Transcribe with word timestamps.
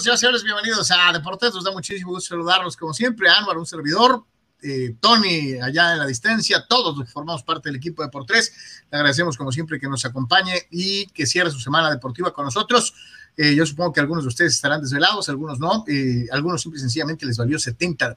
nosotros, 0.00 0.20
señores, 0.20 0.44
bienvenidos 0.44 0.90
a 0.92 1.12
Deportes. 1.12 1.52
Nos 1.52 1.62
da 1.62 1.72
muchísimo 1.72 2.12
gusto 2.12 2.30
saludarlos 2.30 2.74
como 2.74 2.94
siempre. 2.94 3.28
Anwar, 3.28 3.58
un 3.58 3.66
servidor, 3.66 4.24
eh, 4.62 4.96
Tony, 4.98 5.60
allá 5.60 5.92
en 5.92 5.98
la 5.98 6.06
distancia, 6.06 6.64
todos 6.66 6.96
los 6.96 7.06
que 7.06 7.12
formamos 7.12 7.42
parte 7.42 7.68
del 7.68 7.76
equipo 7.76 8.02
de 8.02 8.08
por 8.08 8.24
tres. 8.24 8.50
Le 8.90 8.96
agradecemos 8.96 9.36
como 9.36 9.52
siempre 9.52 9.78
que 9.78 9.88
nos 9.88 10.02
acompañe 10.06 10.54
y 10.70 11.06
que 11.08 11.26
cierre 11.26 11.50
su 11.50 11.60
semana 11.60 11.90
deportiva 11.90 12.32
con 12.32 12.46
nosotros. 12.46 12.94
Eh, 13.36 13.54
yo 13.54 13.66
supongo 13.66 13.92
que 13.92 14.00
algunos 14.00 14.24
de 14.24 14.28
ustedes 14.28 14.54
estarán 14.54 14.80
desvelados, 14.80 15.28
algunos 15.28 15.58
no. 15.58 15.84
Eh, 15.86 16.26
algunos 16.32 16.62
simple 16.62 16.78
y 16.78 16.80
sencillamente 16.80 17.26
les 17.26 17.36
valió 17.36 17.58
70 17.58 18.16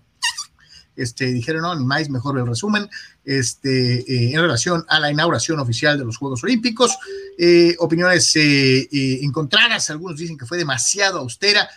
este, 0.95 1.25
dijeron, 1.25 1.63
no, 1.63 1.75
ni 1.75 1.85
más, 1.85 2.09
mejor 2.09 2.37
el 2.37 2.47
resumen, 2.47 2.89
este, 3.25 3.99
eh, 3.99 4.33
en 4.33 4.41
relación 4.41 4.85
a 4.87 4.99
la 4.99 5.11
inauguración 5.11 5.59
oficial 5.59 5.97
de 5.97 6.05
los 6.05 6.17
Juegos 6.17 6.43
Olímpicos. 6.43 6.97
Eh, 7.37 7.75
opiniones 7.79 8.35
eh, 8.35 8.87
encontradas, 9.21 9.89
algunos 9.89 10.17
dicen 10.17 10.37
que 10.37 10.45
fue 10.45 10.57
demasiado 10.57 11.19
austera, 11.19 11.67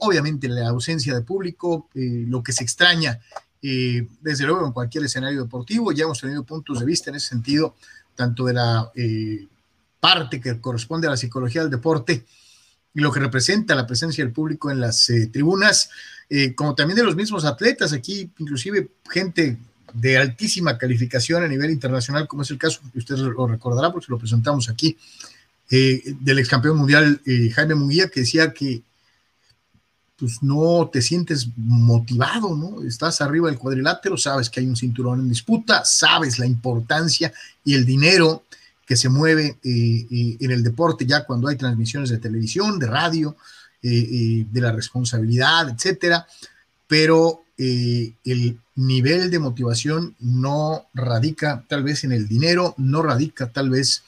obviamente 0.00 0.46
la 0.46 0.68
ausencia 0.68 1.14
de 1.14 1.22
público, 1.22 1.88
lo 1.94 2.42
que 2.42 2.52
se 2.52 2.62
extraña, 2.62 3.18
desde 3.62 4.44
luego 4.44 4.66
en 4.66 4.72
cualquier 4.72 5.04
escenario 5.04 5.42
deportivo, 5.42 5.90
ya 5.92 6.04
hemos 6.04 6.20
tenido 6.20 6.44
puntos 6.44 6.80
de 6.80 6.84
vista 6.84 7.08
en 7.08 7.16
ese 7.16 7.28
sentido, 7.28 7.76
tanto 8.14 8.44
de 8.44 8.52
la 8.52 8.92
parte 9.98 10.38
que 10.38 10.60
corresponde 10.60 11.06
a 11.06 11.10
la 11.10 11.16
psicología 11.16 11.62
del 11.62 11.70
deporte 11.70 12.26
y 12.94 13.00
lo 13.00 13.12
que 13.12 13.20
representa 13.20 13.74
la 13.74 13.86
presencia 13.86 14.24
del 14.24 14.32
público 14.32 14.70
en 14.70 14.80
las 14.80 15.10
tribunas, 15.32 15.90
eh, 16.28 16.54
como 16.54 16.74
también 16.74 16.96
de 16.96 17.04
los 17.04 17.16
mismos 17.16 17.44
atletas, 17.44 17.92
aquí 17.92 18.30
inclusive 18.38 18.88
gente 19.10 19.58
de 19.92 20.16
altísima 20.16 20.78
calificación 20.78 21.42
a 21.42 21.48
nivel 21.48 21.70
internacional, 21.70 22.28
como 22.28 22.42
es 22.42 22.50
el 22.50 22.58
caso, 22.58 22.80
que 22.92 23.00
usted 23.00 23.16
lo 23.16 23.46
recordará 23.48 23.90
porque 23.90 24.06
lo 24.08 24.18
presentamos 24.18 24.68
aquí, 24.68 24.96
eh, 25.70 26.14
del 26.20 26.38
ex 26.38 26.48
campeón 26.48 26.76
mundial 26.76 27.20
eh, 27.26 27.50
Jaime 27.50 27.74
Munguía, 27.74 28.08
que 28.08 28.20
decía 28.20 28.52
que 28.52 28.82
pues 30.16 30.42
no 30.42 30.88
te 30.92 31.00
sientes 31.00 31.48
motivado, 31.56 32.54
¿no? 32.54 32.82
Estás 32.82 33.22
arriba 33.22 33.48
del 33.48 33.58
cuadrilátero, 33.58 34.18
sabes 34.18 34.50
que 34.50 34.60
hay 34.60 34.66
un 34.66 34.76
cinturón 34.76 35.20
en 35.20 35.28
disputa, 35.30 35.84
sabes 35.84 36.38
la 36.38 36.46
importancia 36.46 37.32
y 37.64 37.74
el 37.74 37.86
dinero 37.86 38.44
que 38.90 38.96
se 38.96 39.08
mueve 39.08 39.56
en 39.62 40.50
el 40.50 40.64
deporte 40.64 41.06
ya 41.06 41.24
cuando 41.24 41.46
hay 41.46 41.54
transmisiones 41.54 42.10
de 42.10 42.18
televisión, 42.18 42.76
de 42.76 42.88
radio, 42.88 43.36
de 43.80 44.46
la 44.60 44.72
responsabilidad, 44.72 45.68
etcétera, 45.68 46.26
pero 46.88 47.44
eh, 47.56 48.14
el 48.24 48.58
nivel 48.74 49.30
de 49.30 49.38
motivación 49.38 50.16
no 50.18 50.88
radica 50.92 51.64
tal 51.68 51.84
vez 51.84 52.02
en 52.02 52.10
el 52.10 52.26
dinero, 52.26 52.74
no 52.78 53.00
radica 53.00 53.52
tal 53.52 53.70
vez 53.70 54.02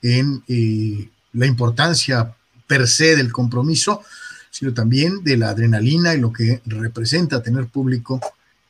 en 0.00 0.42
eh, 0.48 1.10
la 1.34 1.44
importancia 1.44 2.34
per 2.66 2.88
se 2.88 3.16
del 3.16 3.32
compromiso, 3.32 4.00
sino 4.50 4.72
también 4.72 5.22
de 5.24 5.36
la 5.36 5.50
adrenalina 5.50 6.14
y 6.14 6.20
lo 6.20 6.32
que 6.32 6.62
representa 6.64 7.42
tener 7.42 7.66
público 7.66 8.18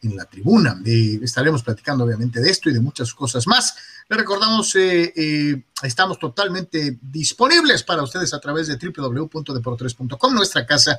en 0.03 0.17
la 0.17 0.25
tribuna. 0.25 0.81
Eh, 0.85 1.21
estaremos 1.23 1.63
platicando 1.63 2.05
obviamente 2.05 2.41
de 2.41 2.51
esto 2.51 2.69
y 2.69 2.75
de 2.75 2.81
muchas 2.81 3.15
cosas 3.15 3.47
más. 3.47 3.75
Le 4.09 4.17
recordamos, 4.17 4.75
eh, 4.75 5.13
eh, 5.17 5.63
estamos 5.83 6.19
totalmente 6.19 6.99
disponibles 7.01 7.83
para 7.85 8.03
ustedes 8.03 8.35
a 8.35 8.41
través 8.41 8.67
de 8.67 8.77
www.deportres.com, 8.77 10.35
nuestra 10.35 10.67
casa 10.67 10.99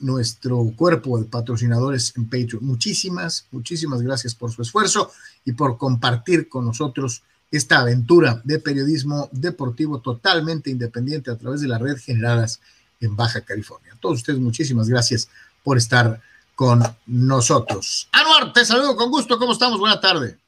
nuestro 0.00 0.72
cuerpo 0.76 1.18
de 1.18 1.26
patrocinadores 1.26 2.12
en 2.16 2.24
Patreon. 2.24 2.64
Muchísimas, 2.64 3.46
muchísimas 3.52 4.02
gracias 4.02 4.34
por 4.34 4.50
su 4.50 4.62
esfuerzo 4.62 5.12
y 5.44 5.52
por 5.52 5.78
compartir 5.78 6.48
con 6.48 6.64
nosotros 6.64 7.22
esta 7.50 7.80
aventura 7.80 8.40
de 8.44 8.58
periodismo 8.58 9.28
deportivo 9.30 10.00
totalmente 10.00 10.70
independiente 10.70 11.30
a 11.30 11.36
través 11.36 11.60
de 11.60 11.68
la 11.68 11.78
red 11.78 11.96
generadas 11.96 12.60
en 13.00 13.14
Baja 13.14 13.42
California. 13.42 13.96
Todos 14.00 14.18
ustedes, 14.18 14.40
muchísimas 14.40 14.88
gracias 14.88 15.28
por 15.62 15.76
estar 15.76 16.20
con 16.56 16.82
nosotros. 17.06 18.08
Anuar, 18.12 18.52
te 18.52 18.64
saludo 18.64 18.96
con 18.96 19.10
gusto. 19.10 19.38
¿Cómo 19.38 19.52
estamos? 19.52 19.78
Buena 19.78 20.00
tarde. 20.00 20.38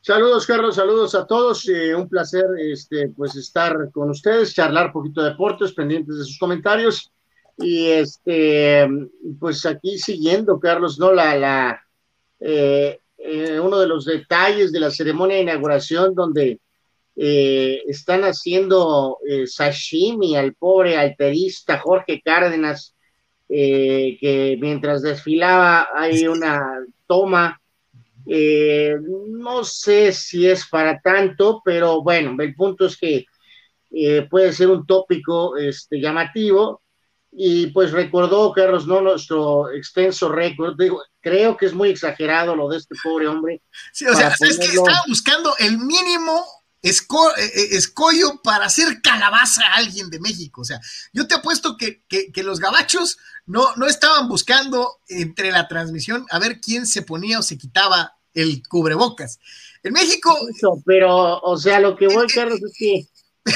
Saludos, 0.00 0.46
Carlos, 0.46 0.76
saludos 0.76 1.14
a 1.14 1.26
todos. 1.26 1.68
Eh, 1.68 1.94
un 1.94 2.08
placer 2.08 2.46
este, 2.58 3.08
pues, 3.08 3.36
estar 3.36 3.90
con 3.92 4.08
ustedes, 4.10 4.54
charlar 4.54 4.86
un 4.86 4.92
poquito 4.92 5.22
de 5.22 5.30
deportes, 5.30 5.72
pendientes 5.72 6.16
de 6.16 6.24
sus 6.24 6.38
comentarios 6.38 7.10
y 7.62 7.88
este, 7.88 8.88
pues 9.38 9.66
aquí 9.66 9.98
siguiendo, 9.98 10.58
Carlos, 10.58 10.98
¿no? 10.98 11.12
La, 11.12 11.36
la, 11.36 11.82
eh, 12.40 12.98
eh, 13.18 13.60
uno 13.60 13.78
de 13.78 13.86
los 13.86 14.06
detalles 14.06 14.72
de 14.72 14.80
la 14.80 14.90
ceremonia 14.90 15.36
de 15.36 15.42
inauguración 15.42 16.14
donde 16.14 16.58
eh, 17.16 17.82
están 17.86 18.22
haciendo 18.22 19.18
sashimi 19.46 20.36
al 20.36 20.54
pobre 20.54 20.96
alterista 20.96 21.78
Jorge 21.78 22.22
Cárdenas, 22.24 22.94
que 23.46 24.56
mientras 24.60 25.02
desfilaba 25.02 25.88
hay 25.92 26.26
una 26.28 26.62
toma. 27.06 27.60
no 28.26 29.64
sé 29.64 30.12
si 30.12 30.46
es 30.46 30.66
para 30.68 31.00
tanto, 31.00 31.60
pero 31.64 32.00
bueno, 32.02 32.36
el 32.38 32.54
punto 32.54 32.86
es 32.86 32.96
que 32.96 33.26
puede 34.30 34.52
ser 34.52 34.68
un 34.70 34.86
tópico 34.86 35.56
este, 35.56 36.00
llamativo 36.00 36.80
y 37.32 37.68
pues 37.68 37.92
recordó 37.92 38.52
Carlos 38.52 38.86
no 38.86 39.00
nuestro 39.00 39.70
extenso 39.70 40.28
récord. 40.28 40.74
Digo 40.78 41.02
creo 41.20 41.56
que 41.56 41.66
es 41.66 41.74
muy 41.74 41.90
exagerado 41.90 42.56
lo 42.56 42.68
de 42.68 42.78
este 42.78 42.94
pobre 43.02 43.28
hombre 43.28 43.62
sí 43.92 44.06
o 44.06 44.14
sea 44.14 44.28
es 44.40 44.58
que 44.58 44.66
estaba 44.66 45.02
buscando 45.06 45.54
el 45.58 45.78
mínimo 45.78 46.44
esco 46.82 47.30
eh, 47.36 47.44
eh, 47.44 47.68
escollo 47.72 48.40
para 48.42 48.66
hacer 48.66 49.02
calabaza 49.02 49.62
a 49.66 49.74
alguien 49.76 50.10
de 50.10 50.20
México. 50.20 50.62
O 50.62 50.64
sea 50.64 50.80
yo 51.12 51.26
te 51.26 51.34
apuesto 51.34 51.76
que, 51.76 52.02
que, 52.08 52.42
los 52.42 52.60
gabachos 52.60 53.18
no, 53.46 53.74
no 53.76 53.86
estaban 53.86 54.28
buscando 54.28 55.00
entre 55.08 55.50
la 55.50 55.68
transmisión 55.68 56.26
a 56.30 56.38
ver 56.38 56.60
quién 56.60 56.86
se 56.86 57.02
ponía 57.02 57.38
o 57.38 57.42
se 57.42 57.58
quitaba 57.58 58.16
el 58.32 58.62
cubrebocas. 58.68 59.38
En 59.82 59.92
México 59.92 60.34
pero 60.84 61.40
o 61.40 61.56
sea 61.56 61.80
lo 61.80 61.96
que 61.96 62.06
voy 62.06 62.26
Carlos 62.28 62.60
es 62.62 62.72
que 62.78 63.06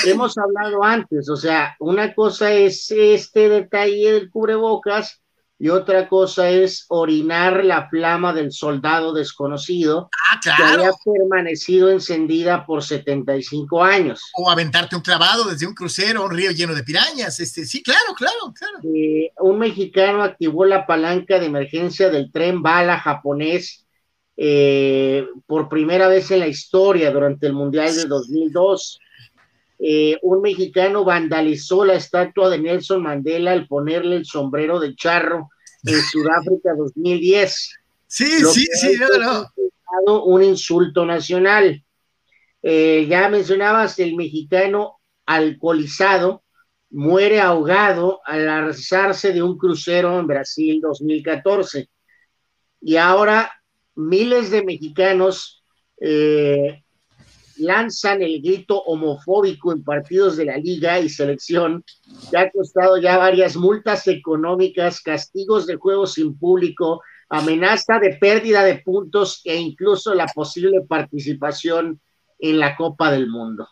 hemos 0.06 0.36
hablado 0.38 0.82
antes, 0.82 1.28
o 1.28 1.36
sea, 1.36 1.76
una 1.78 2.14
cosa 2.14 2.52
es 2.52 2.90
este 2.90 3.48
detalle 3.48 4.12
del 4.12 4.30
cubrebocas 4.30 5.20
y 5.58 5.68
otra 5.68 6.08
cosa 6.08 6.50
es 6.50 6.84
orinar 6.88 7.64
la 7.64 7.88
flama 7.88 8.32
del 8.32 8.50
soldado 8.50 9.12
desconocido 9.12 10.10
ah, 10.30 10.40
claro. 10.42 10.58
que 10.58 10.72
había 10.72 10.90
permanecido 11.04 11.90
encendida 11.90 12.66
por 12.66 12.82
75 12.82 13.82
años. 13.82 14.20
O 14.36 14.50
aventarte 14.50 14.96
un 14.96 15.02
clavado 15.02 15.44
desde 15.44 15.66
un 15.66 15.74
crucero 15.74 16.22
a 16.22 16.24
un 16.26 16.32
río 16.32 16.50
lleno 16.50 16.74
de 16.74 16.82
pirañas. 16.82 17.38
Este, 17.38 17.64
sí, 17.64 17.82
claro, 17.82 18.14
claro, 18.16 18.52
claro. 18.52 18.78
Eh, 18.94 19.30
un 19.38 19.58
mexicano 19.58 20.22
activó 20.22 20.64
la 20.64 20.86
palanca 20.86 21.38
de 21.38 21.46
emergencia 21.46 22.10
del 22.10 22.32
tren 22.32 22.60
bala 22.60 22.98
japonés 22.98 23.86
eh, 24.36 25.28
por 25.46 25.68
primera 25.68 26.08
vez 26.08 26.30
en 26.32 26.40
la 26.40 26.48
historia 26.48 27.12
durante 27.12 27.46
el 27.46 27.52
Mundial 27.52 27.94
de 27.94 28.06
2002. 28.06 28.98
Eh, 29.78 30.18
un 30.22 30.40
mexicano 30.40 31.04
vandalizó 31.04 31.84
la 31.84 31.94
estatua 31.94 32.48
de 32.48 32.58
Nelson 32.58 33.02
Mandela 33.02 33.52
al 33.52 33.66
ponerle 33.66 34.16
el 34.16 34.24
sombrero 34.24 34.78
de 34.78 34.94
charro 34.94 35.50
en 35.84 36.00
Sudáfrica 36.00 36.74
2010. 36.76 37.74
Sí, 38.06 38.26
sí, 38.44 38.66
sí, 38.72 38.96
no, 40.06 40.24
Un 40.24 40.42
insulto 40.42 41.04
nacional. 41.04 41.82
Eh, 42.62 43.06
ya 43.08 43.28
mencionabas 43.28 43.98
el 43.98 44.16
mexicano 44.16 44.98
alcoholizado 45.26 46.44
muere 46.90 47.40
ahogado 47.40 48.20
al 48.24 48.48
alzarse 48.48 49.32
de 49.32 49.42
un 49.42 49.58
crucero 49.58 50.18
en 50.18 50.26
Brasil 50.28 50.80
2014. 50.80 51.90
Y 52.80 52.96
ahora 52.96 53.50
miles 53.96 54.50
de 54.50 54.64
mexicanos 54.64 55.64
eh, 56.00 56.83
lanzan 57.56 58.22
el 58.22 58.40
grito 58.40 58.80
homofóbico 58.82 59.72
en 59.72 59.82
partidos 59.82 60.36
de 60.36 60.46
la 60.46 60.56
liga 60.56 60.98
y 60.98 61.08
selección, 61.08 61.84
que 62.30 62.36
ha 62.36 62.50
costado 62.50 62.96
ya 62.98 63.16
varias 63.16 63.56
multas 63.56 64.06
económicas, 64.08 65.00
castigos 65.00 65.66
de 65.66 65.76
juegos 65.76 66.14
sin 66.14 66.38
público, 66.38 67.02
amenaza 67.28 67.98
de 67.98 68.16
pérdida 68.16 68.64
de 68.64 68.76
puntos 68.78 69.40
e 69.44 69.56
incluso 69.56 70.14
la 70.14 70.26
posible 70.26 70.82
participación 70.88 72.00
en 72.38 72.58
la 72.58 72.76
Copa 72.76 73.10
del 73.10 73.28
Mundo. 73.28 73.68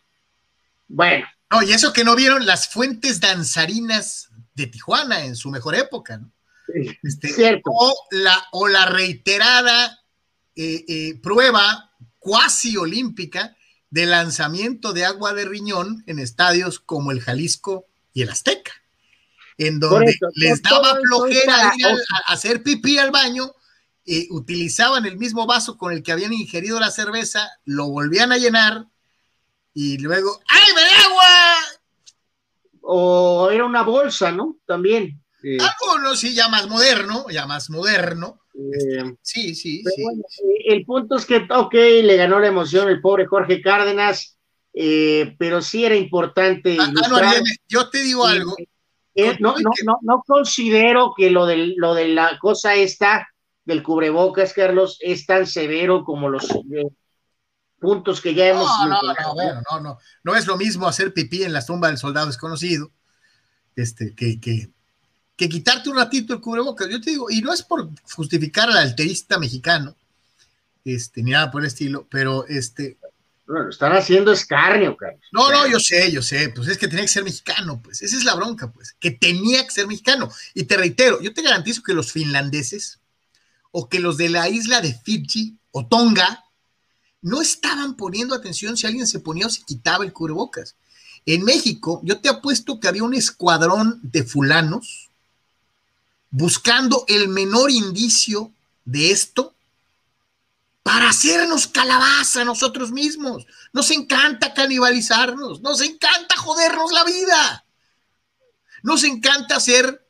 Bueno. 0.88 1.26
No, 1.50 1.62
y 1.62 1.72
eso 1.72 1.92
que 1.92 2.04
no 2.04 2.16
vieron 2.16 2.46
las 2.46 2.68
fuentes 2.68 3.20
danzarinas 3.20 4.30
de 4.54 4.66
Tijuana 4.66 5.24
en 5.24 5.36
su 5.36 5.50
mejor 5.50 5.74
época, 5.74 6.18
¿no? 6.18 6.32
Este, 7.02 7.28
Cierto. 7.28 7.70
O 7.70 7.94
la, 8.12 8.46
o 8.52 8.68
la 8.68 8.86
reiterada 8.86 9.98
eh, 10.54 10.84
eh, 10.88 11.20
prueba 11.22 11.92
cuasi 12.18 12.76
olímpica 12.76 13.56
de 13.92 14.06
lanzamiento 14.06 14.94
de 14.94 15.04
agua 15.04 15.34
de 15.34 15.44
riñón 15.44 16.02
en 16.06 16.18
estadios 16.18 16.80
como 16.80 17.12
el 17.12 17.20
Jalisco 17.20 17.84
y 18.14 18.22
el 18.22 18.30
Azteca, 18.30 18.72
en 19.58 19.80
donde 19.80 20.18
les 20.34 20.62
daba 20.62 20.96
flojera 20.96 21.74
ir 21.76 21.86
a, 21.86 22.32
hacer 22.32 22.62
pipí 22.62 22.96
al 22.98 23.10
baño, 23.10 23.52
y 24.04 24.32
utilizaban 24.32 25.04
el 25.04 25.18
mismo 25.18 25.46
vaso 25.46 25.76
con 25.76 25.92
el 25.92 26.02
que 26.02 26.10
habían 26.10 26.32
ingerido 26.32 26.80
la 26.80 26.90
cerveza, 26.90 27.50
lo 27.66 27.90
volvían 27.90 28.32
a 28.32 28.38
llenar 28.38 28.86
y 29.74 29.98
luego, 29.98 30.40
¡ay, 30.48 30.72
me 30.74 30.82
agua! 31.04 31.56
O 32.80 33.50
era 33.50 33.66
una 33.66 33.82
bolsa, 33.82 34.32
¿no? 34.32 34.56
También. 34.66 35.22
Algo, 35.44 35.98
no, 35.98 36.16
sí, 36.16 36.34
ya 36.34 36.48
más 36.48 36.66
moderno, 36.66 37.26
ya 37.28 37.46
más 37.46 37.68
moderno. 37.68 38.40
Eh, 38.54 39.16
sí, 39.22 39.54
sí, 39.54 39.82
sí. 39.82 40.04
el 40.66 40.84
punto 40.84 41.16
es 41.16 41.24
que, 41.24 41.46
ok, 41.48 41.72
le 41.72 42.16
ganó 42.16 42.38
la 42.38 42.48
emoción 42.48 42.88
el 42.88 43.00
pobre 43.00 43.26
Jorge 43.26 43.62
Cárdenas, 43.62 44.36
eh, 44.74 45.34
pero 45.38 45.62
sí 45.62 45.84
era 45.84 45.96
importante. 45.96 46.76
Ah, 46.78 46.92
ah, 47.12 47.42
yo 47.68 47.88
te 47.88 48.02
digo 48.02 48.26
algo. 48.26 48.54
Eh, 49.14 49.36
no, 49.40 49.54
no, 49.58 49.70
no, 49.84 49.98
no, 50.02 50.22
considero 50.26 51.12
que 51.16 51.30
lo 51.30 51.46
de, 51.46 51.74
lo 51.76 51.94
de 51.94 52.08
la 52.08 52.38
cosa 52.38 52.74
esta 52.74 53.28
del 53.64 53.82
cubrebocas, 53.82 54.52
Carlos, 54.52 54.98
es 55.00 55.26
tan 55.26 55.46
severo 55.46 56.04
como 56.04 56.28
los 56.28 56.46
puntos 57.78 58.20
que 58.20 58.34
ya 58.34 58.48
hemos. 58.48 58.66
No, 58.80 58.88
no, 58.88 59.00
no, 59.02 59.62
no, 59.70 59.80
no, 59.80 59.98
no 60.24 60.36
es 60.36 60.46
lo 60.46 60.56
mismo 60.56 60.86
hacer 60.86 61.12
pipí 61.12 61.42
en 61.42 61.52
la 61.52 61.64
tumba 61.64 61.88
del 61.88 61.98
soldado 61.98 62.26
desconocido, 62.26 62.90
este, 63.76 64.14
que, 64.14 64.40
que, 64.40 64.70
que 65.42 65.48
quitarte 65.48 65.90
un 65.90 65.96
ratito 65.96 66.32
el 66.32 66.40
cubrebocas. 66.40 66.88
Yo 66.88 67.00
te 67.00 67.10
digo, 67.10 67.28
y 67.28 67.40
no 67.40 67.52
es 67.52 67.62
por 67.62 67.88
justificar 68.14 68.70
al 68.70 68.76
alterista 68.76 69.38
mexicano, 69.38 69.96
este, 70.84 71.22
ni 71.22 71.32
nada 71.32 71.50
por 71.50 71.62
el 71.62 71.66
estilo, 71.66 72.06
pero 72.08 72.46
este. 72.46 72.96
Bueno, 73.46 73.68
están 73.68 73.92
haciendo 73.92 74.32
escarnio, 74.32 74.96
Carlos. 74.96 75.20
No, 75.32 75.50
no, 75.50 75.66
yo 75.66 75.80
sé, 75.80 76.12
yo 76.12 76.22
sé, 76.22 76.50
pues 76.50 76.68
es 76.68 76.78
que 76.78 76.86
tenía 76.86 77.02
que 77.02 77.08
ser 77.08 77.24
mexicano, 77.24 77.80
pues, 77.82 78.02
esa 78.02 78.16
es 78.16 78.24
la 78.24 78.36
bronca, 78.36 78.70
pues, 78.70 78.94
que 79.00 79.10
tenía 79.10 79.64
que 79.64 79.72
ser 79.72 79.88
mexicano. 79.88 80.30
Y 80.54 80.64
te 80.64 80.76
reitero, 80.76 81.20
yo 81.20 81.34
te 81.34 81.42
garantizo 81.42 81.82
que 81.82 81.92
los 81.92 82.12
finlandeses 82.12 83.00
o 83.72 83.88
que 83.88 83.98
los 83.98 84.16
de 84.16 84.28
la 84.28 84.48
isla 84.48 84.80
de 84.80 84.94
Fiji 84.94 85.56
o 85.72 85.86
Tonga 85.86 86.44
no 87.20 87.42
estaban 87.42 87.96
poniendo 87.96 88.36
atención 88.36 88.76
si 88.76 88.86
alguien 88.86 89.08
se 89.08 89.18
ponía 89.18 89.46
o 89.46 89.50
se 89.50 89.64
quitaba 89.64 90.04
el 90.04 90.12
cubrebocas. 90.12 90.76
En 91.26 91.44
México, 91.44 92.00
yo 92.04 92.20
te 92.20 92.28
apuesto 92.28 92.78
que 92.78 92.88
había 92.88 93.04
un 93.04 93.14
escuadrón 93.14 93.98
de 94.02 94.22
fulanos 94.22 95.08
buscando 96.32 97.04
el 97.08 97.28
menor 97.28 97.70
indicio 97.70 98.50
de 98.84 99.12
esto 99.12 99.54
para 100.82 101.10
hacernos 101.10 101.68
calabaza 101.68 102.40
a 102.40 102.44
nosotros 102.44 102.90
mismos. 102.90 103.46
Nos 103.72 103.90
encanta 103.92 104.52
canibalizarnos, 104.52 105.60
nos 105.60 105.80
encanta 105.82 106.36
jodernos 106.36 106.90
la 106.90 107.04
vida. 107.04 107.64
Nos 108.82 109.04
encanta 109.04 109.56
hacer 109.56 110.04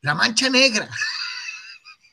la 0.00 0.14
mancha 0.14 0.48
negra. 0.48 0.88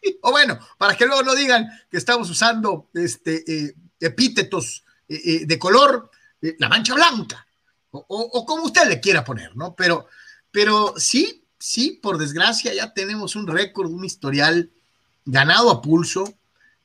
o 0.22 0.32
bueno, 0.32 0.60
para 0.78 0.98
que 0.98 1.06
luego 1.06 1.24
no 1.24 1.36
digan 1.36 1.70
que 1.90 1.98
estamos 1.98 2.30
usando 2.30 2.90
este, 2.96 3.44
eh, 3.48 3.76
epítetos 4.00 4.84
eh, 5.08 5.22
eh, 5.24 5.46
de 5.46 5.60
color, 5.60 6.10
la 6.58 6.70
mancha 6.70 6.96
blanca, 6.96 7.46
o, 7.92 8.46
como 8.46 8.64
usted 8.64 8.88
le 8.88 9.02
quiera 9.02 9.26
poner, 9.26 9.56
¿no? 9.58 9.76
Pero, 9.76 10.08
pero 10.52 10.94
sí, 10.98 11.39
sí, 11.60 12.00
por 12.02 12.18
desgracia 12.18 12.74
ya 12.74 12.94
tenemos 12.94 13.36
un 13.36 13.48
récord, 13.48 13.92
un 13.92 14.06
historial 14.06 14.70
ganado 15.26 15.70
a 15.70 15.82
pulso, 15.82 16.34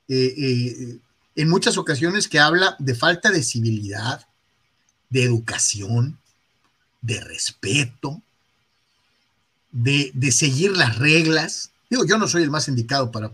eh, 0.09 0.35
eh, 0.37 0.99
en 1.37 1.49
muchas 1.49 1.79
ocasiones 1.79 2.29
que 2.29 2.39
habla 2.39 2.77
de 2.79 2.95
falta 2.95 3.31
de 3.31 3.43
civilidad, 3.43 4.27
de 5.09 5.23
educación, 5.23 6.19
de 7.01 7.21
respeto, 7.21 8.23
de, 9.73 10.13
seguir 10.33 10.77
las 10.77 10.99
reglas. 10.99 11.71
Digo, 11.91 12.05
yo 12.05 12.19
no 12.19 12.29
soy 12.29 12.43
el 12.43 12.51
más 12.51 12.69
indicado 12.69 13.11
para, 13.11 13.33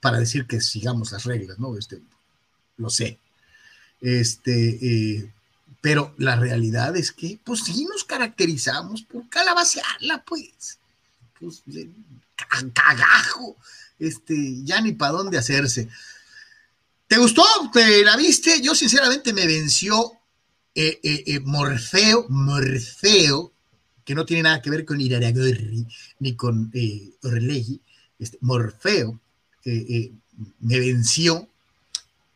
para 0.00 0.18
decir 0.18 0.46
que 0.46 0.60
sigamos 0.60 1.12
las 1.12 1.24
reglas, 1.24 1.58
¿no? 1.58 1.76
Este, 1.76 2.00
lo 2.76 2.90
sé. 2.90 3.18
Este, 4.00 4.78
eh, 4.80 5.32
pero 5.84 6.14
la 6.16 6.34
realidad 6.34 6.96
es 6.96 7.12
que, 7.12 7.38
pues 7.44 7.60
sí 7.64 7.84
nos 7.84 8.04
caracterizamos 8.04 9.02
por 9.02 9.28
calabacearla, 9.28 10.24
pues. 10.24 10.78
Pues, 11.38 11.62
cagajo. 12.72 13.58
Este, 13.98 14.64
ya 14.64 14.80
ni 14.80 14.92
para 14.92 15.12
dónde 15.12 15.36
hacerse. 15.36 15.90
¿Te 17.06 17.18
gustó? 17.18 17.44
¿Te 17.70 18.02
la 18.02 18.16
viste? 18.16 18.62
Yo 18.62 18.74
sinceramente 18.74 19.34
me 19.34 19.46
venció 19.46 20.12
eh, 20.74 21.00
eh, 21.02 21.22
eh, 21.26 21.40
Morfeo, 21.40 22.30
Morfeo, 22.30 23.52
que 24.06 24.14
no 24.14 24.24
tiene 24.24 24.44
nada 24.44 24.62
que 24.62 24.70
ver 24.70 24.86
con 24.86 25.02
Iraragorri 25.02 25.86
ni 26.20 26.34
con 26.34 26.70
eh, 26.72 27.10
este, 28.18 28.38
Morfeo, 28.40 29.20
me 29.66 30.80
venció 30.80 31.46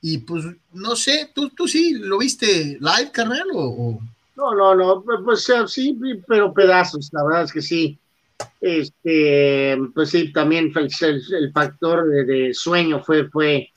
y 0.01 0.19
pues, 0.19 0.45
no 0.73 0.95
sé, 0.95 1.31
¿tú, 1.35 1.51
tú 1.51 1.67
sí 1.67 1.95
lo 1.95 2.19
viste 2.19 2.79
live, 2.81 3.11
carnal? 3.13 3.47
O, 3.55 4.01
No, 4.37 4.55
no, 4.55 4.75
no, 4.75 5.05
pues 5.25 5.51
sí, 5.67 5.99
pero 6.27 6.53
pedazos, 6.53 7.11
la 7.13 7.25
verdad 7.25 7.45
es 7.45 7.53
que 7.53 7.63
sí. 7.63 7.99
Este, 8.61 9.77
pues 9.93 10.11
sí, 10.11 10.33
también 10.33 10.73
el, 10.75 11.53
factor 11.53 12.09
de, 12.09 12.55
sueño 12.55 13.03
fue, 13.03 13.29
fue, 13.29 13.71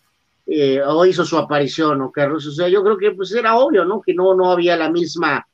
eh, 0.46 0.82
o 0.86 1.06
hizo 1.06 1.26
su 1.26 1.38
aparición, 1.38 1.98
¿no, 1.98 2.12
Carlos? 2.12 2.46
O 2.46 2.52
sea, 2.52 2.68
yo 2.70 2.84
creo 2.84 2.98
que 2.98 3.12
pues 3.12 3.32
era 3.32 3.58
obvio, 3.58 3.86
¿no? 3.86 4.02
Que 4.02 4.14
no, 4.14 4.36
no 4.36 4.52
había 4.52 4.78
la 4.78 4.92
misma 4.92 5.48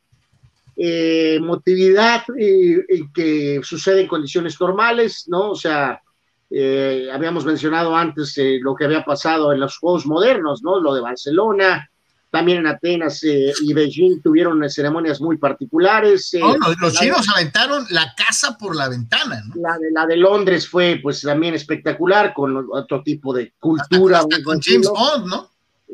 eh, 0.76 1.40
motividad 1.42 2.24
eh, 2.38 2.84
que 3.14 3.62
sucede 3.64 4.02
en 4.02 4.08
condiciones 4.08 4.60
normales, 4.60 5.26
¿no? 5.28 5.52
O 5.52 5.56
sea, 5.56 6.02
eh, 6.50 7.10
habíamos 7.12 7.46
mencionado 7.46 7.96
antes 7.96 8.38
eh, 8.38 8.60
lo 8.62 8.75
que 8.75 8.86
había 8.86 9.04
pasado 9.04 9.51
en 9.51 9.60
los 9.60 9.77
Juegos 9.77 10.06
modernos, 10.06 10.63
¿no? 10.63 10.80
Lo 10.80 10.94
de 10.94 11.01
Barcelona, 11.01 11.89
también 12.30 12.60
en 12.60 12.68
Atenas 12.68 13.22
eh, 13.24 13.51
y 13.62 13.74
Beijing 13.74 14.22
tuvieron 14.22 14.70
ceremonias 14.70 15.20
muy 15.20 15.38
particulares. 15.38 16.32
los, 16.80 16.94
chinos 16.94 17.27
aventaron 17.30 17.86
la 17.89 18.13
casa 18.16 18.58
por 18.58 18.75
la 18.75 18.88
ventana, 18.88 19.42
¿no? 19.46 19.56
La 19.62 19.77
de, 19.77 19.92
la 19.92 20.06
de 20.06 20.18
Londres 20.18 20.68
fue 20.70 21.00
pues 21.04 21.22
también 21.22 21.54
espectacular, 21.54 22.34
con 22.34 22.68
otro 22.72 23.04
tipo 23.04 23.34
de 23.34 23.54
cultura. 23.60 24.22
con 24.44 24.62
James 24.62 24.89
Bond, 24.89 25.27
¿no? 25.27 25.50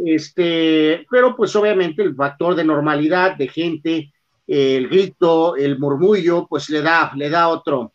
Este, 0.05 1.05
pero 1.09 1.35
pues 1.35 1.55
obviamente 1.55 2.03
el 2.03 2.15
factor 2.15 2.55
de 2.55 2.63
normalidad 2.63 3.37
de 3.37 3.47
gente, 3.47 4.13
el 4.45 4.87
grito, 4.87 5.55
el 5.55 5.79
murmullo, 5.79 6.45
pues 6.47 6.69
le 6.69 6.81
da, 6.81 7.11
le 7.15 7.29
da 7.29 7.47
otro, 7.47 7.93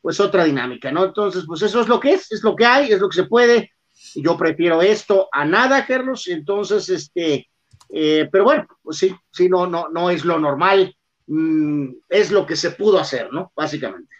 pues 0.00 0.20
otra 0.20 0.44
dinámica, 0.44 0.90
¿no? 0.92 1.04
Entonces, 1.04 1.44
pues 1.46 1.62
eso 1.62 1.80
es 1.80 1.88
lo 1.88 1.98
que 2.00 2.14
es, 2.14 2.30
es 2.32 2.42
lo 2.42 2.54
que 2.54 2.66
hay, 2.66 2.92
es 2.92 3.00
lo 3.00 3.08
que 3.08 3.16
se 3.16 3.24
puede. 3.24 3.72
Yo 4.14 4.36
prefiero 4.36 4.80
esto 4.80 5.28
a 5.32 5.44
nada, 5.44 5.86
Carlos. 5.86 6.28
Entonces, 6.28 6.88
este, 6.88 7.48
eh, 7.90 8.28
pero 8.30 8.44
bueno, 8.44 8.66
pues 8.82 8.98
sí, 8.98 9.14
sí, 9.30 9.48
no, 9.48 9.66
no, 9.66 9.88
no 9.88 10.10
es 10.10 10.24
lo 10.24 10.38
normal, 10.38 10.94
mm, 11.26 11.88
es 12.08 12.30
lo 12.30 12.46
que 12.46 12.56
se 12.56 12.72
pudo 12.72 12.98
hacer, 12.98 13.32
¿no? 13.32 13.52
Básicamente. 13.54 14.14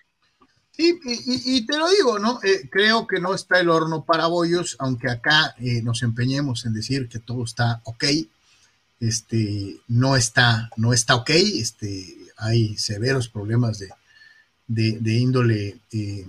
Sí, 0.73 0.97
y, 1.04 1.66
te 1.66 1.76
lo 1.76 1.88
digo, 1.90 2.20
¿no? 2.20 2.38
Eh, 2.44 2.68
creo 2.70 3.04
que 3.08 3.18
no 3.20 3.35
está 3.35 3.58
el 3.58 3.68
horno 3.68 4.04
para 4.04 4.28
bollos, 4.28 4.76
aunque 4.78 5.11
acá 5.11 5.56
eh, 5.58 5.82
nos 5.82 6.04
empeñemos 6.04 6.66
en 6.66 6.73
decir 6.73 7.08
que 7.08 7.18
todo 7.18 7.42
está 7.42 7.80
ok. 7.82 8.04
Este, 9.00 9.76
no 9.88 10.16
está, 10.16 10.70
no 10.76 10.92
está 10.92 11.16
ok, 11.16 11.30
este, 11.30 12.16
hay 12.37 12.76
severos 12.76 13.28
problemas 13.28 13.80
de, 13.80 13.88
de, 14.68 15.12
índole 15.12 15.80
eh, 15.90 16.26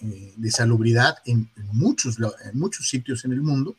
eh, 0.00 0.32
de 0.36 0.50
salubridad 0.50 1.18
en, 1.24 1.48
muchos, 1.72 2.16
muchos 2.52 2.88
sitios 2.88 3.24
en 3.24 3.32
el 3.32 3.40
mundo. 3.40 3.76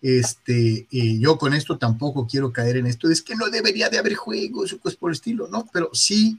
Este, 0.00 0.86
eh, 0.90 1.18
yo 1.18 1.38
con 1.38 1.54
esto 1.54 1.78
tampoco 1.78 2.26
quiero 2.26 2.52
caer 2.52 2.76
en 2.76 2.86
esto, 2.86 3.10
es 3.10 3.22
que 3.22 3.34
no 3.34 3.48
debería 3.48 3.88
de 3.88 3.98
haber 3.98 4.14
juegos 4.14 4.74
cosas 4.74 4.96
por 4.96 5.10
el 5.10 5.14
estilo, 5.14 5.48
¿no? 5.48 5.66
Pero 5.72 5.90
sí, 5.94 6.38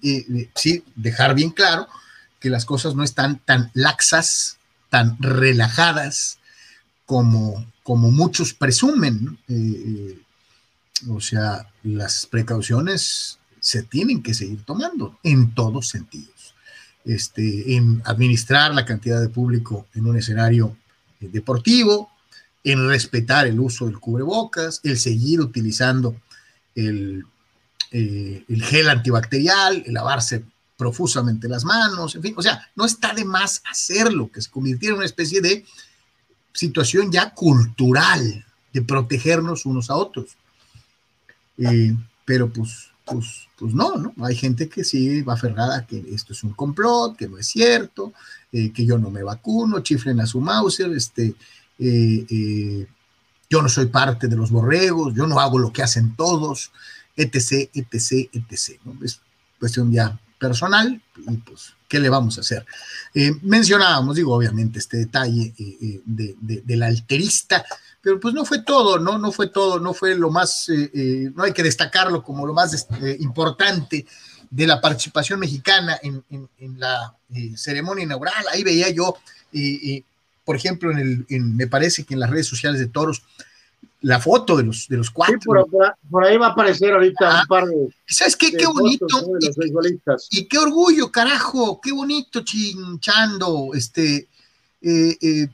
sí 0.54 0.84
dejar 0.96 1.34
bien 1.34 1.50
claro 1.50 1.88
que 2.40 2.52
las 2.52 2.64
cosas 2.64 2.96
no 2.96 3.04
están 3.04 3.40
tan 3.40 3.72
laxas, 3.74 4.60
tan 4.90 5.18
relajadas 5.20 6.38
como, 7.08 7.66
como 7.82 8.12
muchos 8.12 8.54
presumen. 8.54 9.40
o 11.10 11.20
sea, 11.20 11.68
las 11.82 12.28
precauciones 12.28 13.40
se 13.60 13.82
tienen 13.82 14.22
que 14.22 14.36
seguir 14.36 14.64
tomando 14.64 15.18
en 15.24 15.56
todos 15.56 15.90
sentidos 15.90 16.36
este, 17.06 17.76
en 17.76 18.02
administrar 18.06 18.74
la 18.74 18.86
cantidad 18.86 19.22
de 19.22 19.30
público 19.30 19.88
en 19.94 20.08
un 20.08 20.18
escenario 20.18 20.76
eh, 21.22 21.30
deportivo, 21.32 22.10
en 22.64 22.88
respetar 22.88 23.48
el 23.48 23.60
uso 23.60 23.86
del 23.86 24.00
cubrebocas, 24.00 24.82
el 24.84 24.98
seguir 24.98 25.40
utilizando 25.40 26.16
el, 26.74 27.24
eh, 27.92 28.44
el 28.50 28.64
gel 28.64 28.90
antibacterial, 28.90 29.84
el 29.86 29.94
lavarse 29.94 30.44
profusamente 30.78 31.48
las 31.48 31.64
manos, 31.64 32.16
en 32.16 32.22
fin, 32.22 32.34
o 32.36 32.42
sea, 32.42 32.70
no 32.76 32.86
está 32.86 33.14
de 33.14 33.24
más 33.24 33.62
hacerlo, 33.70 34.30
que 34.32 34.42
se 34.42 34.50
convirtiera 34.50 34.94
en 34.94 34.98
una 34.98 35.06
especie 35.06 35.42
de 35.42 35.66
situación 36.52 37.12
ya 37.12 37.34
cultural 37.34 38.46
de 38.74 38.82
protegernos 38.82 39.66
unos 39.66 39.90
a 39.90 39.96
otros. 39.96 40.36
Eh, 41.58 41.96
pero 42.26 42.52
pues, 42.52 42.90
pues, 43.06 43.48
pues 43.58 43.74
no, 43.74 43.96
¿no? 43.98 44.14
Hay 44.26 44.36
gente 44.36 44.68
que 44.68 44.84
sí 44.84 45.22
va 45.22 45.34
aferrada 45.34 45.86
que 45.86 46.04
esto 46.12 46.34
es 46.34 46.44
un 46.44 46.54
complot, 46.54 47.16
que 47.16 47.28
no 47.28 47.38
es 47.38 47.48
cierto, 47.48 48.14
eh, 48.52 48.72
que 48.72 48.86
yo 48.86 48.98
no 48.98 49.12
me 49.12 49.24
vacuno, 49.24 49.82
chiflen 49.82 50.20
a 50.20 50.26
su 50.26 50.42
Mauser, 50.42 50.92
este, 50.92 51.36
eh, 51.80 52.88
yo 53.50 53.62
no 53.62 53.70
soy 53.70 53.86
parte 53.88 54.28
de 54.28 54.36
los 54.36 54.50
borregos, 54.50 55.14
yo 55.14 55.28
no 55.28 55.40
hago 55.40 55.60
lo 55.60 55.72
que 55.72 55.84
hacen 55.84 56.16
todos, 56.16 56.72
etc., 57.16 57.70
etc., 57.74 58.30
etc. 58.34 58.80
¿no? 58.84 58.98
Es 59.04 59.22
cuestión 59.60 59.92
ya 59.92 60.20
personal 60.40 61.02
y 61.28 61.38
pues, 61.38 61.75
¿qué 61.88 62.00
le 62.00 62.10
vamos 62.10 62.38
a 62.38 62.42
hacer? 62.42 62.66
mencionábamos, 63.44 64.18
digo, 64.18 64.36
obviamente, 64.36 64.80
este 64.80 64.98
detalle 64.98 65.54
de, 66.06 66.36
del 66.66 66.84
alterista, 66.84 67.64
pero 68.06 68.20
pues 68.20 68.36
no 68.36 68.46
fue 68.46 68.62
todo, 68.62 69.00
¿no? 69.00 69.18
No 69.18 69.32
fue 69.32 69.48
todo, 69.48 69.80
no 69.80 69.92
fue 69.96 70.14
lo 70.14 70.30
más, 70.30 70.70
eh, 70.70 70.92
eh, 70.94 71.32
no 71.34 71.44
hay 71.44 71.54
que 71.54 71.64
destacarlo 71.64 72.22
como 72.22 72.46
lo 72.46 72.54
más 72.54 72.72
este, 72.72 73.18
importante 73.20 74.06
de 74.48 74.68
la 74.68 74.80
participación 74.80 75.40
mexicana 75.40 76.00
en, 76.04 76.24
la 76.78 77.16
eh, 77.34 77.54
ceremonia 77.58 78.04
inaugural. 78.04 78.46
Ahí 78.52 78.64
veía 78.64 78.92
yo, 78.92 79.18
por 80.44 80.56
ejemplo, 80.56 80.92
en 80.92 81.26
el, 81.28 81.42
me 81.46 81.66
parece 81.66 82.04
que 82.04 82.14
en 82.14 82.20
las 82.20 82.30
redes 82.30 82.46
sociales 82.46 82.80
de 82.80 82.86
Toros, 82.86 83.24
la 84.06 84.20
foto 84.20 84.56
de 84.56 84.64
los, 84.64 84.88
de 84.88 84.98
los 84.98 85.10
cuatro. 85.10 85.66
por, 86.10 86.26
ahí 86.26 86.38
va 86.38 86.48
a 86.48 86.50
aparecer 86.52 86.94
ahorita 86.94 87.42
un 87.42 87.48
par 87.48 87.66
de. 87.66 87.90
¿Sabes 88.08 88.36
qué? 88.36 88.52
qué 88.52 88.68
bonito. 88.68 89.08
y, 90.30 90.46
qué 90.46 90.60
orgullo, 90.60 91.12
carajo, 91.12 91.82
qué 91.82 91.92
bonito 91.92 92.42
chinchando, 92.44 93.72
este. 93.74 94.28
eh, 94.82 95.50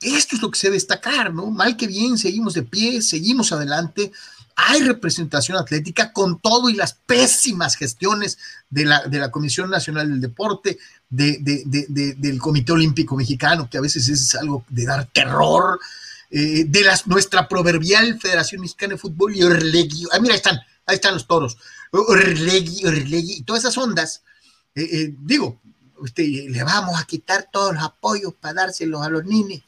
esto 0.00 0.36
es 0.36 0.42
lo 0.42 0.50
que 0.50 0.58
se 0.58 0.68
debe 0.68 0.76
destacar, 0.76 1.34
¿no? 1.34 1.50
Mal 1.50 1.76
que 1.76 1.86
bien, 1.86 2.16
seguimos 2.16 2.54
de 2.54 2.62
pie, 2.62 3.02
seguimos 3.02 3.52
adelante. 3.52 4.12
Hay 4.54 4.82
representación 4.82 5.58
atlética 5.58 6.12
con 6.12 6.38
todo 6.38 6.70
y 6.70 6.74
las 6.74 6.94
pésimas 6.94 7.76
gestiones 7.76 8.38
de 8.70 8.84
la, 8.84 9.04
de 9.06 9.18
la 9.18 9.30
Comisión 9.30 9.68
Nacional 9.68 10.08
del 10.08 10.20
Deporte, 10.20 10.78
de, 11.08 11.38
del 12.16 12.38
Comité 12.38 12.72
Olímpico 12.72 13.16
Mexicano, 13.16 13.68
que 13.68 13.78
a 13.78 13.82
veces 13.82 14.08
es 14.08 14.34
algo 14.36 14.64
de 14.68 14.86
dar 14.86 15.06
terror, 15.06 15.80
eh, 16.30 16.64
de 16.66 16.84
las, 16.84 17.06
nuestra 17.06 17.48
proverbial 17.48 18.18
Federación 18.20 18.60
Mexicana 18.60 18.94
de 18.94 18.98
Fútbol 18.98 19.34
y 19.34 19.42
Orlegui. 19.42 20.06
Ah, 20.12 20.20
mira, 20.20 20.34
ahí 20.34 20.38
están, 20.38 20.60
ahí 20.86 20.94
están 20.94 21.14
los 21.14 21.26
toros. 21.26 21.56
Orlegui, 21.90 22.86
Orlegui, 22.86 23.34
y 23.38 23.42
todas 23.42 23.64
esas 23.64 23.76
ondas. 23.78 24.22
Eh, 24.74 24.82
eh, 24.82 25.14
digo, 25.18 25.60
le 26.16 26.62
vamos 26.62 27.00
a 27.00 27.04
quitar 27.04 27.48
todos 27.52 27.74
los 27.74 27.82
apoyos 27.82 28.32
para 28.34 28.54
dárselos 28.54 29.02
a 29.02 29.08
los 29.08 29.24
niños. 29.24 29.62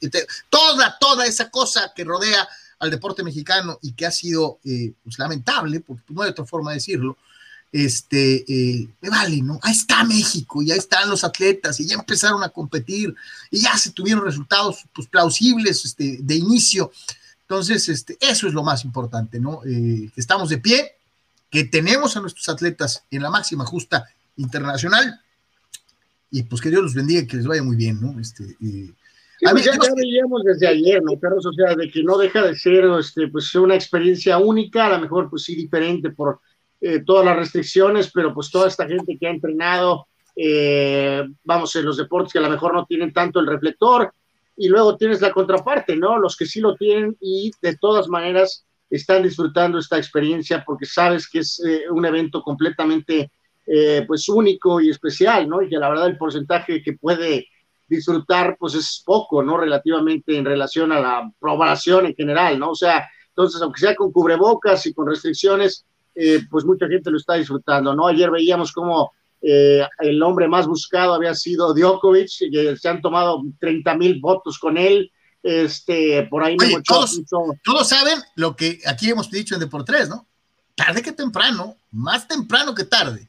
toda, 0.48 0.96
toda 1.00 1.26
esa 1.26 1.50
cosa 1.50 1.92
que 1.94 2.04
rodea 2.04 2.48
al 2.78 2.90
deporte 2.90 3.22
mexicano 3.22 3.78
y 3.82 3.92
que 3.92 4.06
ha 4.06 4.12
sido 4.12 4.58
pues, 4.62 5.18
lamentable, 5.18 5.80
porque 5.80 6.04
no 6.08 6.22
hay 6.22 6.30
otra 6.30 6.44
forma 6.44 6.70
de 6.70 6.76
decirlo, 6.76 7.16
este, 7.72 8.44
eh, 8.46 8.88
me 9.00 9.08
vale, 9.08 9.40
¿no? 9.40 9.58
Ahí 9.62 9.72
está 9.72 10.04
México, 10.04 10.62
y 10.62 10.70
ahí 10.70 10.78
están 10.78 11.08
los 11.08 11.24
atletas, 11.24 11.80
y 11.80 11.86
ya 11.86 11.94
empezaron 11.94 12.42
a 12.44 12.50
competir, 12.50 13.14
y 13.50 13.62
ya 13.62 13.76
se 13.78 13.90
tuvieron 13.90 14.24
resultados 14.24 14.84
pues, 14.94 15.08
plausibles 15.08 15.84
este, 15.84 16.18
de 16.20 16.34
inicio. 16.34 16.92
Entonces, 17.42 17.88
este, 17.88 18.18
eso 18.20 18.46
es 18.46 18.54
lo 18.54 18.62
más 18.62 18.84
importante, 18.84 19.40
¿no? 19.40 19.62
Eh, 19.64 20.10
que 20.14 20.20
estamos 20.20 20.50
de 20.50 20.58
pie, 20.58 20.92
que 21.50 21.64
tenemos 21.64 22.16
a 22.16 22.20
nuestros 22.20 22.48
atletas 22.48 23.04
en 23.10 23.22
la 23.22 23.30
máxima 23.30 23.64
justa 23.64 24.06
internacional, 24.36 25.20
y 26.30 26.42
pues 26.44 26.62
que 26.62 26.70
Dios 26.70 26.82
los 26.82 26.94
bendiga 26.94 27.22
y 27.22 27.26
que 27.26 27.36
les 27.36 27.46
vaya 27.46 27.62
muy 27.62 27.76
bien, 27.76 28.00
¿no? 28.00 28.18
Este, 28.18 28.56
pues 29.50 29.64
ya, 29.64 29.72
veíamos 29.96 30.44
desde 30.44 30.68
ayer, 30.68 31.02
¿no, 31.02 31.18
Carlos? 31.18 31.44
O 31.44 31.52
sea, 31.52 31.74
de 31.74 31.90
que 31.90 32.02
no 32.02 32.16
deja 32.16 32.42
de 32.42 32.54
ser 32.56 32.84
este, 32.98 33.28
pues, 33.28 33.54
una 33.54 33.74
experiencia 33.74 34.38
única, 34.38 34.86
a 34.86 34.90
lo 34.90 35.00
mejor 35.00 35.28
pues 35.28 35.42
sí 35.42 35.54
diferente 35.54 36.10
por 36.10 36.40
eh, 36.84 37.04
todas 37.06 37.24
las 37.24 37.36
restricciones, 37.36 38.10
pero 38.12 38.34
pues 38.34 38.50
toda 38.50 38.66
esta 38.66 38.88
gente 38.88 39.16
que 39.16 39.28
ha 39.28 39.30
entrenado, 39.30 40.08
eh, 40.34 41.22
vamos, 41.44 41.76
en 41.76 41.84
los 41.84 41.96
deportes 41.96 42.32
que 42.32 42.40
a 42.40 42.42
lo 42.42 42.50
mejor 42.50 42.74
no 42.74 42.84
tienen 42.86 43.12
tanto 43.12 43.38
el 43.38 43.46
reflector, 43.46 44.12
y 44.56 44.68
luego 44.68 44.96
tienes 44.96 45.20
la 45.20 45.30
contraparte, 45.30 45.94
¿no? 45.94 46.18
Los 46.18 46.36
que 46.36 46.44
sí 46.44 46.60
lo 46.60 46.74
tienen 46.74 47.16
y 47.20 47.52
de 47.62 47.76
todas 47.76 48.08
maneras 48.08 48.66
están 48.90 49.22
disfrutando 49.22 49.78
esta 49.78 49.96
experiencia 49.96 50.64
porque 50.66 50.84
sabes 50.84 51.28
que 51.28 51.38
es 51.38 51.62
eh, 51.64 51.84
un 51.88 52.04
evento 52.04 52.42
completamente 52.42 53.30
pues 54.08 54.28
único 54.28 54.80
y 54.80 54.90
especial, 54.90 55.48
¿no? 55.48 55.62
Y 55.62 55.68
que 55.68 55.78
la 55.78 55.88
verdad 55.88 56.08
el 56.08 56.18
porcentaje 56.18 56.82
que 56.82 56.94
puede 56.94 57.46
disfrutar 57.88 58.56
pues 58.58 58.74
es 58.74 59.02
poco, 59.06 59.40
¿no? 59.40 59.56
Relativamente 59.56 60.36
en 60.36 60.44
relación 60.44 60.90
a 60.90 61.00
la 61.00 61.32
población 61.38 62.06
en 62.06 62.14
general, 62.16 62.58
¿no? 62.58 62.70
O 62.70 62.74
sea, 62.74 63.08
entonces, 63.28 63.62
aunque 63.62 63.80
sea 63.80 63.94
con 63.94 64.10
cubrebocas 64.10 64.84
y 64.86 64.92
con 64.92 65.06
restricciones, 65.06 65.86
eh, 66.14 66.40
pues 66.50 66.64
mucha 66.64 66.86
gente 66.88 67.10
lo 67.10 67.18
está 67.18 67.34
disfrutando, 67.34 67.94
¿no? 67.94 68.06
Ayer 68.06 68.30
veíamos 68.30 68.72
como 68.72 69.12
eh, 69.40 69.86
el 70.00 70.22
hombre 70.22 70.48
más 70.48 70.66
buscado 70.66 71.14
había 71.14 71.34
sido 71.34 71.74
Djokovic, 71.74 72.30
y 72.42 72.76
se 72.76 72.88
han 72.88 73.00
tomado 73.00 73.42
30 73.58 73.94
mil 73.96 74.20
votos 74.20 74.58
con 74.58 74.76
él, 74.76 75.10
este, 75.42 76.22
por 76.30 76.44
ahí 76.44 76.56
todos, 76.86 77.20
todos, 77.64 77.88
saben 77.88 78.18
lo 78.36 78.54
que 78.54 78.78
aquí 78.86 79.10
hemos 79.10 79.28
dicho 79.30 79.54
en 79.54 79.60
Deportes, 79.60 80.08
¿no? 80.08 80.26
Tarde 80.76 81.02
que 81.02 81.12
temprano, 81.12 81.76
más 81.90 82.28
temprano 82.28 82.74
que 82.74 82.84
tarde, 82.84 83.28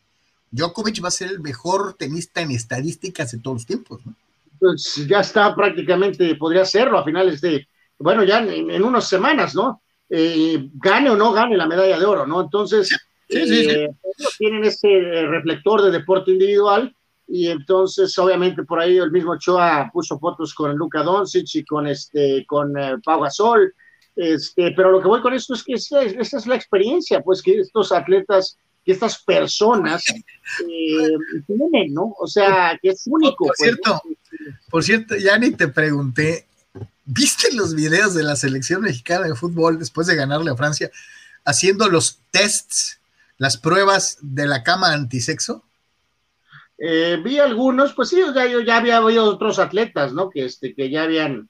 Djokovic 0.51 1.03
va 1.03 1.07
a 1.07 1.11
ser 1.11 1.29
el 1.29 1.39
mejor 1.39 1.95
tenista 1.95 2.41
en 2.41 2.51
estadísticas 2.51 3.31
de 3.31 3.39
todos 3.39 3.55
los 3.55 3.65
tiempos, 3.65 4.05
¿no? 4.05 4.13
Pues 4.59 5.05
ya 5.07 5.19
está 5.19 5.53
prácticamente, 5.55 6.35
podría 6.35 6.63
serlo 6.63 6.99
a 6.99 7.03
finales 7.03 7.41
de, 7.41 7.67
bueno, 7.97 8.23
ya 8.23 8.39
en, 8.39 8.83
unas 8.83 9.09
semanas, 9.09 9.55
¿no? 9.55 9.81
Eh, 10.15 10.69
gane 10.75 11.09
o 11.09 11.15
no 11.15 11.33
gane 11.33 11.57
la 11.57 11.65
medalla 11.65 11.97
de 11.97 12.05
oro, 12.05 12.27
¿no? 12.27 12.41
Entonces, 12.41 12.87
eh, 13.29 13.89
tienen 14.37 14.63
ese 14.63 14.87
reflector 15.27 15.81
de 15.81 15.89
deporte 15.89 16.29
individual 16.29 16.95
y 17.27 17.47
entonces, 17.47 18.15
obviamente, 18.19 18.61
por 18.61 18.79
ahí 18.79 18.97
el 18.97 19.09
mismo 19.09 19.39
Choa 19.39 19.89
puso 19.91 20.19
fotos 20.19 20.53
con 20.53 20.75
Luca 20.75 21.01
Doncic 21.01 21.55
y 21.55 21.65
con, 21.65 21.87
este, 21.87 22.45
con 22.45 22.77
eh, 22.77 22.97
Pau 23.03 23.21
Gasol, 23.21 23.73
este, 24.15 24.71
pero 24.75 24.91
lo 24.91 25.01
que 25.01 25.07
voy 25.07 25.21
con 25.21 25.33
esto 25.33 25.55
es 25.55 25.63
que 25.63 25.73
esa, 25.73 26.03
esa 26.03 26.37
es 26.37 26.45
la 26.45 26.57
experiencia, 26.57 27.21
pues 27.21 27.41
que 27.41 27.61
estos 27.61 27.91
atletas 27.91 28.55
que 28.85 28.91
estas 28.91 29.23
personas 29.23 30.03
eh, 30.09 31.17
tienen, 31.47 31.93
¿no? 31.93 32.13
O 32.19 32.27
sea, 32.27 32.77
que 32.81 32.89
es 32.89 33.07
único. 33.07 33.45
Por, 33.45 33.47
pues, 33.47 33.57
cierto, 33.57 34.01
por 34.69 34.83
cierto, 34.83 35.15
ya 35.15 35.39
ni 35.39 35.51
te 35.51 35.69
pregunté, 35.69 36.45
¿viste 37.05 37.53
los 37.53 37.75
videos 37.75 38.13
de 38.13 38.23
la 38.23 38.35
selección 38.35 38.81
mexicana 38.81 39.27
de 39.27 39.35
fútbol 39.35 39.79
después 39.79 40.07
de 40.07 40.15
ganarle 40.15 40.51
a 40.51 40.55
Francia 40.55 40.91
haciendo 41.45 41.89
los 41.89 42.19
tests, 42.31 42.99
las 43.37 43.57
pruebas 43.57 44.17
de 44.21 44.47
la 44.47 44.63
cama 44.63 44.93
antisexo? 44.93 45.63
Eh, 46.77 47.19
vi 47.23 47.39
algunos, 47.39 47.93
pues 47.93 48.09
sí, 48.09 48.21
ya, 48.35 48.45
yo 48.45 48.61
ya 48.61 48.77
había 48.77 49.01
oído 49.01 49.25
otros 49.25 49.59
atletas, 49.59 50.13
¿no? 50.13 50.29
Que, 50.29 50.45
este, 50.45 50.73
que 50.73 50.89
ya 50.89 51.03
habían 51.03 51.49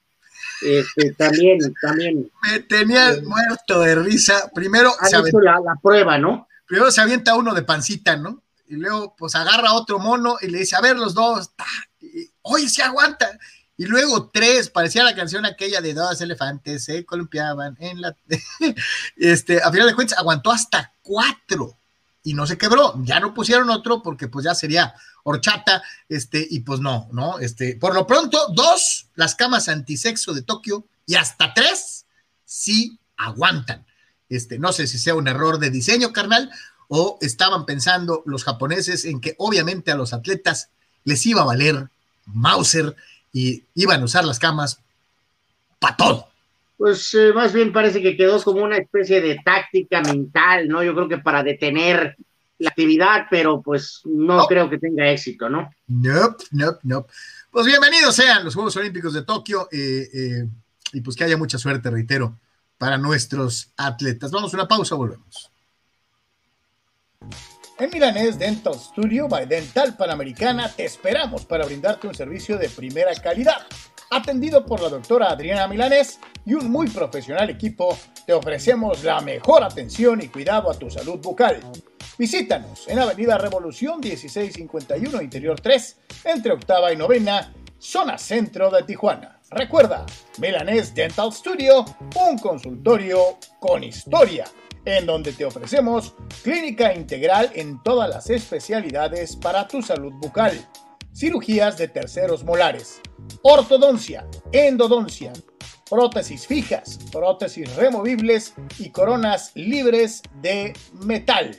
este, 0.61 1.13
también, 1.17 1.59
también. 1.81 2.31
Me 2.43 2.59
tenía 2.59 3.11
eh, 3.11 3.21
muerto 3.21 3.79
de 3.79 3.95
risa. 3.95 4.49
Primero, 4.53 4.91
la, 5.01 5.59
la, 5.59 5.75
prueba, 5.81 6.17
¿no? 6.17 6.47
primero 6.65 6.91
se 6.91 7.01
avienta 7.01 7.35
uno 7.35 7.53
de 7.53 7.63
pancita, 7.63 8.15
¿no? 8.15 8.41
Y 8.67 8.75
luego, 8.75 9.15
pues 9.17 9.35
agarra 9.35 9.73
otro 9.73 9.99
mono 9.99 10.37
y 10.41 10.47
le 10.47 10.59
dice, 10.59 10.75
a 10.75 10.81
ver, 10.81 10.97
los 10.97 11.13
dos, 11.13 11.51
oye, 12.41 12.69
se 12.69 12.81
aguanta. 12.81 13.37
Y 13.75 13.85
luego 13.85 14.29
tres, 14.31 14.69
parecía 14.69 15.03
la 15.03 15.15
canción 15.15 15.45
aquella 15.45 15.81
de 15.81 15.93
dos 15.93 16.21
elefantes 16.21 16.83
se 16.83 17.05
columpiaban 17.05 17.75
en 17.79 18.01
la. 18.01 18.15
este, 19.17 19.61
a 19.61 19.71
final 19.71 19.87
de 19.87 19.95
cuentas, 19.95 20.17
aguantó 20.17 20.51
hasta 20.51 20.93
cuatro 21.01 21.77
y 22.23 22.33
no 22.33 22.45
se 22.45 22.57
quebró. 22.57 22.93
Ya 23.03 23.19
no 23.19 23.33
pusieron 23.33 23.69
otro 23.69 24.03
porque, 24.03 24.27
pues 24.27 24.45
ya 24.45 24.53
sería 24.53 24.93
horchata, 25.23 25.81
este, 26.07 26.45
y 26.49 26.59
pues 26.59 26.79
no, 26.79 27.09
¿no? 27.11 27.39
Este, 27.39 27.75
por 27.75 27.95
lo 27.95 28.05
pronto, 28.05 28.47
dos, 28.53 29.07
las 29.15 29.35
camas 29.35 29.69
antisexo 29.69 30.33
de 30.33 30.43
Tokio, 30.43 30.85
y 31.05 31.15
hasta 31.15 31.53
tres, 31.53 32.05
sí 32.45 32.99
aguantan. 33.17 33.85
Este, 34.29 34.59
no 34.59 34.71
sé 34.71 34.87
si 34.87 34.99
sea 34.99 35.15
un 35.15 35.27
error 35.27 35.59
de 35.59 35.69
diseño, 35.69 36.13
carnal, 36.13 36.51
o 36.87 37.17
estaban 37.21 37.65
pensando 37.65 38.23
los 38.25 38.43
japoneses 38.43 39.05
en 39.05 39.19
que 39.19 39.35
obviamente 39.37 39.91
a 39.91 39.95
los 39.95 40.13
atletas 40.13 40.69
les 41.03 41.25
iba 41.25 41.41
a 41.41 41.45
valer 41.45 41.89
Mauser 42.25 42.95
y 43.33 43.65
iban 43.73 44.01
a 44.01 44.05
usar 44.05 44.23
las 44.23 44.39
camas 44.39 44.79
para 45.79 45.97
todo. 45.97 46.27
Pues 46.77 47.13
eh, 47.15 47.33
más 47.33 47.51
bien 47.51 47.73
parece 47.73 48.01
que 48.01 48.15
quedó 48.15 48.41
como 48.43 48.63
una 48.63 48.77
especie 48.77 49.19
de 49.19 49.39
táctica 49.43 50.01
mental, 50.01 50.67
¿no? 50.67 50.83
Yo 50.83 50.93
creo 50.93 51.09
que 51.09 51.17
para 51.17 51.43
detener 51.43 52.15
la 52.59 52.69
actividad, 52.69 53.25
pero 53.29 53.61
pues 53.61 54.01
no, 54.05 54.45
creo 54.47 54.69
que 54.69 54.77
tenga 54.77 55.09
éxito, 55.09 55.49
¿no? 55.49 55.69
No, 55.87 56.35
no, 56.51 56.77
no. 56.83 57.07
Pues 57.51 57.65
bienvenidos 57.65 58.15
sean 58.15 58.43
los 58.43 58.53
Juegos 58.53 58.75
Olímpicos 58.77 59.13
de 59.13 59.23
Tokio 59.23 59.67
eh, 59.71 60.09
eh, 60.13 60.47
y 60.93 61.01
pues 61.01 61.15
que 61.15 61.23
haya 61.23 61.37
mucha 61.37 61.57
suerte, 61.57 61.89
reitero, 61.89 62.39
para 62.77 62.97
nuestros 62.97 63.71
atletas. 63.77 64.31
Vamos 64.31 64.53
a 64.53 64.57
una 64.57 64.67
pausa, 64.67 64.95
volvemos. 64.95 65.51
En 67.79 67.89
Milanés 67.89 68.37
Dental 68.37 68.75
Studio 68.75 69.27
by 69.27 69.47
Dental 69.47 69.97
Panamericana 69.97 70.69
te 70.69 70.85
esperamos 70.85 71.43
para 71.43 71.65
brindarte 71.65 72.07
un 72.07 72.13
servicio 72.13 72.55
de 72.59 72.69
primera 72.69 73.11
calidad. 73.15 73.65
Atendido 74.11 74.63
por 74.63 74.79
la 74.79 74.89
doctora 74.89 75.31
Adriana 75.31 75.67
Milanés 75.67 76.19
y 76.45 76.53
un 76.53 76.69
muy 76.69 76.87
profesional 76.87 77.49
equipo, 77.49 77.97
te 78.27 78.33
ofrecemos 78.33 79.03
la 79.03 79.21
mejor 79.21 79.63
atención 79.63 80.21
y 80.21 80.27
cuidado 80.27 80.69
a 80.69 80.77
tu 80.77 80.87
salud 80.91 81.17
bucal. 81.17 81.61
Visítanos 82.15 82.87
en 82.87 82.99
Avenida 82.99 83.39
Revolución 83.39 83.99
1651 84.01 85.19
Interior 85.23 85.59
3, 85.59 85.97
entre 86.25 86.53
octava 86.53 86.93
y 86.93 86.95
novena, 86.95 87.55
zona 87.79 88.19
centro 88.19 88.69
de 88.69 88.83
Tijuana. 88.83 89.39
Recuerda, 89.49 90.05
Milanés 90.37 90.93
Dental 90.93 91.33
Studio, 91.33 91.83
un 92.23 92.37
consultorio 92.37 93.39
con 93.59 93.83
historia 93.83 94.45
en 94.85 95.05
donde 95.05 95.33
te 95.33 95.45
ofrecemos 95.45 96.13
clínica 96.43 96.93
integral 96.93 97.51
en 97.53 97.81
todas 97.83 98.09
las 98.09 98.29
especialidades 98.29 99.35
para 99.35 99.67
tu 99.67 99.81
salud 99.81 100.13
bucal, 100.13 100.53
cirugías 101.13 101.77
de 101.77 101.87
terceros 101.87 102.43
molares, 102.43 103.01
ortodoncia, 103.41 104.27
endodoncia, 104.51 105.31
prótesis 105.89 106.47
fijas, 106.47 106.99
prótesis 107.11 107.75
removibles 107.75 108.53
y 108.79 108.89
coronas 108.89 109.51
libres 109.55 110.21
de 110.41 110.73
metal. 111.05 111.55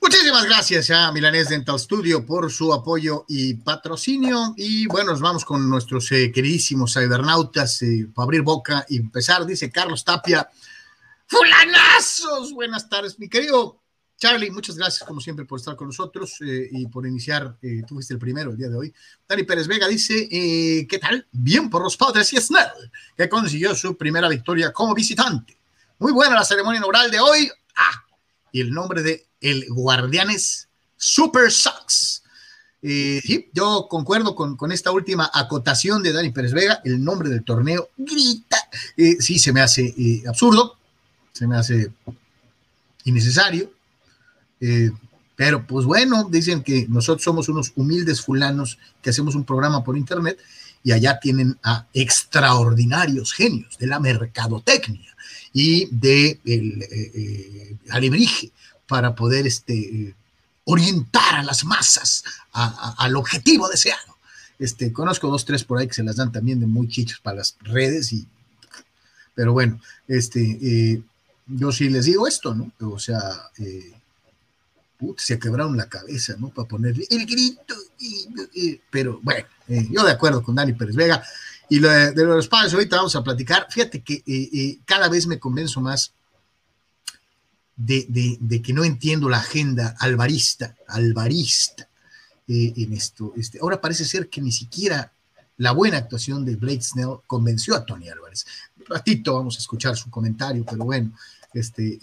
Muchísimas 0.00 0.46
gracias 0.46 0.90
a 0.90 1.12
Milanés 1.12 1.50
Dental 1.50 1.78
Studio 1.78 2.24
por 2.24 2.50
su 2.50 2.72
apoyo 2.72 3.26
y 3.28 3.52
patrocinio. 3.54 4.54
Y 4.56 4.86
bueno, 4.86 5.10
nos 5.10 5.20
vamos 5.20 5.44
con 5.44 5.68
nuestros 5.68 6.10
eh, 6.12 6.32
queridísimos 6.32 6.94
cibernautas 6.94 7.82
eh, 7.82 8.08
para 8.14 8.24
abrir 8.24 8.40
boca 8.40 8.86
y 8.88 8.96
empezar. 8.96 9.44
Dice 9.44 9.70
Carlos 9.70 10.02
Tapia. 10.04 10.48
¡Fulanazos! 11.26 12.54
Buenas 12.54 12.88
tardes, 12.88 13.18
mi 13.18 13.28
querido 13.28 13.82
Charlie, 14.18 14.50
muchas 14.50 14.76
gracias 14.76 15.06
como 15.06 15.20
siempre 15.20 15.44
por 15.44 15.60
estar 15.60 15.76
con 15.76 15.86
nosotros 15.86 16.38
eh, 16.40 16.68
y 16.72 16.86
por 16.88 17.06
iniciar, 17.06 17.56
eh, 17.62 17.82
tú 17.86 17.94
fuiste 17.94 18.14
el 18.14 18.18
primero 18.18 18.50
el 18.50 18.56
día 18.56 18.68
de 18.68 18.76
hoy. 18.76 18.92
Dani 19.28 19.44
Pérez 19.44 19.68
Vega 19.68 19.86
dice, 19.86 20.28
eh, 20.30 20.88
¿qué 20.88 20.98
tal? 20.98 21.24
Bien 21.30 21.70
por 21.70 21.82
los 21.82 21.96
padres 21.96 22.32
y 22.32 22.36
Snell, 22.36 22.90
que 23.16 23.28
consiguió 23.28 23.76
su 23.76 23.96
primera 23.96 24.28
victoria 24.28 24.72
como 24.72 24.92
visitante. 24.92 25.56
Muy 26.00 26.10
buena 26.10 26.34
la 26.34 26.44
ceremonia 26.44 26.78
inaugural 26.78 27.12
de 27.12 27.20
hoy. 27.20 27.48
Ah, 27.76 28.04
y 28.50 28.60
el 28.60 28.72
nombre 28.72 29.02
de 29.02 29.24
el 29.40 29.66
Guardianes 29.68 30.68
Super 30.96 31.52
Sox. 31.52 32.24
sí, 32.82 33.50
yo 33.52 33.86
concuerdo 33.88 34.34
con, 34.34 34.56
con, 34.56 34.72
esta 34.72 34.90
última 34.90 35.30
acotación 35.32 36.02
de 36.02 36.12
Dani 36.12 36.30
Pérez 36.30 36.52
Vega, 36.52 36.80
el 36.84 37.04
nombre 37.04 37.28
del 37.28 37.44
torneo 37.44 37.90
grita. 37.96 38.68
sí, 38.96 39.38
se 39.38 39.52
me 39.52 39.60
hace 39.60 39.94
absurdo, 40.26 40.76
se 41.32 41.46
me 41.46 41.56
hace 41.56 41.92
innecesario 43.04 43.77
eh, 44.60 44.90
pero 45.36 45.64
pues 45.66 45.86
bueno, 45.86 46.28
dicen 46.28 46.62
que 46.62 46.86
nosotros 46.88 47.22
somos 47.22 47.48
unos 47.48 47.72
humildes 47.76 48.20
fulanos 48.20 48.78
que 49.00 49.10
hacemos 49.10 49.36
un 49.36 49.44
programa 49.44 49.84
por 49.84 49.96
internet 49.96 50.36
y 50.82 50.92
allá 50.92 51.20
tienen 51.20 51.56
a 51.62 51.86
extraordinarios 51.92 53.32
genios 53.32 53.78
de 53.78 53.86
la 53.86 54.00
mercadotecnia 54.00 55.14
y 55.52 55.86
de 55.94 56.40
el 56.44 56.82
eh, 56.82 57.12
eh, 57.14 57.76
alebrije 57.90 58.50
para 58.88 59.14
poder 59.14 59.46
este, 59.46 60.14
orientar 60.64 61.36
a 61.36 61.42
las 61.42 61.64
masas 61.64 62.24
al 62.52 63.14
objetivo 63.14 63.68
deseado. 63.68 64.16
Este, 64.58 64.92
conozco 64.92 65.28
dos, 65.28 65.44
tres 65.44 65.62
por 65.62 65.78
ahí 65.78 65.86
que 65.86 65.94
se 65.94 66.02
las 66.02 66.16
dan 66.16 66.32
también 66.32 66.58
de 66.58 66.66
muy 66.66 66.88
chichos 66.88 67.20
para 67.20 67.38
las 67.38 67.56
redes 67.60 68.12
y 68.12 68.26
pero 69.36 69.52
bueno, 69.52 69.80
este, 70.08 71.00
yo 71.46 71.70
sí 71.70 71.88
les 71.90 72.06
digo 72.06 72.26
esto, 72.26 72.56
¿no? 72.56 72.72
O 72.80 72.98
sea, 72.98 73.20
se 75.16 75.38
quebraron 75.38 75.76
la 75.76 75.88
cabeza, 75.88 76.34
¿no? 76.38 76.48
Para 76.50 76.68
ponerle 76.68 77.06
el 77.10 77.24
grito. 77.26 77.74
pero 78.90 79.20
bueno, 79.22 79.46
eh, 79.68 79.86
yo 79.90 80.04
de 80.04 80.12
acuerdo 80.12 80.42
con 80.42 80.54
Dani 80.54 80.72
Pérez 80.72 80.96
Vega. 80.96 81.22
Y 81.70 81.80
lo 81.80 81.90
de, 81.90 82.24
los 82.24 82.48
padres, 82.48 82.72
ahorita 82.72 82.96
vamos 82.96 83.14
a 83.14 83.22
platicar. 83.22 83.66
Fíjate 83.70 84.00
que 84.02 84.14
eh, 84.14 84.48
eh, 84.52 84.78
cada 84.86 85.08
vez 85.08 85.26
me 85.26 85.38
convenzo 85.38 85.80
más 85.80 86.12
de, 87.76 88.62
que 88.64 88.72
no 88.72 88.84
entiendo 88.84 89.28
la 89.28 89.38
agenda 89.38 89.94
alvarista, 89.98 90.74
alvarista 90.88 91.86
en 92.48 92.92
esto. 92.94 93.34
Este, 93.36 93.58
ahora 93.60 93.80
parece 93.80 94.06
ser 94.06 94.30
que 94.30 94.40
ni 94.40 94.50
siquiera 94.50 95.12
la 95.58 95.72
buena 95.72 95.98
actuación 95.98 96.44
de 96.44 96.56
Blake 96.56 96.80
Snell 96.80 97.18
convenció 97.26 97.74
a 97.74 97.84
Tony 97.84 98.08
Álvarez. 98.08 98.46
Un 98.78 98.86
ratito 98.86 99.34
vamos 99.34 99.56
a 99.56 99.58
escuchar 99.58 99.94
su 99.96 100.10
comentario, 100.10 100.64
pero 100.64 100.84
bueno. 100.84 101.12
Este, 101.52 101.98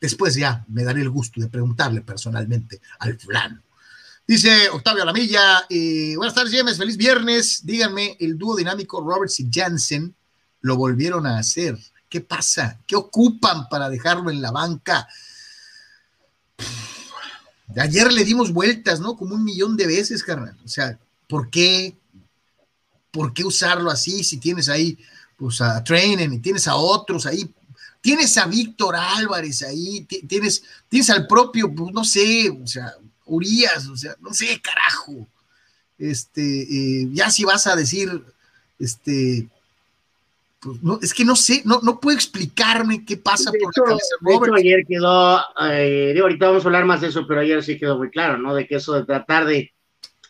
después 0.00 0.34
ya 0.34 0.64
me 0.68 0.84
daré 0.84 1.02
el 1.02 1.10
gusto 1.10 1.40
de 1.40 1.48
preguntarle 1.48 2.02
personalmente 2.02 2.80
al 2.98 3.18
fulano. 3.18 3.62
Dice 4.26 4.68
Octavio 4.70 5.02
Alamilla, 5.02 5.66
eh, 5.68 6.14
buenas 6.16 6.34
tardes, 6.34 6.54
James, 6.54 6.78
feliz 6.78 6.96
viernes. 6.96 7.66
Díganme, 7.66 8.16
el 8.20 8.38
dúo 8.38 8.56
dinámico 8.56 9.00
Roberts 9.00 9.40
y 9.40 9.48
Jansen 9.52 10.14
lo 10.60 10.76
volvieron 10.76 11.26
a 11.26 11.38
hacer. 11.38 11.78
¿Qué 12.08 12.20
pasa? 12.20 12.78
¿Qué 12.86 12.96
ocupan 12.96 13.68
para 13.68 13.88
dejarlo 13.88 14.30
en 14.30 14.40
la 14.40 14.50
banca? 14.50 15.08
Ayer 17.76 18.12
le 18.12 18.24
dimos 18.24 18.52
vueltas, 18.52 19.00
¿no? 19.00 19.16
Como 19.16 19.34
un 19.34 19.44
millón 19.44 19.76
de 19.76 19.86
veces, 19.86 20.22
carnal. 20.22 20.56
O 20.64 20.68
sea, 20.68 20.98
¿por 21.28 21.50
qué? 21.50 21.96
¿Por 23.10 23.32
qué 23.32 23.44
usarlo 23.44 23.90
así 23.90 24.22
si 24.24 24.38
tienes 24.38 24.68
ahí 24.68 24.98
pues 25.36 25.60
a 25.60 25.82
Trainen 25.82 26.32
y 26.34 26.38
tienes 26.38 26.68
a 26.68 26.76
otros 26.76 27.26
ahí 27.26 27.52
Tienes 28.00 28.36
a 28.38 28.46
Víctor 28.46 28.96
Álvarez 28.96 29.62
ahí, 29.62 30.06
tienes, 30.26 30.62
tienes 30.88 31.10
al 31.10 31.26
propio, 31.26 31.72
pues, 31.74 31.92
no 31.92 32.04
sé, 32.04 32.50
o 32.50 32.66
sea, 32.66 32.94
Urias, 33.26 33.86
o 33.88 33.96
sea, 33.96 34.16
no 34.20 34.32
sé, 34.32 34.60
carajo. 34.60 35.26
Este, 35.98 36.62
eh, 36.62 37.08
ya 37.12 37.30
si 37.30 37.44
vas 37.44 37.66
a 37.66 37.76
decir, 37.76 38.22
este, 38.78 39.46
pues 40.60 40.82
no, 40.82 40.98
es 41.00 41.14
que 41.14 41.24
no 41.24 41.36
sé, 41.36 41.62
no, 41.64 41.80
no 41.82 42.00
puedo 42.00 42.16
explicarme 42.16 43.04
qué 43.04 43.16
pasa 43.16 43.50
por 43.50 43.60
la 43.60 43.82
cabeza 43.86 44.16
de 44.20 44.34
hecho, 44.34 44.54
ayer 44.54 44.84
quedó, 44.86 45.40
eh, 45.70 46.18
ahorita 46.20 46.48
vamos 46.48 46.64
a 46.64 46.68
hablar 46.68 46.84
más 46.84 47.00
de 47.00 47.08
eso, 47.08 47.26
pero 47.26 47.40
ayer 47.40 47.62
sí 47.62 47.78
quedó 47.78 47.96
muy 47.96 48.10
claro, 48.10 48.38
¿no? 48.38 48.54
De 48.54 48.66
que 48.66 48.76
eso 48.76 48.94
de 48.94 49.04
tratar 49.04 49.46
de, 49.46 49.72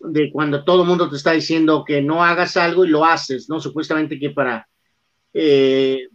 de 0.00 0.30
cuando 0.32 0.64
todo 0.64 0.82
el 0.82 0.88
mundo 0.88 1.10
te 1.10 1.16
está 1.16 1.32
diciendo 1.32 1.84
que 1.84 2.00
no 2.00 2.24
hagas 2.24 2.56
algo 2.56 2.84
y 2.84 2.88
lo 2.88 3.04
haces, 3.04 3.48
¿no? 3.48 3.60
Supuestamente 3.60 4.18
que 4.18 4.30
para 4.30 4.68
eh, 5.34 6.08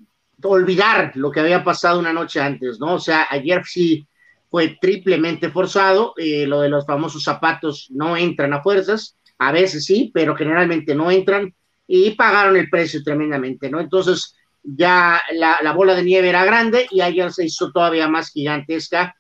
olvidar 0.48 1.12
lo 1.16 1.32
que 1.32 1.40
había 1.40 1.64
pasado 1.64 2.00
una 2.00 2.14
noche 2.14 2.40
antes, 2.40 2.80
¿no? 2.80 2.96
O 2.96 3.00
sea, 3.00 3.28
ayer 3.30 3.64
sí 3.66 4.08
fue 4.50 4.78
triplemente 4.80 5.50
forzado, 5.50 6.14
eh, 6.18 6.48
lo 6.48 6.62
de 6.62 6.70
los 6.70 6.86
famosos 6.86 7.24
zapatos 7.24 7.88
no 7.90 8.16
entran 8.16 8.54
a 8.54 8.62
fuerzas, 8.62 9.18
a 9.38 9.52
veces 9.52 9.86
sí, 9.86 10.12
pero 10.14 10.36
generalmente 10.36 10.96
no 10.96 11.12
entran 11.12 11.54
y 11.88 12.12
pagaron 12.12 12.56
el 12.56 12.70
precio 12.70 13.04
tremendamente, 13.04 13.70
¿no? 13.70 13.80
Entonces 13.80 14.36
ya 14.64 15.22
la, 15.34 15.72
bola 15.74 15.94
de 15.94 16.04
nieve 16.04 16.30
era 16.30 16.46
grande 16.46 16.88
y 16.90 17.02
ayer 17.02 17.32
se 17.32 17.46
hizo 17.46 17.72
todavía 17.72 18.08
más 18.08 18.32
gigantesca 18.32 19.16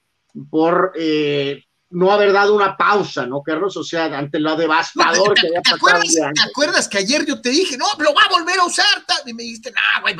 por 0.49 0.93
eh, 0.97 1.64
no 1.95 2.11
haber 2.11 2.33
dado 2.33 2.53
una 2.53 2.75
pausa, 2.75 3.25
¿no, 3.25 3.41
Carlos? 3.41 3.77
O 3.77 3.83
sea, 3.83 4.05
ante 4.05 4.37
lo 4.37 4.57
devastador 4.57 5.33
que 5.33 5.47
había 5.47 5.61
pasado. 5.61 6.01
¿Te 6.33 6.41
acuerdas 6.41 6.89
que 6.89 6.97
ayer 6.97 7.25
yo 7.25 7.39
te 7.39 7.49
dije, 7.49 7.77
no, 7.77 7.85
lo 7.99 8.13
va 8.13 8.21
a 8.29 8.37
volver 8.37 8.59
a 8.59 8.65
usar? 8.65 8.85
Y 9.25 9.33
me 9.33 9.43
dijiste, 9.43 9.71
no, 9.71 10.01
güey, 10.01 10.15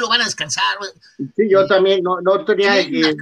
lo 0.00 0.08
van 0.08 0.22
a 0.22 0.24
descansar. 0.24 0.64
Sí, 1.18 1.50
yo 1.50 1.66
también 1.66 2.02
no, 2.02 2.22
no 2.22 2.44
tenía 2.46 2.74
que. 2.88 3.14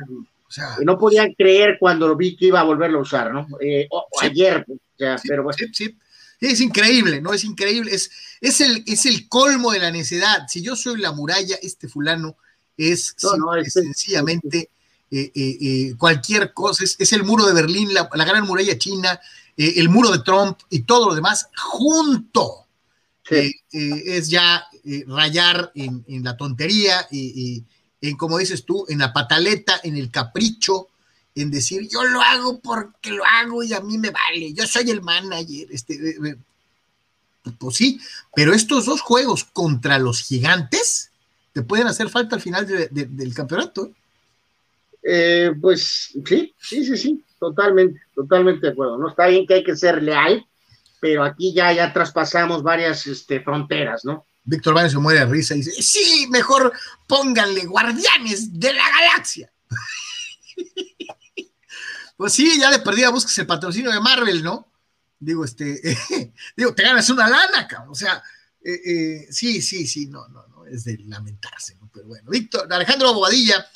O 0.49 0.51
sea, 0.51 0.77
no 0.85 0.97
podía 0.97 1.27
creer 1.37 1.77
cuando 1.81 2.15
vi 2.15 2.37
que 2.37 2.47
iba 2.47 2.61
a 2.61 2.63
volverlo 2.63 3.01
a 3.01 3.03
usar, 3.03 3.33
¿no? 3.33 3.49
Eh, 3.61 3.89
o, 3.91 4.07
ayer, 4.23 4.65
o 4.69 4.79
sea, 4.97 5.17
pero 5.27 5.43
bueno. 5.43 5.59
Sí, 5.59 5.67
sí. 5.73 5.99
Es 6.39 6.61
increíble, 6.61 7.21
¿no? 7.21 7.33
Es 7.33 7.43
increíble. 7.43 7.93
Es, 7.93 8.11
es, 8.41 8.61
el, 8.61 8.85
es 8.87 9.05
el 9.07 9.29
colmo 9.29 9.73
de 9.73 9.81
la 9.81 9.91
necedad. 9.91 10.47
Si 10.47 10.63
yo 10.63 10.77
soy 10.77 11.01
la 11.01 11.11
muralla, 11.11 11.57
este 11.61 11.89
fulano 11.89 12.37
es, 12.77 13.17
sencillamente 13.67 14.71
eh, 15.11 15.31
eh, 15.35 15.59
eh, 15.61 15.95
cualquier 15.97 16.53
cosa, 16.53 16.83
es, 16.83 17.13
el 17.13 17.23
muro 17.23 17.47
de 17.47 17.55
Berlín, 17.55 17.95
la, 17.95 18.09
gran 18.25 18.45
muralla 18.45 18.77
china, 18.77 19.21
el 19.57 19.89
muro 19.89 20.11
de 20.11 20.19
Trump 20.19 20.59
y 20.69 20.81
todo 20.81 21.09
lo 21.09 21.15
demás 21.15 21.49
junto. 21.57 22.67
es 23.31 24.29
ya 24.29 24.67
rayar 25.07 25.73
en, 25.75 26.05
la 26.25 26.37
tontería, 26.37 27.07
y 27.11 27.65
en, 28.01 28.17
como 28.17 28.39
dices 28.39 28.65
tú, 28.65 28.85
en 28.89 28.99
la 28.99 29.13
pataleta, 29.13 29.81
en 29.83 29.97
el 29.97 30.11
capricho, 30.11 30.89
en 31.35 31.51
decir 31.51 31.87
yo 31.89 32.03
lo 32.05 32.21
hago 32.23 32.61
porque 32.61 33.11
lo 33.11 33.25
hago 33.25 33.63
y 33.63 33.75
a 33.75 33.81
mí 33.81 33.99
me 33.99 34.11
vale, 34.11 34.53
yo 34.53 34.67
soy 34.67 34.91
el 34.91 35.03
manager. 35.03 35.69
Este, 35.71 36.17
pues 37.59 37.77
sí, 37.77 38.01
pero 38.35 38.53
estos 38.53 38.87
dos 38.87 39.01
juegos 39.01 39.45
contra 39.45 39.99
los 39.99 40.23
gigantes, 40.23 41.11
te 41.53 41.63
pueden 41.63 41.87
hacer 41.87 42.11
falta 42.11 42.37
al 42.37 42.43
final 42.43 42.67
del 42.67 43.35
campeonato. 43.35 43.93
Eh, 45.09 45.53
pues 45.61 46.11
sí, 46.25 46.55
sí, 46.59 46.85
sí, 46.85 46.97
sí, 46.97 47.25
totalmente, 47.39 48.01
totalmente 48.13 48.67
de 48.67 48.73
acuerdo. 48.73 48.99
No 48.99 49.09
está 49.11 49.29
bien 49.29 49.47
que 49.47 49.55
hay 49.55 49.65
que 49.65 49.77
ser 49.77 50.03
leal, 50.03 50.45
pero 51.01 51.23
aquí 51.23 51.55
ya, 51.55 51.73
ya 51.73 51.93
traspasamos 51.93 52.65
varias 52.65 53.07
este, 53.07 53.41
fronteras, 53.41 54.05
¿no? 54.05 54.27
Víctor 54.43 54.75
Baños 54.75 54.93
se 54.93 54.99
muere 54.99 55.21
de 55.21 55.27
risa 55.27 55.55
y 55.55 55.59
dice, 55.59 55.81
sí, 55.81 56.27
mejor 56.31 56.73
pónganle 57.07 57.67
guardianes 57.67 58.59
de 58.59 58.73
la 58.73 58.89
galaxia. 58.89 59.53
pues 62.17 62.33
sí, 62.33 62.59
ya 62.59 62.71
de 62.71 62.81
perdida 62.81 63.11
buscas 63.11 63.39
el 63.39 63.47
patrocinio 63.47 63.93
de 63.93 64.01
Marvel, 64.01 64.43
¿no? 64.43 64.73
Digo, 65.21 65.45
este, 65.45 65.81
digo, 66.57 66.75
te 66.75 66.83
ganas 66.83 67.09
una 67.11 67.29
lana, 67.29 67.67
cabrón. 67.69 67.91
O 67.91 67.95
sea, 67.95 68.23
eh, 68.65 68.81
eh, 68.85 69.27
sí, 69.31 69.63
sí, 69.63 69.87
sí, 69.87 70.07
no, 70.07 70.27
no, 70.29 70.47
no, 70.49 70.67
es 70.67 70.85
de 70.85 70.99
lamentarse, 70.99 71.77
¿no? 71.77 71.89
Pero 71.93 72.09
bueno, 72.09 72.31
Víctor, 72.31 72.73
Alejandro 72.73 73.15
Bobadilla, 73.15 73.67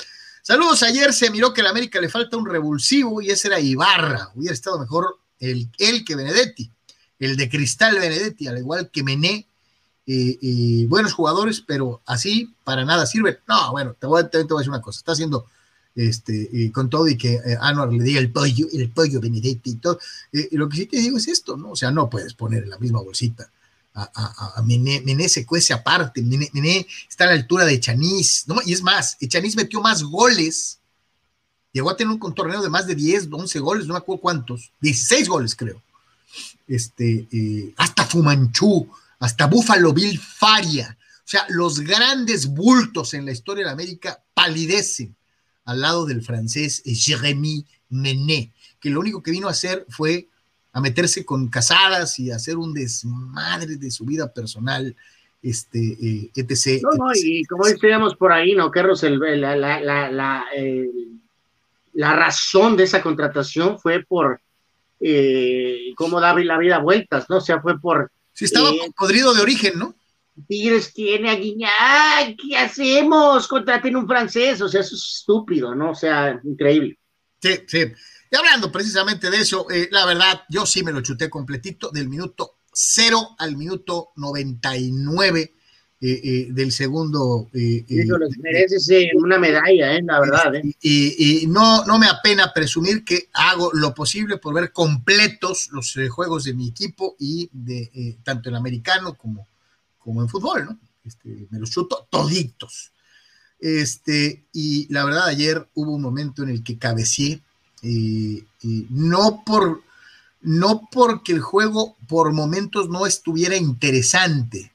saludos, 0.43 0.83
ayer 0.83 1.13
se 1.13 1.31
miró 1.31 1.53
que 1.53 1.61
a 1.61 1.65
la 1.65 1.71
América 1.71 2.01
le 2.01 2.09
falta 2.09 2.37
un 2.37 2.47
revulsivo 2.47 3.21
y 3.21 3.31
ese 3.31 3.49
era 3.49 3.61
Ibarra, 3.61 4.31
hubiera 4.35 4.55
estado 4.55 4.79
mejor 4.79 5.19
el, 5.39 5.69
el 5.79 6.05
que 6.05 6.17
Benedetti, 6.17 6.71
el 7.19 7.37
de 7.37 7.49
Cristal 7.49 7.99
Benedetti, 7.99 8.47
al 8.47 8.59
igual 8.59 8.91
que 8.91 9.03
Mené, 9.03 9.47
eh, 10.07 10.87
buenos 10.89 11.13
jugadores, 11.13 11.61
pero 11.61 12.03
así 12.07 12.53
para 12.65 12.85
nada 12.85 13.07
sirve. 13.07 13.39
No, 13.47 13.71
bueno, 13.73 13.95
te 13.99 14.07
voy, 14.07 14.23
a 14.23 14.25
decir 14.25 14.69
una 14.69 14.81
cosa, 14.81 14.99
está 14.99 15.13
haciendo 15.13 15.47
este, 15.95 16.73
con 16.73 16.91
todo 16.91 17.07
y 17.07 17.17
que 17.17 17.35
eh, 17.35 17.57
Anuar 17.61 17.93
le 17.93 18.03
diga 18.03 18.19
el 18.19 18.33
pollo, 18.33 18.67
el 18.73 18.91
pollo 18.91 19.21
Benedetti 19.21 19.71
y 19.71 19.75
todo. 19.77 19.99
lo 20.53 20.69
que 20.69 20.77
sí 20.77 20.87
te 20.87 20.99
digo 20.99 21.19
es 21.19 21.29
esto, 21.29 21.57
¿no? 21.57 21.71
O 21.71 21.77
sea, 21.77 21.91
no 21.91 22.11
puedes 22.11 22.35
poner 22.35 22.65
en 22.65 22.71
la 22.71 22.79
misma 22.79 23.01
bolsita 23.01 23.51
a, 23.95 24.63
Mené, 24.65 25.29
se 25.29 25.45
cuece 25.45 25.73
aparte, 25.73 26.23
Mené, 26.23 26.87
está 27.09 27.25
a 27.25 27.29
la 27.29 27.33
altura 27.35 27.65
de 27.65 27.81
Chanís, 27.81 28.45
¿no? 28.47 28.57
Y 28.65 28.73
es 28.73 28.83
más, 28.83 29.17
Chanís 29.27 29.57
metió 29.57 29.81
más 29.81 30.03
goles, 30.03 30.79
llegó 31.73 31.91
a 31.91 31.97
tener 31.97 32.13
un 32.13 32.35
torneo 32.35 32.63
de 32.63 32.69
más 32.69 32.87
de 32.87 32.95
10, 32.95 33.29
11 33.31 33.59
goles, 33.59 33.87
no 33.87 33.95
me 33.95 33.99
acuerdo 33.99 34.23
cuántos, 34.23 34.73
16 34.81 35.29
goles 35.29 35.55
creo. 35.57 35.83
Este, 36.69 37.27
eh, 37.33 37.75
hasta 37.77 38.05
Fumanchú, 38.05 38.89
hasta 39.19 39.47
Buffalo 39.47 39.93
Bill 39.93 40.19
Faria, 40.19 40.97
o 41.01 41.29
sea, 41.31 41.47
los 41.49 41.81
grandes 41.81 42.47
bultos 42.47 43.15
en 43.15 43.25
la 43.25 43.33
historia 43.33 43.65
de 43.65 43.71
América 43.71 44.23
palidecen 44.35 45.15
al 45.65 45.81
lado 45.81 46.07
del 46.07 46.23
francés 46.23 46.83
Jérémy 46.85 47.65
Mené, 47.89 48.53
que 48.81 48.91
lo 48.91 49.01
único 49.01 49.23
que 49.23 49.31
vino 49.31 49.47
a 49.47 49.53
hacer 49.53 49.87
fue 49.89 50.29
a 50.73 50.81
meterse 50.81 51.25
con 51.25 51.49
casadas 51.49 52.19
y 52.19 52.31
hacer 52.31 52.57
un 52.57 52.73
desmadre 52.73 53.77
de 53.77 53.91
su 53.91 54.05
vida 54.05 54.33
personal, 54.33 54.95
este, 55.43 55.79
eh, 55.79 56.31
etc. 56.35 56.83
No, 56.83 57.07
no, 57.07 57.13
y 57.15 57.45
como 57.45 57.67
decíamos 57.67 58.15
por 58.17 58.33
ahí, 58.33 58.55
¿no, 58.55 58.71
Carlos? 58.71 59.03
la, 59.03 59.57
la, 59.57 59.81
la, 59.81 60.45
la, 61.93 62.13
razón 62.15 62.77
de 62.77 62.85
esa 62.85 63.03
contratación 63.03 63.79
fue 63.79 64.05
por 64.05 64.41
eh, 65.01 65.93
cómo 65.97 66.21
darle 66.21 66.45
la 66.45 66.59
vida 66.59 66.79
vueltas, 66.79 67.27
¿no? 67.29 67.39
O 67.39 67.41
sea, 67.41 67.61
fue 67.61 67.81
por... 67.81 68.11
Si 68.33 68.45
estaba 68.45 68.71
eh, 68.71 68.93
podrido 68.97 69.35
de 69.35 69.43
origen, 69.43 69.79
¿no? 69.79 69.95
Tigres 70.47 70.93
tiene 70.93 71.31
a 71.31 71.35
Guiñac, 71.35 72.37
¿qué 72.41 72.57
hacemos? 72.57 73.47
Contraten 73.49 73.97
un 73.97 74.07
francés, 74.07 74.61
o 74.63 74.69
sea, 74.69 74.81
eso 74.81 74.95
es 74.95 75.19
estúpido, 75.19 75.75
¿no? 75.75 75.91
O 75.91 75.95
sea, 75.95 76.41
increíble. 76.45 76.99
Sí, 77.41 77.61
sí. 77.67 77.85
Y 78.31 78.37
hablando 78.37 78.71
precisamente 78.71 79.31
de 79.31 79.39
eso, 79.39 79.69
eh, 79.71 79.89
la 79.91 80.07
verdad, 80.07 80.43
yo 80.49 80.65
sí 80.67 80.83
me 80.83 80.93
lo 80.93 81.01
chuté 81.01 81.29
completito 81.29 81.91
del 81.91 82.09
minuto 82.09 82.59
0 82.73 83.37
al 83.39 83.57
minuto 83.57 84.11
99 84.17 85.55
eh, 86.03 86.21
eh, 86.25 86.47
del 86.51 86.73
segundo. 86.73 87.51
Eh, 87.53 87.85
mereces 88.39 88.89
una 89.15 89.39
medalla, 89.39 89.95
eh, 89.95 90.03
la 90.03 90.19
verdad. 90.19 90.53
Y, 90.81 91.45
no, 91.47 91.85
no 91.85 91.99
me 91.99 92.07
apena 92.07 92.53
presumir 92.55 93.05
que 93.05 93.29
hago 93.35 93.71
lo 93.75 93.95
posible 93.95 94.39
por 94.39 94.55
ver 94.55 94.73
completos 94.73 95.69
los 95.73 95.95
juegos 96.09 96.45
de 96.45 96.55
mi 96.55 96.69
equipo 96.69 97.17
y 97.19 97.51
de 97.53 98.17
tanto 98.23 98.49
en 98.49 98.55
americano 98.55 99.15
como, 99.15 99.47
como 99.99 100.23
en 100.23 100.29
fútbol, 100.29 100.65
¿no? 100.65 100.79
Este, 101.05 101.47
me 101.51 101.59
los 101.59 101.71
chuto 101.71 102.07
toditos. 102.09 102.93
Este, 103.59 104.47
y 104.55 104.91
la 104.91 105.05
verdad, 105.05 105.27
ayer 105.27 105.69
hubo 105.75 105.95
un 105.95 106.01
momento 106.01 106.43
en 106.43 106.49
el 106.49 106.65
que 106.65 106.79
cabecié 106.79 107.43
no 107.83 109.43
por 109.45 109.83
no 110.43 110.89
porque 110.91 111.33
el 111.33 111.41
juego 111.41 111.97
por 112.09 112.33
momentos 112.33 112.89
no 112.89 113.07
estuviera 113.07 113.57
interesante, 113.57 114.73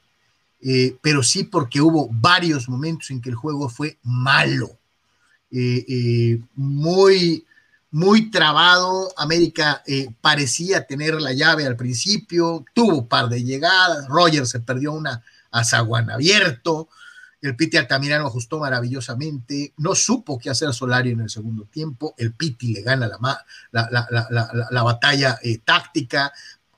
eh, 0.62 0.96
pero 1.02 1.24
sí 1.24 1.44
porque 1.44 1.82
hubo 1.82 2.10
varios 2.12 2.70
momentos 2.70 3.10
en 3.10 3.22
que 3.22 3.30
el 3.30 3.36
juego 3.36 3.70
fue 3.70 3.98
malo, 4.04 4.78
eh, 5.52 5.86
eh, 5.88 6.42
muy, 6.56 7.46
muy 7.92 8.30
trabado. 8.30 9.12
América 9.18 9.84
parecía 10.22 10.86
tener 10.86 11.20
la 11.20 11.34
llave 11.34 11.66
al 11.66 11.76
principio, 11.76 12.64
tuvo 12.74 13.00
un 13.00 13.08
par 13.08 13.30
de 13.30 13.44
llegadas, 13.44 14.08
Roger 14.08 14.46
se 14.46 14.60
perdió 14.60 14.94
una 14.94 15.24
a 15.52 15.64
zaguán 15.64 16.10
abierto, 16.12 16.90
el 17.42 17.56
Piti 17.56 17.78
Altamirano 17.78 18.28
ajustó 18.28 18.60
maravillosamente. 18.60 19.74
No 19.78 19.96
supo 19.96 20.40
qué 20.40 20.50
hacer 20.50 20.74
Solari 20.74 21.12
en 21.12 21.22
el 21.22 21.30
segundo 21.30 21.66
tiempo. 21.66 22.16
El 22.18 22.34
Piti 22.34 22.74
le 22.74 22.82
gana 22.82 23.08
la, 23.08 24.68
la, 24.72 24.84
batalla 24.84 25.40
eh, 25.44 25.60
táctica. 25.60 26.32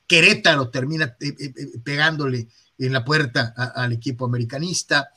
Querétaro 0.05 0.69
termina 0.69 1.15
eh, 1.19 1.35
eh, 1.39 1.53
pegándole 1.83 2.47
en 2.77 2.93
la 2.93 3.03
puerta 3.03 3.53
al 3.75 3.93
equipo 3.93 4.25
americanista. 4.25 5.11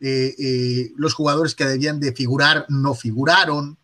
los 0.00 1.14
jugadores 1.14 1.54
que 1.54 1.66
debían 1.66 2.00
de 2.00 2.12
figurar 2.12 2.66
no 2.68 2.94
figuraron. 2.94 3.78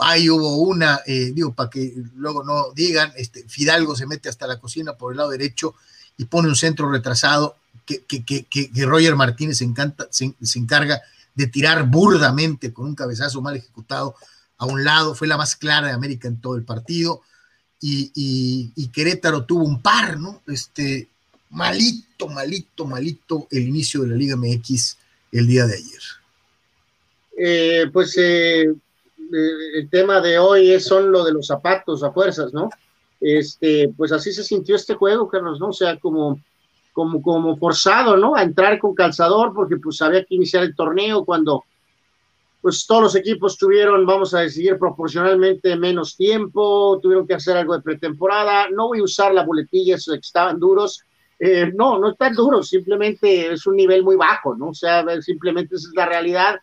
ahí 0.00 0.30
hubo 0.30 0.56
una, 0.56 1.00
digo, 1.06 1.54
para 1.54 1.70
que 1.70 1.92
luego 2.14 2.42
no 2.44 2.72
digan, 2.72 3.12
este, 3.16 3.46
Fidalgo 3.48 3.94
se 3.94 4.06
mete 4.06 4.28
hasta 4.28 4.46
la 4.46 4.58
cocina 4.58 4.96
por 4.96 5.12
el 5.12 5.18
lado 5.18 5.30
derecho 5.30 5.74
y 6.16 6.24
pone 6.24 6.48
un 6.48 6.56
centro 6.56 6.90
retrasado 6.90 7.56
que, 7.84 8.86
Roger 8.86 9.16
Martínez 9.16 9.58
se, 9.58 9.64
encanta, 9.64 10.08
se, 10.10 10.34
encarga 10.56 11.02
de 11.34 11.46
tirar 11.46 11.88
burdamente 11.88 12.72
con 12.72 12.86
un 12.86 12.94
cabezazo 12.94 13.40
mal 13.42 13.56
ejecutado 13.56 14.14
a 14.56 14.66
un 14.66 14.84
lado, 14.84 15.14
fue 15.14 15.26
la 15.26 15.36
más 15.36 15.56
clara 15.56 15.88
de 15.88 15.92
América 15.92 16.28
en 16.28 16.40
todo 16.40 16.56
el 16.56 16.64
partido, 16.64 17.22
y, 17.80 18.90
Querétaro 18.92 19.44
tuvo 19.44 19.64
un 19.64 19.82
par, 19.82 20.18
¿no? 20.18 20.42
Este, 20.46 21.08
malito, 21.50 22.28
malito, 22.28 22.86
malito 22.86 23.46
el 23.50 23.68
inicio 23.68 24.02
de 24.02 24.08
la 24.08 24.16
Liga 24.16 24.36
MX 24.36 24.96
el 25.32 25.46
día 25.46 25.66
de 25.66 25.74
ayer. 25.74 26.00
Eh, 27.36 27.90
pues 27.92 28.16
eh, 28.16 28.62
eh, 28.62 28.74
el 29.74 29.90
tema 29.90 30.20
de 30.20 30.38
hoy 30.38 30.70
es, 30.70 30.84
son 30.84 31.10
lo 31.10 31.24
de 31.24 31.32
los 31.32 31.48
zapatos 31.48 32.02
a 32.02 32.12
fuerzas, 32.12 32.52
¿no? 32.52 32.70
Este, 33.20 33.92
pues 33.96 34.12
así 34.12 34.32
se 34.32 34.44
sintió 34.44 34.76
este 34.76 34.94
juego, 34.94 35.28
Carlos, 35.28 35.58
¿no? 35.58 35.68
O 35.68 35.72
sea, 35.72 35.98
como 35.98 36.40
como, 36.94 37.20
como 37.20 37.56
forzado, 37.58 38.16
¿no? 38.16 38.36
A 38.36 38.42
entrar 38.42 38.78
con 38.78 38.94
calzador 38.94 39.52
porque 39.52 39.76
pues 39.76 40.00
había 40.00 40.24
que 40.24 40.36
iniciar 40.36 40.62
el 40.62 40.74
torneo 40.74 41.24
cuando 41.24 41.64
pues 42.62 42.86
todos 42.86 43.02
los 43.02 43.16
equipos 43.16 43.58
tuvieron, 43.58 44.06
vamos 44.06 44.32
a 44.32 44.40
decir, 44.40 44.78
proporcionalmente 44.78 45.76
menos 45.76 46.16
tiempo, 46.16 46.98
tuvieron 47.02 47.26
que 47.26 47.34
hacer 47.34 47.58
algo 47.58 47.74
de 47.74 47.82
pretemporada, 47.82 48.70
no 48.70 48.88
voy 48.88 49.00
a 49.00 49.02
usar 49.02 49.34
la 49.34 49.44
boletilla, 49.44 49.96
que 49.96 50.14
estaban 50.14 50.58
duros, 50.58 51.02
eh, 51.38 51.70
no, 51.74 51.98
no 51.98 52.12
están 52.12 52.32
duros, 52.34 52.68
simplemente 52.68 53.52
es 53.52 53.66
un 53.66 53.76
nivel 53.76 54.02
muy 54.02 54.16
bajo, 54.16 54.56
¿no? 54.56 54.68
O 54.68 54.74
sea, 54.74 55.04
simplemente 55.20 55.74
esa 55.74 55.88
es 55.88 55.94
la 55.94 56.06
realidad. 56.06 56.54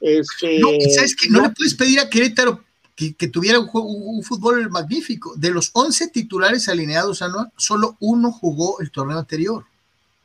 Este, 0.00 0.58
no, 0.58 0.68
¿sabes 0.94 1.16
que 1.16 1.30
No 1.30 1.40
le 1.40 1.50
puedes 1.50 1.74
pedir 1.74 2.00
a 2.00 2.10
Querétaro 2.10 2.62
que, 2.98 3.28
tuviera 3.28 3.60
un, 3.60 3.70
un, 3.72 4.22
fútbol 4.24 4.68
magnífico. 4.70 5.34
De 5.36 5.50
los 5.50 5.70
11 5.72 6.08
titulares 6.08 6.68
alineados 6.68 7.22
a 7.22 7.28
Noah, 7.28 7.52
solo 7.56 7.96
uno 8.00 8.32
jugó 8.32 8.80
el 8.80 8.90
torneo 8.90 9.18
anterior. 9.18 9.64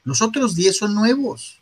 Los 0.03 0.23
otros 0.23 0.55
10 0.55 0.77
son 0.77 0.95
nuevos. 0.95 1.59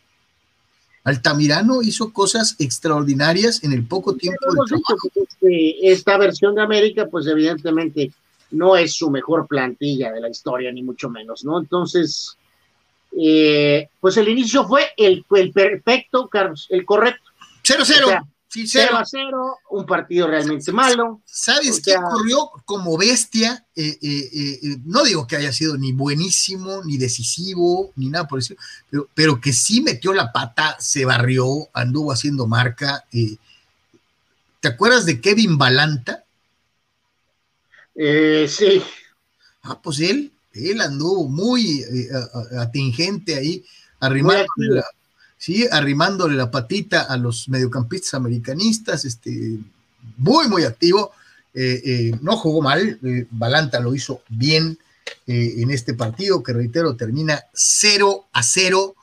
Altamirano 1.04 1.82
hizo 1.82 2.12
cosas 2.12 2.56
extraordinarias 2.58 3.62
en 3.62 3.72
el 3.72 3.84
poco 3.84 4.14
tiempo 4.14 4.46
de 4.54 5.22
este, 5.22 5.92
esta 5.92 6.16
versión 6.16 6.54
de 6.54 6.62
América, 6.62 7.08
pues 7.10 7.26
evidentemente 7.26 8.12
no 8.52 8.76
es 8.76 8.94
su 8.94 9.10
mejor 9.10 9.46
plantilla 9.46 10.12
de 10.12 10.20
la 10.20 10.30
historia, 10.30 10.72
ni 10.72 10.82
mucho 10.82 11.10
menos, 11.10 11.44
¿no? 11.44 11.58
Entonces, 11.58 12.38
eh, 13.20 13.88
pues 14.00 14.16
el 14.16 14.28
inicio 14.28 14.66
fue 14.66 14.92
el, 14.96 15.26
el 15.30 15.52
perfecto, 15.52 16.28
Carlos, 16.28 16.68
el 16.70 16.86
correcto. 16.86 17.30
0-0. 17.64 18.31
0 18.54 18.96
a 18.96 19.04
0, 19.04 19.58
un 19.70 19.86
partido 19.86 20.26
realmente 20.26 20.72
malo. 20.72 21.22
¿Sabes 21.24 21.80
qué 21.82 21.94
corrió 21.94 22.50
como 22.64 22.98
bestia? 22.98 23.66
Eh, 23.74 23.98
eh, 24.02 24.30
eh, 24.32 24.76
no 24.84 25.04
digo 25.04 25.26
que 25.26 25.36
haya 25.36 25.52
sido 25.52 25.78
ni 25.78 25.92
buenísimo, 25.92 26.82
ni 26.84 26.98
decisivo, 26.98 27.92
ni 27.96 28.10
nada 28.10 28.28
por 28.28 28.40
eso, 28.40 28.54
pero, 28.90 29.08
pero 29.14 29.40
que 29.40 29.52
sí 29.52 29.80
metió 29.80 30.12
la 30.12 30.32
pata, 30.32 30.76
se 30.78 31.04
barrió, 31.04 31.68
anduvo 31.72 32.12
haciendo 32.12 32.46
marca. 32.46 33.04
¿Te 34.60 34.68
acuerdas 34.68 35.06
de 35.06 35.20
Kevin 35.20 35.56
Balanta? 35.56 36.24
sí. 37.94 38.82
Ah, 39.62 39.80
pues 39.80 40.00
él, 40.00 40.32
él 40.52 40.80
anduvo 40.80 41.28
muy 41.28 41.84
atingente 42.58 43.36
ahí, 43.36 43.64
arrimando 44.00 44.44
¿sí? 45.42 45.66
Arrimándole 45.72 46.36
la 46.36 46.52
patita 46.52 47.02
a 47.02 47.16
los 47.16 47.48
mediocampistas 47.48 48.14
americanistas, 48.14 49.04
este, 49.04 49.58
muy, 50.16 50.46
muy 50.46 50.62
activo. 50.62 51.10
Eh, 51.52 51.82
eh, 51.84 52.18
no 52.22 52.36
jugó 52.36 52.62
mal, 52.62 53.00
eh, 53.02 53.26
Balanta 53.28 53.80
lo 53.80 53.92
hizo 53.92 54.22
bien 54.28 54.78
en 55.26 55.70
este 55.70 55.94
partido, 55.94 56.42
que 56.42 56.52
reitero, 56.52 56.94
termina 56.94 57.42
0 57.52 58.26
a 58.32 58.42
0, 58.42 58.94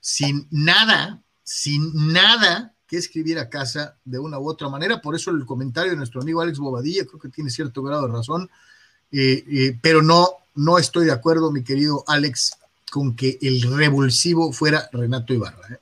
sin 0.00 0.46
nada, 0.50 1.20
sin 1.44 2.12
nada 2.12 2.72
que 2.86 2.96
escribir 2.96 3.38
a 3.38 3.48
casa 3.50 3.96
de 4.04 4.18
una 4.18 4.38
u 4.38 4.48
otra 4.48 4.68
manera. 4.68 5.02
Por 5.02 5.14
eso 5.14 5.30
el 5.30 5.44
comentario 5.44 5.92
de 5.92 5.96
nuestro 5.96 6.22
amigo 6.22 6.40
Alex 6.40 6.58
Bobadilla 6.58 7.04
creo 7.04 7.20
que 7.20 7.28
tiene 7.28 7.50
cierto 7.50 7.82
grado 7.82 8.06
de 8.06 8.12
razón, 8.12 8.50
pero 9.82 10.02
no, 10.02 10.28
no 10.54 10.78
estoy 10.78 11.06
de 11.06 11.12
acuerdo, 11.12 11.50
mi 11.50 11.62
querido 11.62 12.04
Alex, 12.06 12.52
con 12.96 13.14
que 13.14 13.36
el 13.42 13.60
revulsivo 13.60 14.52
fuera 14.52 14.88
Renato 14.90 15.34
Ibarra. 15.34 15.78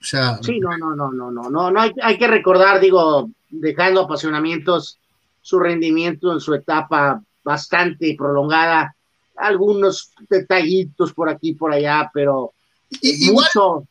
O 0.00 0.04
sea, 0.04 0.40
sí, 0.42 0.58
no, 0.58 0.76
no, 0.76 0.96
no, 0.96 1.12
no, 1.12 1.30
no, 1.30 1.48
no, 1.48 1.70
no 1.70 1.80
hay, 1.80 1.92
hay 2.02 2.18
que 2.18 2.26
recordar, 2.26 2.80
digo, 2.80 3.30
dejando 3.50 4.00
apasionamientos, 4.00 4.98
su 5.40 5.60
rendimiento 5.60 6.32
en 6.32 6.40
su 6.40 6.54
etapa 6.54 7.22
bastante 7.44 8.16
prolongada, 8.18 8.96
algunos 9.36 10.10
detallitos 10.28 11.12
por 11.12 11.28
aquí 11.28 11.54
por 11.54 11.72
allá, 11.72 12.10
pero 12.12 12.52
igual, 13.00 13.46
mucho, 13.54 13.86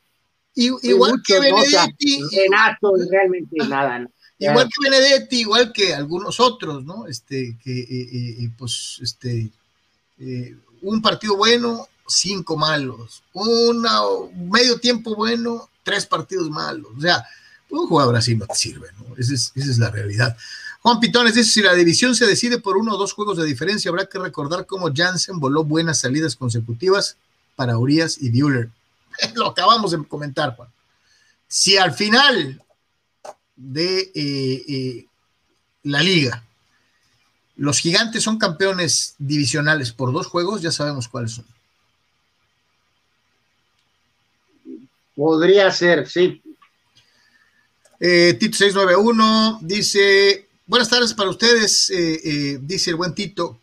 igual 0.54 1.22
que 1.26 1.40
Benedetti, 1.40 2.24
Renato, 2.30 2.92
realmente 3.10 3.56
nada. 3.70 4.06
Igual 4.38 4.68
que 4.68 4.90
Benedetti, 4.90 5.40
igual 5.40 5.72
que 5.72 5.94
algunos 5.94 6.42
otros, 6.42 6.84
¿no? 6.84 7.08
Este, 7.08 7.58
que, 7.64 7.80
eh, 7.80 7.86
eh, 8.12 8.36
eh, 8.44 8.52
pues, 8.58 9.00
este, 9.02 9.50
un 10.82 11.02
partido 11.02 11.38
bueno, 11.38 11.88
cinco 12.08 12.58
malos, 12.58 13.24
una, 13.34 14.02
medio 14.36 14.80
tiempo 14.80 15.16
bueno, 15.16 15.70
tres 15.84 16.06
partidos 16.06 16.50
malos. 16.50 16.92
O 16.98 17.02
sea, 17.02 17.26
un 17.70 17.88
jugador 17.88 18.16
así 18.16 18.36
no 18.36 18.46
te 18.46 18.56
sirve, 18.56 18.90
¿no? 19.00 19.16
Esa 19.18 19.34
es, 19.34 19.78
la 19.78 19.90
realidad. 19.90 20.36
Juan 20.82 21.00
Pitones 21.00 21.36
dice, 21.36 21.50
si 21.50 21.62
la 21.62 21.74
división 21.74 22.16
se 22.16 22.26
decide 22.26 22.60
por 22.60 22.78
uno 22.78 22.96
o 22.96 22.98
dos 22.98 23.14
juegos 23.14 23.38
de 23.38 23.46
diferencia, 23.46 23.90
habrá 23.90 24.06
que 24.06 24.20
recordar 24.20 24.66
cómo 24.66 24.92
Jansen 24.94 25.40
voló 25.40 25.64
buenas 25.64 26.00
salidas 26.00 26.36
consecutivas 26.36 27.18
para 27.56 27.78
Urias 27.78 28.18
y 28.20 28.30
Bueller. 28.30 28.70
Lo 29.36 29.48
acabamos 29.48 29.92
de 29.92 30.04
comentar, 30.06 30.56
Juan. 30.56 30.70
Si 31.48 31.78
al 31.78 31.94
final 31.94 32.62
de 33.56 34.12
eh, 34.16 34.64
eh, 34.68 35.06
la 35.84 36.02
liga 36.02 36.44
los 37.62 37.78
gigantes 37.78 38.24
son 38.24 38.40
campeones 38.40 39.14
divisionales 39.20 39.92
por 39.92 40.12
dos 40.12 40.26
juegos, 40.26 40.64
ya 40.64 40.72
sabemos 40.72 41.08
cuáles 41.08 41.34
son. 41.34 41.46
Podría 45.16 45.70
ser, 45.70 46.10
sí. 46.10 46.42
Eh, 48.00 48.36
Tito 48.40 48.58
691 48.58 49.60
dice, 49.62 50.48
buenas 50.66 50.90
tardes 50.90 51.14
para 51.14 51.30
ustedes, 51.30 51.92
eh, 51.92 52.20
eh, 52.24 52.60
dice 52.60 52.90
el 52.90 52.96
buen 52.96 53.14
Tito. 53.14 53.60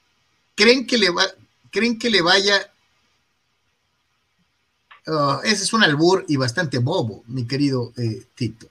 ¿Creen 0.55 0.87
que 0.87 0.97
le, 0.97 1.11
va, 1.11 1.25
¿creen 1.73 1.99
que 1.99 2.09
le 2.09 2.23
vaya? 2.23 2.71
Ah, 5.09 5.41
ese 5.43 5.65
es 5.65 5.73
un 5.73 5.83
albur 5.83 6.25
y 6.29 6.37
bastante 6.37 6.79
bobo, 6.79 7.25
mi 7.27 7.49
querido 7.49 7.93
Tito. 8.37 8.69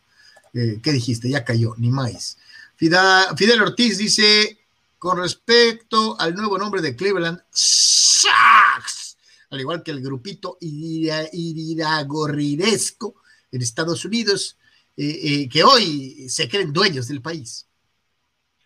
¿Qué 0.53 0.91
dijiste? 0.93 1.29
Ya 1.29 1.43
cayó, 1.43 1.75
ni 1.77 1.89
más. 1.89 2.37
Fidel 2.77 3.61
Ortiz 3.61 3.97
dice, 3.97 4.56
con 4.97 5.19
respecto 5.19 6.19
al 6.19 6.35
nuevo 6.35 6.57
nombre 6.57 6.81
de 6.81 6.95
Cleveland, 6.95 7.39
Sharks 7.53 9.07
al 9.49 9.61
igual 9.61 9.81
que 9.83 9.91
el 9.91 10.01
grupito 10.01 10.57
iriragorriresco 10.59 13.21
en 13.51 13.61
Estados 13.61 14.03
Unidos, 14.05 14.57
eh, 14.95 15.19
eh, 15.23 15.49
que 15.49 15.63
hoy 15.63 16.27
se 16.29 16.47
creen 16.49 16.73
dueños 16.73 17.07
del 17.07 17.21
país. 17.21 17.67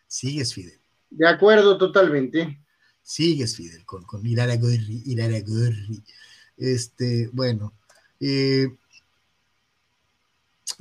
Sigues, 0.08 0.54
Fidel. 0.54 0.80
De 1.10 1.28
acuerdo, 1.28 1.78
totalmente. 1.78 2.64
Sigues, 3.02 3.56
Fidel, 3.56 3.84
con, 3.86 4.04
con 4.04 4.26
Iraragorri, 4.26 5.04
Iraragorri. 5.06 6.04
Este, 6.58 7.30
bueno. 7.32 7.74
Eh, 8.20 8.76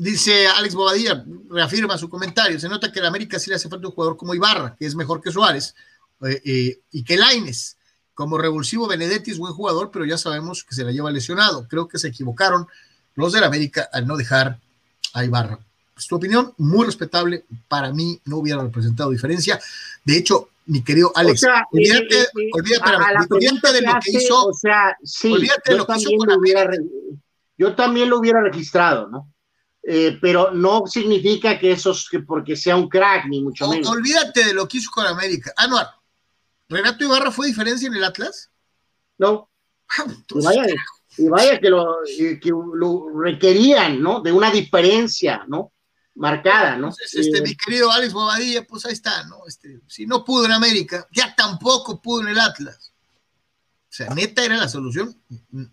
dice 0.00 0.46
Alex 0.48 0.74
Bobadilla, 0.74 1.24
reafirma 1.50 1.98
su 1.98 2.08
comentario. 2.08 2.58
Se 2.58 2.68
nota 2.68 2.90
que 2.90 3.00
a 3.00 3.06
América 3.06 3.38
sí 3.38 3.50
le 3.50 3.56
hace 3.56 3.68
falta 3.68 3.86
un 3.86 3.94
jugador 3.94 4.16
como 4.16 4.34
Ibarra, 4.34 4.74
que 4.78 4.86
es 4.86 4.94
mejor 4.94 5.20
que 5.20 5.30
Suárez, 5.30 5.74
y 6.52 7.04
que 7.04 7.16
Laines 7.16 7.76
como 8.14 8.36
revulsivo, 8.36 8.86
Benedetti 8.86 9.30
es 9.30 9.38
buen 9.38 9.54
jugador, 9.54 9.90
pero 9.90 10.04
ya 10.04 10.18
sabemos 10.18 10.62
que 10.62 10.74
se 10.74 10.84
la 10.84 10.92
lleva 10.92 11.10
lesionado. 11.10 11.66
Creo 11.68 11.88
que 11.88 11.98
se 11.98 12.08
equivocaron 12.08 12.66
los 13.14 13.32
del 13.32 13.44
América 13.44 13.88
al 13.90 14.06
no 14.06 14.16
dejar 14.16 14.58
a 15.14 15.24
Ibarra. 15.24 15.58
Es 15.96 16.06
tu 16.06 16.16
opinión, 16.16 16.52
muy 16.58 16.84
respetable. 16.84 17.46
Para 17.66 17.94
mí 17.94 18.20
no 18.26 18.36
hubiera 18.36 18.62
representado 18.62 19.10
diferencia. 19.10 19.58
De 20.04 20.18
hecho, 20.18 20.50
mi 20.66 20.84
querido 20.84 21.10
Alex, 21.14 21.46
olvídate, 21.72 22.28
de 23.72 23.80
lo 23.80 23.92
que 24.04 24.10
hizo. 24.10 24.48
O 24.48 24.52
sea, 24.52 24.94
sí, 25.02 25.32
olvídate 25.32 25.72
de 25.72 25.78
lo 25.78 25.86
que 25.86 25.96
hizo 25.96 26.10
con 26.18 26.28
Yo 27.56 27.74
también 27.74 28.10
lo 28.10 28.18
hubiera 28.18 28.42
registrado, 28.42 29.08
¿no? 29.08 29.32
Eh, 29.82 30.18
pero 30.20 30.50
no 30.52 30.86
significa 30.86 31.58
que 31.58 31.72
eso 31.72 31.92
es 31.92 32.06
que 32.10 32.20
porque 32.20 32.54
sea 32.54 32.76
un 32.76 32.88
crack, 32.88 33.26
ni 33.26 33.42
mucho 33.42 33.66
menos. 33.68 33.88
Olvídate 33.88 34.44
de 34.44 34.52
lo 34.52 34.68
que 34.68 34.78
hizo 34.78 34.90
con 34.90 35.06
América. 35.06 35.52
Anuar, 35.56 35.88
¿Renato 36.70 37.02
Ibarra 37.04 37.32
fue 37.32 37.48
diferencia 37.48 37.88
en 37.88 37.94
el 37.94 38.04
Atlas? 38.04 38.50
No. 39.18 39.50
Ah, 39.98 40.06
y, 41.18 41.28
vaya, 41.28 41.58
que 41.58 41.68
lo, 41.68 43.08
requerían, 43.20 44.00
¿no? 44.00 44.20
De 44.20 44.30
una 44.30 44.50
diferencia, 44.52 45.44
¿no? 45.48 45.72
Marcada, 46.14 46.76
¿no? 46.76 46.90
este, 46.90 47.38
eh, 47.38 47.42
mi 47.42 47.56
querido 47.56 47.90
Alex 47.90 48.12
Bobadilla, 48.12 48.64
pues 48.66 48.86
ahí 48.86 48.92
está, 48.92 49.24
¿no? 49.24 49.46
Este, 49.48 49.80
si 49.88 50.06
no 50.06 50.24
pudo 50.24 50.44
en 50.44 50.52
América, 50.52 51.08
ya 51.10 51.34
tampoco 51.34 52.00
pudo 52.00 52.22
en 52.22 52.28
el 52.28 52.38
Atlas. 52.38 52.92
O 53.90 53.92
sea, 53.92 54.14
neta 54.14 54.44
era 54.44 54.56
la 54.56 54.68
solución, 54.68 55.16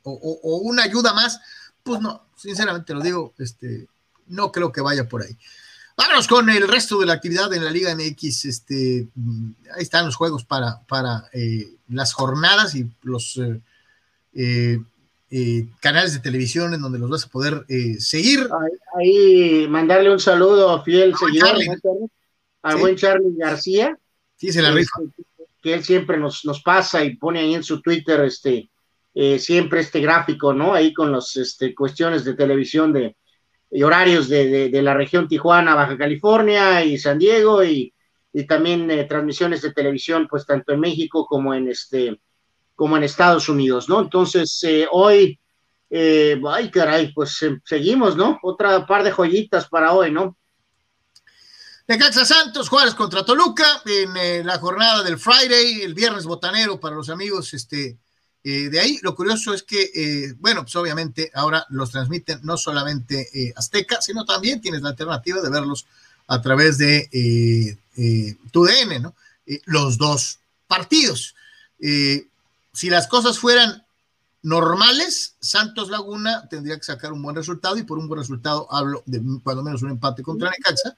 o, 0.02 0.58
una 0.64 0.84
ayuda 0.84 1.14
más, 1.14 1.40
pues 1.84 2.02
no, 2.02 2.28
sinceramente 2.36 2.94
lo 2.94 3.02
digo, 3.02 3.34
este, 3.38 3.88
no 4.28 4.52
creo 4.52 4.72
que 4.72 4.82
vaya 4.82 5.08
por 5.08 5.24
ahí. 5.24 5.38
Vámonos 5.98 6.28
con 6.28 6.48
el 6.52 6.68
resto 6.68 7.00
de 7.00 7.08
la 7.08 7.14
actividad 7.14 7.52
en 7.56 7.66
la 7.66 7.72
Liga 7.72 7.94
MX. 7.96 8.46
Este, 8.46 9.08
mm, 9.16 9.50
ahí 9.76 9.82
están 9.82 10.06
los 10.06 10.16
juegos 10.16 10.46
para, 10.46 10.80
para 10.88 11.28
eh, 11.34 11.68
las 11.90 12.14
jornadas 12.14 12.76
y 12.76 12.88
los 13.02 13.42
eh, 14.34 14.80
eh, 15.32 15.68
canales 15.80 16.14
de 16.14 16.20
televisión 16.20 16.76
en 16.76 16.82
donde 16.82 17.00
los 17.00 17.10
vas 17.10 17.26
a 17.26 17.30
poder 17.30 17.66
seguir. 17.98 18.48
Ahí, 18.96 19.68
mandarle 19.68 20.12
un 20.12 20.20
saludo 20.20 20.70
a 20.70 20.84
fiel 20.84 21.16
seguidor 21.18 21.58
al 22.62 22.78
buen 22.78 22.96
Charlie 22.96 23.36
García. 23.36 23.98
Sí, 24.36 24.52
se 24.52 24.62
la 24.62 24.70
rifa. 24.70 25.00
Que 25.64 25.74
él 25.74 25.84
siempre 25.84 26.18
nos, 26.18 26.46
nos 26.46 26.62
pasa 26.62 27.04
y 27.04 27.16
pone 27.16 27.40
ahí 27.40 27.56
en 27.56 27.64
su 27.64 27.82
Twitter 27.82 28.22
este, 28.22 28.70
siempre 29.40 29.80
este 29.80 30.00
gráfico, 30.00 30.54
¿no? 30.54 30.76
Ahí 30.76 30.94
con 30.94 31.12
las 31.12 31.36
este, 31.38 31.74
cuestiones 31.74 32.24
de 32.24 32.36
televisión 32.36 32.94
de 32.94 33.16
y 33.70 33.84
horarios 33.84 34.30
de, 34.30 34.70
de, 34.70 34.82
la 34.82 34.94
región 34.94 35.28
Tijuana, 35.28 35.76
Baja 35.76 35.98
California 35.98 36.84
y 36.84 36.98
San 36.98 37.20
Diego 37.20 37.64
y, 37.64 37.94
y 38.34 38.46
también 38.46 38.90
eh, 38.92 39.04
transmisiones 39.06 39.62
de 39.62 39.74
televisión, 39.74 40.28
pues 40.30 40.46
tanto 40.46 40.74
en 40.74 40.80
México 40.80 41.26
como 41.26 41.54
en 41.54 41.70
este 41.70 42.22
como 42.76 42.96
en 42.96 43.04
Estados 43.04 43.50
Unidos, 43.50 43.90
¿no? 43.90 44.00
Entonces, 44.00 44.64
eh, 44.64 44.88
hoy, 44.92 45.40
eh, 45.90 46.40
ay 46.48 46.70
caray, 46.70 47.12
pues 47.12 47.40
seguimos, 47.66 48.16
¿no? 48.16 48.38
Otra 48.44 48.86
par 48.86 49.04
de 49.04 49.12
joyitas 49.12 49.68
para 49.68 49.94
hoy, 49.94 50.12
¿no? 50.12 50.38
Necaxa 51.88 52.24
Santos, 52.24 52.70
Juárez 52.70 52.94
contra 52.94 53.26
Toluca, 53.26 53.82
en 53.86 54.46
la 54.46 54.60
jornada 54.60 55.02
del 55.02 55.18
Friday, 55.18 55.82
el 55.82 55.96
viernes 55.96 56.26
botanero 56.26 56.80
para 56.80 56.96
los 56.96 57.10
amigos, 57.10 57.56
este, 57.56 57.98
eh, 58.50 58.70
de 58.70 58.80
ahí, 58.80 58.98
lo 59.02 59.14
curioso 59.14 59.54
es 59.54 59.62
que, 59.62 59.92
eh, 59.94 60.34
bueno, 60.40 60.62
pues 60.62 60.74
obviamente 60.78 61.30
ahora 61.34 61.66
los 61.68 61.92
transmiten 61.92 62.40
no 62.44 62.56
solamente 62.56 63.28
eh, 63.34 63.52
Azteca, 63.54 64.02
sino 64.02 64.24
también 64.24 64.62
tienes 64.62 64.82
la 64.82 64.92
alternativa 64.92 65.42
de 65.42 65.50
verlos 65.50 65.86
a 66.28 66.42
través 66.42 66.78
de 66.78 67.78
tu 68.54 68.64
DN, 68.64 69.02
¿no? 69.02 69.16
los 69.66 69.98
dos 69.98 70.40
partidos. 70.66 71.36
si 71.78 72.90
las 72.90 73.08
cosas 73.08 73.38
fueran 73.38 73.84
normales, 74.44 75.36
Santos 75.42 75.90
Laguna 75.90 76.48
tendría 76.48 76.78
que 76.78 76.84
sacar 76.84 77.12
un 77.12 77.22
buen 77.22 77.36
resultado 77.36 77.78
y 77.78 77.84
por 77.84 77.98
un 77.98 78.08
buen 78.08 78.22
resultado 78.22 78.74
hablo 78.74 79.04
de 79.06 79.22
cuando 79.44 79.62
menos 79.62 79.82
un 79.82 79.90
empate 79.90 80.24
contra 80.24 80.50
Necaxa. 80.52 80.98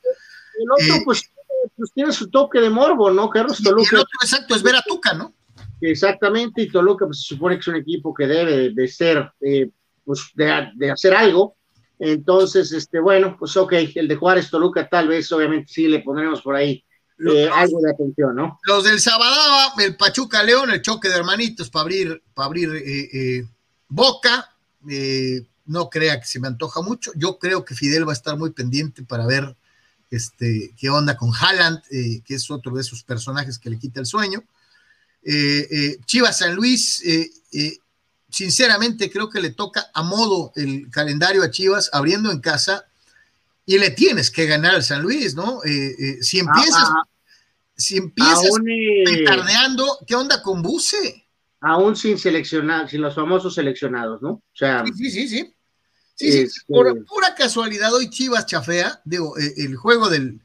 El 0.60 0.72
otro, 0.72 1.04
pues, 1.04 1.32
pues, 1.76 1.92
tiene 1.94 2.12
su 2.14 2.30
toque 2.30 2.60
de 2.60 2.70
morbo, 2.70 3.10
¿no, 3.10 3.28
Carlos? 3.28 3.60
el 3.60 3.74
otro, 3.74 4.04
exacto, 4.22 4.54
es 4.54 4.62
ver 4.62 4.76
a 4.76 4.84
Tuca, 4.88 5.14
¿no? 5.14 5.34
Exactamente, 5.82 6.62
y 6.62 6.70
Toluca 6.70 7.06
pues, 7.06 7.22
se 7.22 7.36
supone 7.36 7.56
que 7.56 7.62
es 7.62 7.68
un 7.68 7.76
equipo 7.76 8.14
que 8.14 8.28
debe 8.28 8.72
de, 8.72 8.88
ser, 8.88 9.32
eh, 9.42 9.70
pues 10.04 10.32
de, 10.36 10.92
hacer 10.92 11.14
algo. 11.14 11.56
Entonces, 11.98 12.72
este, 12.72 13.00
bueno, 13.00 13.36
pues 13.38 13.56
ok, 13.58 13.74
el 13.96 14.08
de 14.08 14.16
Juárez 14.16 14.50
Toluca 14.50 14.88
tal 14.88 15.08
vez, 15.08 15.32
obviamente 15.32 15.72
sí 15.72 15.88
le 15.88 16.00
pondremos 16.00 16.42
por 16.42 16.56
ahí 16.56 16.84
eh, 17.20 17.50
algo 17.54 17.82
de 17.82 17.92
atención, 17.92 18.36
¿no? 18.36 18.60
Los 18.64 18.86
del 18.86 19.00
Sabadaba, 19.00 19.74
el 19.80 19.98
Pachuca 19.98 20.42
León, 20.44 20.72
el 20.72 20.82
choque 20.82 21.10
de 21.10 21.16
hermanitos 21.16 21.70
para 21.70 21.82
abrir, 21.82 22.24
para 22.34 22.46
abrir 22.46 22.70
eh, 22.76 23.46
boca, 23.90 24.50
Eh, 24.88 25.46
no 25.66 25.90
crea 25.90 26.20
que 26.20 26.26
se 26.26 26.40
me 26.40 26.48
antoja 26.48 26.82
mucho. 26.82 27.12
Yo 27.16 27.38
creo 27.38 27.64
que 27.64 27.76
Fidel 27.76 28.08
va 28.08 28.12
a 28.12 28.16
estar 28.16 28.38
muy 28.38 28.50
pendiente 28.52 29.04
para 29.04 29.26
ver 29.28 29.56
este, 30.10 30.74
qué 30.76 30.90
onda 30.90 31.16
con 31.16 31.32
Haaland, 31.32 31.82
eh, 31.92 32.22
que 32.26 32.36
es 32.36 32.50
otro 32.50 32.74
de 32.74 32.82
esos 32.82 33.04
personajes 33.04 33.60
que 33.60 33.70
le 33.70 33.78
quita 33.78 34.00
el 34.00 34.08
sueño. 34.08 34.44
Chivas 36.06 36.38
San 36.40 36.56
Luis, 36.56 37.04
sinceramente 38.30 39.10
creo 39.10 39.30
que 39.30 39.42
le 39.42 39.52
toca 39.52 39.90
a 39.94 40.04
modo 40.04 40.52
el 40.56 40.90
calendario 40.90 41.44
a 41.44 41.52
Chivas, 41.52 41.90
abriendo 41.94 42.32
en 42.32 42.40
casa, 42.40 42.86
y 43.66 43.78
le 43.78 43.92
tienes 43.92 44.32
que 44.32 44.46
ganar 44.46 44.76
al 44.76 44.84
San 44.84 45.02
Luis, 45.02 45.36
¿no? 45.36 45.62
si 46.22 46.40
empiezas, 46.40 46.90
ah, 46.90 47.04
ah. 47.04 47.10
si 47.76 47.98
empiezas 47.98 48.50
tardeando, 49.26 50.00
¿qué 50.08 50.16
onda 50.16 50.42
con 50.42 50.62
Buse? 50.62 51.26
aún 51.62 51.96
sin 51.96 52.18
seleccionar, 52.18 52.90
sin 52.90 53.02
los 53.02 53.16
famosos 53.16 53.54
seleccionados, 53.54 54.22
¿no? 54.22 54.32
O 54.32 54.44
sea, 54.54 54.84
sí, 54.86 55.10
sí, 55.10 55.28
sí. 55.28 55.28
sí. 55.28 55.56
Este 56.20 56.62
por 56.68 57.06
pura 57.06 57.36
casualidad, 57.36 57.94
hoy 57.94 58.10
Chivas 58.10 58.46
chafea, 58.46 59.02
digo, 59.06 59.38
eh, 59.38 59.54
el 59.58 59.76
juego 59.76 60.10
del, 60.10 60.42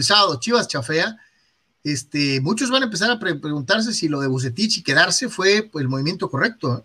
sábado, 0.00 0.38
Chivas 0.40 0.68
chafea. 0.68 1.16
Este, 1.84 2.40
muchos 2.40 2.70
van 2.70 2.82
a 2.82 2.86
empezar 2.86 3.10
a 3.10 3.18
preguntarse 3.18 3.92
si 3.92 4.08
lo 4.08 4.20
de 4.20 4.28
Bucetich 4.28 4.78
y 4.78 4.82
quedarse 4.82 5.28
fue 5.28 5.70
el 5.74 5.88
movimiento 5.88 6.28
correcto. 6.28 6.84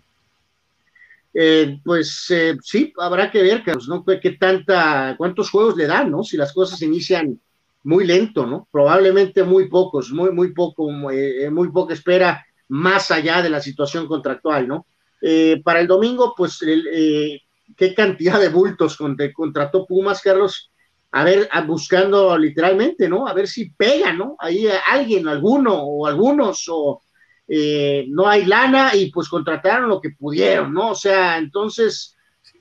Eh, 1.33 1.79
pues 1.83 2.27
eh, 2.29 2.55
sí, 2.61 2.93
habrá 2.99 3.31
que 3.31 3.41
ver, 3.41 3.63
Carlos, 3.63 3.87
¿no? 3.87 4.05
¿Qué 4.05 4.37
tanta, 4.39 5.15
cuántos 5.17 5.49
juegos 5.49 5.75
le 5.75 5.87
dan, 5.87 6.11
¿no? 6.11 6.23
Si 6.23 6.37
las 6.37 6.53
cosas 6.53 6.81
inician 6.83 7.39
muy 7.83 8.05
lento, 8.05 8.45
¿no? 8.45 8.67
Probablemente 8.71 9.43
muy 9.43 9.67
pocos, 9.67 10.11
muy, 10.11 10.31
muy 10.31 10.53
poco, 10.53 10.89
muy, 10.91 11.49
muy 11.51 11.71
poca 11.71 11.93
espera 11.95 12.45
más 12.67 13.11
allá 13.11 13.41
de 13.41 13.49
la 13.49 13.61
situación 13.61 14.07
contractual, 14.07 14.67
¿no? 14.67 14.85
Eh, 15.21 15.61
para 15.63 15.79
el 15.79 15.87
domingo, 15.87 16.33
pues, 16.35 16.59
eh, 16.67 17.41
¿qué 17.77 17.93
cantidad 17.93 18.39
de 18.39 18.49
bultos 18.49 18.97
contrató 19.33 19.85
Pumas, 19.85 20.21
Carlos? 20.21 20.69
A 21.15 21.23
ver, 21.23 21.47
buscando 21.67 22.35
literalmente, 22.37 23.07
¿no? 23.07 23.27
A 23.27 23.33
ver 23.33 23.47
si 23.47 23.69
pega, 23.69 24.11
¿no? 24.11 24.35
Ahí 24.39 24.67
alguien, 24.87 25.27
alguno 25.27 25.75
o 25.75 26.07
algunos, 26.07 26.65
o 26.69 27.01
eh, 27.47 28.05
no 28.09 28.27
hay 28.27 28.45
lana 28.45 28.95
y 28.95 29.11
pues 29.11 29.29
contrataron 29.29 29.89
lo 29.89 30.01
que 30.01 30.09
pudieron, 30.17 30.73
¿no? 30.73 30.91
O 30.91 30.95
sea, 30.95 31.37
entonces... 31.37 32.17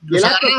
El 0.06 0.24
Atlas, 0.24 0.52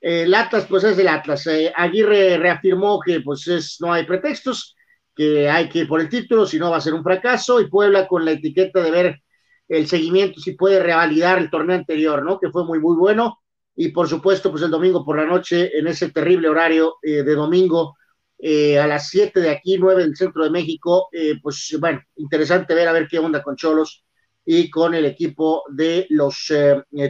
el 0.00 0.34
Atlas, 0.34 0.66
pues 0.68 0.84
es 0.84 0.98
el 0.98 1.08
Atlas. 1.08 1.46
Aguirre 1.76 2.38
reafirmó 2.38 3.00
que 3.00 3.20
pues 3.20 3.46
es, 3.48 3.76
no 3.80 3.92
hay 3.92 4.04
pretextos 4.04 4.76
que 5.14 5.50
hay 5.50 5.68
que 5.68 5.80
ir 5.80 5.88
por 5.88 6.00
el 6.00 6.08
título, 6.08 6.46
si 6.46 6.58
no 6.58 6.70
va 6.70 6.76
a 6.76 6.80
ser 6.80 6.94
un 6.94 7.02
fracaso, 7.02 7.60
y 7.60 7.68
Puebla 7.68 8.06
con 8.06 8.24
la 8.24 8.30
etiqueta 8.30 8.80
de 8.80 8.90
ver 8.92 9.22
el 9.68 9.88
seguimiento, 9.88 10.40
si 10.40 10.52
puede 10.52 10.80
revalidar 10.80 11.38
el 11.38 11.50
torneo 11.50 11.76
anterior, 11.76 12.24
¿no? 12.24 12.38
Que 12.38 12.50
fue 12.50 12.64
muy, 12.64 12.78
muy 12.78 12.96
bueno. 12.96 13.40
Y 13.80 13.90
por 13.90 14.08
supuesto, 14.08 14.50
pues 14.50 14.64
el 14.64 14.72
domingo 14.72 15.04
por 15.04 15.16
la 15.16 15.24
noche, 15.24 15.78
en 15.78 15.86
ese 15.86 16.10
terrible 16.10 16.48
horario 16.48 16.96
eh, 17.00 17.22
de 17.22 17.34
domingo, 17.36 17.96
eh, 18.36 18.76
a 18.76 18.88
las 18.88 19.08
7 19.08 19.38
de 19.38 19.50
aquí, 19.50 19.78
9 19.78 20.02
del 20.02 20.16
centro 20.16 20.42
de 20.42 20.50
México, 20.50 21.08
eh, 21.12 21.38
pues 21.40 21.76
bueno, 21.78 22.02
interesante 22.16 22.74
ver 22.74 22.88
a 22.88 22.92
ver 22.92 23.06
qué 23.06 23.20
onda 23.20 23.40
con 23.40 23.54
Cholos 23.54 24.04
y 24.44 24.68
con 24.68 24.96
el 24.96 25.04
equipo 25.04 25.62
de 25.70 26.08
los 26.10 26.52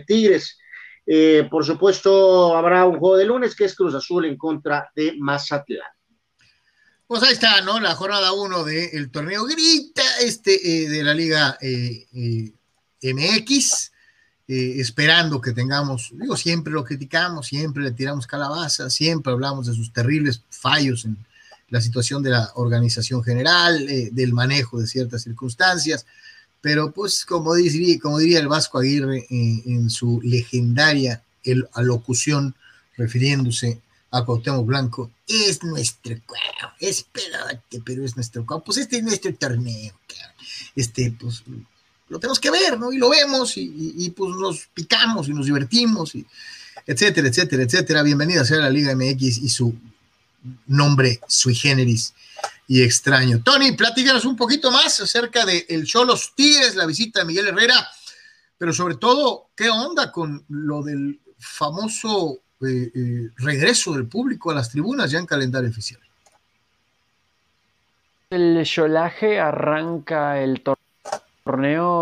Tigres. 0.07 0.59
por 1.51 1.65
supuesto, 1.65 2.55
habrá 2.55 2.85
un 2.85 2.99
juego 2.99 3.17
de 3.17 3.25
lunes 3.25 3.57
que 3.57 3.65
es 3.65 3.75
Cruz 3.75 3.95
Azul 3.95 4.27
en 4.27 4.37
contra 4.37 4.91
de 4.95 5.15
Mazatlán. 5.19 5.89
Pues 7.07 7.23
ahí 7.23 7.33
está, 7.33 7.63
¿no? 7.63 7.81
La 7.81 7.95
jornada 7.95 8.33
1 8.33 8.65
del 8.65 9.11
torneo 9.11 9.47
Grita, 9.47 10.03
este 10.21 10.61
de 10.61 11.03
la 11.03 11.15
Liga 11.15 11.57
eh, 11.63 12.53
eh, 14.49 14.81
esperando 14.81 15.41
que 15.41 15.53
tengamos, 15.53 16.11
digo, 16.15 16.37
siempre 16.37 16.73
lo 16.73 16.83
criticamos, 16.83 17.47
siempre 17.49 17.83
le 17.83 17.93
tiramos 17.93 18.27
calabaza, 18.27 18.89
siempre 18.89 19.33
hablamos 19.33 19.67
de 19.67 19.75
sus 19.75 19.93
terribles 19.93 20.43
fallos 20.49 21.05
en 21.05 21.17
la 21.69 21.81
situación 21.83 22.23
de 22.23 22.31
la 22.31 22.51
organización 22.55 23.23
general, 23.23 23.87
del 23.87 24.33
manejo 24.33 24.81
de 24.81 24.87
ciertas 24.87 25.23
circunstancias, 25.23 26.07
pero 26.63 26.93
pues 26.93 27.27
como 27.27 27.55
diría, 27.55 27.99
como 28.01 28.19
diría 28.19 28.41
el 28.41 28.49
Vasco 28.49 28.79
Aguirre 28.79 29.27
en 29.29 29.91
su 29.91 30.19
legendaria 30.23 31.23
alocución 31.75 32.55
refiriéndose 32.97 33.81
a 34.11 34.25
Cuauhtémoc 34.25 34.67
Blanco, 34.67 35.11
es 35.27 35.63
nuestro 35.63 36.17
cuadro, 36.27 36.75
es 36.81 37.03
pedote, 37.03 37.83
pero 37.85 38.05
es 38.05 38.17
nuestro 38.17 38.45
cuadro. 38.47 38.65
Pues 38.65 38.79
este 38.79 38.99
es 38.99 39.03
nuestro 39.03 39.35
torneo, 39.35 39.95
Este, 40.75 41.15
pues 41.19 41.43
lo 42.09 42.19
tenemos 42.19 42.41
que 42.41 42.51
ver, 42.51 42.79
¿no? 42.79 42.93
Y 42.93 42.99
lo 42.99 43.11
vemos 43.11 43.53
y, 43.57 44.13
pues 44.17 44.35
nos 44.37 44.67
picamos 44.73 45.29
y 45.29 45.33
nos 45.33 45.47
divertimos, 45.47 46.15
y 46.15 46.27
etcétera, 46.87 47.29
etcétera, 47.29 47.63
etcétera. 47.63 48.03
Bienvenida 48.03 48.43
a 48.43 48.57
la 48.57 48.71
Liga 48.71 48.95
MX 48.95 49.39
y 49.39 49.49
su 49.49 49.75
nombre 50.67 51.21
sui 51.27 51.55
generis 51.55 52.15
y 52.67 52.83
extraño. 52.83 53.43
Tony, 53.43 53.73
platícanos 53.73 54.25
un 54.25 54.37
poquito 54.37 54.71
más 54.71 55.01
acerca 55.01 55.45
de 55.45 55.67
el 55.69 55.85
Cholos 55.85 56.33
Tigres, 56.35 56.77
la 56.77 56.87
visita 56.87 57.21
de 57.21 57.27
Miguel 57.27 57.49
Herrera, 57.49 57.89
pero 58.57 58.73
sobre 58.73 58.97
todo, 58.97 59.49
¿qué 59.55 59.69
onda 59.69 60.13
con 60.13 60.45
lo 60.49 60.83
del 60.83 61.19
famoso 61.39 62.41
eh, 62.61 62.91
eh, 62.93 63.31
regreso 63.37 63.93
del 63.93 64.09
público 64.09 64.51
a 64.51 64.55
las 64.55 64.71
tribunas 64.71 65.13
ya 65.13 65.21
en 65.21 65.27
calendario 65.27 65.71
oficial. 65.71 66.01
El 68.31 68.65
Cholaje 68.65 69.39
arranca 69.39 70.43
el 70.43 70.61
torneo 70.61 70.78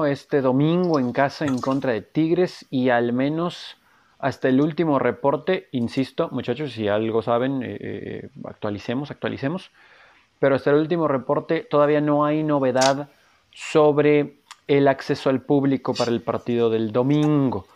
este 0.07 0.41
domingo 0.41 0.99
en 0.99 1.13
casa 1.13 1.45
en 1.45 1.61
contra 1.61 1.93
de 1.93 2.03
Tigres 2.03 2.67
y 2.69 2.89
al 2.89 3.13
menos 3.13 3.77
hasta 4.19 4.49
el 4.49 4.61
último 4.61 4.99
reporte, 4.99 5.69
insisto, 5.71 6.29
muchachos, 6.33 6.73
si 6.73 6.89
algo 6.89 7.23
saben, 7.23 7.61
eh, 7.63 8.29
actualicemos, 8.45 9.11
actualicemos, 9.11 9.71
pero 10.41 10.57
hasta 10.57 10.71
el 10.71 10.77
último 10.77 11.07
reporte 11.07 11.61
todavía 11.61 12.01
no 12.01 12.25
hay 12.25 12.43
novedad 12.43 13.09
sobre 13.53 14.39
el 14.67 14.89
acceso 14.89 15.31
al 15.31 15.43
público 15.43 15.95
para 15.95 16.11
el 16.11 16.23
partido 16.23 16.69
del 16.69 16.91
domingo. 16.91 17.67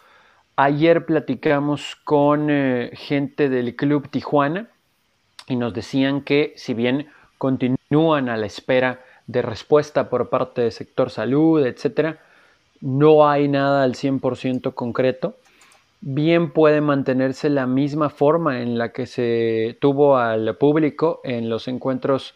Ayer 0.56 1.06
platicamos 1.06 1.96
con 2.04 2.48
eh, 2.50 2.90
gente 2.94 3.48
del 3.48 3.76
Club 3.76 4.08
Tijuana 4.08 4.68
y 5.46 5.56
nos 5.56 5.72
decían 5.72 6.22
que 6.22 6.52
si 6.56 6.74
bien 6.74 7.08
continúan 7.38 8.28
a 8.28 8.36
la 8.36 8.46
espera 8.46 9.04
de 9.30 9.42
respuesta 9.42 10.10
por 10.10 10.28
parte 10.28 10.62
del 10.62 10.72
sector 10.72 11.10
salud, 11.10 11.64
etcétera, 11.64 12.20
no 12.80 13.28
hay 13.28 13.48
nada 13.48 13.82
al 13.82 13.94
100% 13.94 14.74
concreto. 14.74 15.36
Bien 16.00 16.52
puede 16.52 16.80
mantenerse 16.80 17.50
la 17.50 17.66
misma 17.66 18.08
forma 18.08 18.62
en 18.62 18.78
la 18.78 18.92
que 18.92 19.06
se 19.06 19.76
tuvo 19.80 20.16
al 20.16 20.56
público 20.56 21.20
en 21.24 21.50
los 21.50 21.68
encuentros 21.68 22.34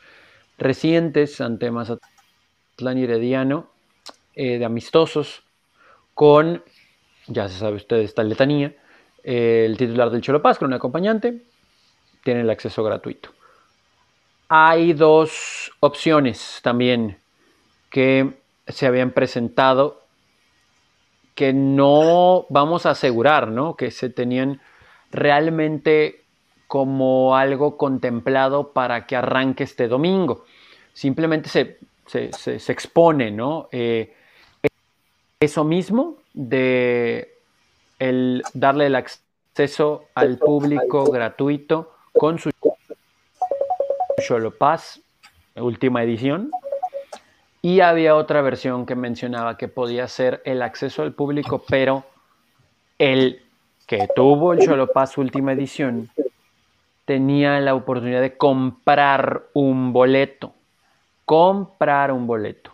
recientes 0.59 1.41
ante 1.41 1.71
Mazatlán 1.71 2.99
y 2.99 3.05
Herediano 3.05 3.69
eh, 4.35 4.59
de 4.59 4.65
amistosos 4.65 5.43
con 6.13 6.63
ya 7.27 7.49
se 7.49 7.59
sabe 7.59 7.77
usted 7.77 7.97
esta 7.99 8.23
letanía, 8.23 8.75
el 9.23 9.77
titular 9.79 10.11
del 10.11 10.21
Cholo 10.21 10.43
Paz 10.43 10.59
con 10.59 10.67
un 10.69 10.75
acompañante 10.75 11.43
tiene 12.23 12.43
el 12.43 12.51
acceso 12.51 12.85
gratuito. 12.85 13.31
Hay 14.49 14.93
dos 14.93 15.73
opciones 15.81 16.61
también 16.63 17.19
que 17.91 18.35
se 18.69 18.87
habían 18.87 19.11
presentado 19.11 20.03
que 21.35 21.53
no 21.53 22.47
vamos 22.49 22.87
a 22.87 22.91
asegurar, 22.91 23.49
¿no? 23.49 23.77
Que 23.77 23.91
se 23.91 24.09
tenían 24.09 24.61
realmente 25.11 26.23
como 26.67 27.37
algo 27.37 27.77
contemplado 27.77 28.73
para 28.73 29.07
que 29.07 29.17
arranque 29.17 29.65
este 29.65 29.89
domingo. 29.89 30.45
Simplemente 30.93 31.49
se, 31.49 31.79
se, 32.07 32.73
expone, 32.73 33.31
¿no? 33.31 33.69
Eh, 33.73 34.15
eso 35.41 35.65
mismo 35.65 36.17
de 36.33 37.35
el 37.99 38.43
darle 38.55 38.87
el 38.87 38.97
acceso 38.97 40.05
al 40.15 40.39
público 40.39 41.05
gratuito 41.05 41.93
con 42.13 42.39
su 42.39 42.51
Solo 44.27 44.51
Pass, 44.53 45.01
última 45.57 46.03
edición. 46.03 46.51
Y 47.62 47.81
había 47.81 48.16
otra 48.16 48.43
versión 48.43 48.87
que 48.87 48.95
mencionaba 48.95 49.57
que 49.57 49.68
podía 49.68 50.07
ser 50.09 50.43
el 50.45 50.62
acceso 50.62 51.03
al 51.03 51.12
público, 51.12 51.64
pero 51.68 52.05
el 52.99 53.43
que 53.87 54.09
tuvo 54.14 54.53
el 54.53 54.62
Solo 54.62 54.89
Pass 54.93 55.16
última 55.18 55.53
edición 55.53 56.11
tenía 57.05 57.61
la 57.61 57.75
oportunidad 57.75 58.20
de 58.20 58.37
comprar 58.37 59.45
un 59.55 59.93
boleto. 59.93 60.53
Comprar 61.25 62.12
un 62.12 62.27
boleto. 62.27 62.72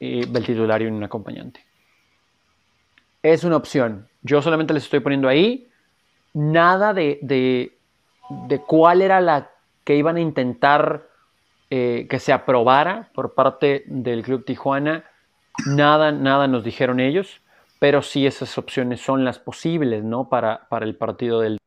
Y 0.00 0.26
del 0.26 0.44
titulario 0.44 0.88
y 0.88 0.90
un 0.90 1.04
acompañante 1.04 1.64
es 3.24 3.42
una 3.42 3.56
opción. 3.56 4.06
Yo 4.22 4.42
solamente 4.42 4.74
les 4.74 4.84
estoy 4.84 5.00
poniendo 5.00 5.28
ahí 5.28 5.66
nada 6.34 6.92
de, 6.92 7.18
de, 7.22 8.60
cuál 8.66 9.00
era 9.00 9.20
la 9.20 9.50
que 9.84 9.96
iban 9.96 10.16
a 10.16 10.20
intentar 10.20 11.08
eh, 11.70 12.06
que 12.08 12.18
se 12.18 12.32
aprobara 12.32 13.10
por 13.14 13.34
parte 13.34 13.84
del 13.86 14.22
Club 14.22 14.44
Tijuana. 14.44 15.04
Nada, 15.66 16.12
nada 16.12 16.46
nos 16.48 16.64
dijeron 16.64 17.00
ellos, 17.00 17.42
pero 17.78 18.02
sí 18.02 18.26
esas 18.26 18.58
opciones 18.58 19.00
son 19.00 19.24
las 19.24 19.38
posibles, 19.38 20.04
¿no? 20.04 20.28
Para, 20.28 20.68
para 20.68 20.84
el 20.84 20.96
partido 20.96 21.40
del 21.40 21.58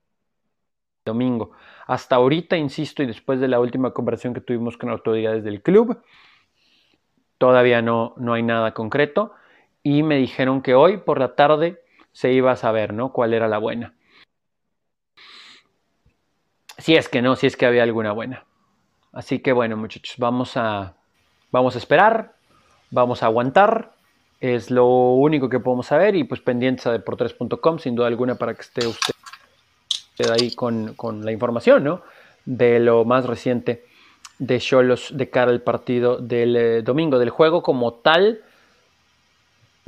domingo. 1.06 1.52
Hasta 1.88 2.18
ahorita, 2.18 2.58
insisto, 2.58 3.02
y 3.02 3.06
después 3.06 3.40
de 3.40 3.48
la 3.48 3.60
última 3.60 3.92
conversación 3.92 4.34
que 4.34 4.42
tuvimos 4.42 4.78
con 4.78 4.90
autoridades 4.90 5.44
del 5.44 5.62
club, 5.62 6.02
todavía 7.38 7.82
no, 7.82 8.14
no 8.18 8.34
hay 8.34 8.44
nada 8.44 8.74
concreto 8.74 9.34
y 9.84 10.04
me 10.04 10.18
dijeron 10.18 10.62
que 10.62 10.76
hoy 10.76 10.98
por 10.98 11.20
la 11.20 11.36
tarde 11.36 11.82
se 12.12 12.34
iba 12.34 12.52
a 12.52 12.56
saber, 12.56 12.94
¿no? 12.94 13.14
Cuál 13.14 13.34
era 13.34 13.48
la 13.48 13.58
buena. 13.58 13.94
Si 16.78 16.96
es 16.96 17.10
que 17.10 17.22
no, 17.22 17.36
si 17.36 17.48
es 17.48 17.58
que 17.58 17.66
había 17.66 17.84
alguna 17.84 18.12
buena. 18.12 18.46
Así 19.14 19.40
que 19.40 19.52
bueno, 19.52 19.78
muchachos, 19.78 20.16
vamos 20.18 20.58
a, 20.58 20.94
vamos 21.52 21.76
a 21.76 21.80
esperar, 21.80 22.34
vamos 22.92 23.24
a 23.24 23.28
aguantar. 23.28 23.94
Es 24.40 24.70
lo 24.70 24.86
único 24.86 25.50
que 25.50 25.60
podemos 25.60 25.88
saber 25.88 26.16
y 26.16 26.24
pues 26.24 26.42
pendientes 26.42 26.86
a 26.86 26.92
deportes.com, 26.92 27.80
sin 27.80 27.96
duda 27.96 28.08
alguna, 28.08 28.36
para 28.36 28.54
que 28.54 28.62
esté 28.62 28.86
usted 28.86 29.14
ahí 30.32 30.54
con, 30.54 30.94
con 30.94 31.26
la 31.26 31.32
información, 31.32 31.84
¿no? 31.84 32.02
De 32.46 32.80
lo 32.80 33.06
más 33.06 33.26
reciente 33.26 33.86
de 34.40 34.60
Cholos 34.60 35.10
de 35.18 35.30
cara 35.30 35.52
al 35.52 35.62
partido 35.62 36.18
del 36.18 36.56
eh, 36.56 36.82
domingo. 36.84 37.18
Del 37.18 37.32
juego 37.32 37.64
como 37.64 37.96
tal, 37.96 38.42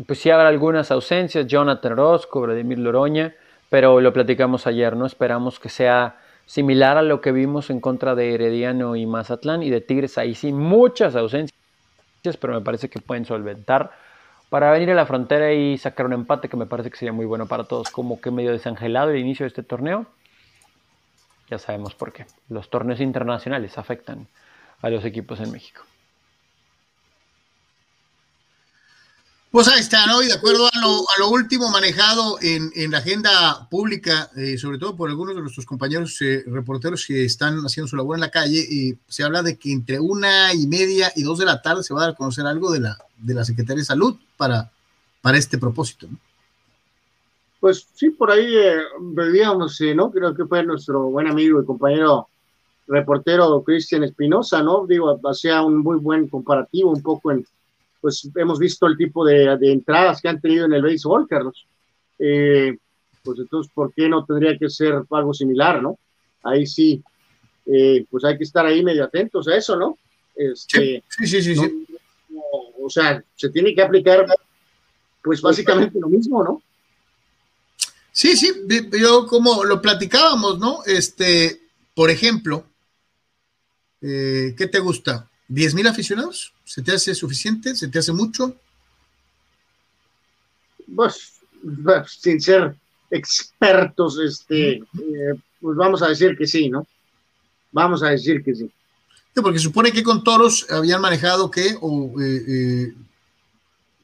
pues 0.08 0.20
sí 0.20 0.30
habrá 0.32 0.48
algunas 0.48 0.92
ausencias, 0.92 1.46
Jonathan 1.48 1.94
Orozco, 1.94 2.42
Vladimir 2.42 2.80
Loroña, 2.80 3.36
pero 3.70 4.02
lo 4.02 4.12
platicamos 4.14 4.66
ayer, 4.66 4.96
¿no? 4.96 5.06
Esperamos 5.06 5.60
que 5.60 5.70
sea 5.70 6.18
similar 6.50 6.97
a 6.97 7.04
lo 7.04 7.22
que 7.22 7.32
vimos 7.32 7.70
en 7.70 7.80
contra 7.80 8.16
de 8.16 8.34
Herediano 8.34 8.95
y 8.95 9.06
Mazatlán 9.06 9.62
y 9.62 9.70
de 9.70 9.82
Tigres, 9.82 10.18
ahí 10.18 10.34
sí 10.34 10.52
muchas 10.52 11.16
ausencias, 11.16 11.54
pero 12.41 12.56
me 12.56 12.62
parece 12.62 12.89
que 12.89 13.00
pueden 13.00 13.24
solventar 13.24 13.91
para 14.50 14.72
venir 14.72 14.89
a 14.89 14.95
la 14.95 15.06
frontera 15.06 15.54
y 15.54 15.78
sacar 15.78 16.08
un 16.08 16.14
empate 16.14 16.50
que 16.50 16.58
me 16.58 16.66
parece 16.66 16.89
que 16.89 16.97
sería 16.97 17.14
muy 17.14 17.28
bueno 17.28 17.45
para 17.45 17.66
todos, 17.66 17.91
como 17.91 18.20
que 18.20 18.32
medio 18.32 18.52
desangelado 18.52 19.12
el 19.12 19.20
inicio 19.20 19.43
de 19.43 19.50
este 19.50 19.62
torneo. 19.62 20.08
Ya 21.52 21.60
sabemos 21.60 21.93
por 21.93 22.12
qué. 22.12 22.26
Los 22.50 22.72
torneos 22.72 23.00
internacionales 23.00 23.78
afectan 23.78 24.26
a 24.82 24.89
los 24.89 25.06
equipos 25.06 25.39
en 25.41 25.52
México. 25.52 25.84
Pues 29.52 29.68
ahí 29.68 29.80
está, 29.80 30.06
¿no? 30.06 30.22
Y 30.22 30.28
de 30.28 30.34
acuerdo 30.34 30.68
a 30.68 31.20
lo, 31.20 31.30
último 31.30 31.72
manejado 31.72 32.38
en, 32.39 32.91
la 32.91 33.00
agenda 33.00 33.68
pública, 33.68 34.30
eh, 34.36 34.60
sobre 34.60 34.78
todo 34.78 34.95
por 34.95 35.10
algunos 35.10 35.34
de 35.34 35.41
nuestros 35.41 35.66
compañeros 35.66 36.22
eh, 36.22 36.43
reporteros 36.45 37.04
que 37.08 37.26
están 37.26 37.58
haciendo 37.66 37.88
su 37.88 37.95
labor 37.95 38.16
en 38.16 38.22
la 38.22 38.30
calle, 38.30 38.60
y 38.60 38.95
se 39.08 39.24
habla 39.24 39.41
de 39.41 39.58
que 39.58 39.72
entre 39.72 40.00
una 40.00 40.54
y 40.54 40.68
media 40.68 41.12
y 41.16 41.24
dos 41.24 41.39
de 41.39 41.45
la 41.45 41.64
tarde 41.64 41.82
se 41.82 41.95
va 41.95 42.02
a 42.02 42.04
dar 42.04 42.14
a 42.14 42.16
conocer 42.16 42.45
algo 42.45 42.72
de 42.72 42.82
la, 42.82 42.97
de 43.18 43.34
la 43.34 43.43
Secretaría 43.43 43.82
de 43.82 43.86
Salud 43.86 44.18
para, 44.38 44.72
este 45.34 45.58
propósito, 45.58 46.08
¿no? 46.10 46.18
Pues 47.60 47.88
sí, 47.93 48.12
por 48.12 48.32
ahí 48.32 48.56
eh, 48.56 48.78
veíamos, 49.00 49.80
¿no? 49.95 50.12
Creo 50.12 50.34
que 50.36 50.45
fue 50.45 50.64
nuestro 50.64 51.10
buen 51.10 51.28
amigo 51.28 51.60
y 51.60 51.66
compañero 51.66 52.30
reportero 52.88 53.64
Cristian 53.64 54.04
Espinosa, 54.04 54.62
¿no? 54.62 54.86
Digo, 54.86 55.20
hacía 55.28 55.62
un 55.64 55.80
muy 55.80 55.97
buen 55.97 56.28
comparativo 56.28 56.91
un 56.91 57.02
poco 57.02 57.32
en 57.32 57.45
pues 58.02 58.30
hemos 58.36 58.60
visto 58.60 58.88
el 58.88 58.97
tipo 58.97 59.26
de, 59.26 59.58
entradas 59.62 60.22
que 60.22 60.30
han 60.30 60.39
tenido 60.39 60.66
en 60.66 60.74
el 60.74 60.82
béisbol, 60.82 61.28
Carlos. 61.28 61.66
Eh, 62.18 62.78
pues 63.24 63.39
entonces, 63.39 63.72
¿por 63.74 63.93
qué 63.93 64.08
no 64.08 64.26
tendría 64.26 64.58
que 64.58 64.70
ser 64.70 65.04
algo 65.10 65.34
similar, 65.34 65.82
no? 65.82 66.00
Ahí 66.43 66.66
sí, 66.66 67.04
eh, 67.66 68.06
pues 68.10 68.24
hay 68.24 68.38
que 68.38 68.43
estar 68.43 68.66
ahí 68.66 68.84
medio 68.84 69.04
atentos 69.04 69.47
a 69.47 69.56
eso, 69.56 69.76
¿no? 69.76 69.97
Este, 70.36 71.04
sí, 71.10 71.28
sí, 71.28 71.41
sí, 71.41 71.56
sí, 71.56 71.86
o 72.82 72.89
sea, 72.89 73.24
se 73.36 73.50
tiene 73.50 73.76
que 73.76 73.82
aplicar, 73.82 74.26
pues 75.22 75.41
básicamente 75.41 76.00
lo 76.00 76.08
mismo, 76.08 76.43
¿no? 76.43 76.64
Sí, 78.12 78.36
sí, 78.36 78.52
yo 79.00 79.28
como 79.28 79.64
lo 79.64 79.82
platicábamos, 79.82 80.60
¿no? 80.60 80.80
Este, 80.86 81.62
por 81.93 82.10
ejemplo, 82.10 82.66
eh, 84.02 84.56
¿qué 84.58 84.68
te 84.68 84.80
gusta? 84.80 85.30
¿10 85.50 85.76
mil 85.76 85.88
aficionados? 85.88 86.54
¿Se 86.70 86.84
te 86.84 86.91
hace 86.91 87.15
suficiente? 87.15 87.76
¿Se 87.76 87.88
te 87.88 87.97
hace 87.97 88.13
mucho? 88.13 88.55
Pues, 90.95 91.39
sin 92.05 92.39
ser 92.39 92.76
expertos, 93.09 94.20
este, 94.20 94.74
eh, 94.74 94.84
pues 95.59 95.76
vamos 95.76 96.03
a 96.03 96.09
decir 96.09 96.38
que 96.38 96.45
sí, 96.45 96.70
¿no? 96.70 96.86
Vamos 97.72 98.03
a 98.03 98.09
decir 98.09 98.43
que 98.43 98.53
sí. 98.53 98.72
porque 99.34 99.57
supone 99.57 99.91
que 99.91 100.03
con 100.03 100.24
toros 100.24 100.67
habían 100.70 101.01
manejado 101.01 101.49
que 101.49 101.76
o, 101.82 102.22
eh, 102.22 102.43
eh, 102.47 102.93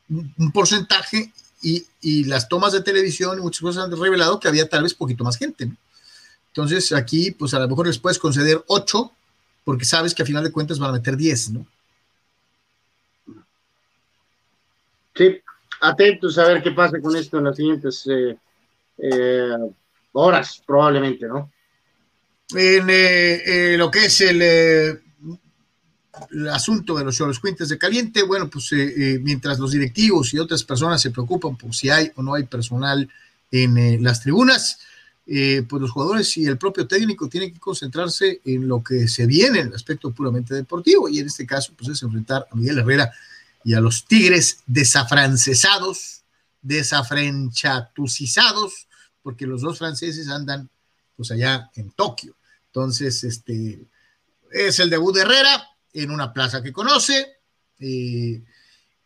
un 0.10 0.52
porcentaje 0.52 1.32
y, 1.62 1.86
y, 2.02 2.24
las 2.24 2.50
tomas 2.50 2.74
de 2.74 2.82
televisión 2.82 3.38
y 3.38 3.42
muchas 3.44 3.62
cosas 3.62 3.84
han 3.84 3.92
revelado 3.92 4.40
que 4.40 4.48
había 4.48 4.68
tal 4.68 4.82
vez 4.82 4.96
poquito 4.96 5.24
más 5.24 5.38
gente. 5.38 5.68
¿no? 5.68 5.78
Entonces 6.48 6.92
aquí, 6.94 7.30
pues 7.30 7.54
a 7.54 7.60
lo 7.60 7.68
mejor 7.68 7.86
les 7.86 8.00
puedes 8.00 8.18
conceder 8.18 8.64
ocho 8.66 9.12
porque 9.64 9.86
sabes 9.86 10.16
que 10.16 10.24
a 10.24 10.26
final 10.26 10.44
de 10.44 10.52
cuentas 10.52 10.80
van 10.80 10.90
a 10.90 10.94
meter 10.94 11.16
diez, 11.16 11.52
¿no? 11.52 11.68
Sí, 15.16 15.42
atentos 15.82 16.38
a 16.38 16.48
ver 16.48 16.62
qué 16.62 16.72
pasa 16.72 17.00
con 17.00 17.16
esto 17.16 17.38
en 17.38 17.46
las 17.46 17.56
siguientes 17.56 18.06
eh, 18.08 18.38
eh, 18.98 19.58
horas, 20.12 20.62
probablemente, 20.66 21.26
¿no? 21.26 21.52
En 22.54 22.86
eh, 22.90 23.76
lo 23.78 23.90
que 23.90 24.06
es 24.06 24.22
el, 24.22 25.02
asunto 26.52 26.96
de 26.96 27.04
los 27.04 27.16
Cholos 27.16 27.42
de 27.42 27.78
Caliente, 27.78 28.24
bueno, 28.24 28.50
pues 28.50 28.72
mientras 29.22 29.58
los 29.58 29.72
directivos 29.72 30.34
y 30.34 30.40
otras 30.40 30.64
personas 30.64 31.02
se 31.02 31.12
preocupan 31.12 31.58
por 31.58 31.74
si 31.74 31.90
hay 31.90 32.12
o 32.16 32.24
no 32.24 32.36
hay 32.36 32.44
personal 32.44 33.10
en 33.52 34.04
las 34.04 34.22
tribunas, 34.22 34.80
pues 35.26 35.82
los 35.82 35.92
jugadores 35.92 36.38
y 36.38 36.46
el 36.46 36.58
propio 36.58 36.88
técnico 36.88 37.28
tienen 37.28 37.52
que 37.52 37.60
concentrarse 37.60 38.42
en 38.46 38.68
lo 38.68 38.82
que 38.82 39.08
se 39.08 39.26
viene 39.26 39.60
en 39.60 39.68
el 39.68 39.74
aspecto 39.74 40.12
puramente 40.12 40.54
deportivo, 40.54 41.10
y 41.10 41.20
en 41.20 41.26
este 41.26 41.46
caso, 41.46 41.74
pues 41.76 41.90
es 41.90 42.04
enfrentar 42.04 42.48
a 42.50 42.56
Miguel 42.56 42.80
Herrera 42.80 43.12
y 43.66 43.74
a 43.74 43.82
los 43.82 44.06
tigres 44.06 44.60
desafrancesados, 44.68 46.22
desafrenchatucizados, 46.62 48.88
porque 49.24 49.48
los 49.48 49.62
dos 49.62 49.80
franceses 49.80 50.30
andan 50.30 50.70
pues 51.18 51.32
allá 51.32 51.72
en 51.76 51.90
Tokio. 51.90 52.36
Entonces, 52.68 53.24
este 53.24 53.88
es 54.52 54.80
el 54.80 54.92
debut 54.92 55.16
de 55.16 55.22
Herrera 55.22 55.68
en 55.94 56.12
una 56.12 56.32
plaza 56.32 56.62
que 56.62 56.72
conoce, 56.72 57.38
eh, 57.80 58.44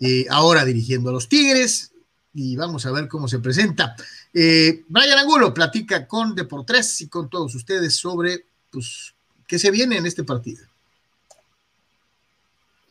eh, 0.01 0.25
ahora 0.29 0.65
dirigiendo 0.65 1.09
a 1.09 1.13
los 1.13 1.29
Tigres, 1.29 1.93
y 2.33 2.57
vamos 2.57 2.85
a 2.85 2.91
ver 2.91 3.07
cómo 3.07 3.29
se 3.29 3.39
presenta. 3.39 3.95
Eh, 4.33 4.83
Brian 4.89 5.19
Angulo 5.19 5.53
platica 5.53 6.05
con 6.05 6.35
Deportes 6.35 6.99
y 6.99 7.07
con 7.07 7.29
todos 7.29 7.55
ustedes 7.55 7.95
sobre 7.95 8.43
pues, 8.69 9.13
qué 9.47 9.57
se 9.57 9.71
viene 9.71 9.95
en 9.97 10.05
este 10.05 10.25
partido. 10.25 10.68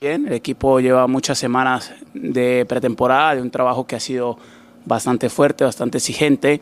Bien, 0.00 0.28
el 0.28 0.34
equipo 0.34 0.78
lleva 0.78 1.08
muchas 1.08 1.38
semanas 1.38 1.92
de 2.14 2.64
pretemporada, 2.68 3.34
de 3.34 3.42
un 3.42 3.50
trabajo 3.50 3.84
que 3.84 3.96
ha 3.96 4.00
sido 4.00 4.38
bastante 4.84 5.28
fuerte, 5.28 5.64
bastante 5.64 5.98
exigente. 5.98 6.60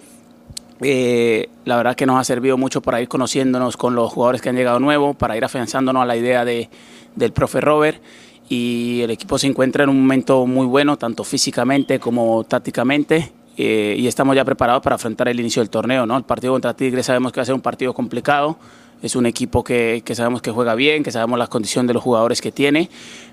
Eh, 0.81 1.51
la 1.67 1.77
verdad 1.77 1.95
que 1.95 2.07
nos 2.07 2.19
ha 2.19 2.25
servido 2.25 2.57
mucho 2.57 2.81
para 2.81 2.99
ir 3.03 3.09
conociéndonos 3.09 3.77
con 3.77 3.95
los 3.95 4.11
jugadores 4.11 4.41
que 4.41 4.49
han 4.49 4.57
llegado 4.57 4.81
nuevos, 4.81 5.17
para 5.17 5.37
ir 5.37 5.45
afianzándonos 5.45 6.03
a 6.03 6.07
la 6.07 6.17
idea 6.17 6.47
de, 6.47 6.71
del 7.15 7.33
profe 7.33 7.61
Robert. 7.61 8.01
Y 8.49 9.03
el 9.03 9.11
equipo 9.11 9.37
se 9.37 9.49
encuentra 9.49 9.85
en 9.85 9.91
un 9.91 10.01
momento 10.01 10.47
muy 10.47 10.65
bueno, 10.65 10.97
tanto 10.97 11.23
físicamente 11.23 12.01
como 12.01 12.43
tácticamente. 12.45 13.33
Eh, 13.59 13.97
y 13.99 14.07
estamos 14.07 14.35
ya 14.35 14.47
preparados 14.47 14.83
para 14.83 14.97
afrontar 14.97 15.29
el 15.29 15.39
inicio 15.39 15.61
del 15.61 15.69
torneo. 15.69 16.07
¿no? 16.07 16.17
El 16.17 16.25
partido 16.25 16.55
contra 16.55 16.73
Tigre 16.73 17.03
sabemos 17.03 17.33
que 17.33 17.41
va 17.41 17.43
a 17.43 17.47
ser 17.47 17.55
un 17.55 17.61
partido 17.61 17.93
complicado 17.93 18.57
es 19.03 19.17
un 19.17 19.27
equipo 19.27 19.63
que, 19.63 20.03
sabemos 20.15 20.43
que 20.43 20.51
juega 20.51 20.75
bien, 20.75 21.03
que 21.03 21.13
sabemos 21.13 21.39
las 21.39 21.49
condiciones 21.49 21.89
de 21.89 21.95
los 21.95 22.03
jugadores 22.03 22.41
que 22.41 22.53
tiene, 22.53 22.89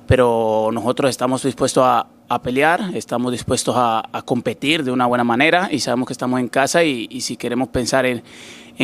pero 0.07 0.69
nosotros 0.73 1.09
estamos 1.09 1.43
dispuestos 1.43 1.83
a, 1.85 2.07
pelear, 2.41 2.95
estamos 2.95 3.31
dispuestos 3.31 3.75
a, 3.77 4.03
competir 4.25 4.83
de 4.83 4.91
una 4.91 5.05
buena 5.05 5.23
manera 5.23 5.69
y 5.71 5.79
sabemos 5.79 6.07
que 6.07 6.13
estamos 6.13 6.39
en 6.39 6.47
casa 6.47 6.83
y, 6.83 7.21
si 7.21 7.37
queremos 7.37 7.69
pensar 7.69 8.05
en, 8.05 8.23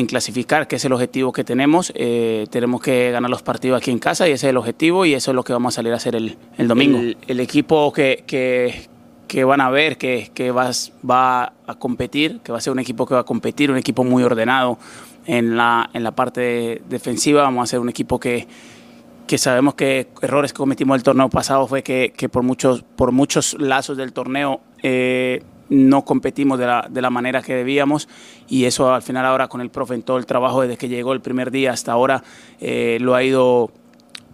clasificar, 0.06 0.68
que 0.68 0.76
es 0.76 0.86
el 0.86 0.94
objetivo 0.94 1.34
que 1.34 1.44
tenemos, 1.44 1.92
eh, 1.96 2.46
tenemos 2.52 2.80
que 2.80 3.10
ganar 3.12 3.30
los 3.30 3.42
partidos 3.42 3.82
aquí 3.82 3.90
en 3.90 3.98
casa 3.98 4.30
y 4.30 4.34
ese 4.34 4.48
es 4.48 4.52
el 4.52 4.58
objetivo 4.58 5.04
y 5.06 5.16
eso 5.16 5.32
es 5.32 5.36
lo 5.36 5.44
que 5.44 5.52
vamos 5.52 5.74
a 5.74 5.76
salir 5.78 5.94
a 5.94 5.96
hacer 5.96 6.16
el, 6.16 6.38
domingo. 6.60 7.00
El, 7.28 7.40
equipo 7.40 7.92
que, 7.92 8.24
que, 8.28 8.88
van 9.44 9.62
a 9.62 9.70
ver, 9.70 9.98
que, 9.98 10.32
que 10.34 10.52
va, 10.52 10.72
va 11.10 11.54
a 11.68 11.76
competir, 11.76 12.40
que 12.44 12.52
va 12.52 12.58
a 12.58 12.62
ser 12.62 12.74
un 12.74 12.80
equipo 12.80 13.06
que 13.06 13.14
va 13.14 13.22
a 13.22 13.26
competir, 13.26 13.72
un 13.72 13.78
equipo 13.78 14.04
muy 14.04 14.24
ordenado, 14.24 14.78
en 15.26 15.56
la, 15.56 15.90
en 15.94 16.04
la 16.04 16.12
parte 16.12 16.82
defensiva. 16.90 17.44
Vamos 17.44 17.64
a 17.64 17.68
ser 17.68 17.80
un 17.80 17.90
equipo 17.90 18.20
que, 18.20 18.48
que 19.28 19.38
sabemos 19.38 19.76
que 19.76 20.08
errores 20.22 20.54
que 20.54 20.58
cometimos 20.58 20.98
el 20.98 21.04
torneo 21.04 21.30
pasado 21.30 21.68
fue 21.68 21.84
que, 21.84 22.14
que 22.18 22.30
por, 22.30 22.42
muchos, 22.42 22.84
por 22.96 23.12
muchos 23.12 23.56
lazos 23.60 23.96
del 23.96 24.12
torneo 24.12 24.62
eh, 24.82 25.44
no 25.70 26.04
competimos 26.04 26.58
de 26.58 26.66
la, 26.66 26.88
de 26.90 27.00
la, 27.00 27.12
manera 27.12 27.44
que 27.44 27.54
debíamos 27.54 28.10
y 28.48 28.66
eso 28.66 28.92
al 28.92 29.04
final 29.04 29.24
ahora 29.28 29.48
con 29.48 29.62
el 29.62 29.70
profe 29.70 29.94
en 29.94 30.02
todo 30.02 30.18
el 30.18 30.26
trabajo 30.26 30.62
desde 30.62 30.78
que 30.78 30.90
llegó 30.90 31.14
el 31.14 31.22
primer 31.22 31.52
día 31.52 31.74
hasta 31.74 31.92
ahora 31.92 32.24
eh, 32.60 32.98
lo, 33.00 33.14
ha 33.14 33.24
ido, 33.24 33.70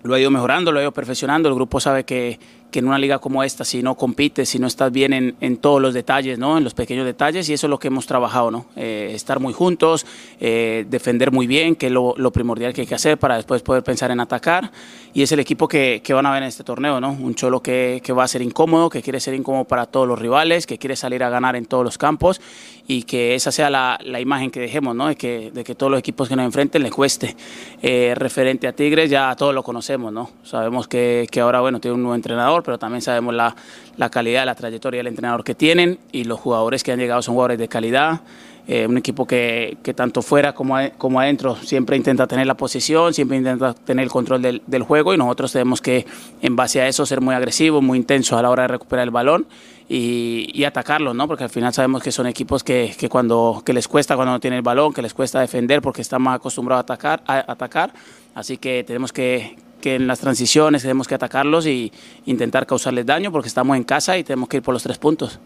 lo 0.04 0.16
ha 0.16 0.20
ido 0.20 0.32
mejorando, 0.32 0.72
lo 0.72 0.80
ha 0.80 0.84
ido 0.84 0.94
perfeccionando. 0.94 1.50
El 1.50 1.56
grupo 1.56 1.82
sabe 1.82 2.06
que, 2.06 2.40
que 2.76 2.80
en 2.80 2.90
una 2.90 3.00
liga 3.00 3.20
como 3.20 3.42
esta, 3.42 3.64
si 3.64 3.82
no 3.82 3.96
compites, 3.96 4.50
si 4.50 4.60
no 4.60 4.68
estás 4.68 4.92
bien 4.92 5.14
en, 5.14 5.36
en, 5.40 5.56
todos 5.56 5.82
los 5.82 5.94
detalles, 5.94 6.38
¿no? 6.38 6.58
En 6.58 6.66
los 6.66 6.74
pequeños 6.74 7.06
detalles, 7.06 7.48
y 7.48 7.54
eso 7.54 7.68
es 7.68 7.70
lo 7.70 7.80
que 7.80 7.88
hemos 7.88 8.06
trabajado, 8.06 8.52
¿no? 8.52 8.66
Eh, 8.76 9.12
estar 9.14 9.40
muy 9.40 9.54
juntos, 9.54 10.06
eh, 10.42 10.86
defender 10.90 11.32
muy 11.32 11.48
bien, 11.48 11.78
que 11.78 11.86
es 11.86 11.94
lo, 11.94 12.16
lo, 12.18 12.32
primordial 12.32 12.74
que 12.74 12.82
hay 12.82 12.88
que 12.88 12.96
hacer 12.96 13.18
para 13.18 13.38
después 13.38 13.62
poder 13.62 13.82
pensar 13.82 14.12
en 14.12 14.20
atacar, 14.20 14.72
y 15.14 15.22
es 15.22 15.32
el 15.32 15.40
equipo 15.40 15.70
que, 15.70 16.02
que 16.04 16.14
van 16.14 16.26
a 16.26 16.34
ver 16.34 16.44
en 16.44 16.50
este 16.50 16.66
torneo, 16.66 17.00
¿no? 17.00 17.12
Un 17.14 17.34
Cholo 17.34 17.62
que, 17.62 18.02
que, 18.04 18.12
va 18.12 18.26
a 18.26 18.28
ser 18.28 18.42
incómodo, 18.42 18.90
que 18.90 19.02
quiere 19.02 19.22
ser 19.22 19.36
incómodo 19.36 19.64
para 19.64 19.86
todos 19.86 20.06
los 20.06 20.20
rivales, 20.20 20.68
que 20.68 20.78
quiere 20.78 20.98
salir 20.98 21.24
a 21.24 21.30
ganar 21.30 21.56
en 21.56 21.68
todos 21.68 21.86
los 21.86 21.98
campos, 21.98 22.42
y 22.88 23.04
que 23.04 23.36
esa 23.36 23.54
sea 23.54 23.70
la, 23.70 23.98
la 24.04 24.20
imagen 24.20 24.52
que 24.52 24.60
dejemos, 24.60 24.96
¿no? 24.96 25.08
De 25.08 25.16
que, 25.16 25.52
de 25.52 25.64
que 25.64 25.76
todos 25.76 25.90
los 25.90 26.00
equipos 26.00 26.28
que 26.28 26.36
nos 26.36 26.46
enfrenten 26.46 26.84
les 26.84 26.92
cueste. 26.92 27.38
Eh, 27.82 28.14
referente 28.16 28.68
a 28.68 28.74
Tigres, 28.74 29.10
ya 29.10 29.34
todos 29.38 29.56
lo 29.56 29.64
conocemos, 29.64 30.12
¿no? 30.12 30.30
Sabemos 30.44 30.90
que, 30.90 31.28
que 31.32 31.40
ahora, 31.40 31.62
bueno, 31.62 31.80
tiene 31.80 31.96
un 31.96 32.02
nuevo 32.02 32.16
entrenador, 32.16 32.64
pero 32.66 32.80
también 32.80 33.02
sabemos 33.02 33.34
la, 33.34 33.56
la 33.98 34.10
calidad, 34.10 34.46
la 34.46 34.56
trayectoria 34.56 35.00
del 35.00 35.08
entrenador 35.08 35.44
que 35.44 35.56
tienen 35.56 36.00
y 36.12 36.24
los 36.24 36.40
jugadores 36.40 36.84
que 36.84 36.92
han 36.92 37.00
llegado 37.00 37.22
son 37.22 37.36
jugadores 37.36 37.60
de 37.60 37.68
calidad. 37.68 38.22
Eh, 38.68 38.88
un 38.88 38.98
equipo 38.98 39.28
que, 39.28 39.78
que, 39.84 39.94
tanto 39.94 40.24
fuera 40.24 40.56
como, 40.56 40.76
como 40.98 41.20
adentro 41.20 41.56
siempre 41.56 41.98
intenta 41.98 42.26
tener 42.26 42.48
la 42.48 42.56
posición, 42.56 43.14
siempre 43.14 43.38
intenta 43.38 43.76
tener 43.76 44.04
el 44.04 44.10
control 44.10 44.42
del, 44.42 44.64
del, 44.66 44.82
juego 44.82 45.14
y 45.14 45.18
nosotros 45.18 45.52
tenemos 45.52 45.82
que, 45.82 46.08
en 46.42 46.56
base 46.56 46.82
a 46.82 46.88
eso, 46.88 47.06
ser 47.06 47.22
muy 47.22 47.36
agresivos, 47.36 47.84
muy 47.84 48.00
intensos 48.00 48.40
a 48.40 48.42
la 48.42 48.50
hora 48.50 48.64
de 48.64 48.70
recuperar 48.70 49.04
el 49.04 49.12
balón 49.12 49.46
y, 49.88 50.50
y 50.52 50.64
atacarlos, 50.64 51.14
¿no? 51.14 51.28
porque 51.28 51.44
al 51.44 51.52
final 51.52 51.76
sabemos 51.76 52.02
que 52.02 52.12
son 52.12 52.26
equipos 52.26 52.64
que, 52.64 52.96
que, 52.98 53.08
cuando, 53.08 53.62
que 53.64 53.72
les 53.72 53.88
cuesta 53.88 54.16
cuando 54.16 54.32
no 54.32 54.40
tienen 54.40 54.58
el 54.58 54.64
balón, 54.64 54.94
que 54.94 55.04
les 55.04 55.14
cuesta 55.14 55.40
defender 55.40 55.84
porque 55.84 56.02
están 56.02 56.24
más 56.24 56.38
acostumbrados 56.38 56.82
a 56.82 56.94
atacar, 56.94 57.22
a 57.28 57.52
atacar. 57.52 57.94
así 58.34 58.58
que 58.58 58.84
tenemos 58.84 59.14
que, 59.14 59.58
que 59.86 59.94
en 59.94 60.08
las 60.08 60.20
transiciones 60.20 60.82
tenemos 60.82 61.08
que 61.08 61.14
atacarlos 61.14 61.68
y 61.68 61.92
intentar 62.26 62.66
causarles 62.66 63.06
daño 63.06 63.32
porque 63.32 63.48
estamos 63.48 63.78
en 63.78 63.84
casa 63.84 64.18
y 64.18 64.24
tenemos 64.24 64.50
que 64.50 64.58
ir 64.58 64.64
por 64.64 64.74
los 64.74 64.82
tres 64.82 64.98
puntos. 64.98 65.40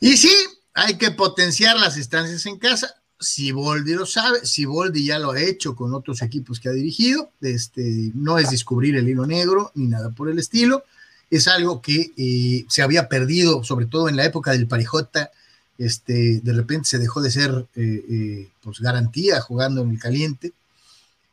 Y 0.00 0.18
sí, 0.18 0.34
hay 0.74 0.98
que 0.98 1.12
potenciar 1.12 1.78
las 1.78 1.96
estancias 1.96 2.44
en 2.44 2.58
casa. 2.58 2.94
Siboldi 3.18 3.94
lo 3.94 4.04
sabe, 4.04 4.44
Siboldi 4.44 5.06
ya 5.06 5.18
lo 5.18 5.30
ha 5.30 5.40
hecho 5.40 5.74
con 5.74 5.94
otros 5.94 6.20
equipos 6.20 6.60
que 6.60 6.68
ha 6.68 6.72
dirigido. 6.72 7.30
Este, 7.40 8.10
no 8.12 8.36
es 8.38 8.50
descubrir 8.50 8.96
el 8.96 9.08
hilo 9.08 9.24
negro 9.24 9.72
ni 9.74 9.86
nada 9.86 10.10
por 10.10 10.28
el 10.28 10.38
estilo. 10.38 10.84
Es 11.30 11.48
algo 11.48 11.80
que 11.80 12.10
eh, 12.18 12.66
se 12.68 12.82
había 12.82 13.08
perdido, 13.08 13.64
sobre 13.64 13.86
todo 13.86 14.10
en 14.10 14.16
la 14.16 14.26
época 14.26 14.50
del 14.50 14.68
Parijota. 14.68 15.30
Este, 15.78 16.40
de 16.42 16.52
repente 16.52 16.86
se 16.86 16.98
dejó 16.98 17.22
de 17.22 17.30
ser 17.30 17.66
eh, 17.76 18.04
eh, 18.10 18.48
pues 18.62 18.80
garantía 18.80 19.40
jugando 19.40 19.80
en 19.80 19.92
el 19.92 19.98
caliente. 19.98 20.52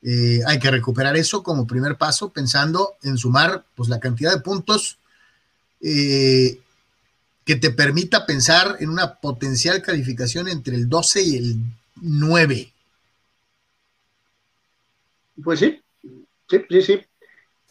Eh, 0.06 0.42
hay 0.46 0.60
que 0.60 0.70
recuperar 0.70 1.16
eso 1.16 1.44
como 1.44 1.66
primer 1.66 1.98
paso, 1.98 2.30
pensando 2.30 2.96
en 3.04 3.18
sumar 3.18 3.64
pues, 3.76 3.88
la 3.88 4.02
cantidad 4.02 4.34
de 4.34 4.42
puntos 4.42 4.98
eh, 5.82 6.60
que 7.46 7.56
te 7.56 7.72
permita 7.72 8.26
pensar 8.26 8.78
en 8.80 8.90
una 8.90 9.16
potencial 9.16 9.82
calificación 9.82 10.50
entre 10.50 10.76
el 10.76 10.90
12 10.90 11.22
y 11.22 11.38
el 11.38 11.56
9. 12.02 12.74
Pues 15.42 15.60
sí, 15.60 15.82
sí, 16.50 16.66
sí, 16.70 16.82
sí. 16.82 17.02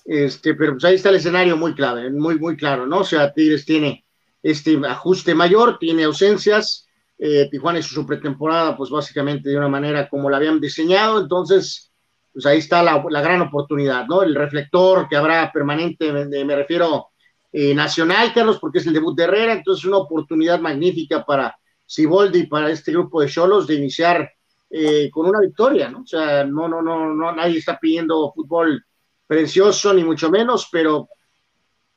Este, 0.05 0.55
pero 0.55 0.73
pues 0.73 0.85
ahí 0.85 0.97
está 0.97 1.11
el 1.11 1.17
escenario 1.17 1.57
muy 1.57 1.75
clave, 1.75 2.11
muy, 2.11 2.39
muy 2.39 2.57
claro, 2.57 2.87
¿no? 2.87 3.01
O 3.01 3.05
sea, 3.05 3.33
Tigres 3.33 3.65
tiene 3.65 4.05
este 4.43 4.81
ajuste 4.85 5.35
mayor, 5.35 5.79
tiene 5.79 6.05
ausencias, 6.05 6.89
eh, 7.19 7.49
Tijuana 7.51 7.79
hizo 7.79 7.91
su 7.95 8.05
pretemporada, 8.05 8.77
pues 8.77 8.91
básicamente 8.91 9.51
de 9.51 9.57
una 9.57 9.69
manera 9.69 10.09
como 10.09 10.29
la 10.29 10.39
habían 10.39 10.61
diseñado, 10.61 11.21
entonces 11.21 11.92
pues 12.33 12.47
ahí 12.47 12.59
está 12.59 12.83
la, 12.83 12.99
gran 13.21 13.43
oportunidad, 13.43 14.07
¿no? 14.07 14.23
El 14.23 14.35
reflector 14.35 15.09
que 15.09 15.17
habrá 15.17 15.51
permanente, 15.53 16.13
me, 16.13 16.57
refiero 16.57 17.09
eh, 17.53 17.75
nacional, 17.75 18.33
Carlos, 18.33 18.59
porque 18.59 18.79
es 18.79 18.87
el 18.87 18.95
debut 18.95 19.17
de 19.17 19.25
Herrera, 19.25 19.53
entonces 19.53 19.85
una 19.85 19.99
oportunidad 19.99 20.61
magnífica 20.61 21.25
para 21.25 21.55
Siboldi 21.85 22.41
y 22.41 22.47
para 22.47 22.71
este 22.71 22.93
grupo 22.93 23.21
de 23.21 23.29
cholos 23.29 23.67
de 23.67 23.75
iniciar 23.75 24.31
eh, 24.71 25.11
con 25.11 25.27
una 25.27 25.41
victoria, 25.41 25.91
¿no? 25.91 26.01
O 26.01 26.07
sea, 26.07 26.45
no, 26.45 26.67
no, 26.69 26.81
no, 26.81 27.15
no, 27.15 27.33
nadie 27.33 27.59
está 27.59 27.79
pidiendo 27.79 28.33
fútbol 28.35 28.83
precioso, 29.27 29.93
ni 29.93 30.03
mucho 30.03 30.31
menos, 30.31 30.69
pero 30.73 31.09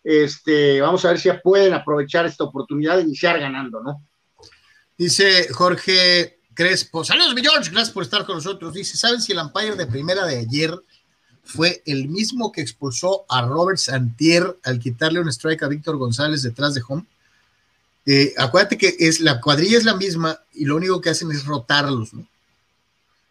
este, 0.03 0.81
vamos 0.81 1.03
a 1.05 1.09
ver 1.09 1.19
si 1.19 1.29
pueden 1.43 1.73
aprovechar 1.73 2.25
esta 2.25 2.43
oportunidad 2.43 2.97
de 2.97 3.03
iniciar 3.03 3.39
ganando, 3.39 3.81
¿no? 3.81 4.03
Dice 4.97 5.47
Jorge 5.51 6.34
Crespo. 6.55 7.03
Saludos, 7.03 7.35
mi 7.35 7.41
George. 7.41 7.69
Gracias 7.69 7.91
por 7.91 8.03
estar 8.03 8.25
con 8.25 8.35
nosotros. 8.35 8.73
Dice: 8.73 8.97
¿Saben 8.97 9.21
si 9.21 9.33
el 9.33 9.39
umpire 9.39 9.75
de 9.75 9.85
primera 9.85 10.25
de 10.25 10.37
ayer 10.37 10.73
fue 11.43 11.83
el 11.85 12.07
mismo 12.07 12.51
que 12.51 12.61
expulsó 12.61 13.25
a 13.29 13.45
Robert 13.45 13.77
Santier 13.77 14.57
al 14.63 14.79
quitarle 14.79 15.19
un 15.19 15.27
strike 15.27 15.63
a 15.63 15.67
Víctor 15.67 15.97
González 15.97 16.41
detrás 16.41 16.73
de 16.73 16.81
home? 16.87 17.05
Eh, 18.07 18.33
acuérdate 18.37 18.77
que 18.77 18.95
es, 18.99 19.19
la 19.19 19.41
cuadrilla 19.41 19.77
es 19.77 19.83
la 19.83 19.95
misma 19.95 20.39
y 20.53 20.65
lo 20.65 20.77
único 20.77 21.01
que 21.01 21.09
hacen 21.09 21.31
es 21.31 21.45
rotarlos, 21.45 22.13
¿no? 22.13 22.25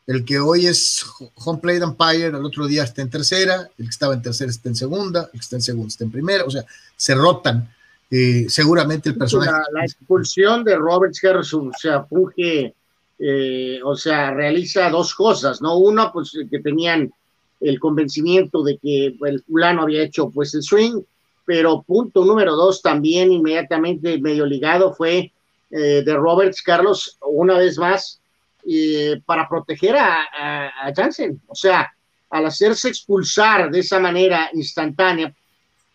El 0.07 0.25
que 0.25 0.39
hoy 0.39 0.67
es 0.67 1.05
home 1.37 1.61
plate 1.61 1.85
umpire, 1.85 2.27
el 2.27 2.45
otro 2.45 2.67
día 2.67 2.85
está 2.85 3.01
en 3.01 3.09
tercera, 3.09 3.71
el 3.79 3.87
que 3.87 3.91
estaba 3.91 4.13
en 4.13 4.21
tercera 4.21 4.51
está 4.51 4.69
en 4.69 4.77
segunda, 4.77 5.31
el 5.33 5.41
que 5.41 5.45
está 5.45 5.57
en 5.57 5.63
segunda 5.63 5.89
está 5.89 6.05
en 6.05 6.11
primera, 6.11 6.45
o 6.45 6.51
sea, 6.51 6.65
se 6.97 7.15
rotan. 7.15 7.73
Eh, 8.11 8.47
seguramente 8.49 9.09
el 9.09 9.17
personaje. 9.17 9.51
La, 9.51 9.81
la 9.81 9.85
expulsión 9.85 10.63
de 10.63 10.77
Robert 10.77 11.15
Harrison, 11.25 11.69
o 11.69 11.79
sea, 11.79 12.05
funge 12.05 12.75
eh, 13.19 13.81
o 13.85 13.97
sea, 13.97 14.33
realiza 14.33 14.91
dos 14.91 15.15
cosas, 15.15 15.63
¿no? 15.63 15.79
Uno, 15.79 16.11
pues 16.13 16.33
que 16.51 16.59
tenían 16.61 17.13
el 17.61 17.81
convencimiento 17.81 18.63
de 18.63 18.79
que 18.79 19.15
el 19.27 19.43
fulano 19.43 19.83
había 19.83 20.03
hecho 20.03 20.31
pues 20.31 20.55
el 20.55 20.63
swing, 20.63 21.01
pero 21.45 21.83
punto 21.83 22.25
número 22.25 22.55
dos 22.57 22.83
también 22.83 23.33
inmediatamente 23.33 24.19
medio 24.19 24.47
ligado 24.47 24.95
fue 24.95 25.33
eh, 25.71 26.03
de 26.05 26.15
Roberts 26.15 26.63
Carlos 26.63 27.19
una 27.23 27.59
vez 27.59 27.79
más 27.79 28.21
eh, 28.67 29.21
para 29.25 29.49
proteger 29.49 29.97
a, 29.97 30.25
a, 30.33 30.93
o 31.47 31.55
sea, 31.55 31.93
al 32.31 32.47
hacerse 32.47 32.89
expulsar 32.89 33.71
de 33.71 33.81
esa 33.81 34.01
manera 34.01 34.51
instantánea, 34.53 35.33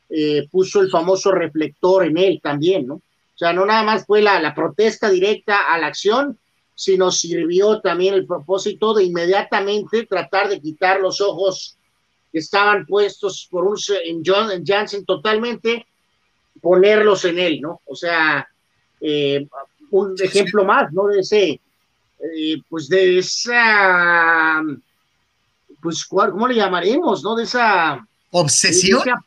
eh, 0.09 0.47
puso 0.51 0.82
el 0.82 0.89
famoso 0.89 1.32
reflector 1.32 2.05
en 2.05 2.17
él 2.17 2.39
también, 2.41 2.88
¿no? 2.88 2.95
O 2.95 3.38
sea, 3.39 3.53
no 3.53 3.65
nada 3.65 3.84
más 3.84 4.05
fue 4.05 4.22
la 4.22 4.53
protesta 4.53 5.09
directa 5.09 5.74
a 5.74 5.78
la 5.78 5.88
acción, 5.88 6.38
sino 6.80 7.11
sirvió 7.11 7.82
también 7.82 8.13
el 8.13 8.25
propósito 8.25 8.93
de 8.93 9.03
inmediatamente 9.03 10.05
tratar 10.05 10.47
de 10.47 10.61
quitar 10.61 11.01
los 11.01 11.19
ojos 11.19 11.75
que 12.32 12.39
estaban 12.39 12.86
puestos 12.86 13.49
por 13.51 13.65
un 13.65 13.77
en 14.05 14.23
John 14.25 14.49
en 14.49 14.65
Jansen 14.65 15.03
totalmente, 15.03 15.86
ponerlos 16.61 17.25
en 17.25 17.38
él, 17.38 17.59
¿no? 17.59 17.82
O 17.86 17.97
sea, 17.97 18.47
eh, 19.01 19.45
un 19.91 20.15
ejemplo 20.23 20.63
más, 20.63 20.89
¿no? 20.93 21.07
De 21.07 21.19
ese, 21.19 21.59
eh, 22.19 22.61
pues 22.69 22.88
de 22.88 23.19
esa, 23.19 24.61
pues, 25.82 26.05
¿cómo 26.05 26.47
le 26.47 26.55
llamaremos, 26.55 27.21
no? 27.25 27.36
De 27.36 27.43
esa 27.43 28.07
obsesión. 28.32 29.03
De 29.03 29.11
ese, 29.11 29.19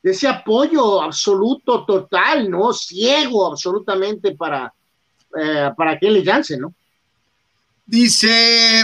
de 0.00 0.10
ese 0.12 0.28
apoyo 0.28 1.02
absoluto, 1.02 1.84
total, 1.84 2.48
¿no? 2.48 2.72
Ciego 2.72 3.50
absolutamente 3.50 4.36
para, 4.36 4.72
eh, 5.36 5.70
para 5.76 5.98
Kelly 5.98 6.24
Jansen, 6.24 6.60
¿no? 6.60 6.72
Dice 7.86 8.82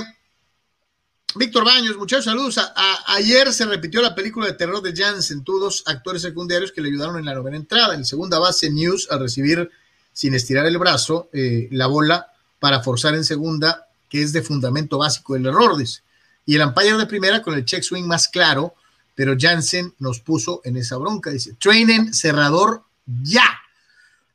Víctor 1.35 1.65
Baños, 1.65 1.97
muchachos, 1.97 2.27
saludos. 2.27 2.61
Ayer 3.07 3.51
se 3.53 3.65
repitió 3.65 4.03
la 4.03 4.15
película 4.15 4.47
de 4.47 4.53
terror 4.53 4.83
de 4.83 4.95
Jansen. 4.95 5.43
Tuvo 5.43 5.61
dos 5.61 5.85
actores 5.87 6.21
secundarios 6.21 6.71
que 6.71 6.83
le 6.83 6.89
ayudaron 6.89 7.19
en 7.19 7.25
la 7.25 7.35
novena 7.35 7.57
entrada. 7.57 7.95
En 7.95 8.05
segunda 8.05 8.39
base, 8.39 8.69
News, 8.71 9.09
al 9.11 9.21
recibir 9.21 9.71
sin 10.13 10.35
estirar 10.35 10.67
el 10.67 10.77
brazo 10.77 11.31
eh, 11.33 11.69
la 11.71 11.87
bola 11.87 12.27
para 12.59 12.83
forzar 12.83 13.15
en 13.15 13.25
segunda, 13.25 13.89
que 14.09 14.23
es 14.23 14.35
de 14.35 14.43
fundamento 14.43 14.99
básico 14.99 15.33
del 15.35 15.47
error. 15.47 15.79
Dice. 15.79 16.03
Y 16.45 16.57
el 16.57 16.63
umpire 16.63 16.99
de 16.99 17.07
primera 17.07 17.41
con 17.41 17.55
el 17.55 17.65
check 17.65 17.83
swing 17.83 18.05
más 18.05 18.29
claro, 18.29 18.75
pero 19.15 19.35
Jansen 19.39 19.95
nos 19.99 20.21
puso 20.21 20.61
en 20.65 20.77
esa 20.77 20.99
bronca. 20.99 21.31
Dice, 21.31 21.55
trainen 21.55 22.13
cerrador 22.13 22.83
ya. 23.07 23.49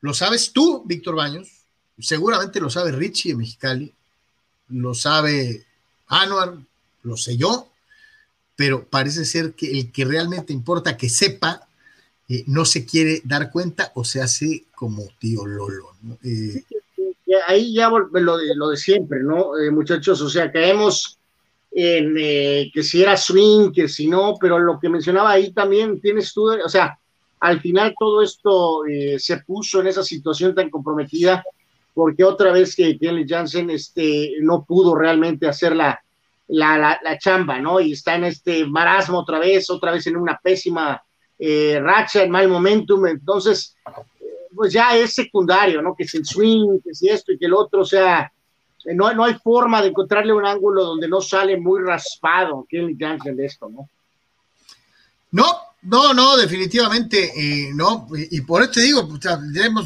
¿Lo 0.01 0.13
sabes 0.15 0.51
tú, 0.51 0.83
Víctor 0.87 1.15
Baños? 1.15 1.49
Seguramente 1.99 2.59
lo 2.59 2.69
sabe 2.71 2.91
Richie 2.91 3.33
de 3.33 3.37
Mexicali 3.37 3.94
lo 4.69 4.93
sabe 4.93 5.65
Anuar, 6.07 6.55
lo 7.03 7.17
sé 7.17 7.37
yo, 7.37 7.67
pero 8.55 8.85
parece 8.85 9.25
ser 9.25 9.53
que 9.53 9.71
el 9.71 9.91
que 9.91 10.05
realmente 10.05 10.53
importa 10.53 10.97
que 10.97 11.09
sepa 11.09 11.67
eh, 12.27 12.43
no 12.47 12.65
se 12.65 12.85
quiere 12.85 13.21
dar 13.23 13.51
cuenta 13.51 13.91
o 13.95 14.03
se 14.03 14.21
hace 14.21 14.65
como 14.75 15.03
tío 15.19 15.45
Lolo. 15.45 15.91
¿no? 16.01 16.17
Eh, 16.23 16.63
Ahí 17.47 17.73
ya 17.73 17.89
lo 17.89 18.37
de, 18.37 18.55
lo 18.55 18.69
de 18.69 18.77
siempre, 18.77 19.21
¿no? 19.21 19.57
Eh, 19.57 19.69
muchachos, 19.69 20.21
o 20.21 20.29
sea, 20.29 20.51
caemos 20.51 21.17
en 21.71 22.15
que 22.71 22.83
si 22.83 23.01
era 23.01 23.17
swing, 23.17 23.71
que 23.73 23.89
si 23.89 24.07
no, 24.07 24.35
pero 24.39 24.57
lo 24.57 24.79
que 24.79 24.87
mencionaba 24.87 25.31
ahí 25.31 25.51
también 25.51 25.99
tienes 25.99 26.33
tú, 26.33 26.49
o 26.49 26.69
sea, 26.69 26.97
al 27.41 27.59
final 27.59 27.93
todo 27.99 28.21
esto 28.21 28.83
se 29.17 29.37
puso 29.39 29.81
en 29.81 29.87
esa 29.87 30.01
situación 30.01 30.55
tan 30.55 30.69
comprometida 30.69 31.43
porque 31.95 32.25
otra 32.25 32.51
vez 32.51 32.75
que 32.75 32.99
Kelly 32.99 33.25
Jansen 33.27 33.69
este, 33.69 34.33
no 34.41 34.65
pudo 34.65 34.95
realmente 34.95 35.47
hacer 35.47 35.73
la, 35.73 35.99
la, 36.49 36.99
la, 37.01 37.17
chamba, 37.17 37.57
¿no? 37.59 37.79
Y 37.79 37.93
está 37.93 38.15
en 38.15 38.25
este 38.25 38.65
marasmo 38.65 39.19
otra 39.19 39.39
vez, 39.39 39.69
otra 39.69 39.93
vez 39.93 40.05
en 40.05 40.17
una 40.17 40.37
pésima 40.37 41.01
eh, 41.39 41.79
racha, 41.81 42.23
en 42.23 42.31
mal 42.31 42.49
momentum, 42.49 43.07
entonces, 43.07 43.77
pues 44.53 44.73
ya 44.73 44.95
es 44.97 45.15
secundario, 45.15 45.81
¿no? 45.81 45.95
Que 45.95 46.03
es 46.03 46.13
el 46.15 46.25
swing, 46.25 46.81
que 46.83 46.93
si 46.93 47.07
esto 47.07 47.31
y 47.31 47.37
que 47.37 47.45
el 47.45 47.53
otro, 47.53 47.81
o 47.81 47.85
sea, 47.85 48.29
no, 48.93 49.13
no 49.13 49.23
hay 49.23 49.35
forma 49.35 49.81
de 49.81 49.87
encontrarle 49.87 50.33
un 50.33 50.45
ángulo 50.45 50.83
donde 50.83 51.07
no 51.07 51.21
sale 51.21 51.57
muy 51.57 51.81
raspado 51.81 52.65
Kelly 52.69 52.97
Jansen 52.99 53.37
de 53.37 53.45
esto, 53.45 53.69
¿no? 53.69 53.89
No, 55.31 55.45
no, 55.85 56.13
no, 56.13 56.35
definitivamente 56.35 57.31
eh, 57.35 57.71
no. 57.73 58.07
Y, 58.31 58.41
por 58.41 58.63
eso 58.63 58.71
te 58.71 58.81
digo, 58.81 59.07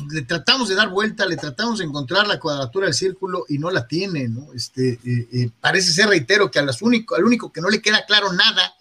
le 0.09 0.21
tratamos 0.21 0.69
de 0.69 0.75
dar 0.75 0.89
vuelta, 0.89 1.25
le 1.25 1.35
tratamos 1.35 1.79
de 1.79 1.85
encontrar 1.85 2.25
la 2.25 2.39
cuadratura 2.39 2.85
del 2.85 2.93
círculo 2.93 3.45
y 3.49 3.57
no 3.57 3.69
la 3.69 3.85
tiene, 3.85 4.29
¿no? 4.29 4.53
Este, 4.53 4.99
eh, 5.03 5.27
eh, 5.31 5.49
parece 5.59 5.91
ser, 5.91 6.07
reitero, 6.07 6.49
que 6.49 6.59
a 6.59 6.63
las 6.63 6.81
único, 6.81 7.15
al 7.15 7.25
único 7.25 7.51
que 7.51 7.59
no 7.59 7.69
le 7.69 7.81
queda 7.81 8.05
claro 8.05 8.31
nada 8.31 8.75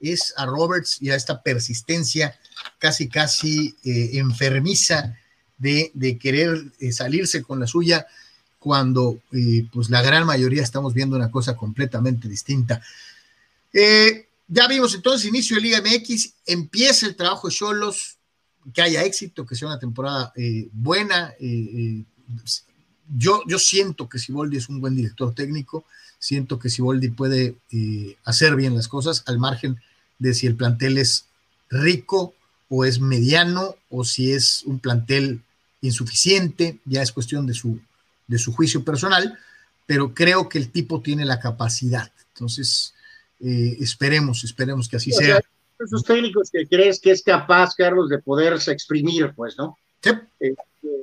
es 0.00 0.32
a 0.36 0.46
Roberts 0.46 0.98
y 1.00 1.10
a 1.10 1.16
esta 1.16 1.42
persistencia 1.42 2.38
casi, 2.78 3.08
casi 3.08 3.76
enfermiza 3.84 5.16
de, 5.58 5.90
de 5.92 6.18
querer 6.18 6.72
salirse 6.92 7.42
con 7.42 7.60
la 7.60 7.66
suya 7.66 8.06
cuando 8.58 9.20
pues 9.72 9.90
la 9.90 10.00
gran 10.00 10.24
mayoría 10.24 10.62
estamos 10.62 10.94
viendo 10.94 11.16
una 11.16 11.30
cosa 11.30 11.54
completamente 11.54 12.28
distinta. 12.28 12.80
Eh, 13.72 14.29
ya 14.52 14.66
vimos 14.66 14.94
entonces 14.94 15.28
inicio 15.28 15.56
de 15.56 15.62
Liga 15.62 15.80
MX, 15.80 16.34
empieza 16.44 17.06
el 17.06 17.14
trabajo 17.14 17.48
de 17.48 17.54
Cholos, 17.54 18.18
que 18.74 18.82
haya 18.82 19.04
éxito, 19.04 19.46
que 19.46 19.54
sea 19.54 19.68
una 19.68 19.78
temporada 19.78 20.32
eh, 20.36 20.68
buena. 20.72 21.32
Eh, 21.40 21.46
eh, 21.46 22.04
yo, 23.16 23.42
yo 23.46 23.58
siento 23.58 24.08
que 24.08 24.18
Siboldi 24.18 24.56
es 24.56 24.68
un 24.68 24.80
buen 24.80 24.96
director 24.96 25.32
técnico, 25.34 25.84
siento 26.18 26.58
que 26.58 26.68
Siboldi 26.68 27.10
puede 27.10 27.56
hacer 28.24 28.56
bien 28.56 28.74
las 28.74 28.88
cosas 28.88 29.22
al 29.26 29.38
margen 29.38 29.80
de 30.18 30.34
si 30.34 30.46
el 30.46 30.56
plantel 30.56 30.98
es 30.98 31.26
rico 31.70 32.34
o 32.68 32.84
es 32.84 33.00
mediano 33.00 33.76
o 33.88 34.04
si 34.04 34.32
es 34.32 34.64
un 34.64 34.80
plantel 34.80 35.42
insuficiente, 35.80 36.78
ya 36.84 37.02
es 37.02 37.12
cuestión 37.12 37.46
de 37.46 37.54
su, 37.54 37.80
de 38.26 38.38
su 38.38 38.52
juicio 38.52 38.84
personal, 38.84 39.38
pero 39.86 40.12
creo 40.12 40.48
que 40.48 40.58
el 40.58 40.70
tipo 40.70 41.00
tiene 41.00 41.24
la 41.24 41.40
capacidad. 41.40 42.12
Entonces, 42.34 42.94
eh, 43.40 43.76
esperemos, 43.80 44.44
esperemos 44.44 44.88
que 44.88 44.96
así 44.96 45.12
sea. 45.12 45.40
Esos 45.78 46.04
técnicos 46.04 46.50
que 46.50 46.66
crees 46.66 47.00
que 47.00 47.10
es 47.10 47.22
capaz, 47.22 47.74
Carlos, 47.74 48.10
de 48.10 48.18
poderse 48.18 48.70
exprimir, 48.70 49.32
pues, 49.34 49.56
¿no? 49.56 49.78
Sí. 50.02 50.10
Eh, 50.40 50.54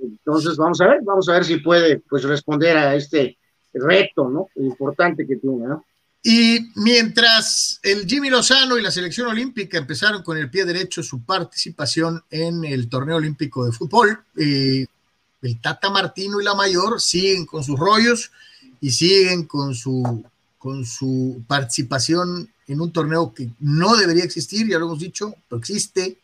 entonces, 0.03 0.55
vamos 0.57 0.79
a 0.81 0.87
ver, 0.87 0.99
vamos 1.03 1.27
a 1.29 1.33
ver 1.33 1.45
si 1.45 1.57
puede, 1.57 1.99
pues, 2.07 2.23
responder 2.23 2.77
a 2.77 2.95
este 2.95 3.37
reto, 3.73 4.29
¿no? 4.29 4.49
Importante 4.55 5.25
que 5.25 5.37
tiene, 5.37 5.67
¿no? 5.67 5.83
Y 6.23 6.71
mientras 6.75 7.79
el 7.83 8.05
Jimmy 8.05 8.29
Lozano 8.29 8.77
y 8.77 8.81
la 8.81 8.91
selección 8.91 9.27
olímpica 9.27 9.77
empezaron 9.77 10.23
con 10.23 10.37
el 10.37 10.49
pie 10.49 10.65
derecho 10.65 11.01
su 11.01 11.23
participación 11.23 12.21
en 12.29 12.65
el 12.65 12.89
torneo 12.89 13.15
olímpico 13.15 13.65
de 13.65 13.71
fútbol, 13.71 14.19
eh, 14.35 14.85
el 15.41 15.61
Tata 15.61 15.89
Martino 15.89 16.41
y 16.41 16.43
la 16.43 16.55
Mayor 16.55 16.99
siguen 16.99 17.45
con 17.45 17.63
sus 17.63 17.79
rollos 17.79 18.31
y 18.81 18.91
siguen 18.91 19.45
con 19.45 19.73
su 19.73 20.23
con 20.57 20.85
su 20.85 21.43
participación 21.47 22.49
en 22.67 22.81
un 22.81 22.91
torneo 22.91 23.33
que 23.33 23.49
no 23.59 23.95
debería 23.95 24.23
existir, 24.23 24.67
ya 24.67 24.79
lo 24.79 24.85
hemos 24.85 24.99
dicho, 24.99 25.33
pero 25.47 25.59
existe. 25.59 26.17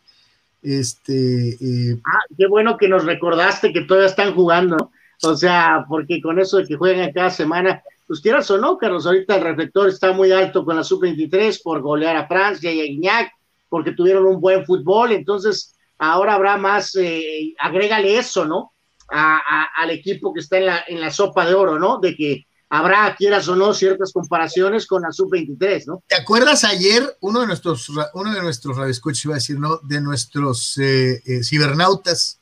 Este, 0.61 1.49
eh, 1.49 1.99
ah, 2.05 2.19
qué 2.38 2.47
bueno 2.47 2.77
que 2.77 2.88
nos 2.88 3.05
recordaste 3.05 3.73
que 3.73 3.81
todavía 3.81 4.09
están 4.09 4.34
jugando, 4.34 4.91
o 5.21 5.36
sea, 5.36 5.86
porque 5.88 6.21
con 6.21 6.39
eso 6.39 6.57
de 6.57 6.65
que 6.65 6.75
juegan 6.75 7.11
cada 7.11 7.29
semana, 7.29 7.81
pues 8.07 8.21
quieras 8.21 8.49
o 8.51 8.57
no, 8.57 8.77
Carlos, 8.77 9.05
ahorita 9.05 9.36
el 9.36 9.43
reflector 9.43 9.89
está 9.89 10.13
muy 10.13 10.31
alto 10.31 10.63
con 10.63 10.77
la 10.77 10.84
sub-23 10.84 11.61
por 11.61 11.81
golear 11.81 12.15
a 12.15 12.27
Francia 12.27 12.71
y 12.71 12.81
a 12.81 12.86
Guiñac, 12.86 13.31
porque 13.67 13.91
tuvieron 13.91 14.25
un 14.25 14.39
buen 14.39 14.65
fútbol, 14.65 15.11
entonces 15.11 15.75
ahora 15.97 16.36
habrá 16.36 16.57
más, 16.57 16.95
eh, 16.95 17.53
agrégale 17.59 18.17
eso, 18.17 18.45
¿no? 18.45 18.71
al 19.15 19.91
equipo 19.91 20.34
que 20.34 20.39
está 20.39 20.57
en 20.57 20.65
la, 20.65 20.84
en 20.88 20.99
la 20.99 21.11
sopa 21.11 21.45
de 21.45 21.53
oro, 21.53 21.77
¿no? 21.77 21.99
De 21.99 22.15
que 22.15 22.47
habrá, 22.74 23.15
quieras 23.15 23.47
o 23.49 23.55
no, 23.55 23.71
ciertas 23.71 24.11
comparaciones 24.11 24.88
con 24.88 25.03
la 25.03 25.11
sub-23, 25.11 25.84
¿no? 25.86 26.03
¿Te 26.07 26.15
acuerdas 26.15 26.63
ayer 26.63 27.03
uno 27.21 27.41
de 27.41 27.45
nuestros, 27.45 27.88
uno 28.15 28.34
de 28.34 28.41
nuestros 28.41 28.76
radioescuchos, 28.76 29.26
iba 29.26 29.36
a 29.36 29.38
decir, 29.38 29.59
¿no? 29.59 29.78
De 29.84 30.01
nuestros 30.01 30.76
eh, 30.80 31.21
eh, 31.24 31.43
cibernautas, 31.43 32.39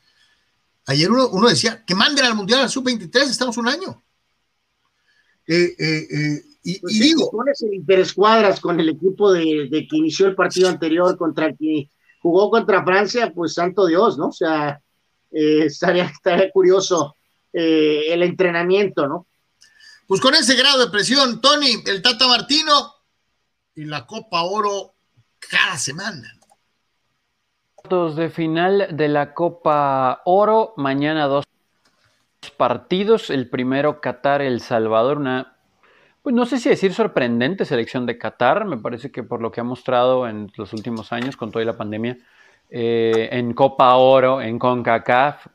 ayer 0.85 1.11
uno, 1.11 1.27
uno, 1.33 1.49
decía, 1.49 1.83
que 1.85 1.95
manden 1.95 2.23
al 2.23 2.35
Mundial 2.35 2.59
a 2.59 2.63
la 2.63 2.69
sub-23, 2.69 3.23
estamos 3.23 3.57
un 3.57 3.67
año. 3.67 4.01
Eh, 5.47 6.41
y, 6.63 6.79
pues 6.79 6.93
digo... 6.97 7.29
Pones 7.29 7.61
el 7.63 7.73
interescuadras 7.73 8.61
con 8.61 8.79
el 8.79 8.87
equipo 8.87 9.33
de, 9.33 9.67
de, 9.69 9.85
que 9.85 9.97
inició 9.97 10.27
el 10.27 10.35
partido 10.35 10.69
anterior 10.69 11.17
contra 11.17 11.47
el 11.47 11.57
que 11.57 11.89
jugó 12.21 12.49
contra 12.49 12.85
Francia, 12.85 13.33
pues 13.35 13.53
santo 13.53 13.85
Dios, 13.85 14.17
¿no? 14.17 14.29
O 14.29 14.31
sea, 14.31 14.81
estaría, 15.29 16.05
estaría 16.05 16.49
curioso 16.51 17.17
el 17.51 18.23
entrenamiento, 18.23 19.09
¿no? 19.09 19.27
Pues 20.11 20.19
con 20.19 20.35
ese 20.35 20.57
grado 20.57 20.77
de 20.77 20.91
presión, 20.91 21.39
Tony, 21.39 21.83
el 21.85 22.01
Tata 22.01 22.27
Martino 22.27 22.95
y 23.73 23.85
la 23.85 24.05
Copa 24.05 24.43
Oro 24.43 24.91
cada 25.49 25.77
semana. 25.77 26.37
De 27.89 28.29
final 28.29 28.89
de 28.91 29.07
la 29.07 29.33
Copa 29.33 30.21
Oro, 30.25 30.73
mañana 30.75 31.27
dos 31.27 31.45
partidos. 32.57 33.29
El 33.29 33.49
primero, 33.49 34.01
Qatar, 34.01 34.41
El 34.41 34.59
Salvador, 34.59 35.17
una, 35.17 35.55
pues 36.21 36.35
no 36.35 36.45
sé 36.45 36.59
si 36.59 36.67
decir 36.67 36.93
sorprendente 36.93 37.63
selección 37.63 38.05
de 38.05 38.17
Qatar. 38.17 38.65
Me 38.65 38.75
parece 38.75 39.13
que 39.13 39.23
por 39.23 39.39
lo 39.41 39.49
que 39.49 39.61
ha 39.61 39.63
mostrado 39.63 40.27
en 40.27 40.51
los 40.57 40.73
últimos 40.73 41.13
años 41.13 41.37
con 41.37 41.53
toda 41.53 41.63
la 41.63 41.77
pandemia, 41.77 42.17
eh, 42.69 43.29
en 43.31 43.53
Copa 43.53 43.95
Oro, 43.95 44.41
en 44.41 44.59
CONCACAF, 44.59 45.47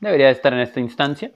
debería 0.00 0.30
estar 0.30 0.52
en 0.52 0.58
esta 0.58 0.80
instancia. 0.80 1.30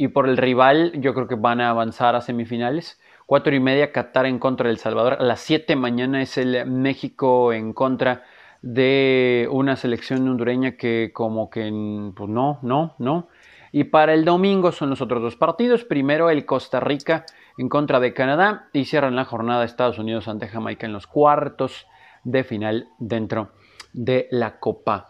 Y 0.00 0.08
por 0.08 0.26
el 0.30 0.38
rival, 0.38 0.92
yo 0.94 1.12
creo 1.12 1.28
que 1.28 1.34
van 1.34 1.60
a 1.60 1.68
avanzar 1.68 2.16
a 2.16 2.22
semifinales. 2.22 2.98
Cuatro 3.26 3.54
y 3.54 3.60
media, 3.60 3.92
Qatar 3.92 4.24
en 4.24 4.38
contra 4.38 4.68
del 4.68 4.78
Salvador. 4.78 5.18
A 5.20 5.22
las 5.22 5.40
siete 5.40 5.76
mañana 5.76 6.22
es 6.22 6.38
el 6.38 6.64
México 6.64 7.52
en 7.52 7.74
contra 7.74 8.24
de 8.62 9.46
una 9.50 9.76
selección 9.76 10.26
hondureña 10.26 10.78
que 10.78 11.10
como 11.12 11.50
que 11.50 11.70
pues 12.16 12.30
no, 12.30 12.60
no, 12.62 12.94
no. 12.98 13.28
Y 13.72 13.84
para 13.84 14.14
el 14.14 14.24
domingo 14.24 14.72
son 14.72 14.88
los 14.88 15.02
otros 15.02 15.20
dos 15.20 15.36
partidos. 15.36 15.84
Primero 15.84 16.30
el 16.30 16.46
Costa 16.46 16.80
Rica 16.80 17.26
en 17.58 17.68
contra 17.68 18.00
de 18.00 18.14
Canadá 18.14 18.70
y 18.72 18.86
cierran 18.86 19.16
la 19.16 19.26
jornada 19.26 19.66
Estados 19.66 19.98
Unidos 19.98 20.28
ante 20.28 20.48
Jamaica 20.48 20.86
en 20.86 20.94
los 20.94 21.06
cuartos 21.06 21.86
de 22.24 22.42
final 22.42 22.88
dentro 22.98 23.50
de 23.92 24.28
la 24.30 24.60
Copa 24.60 25.09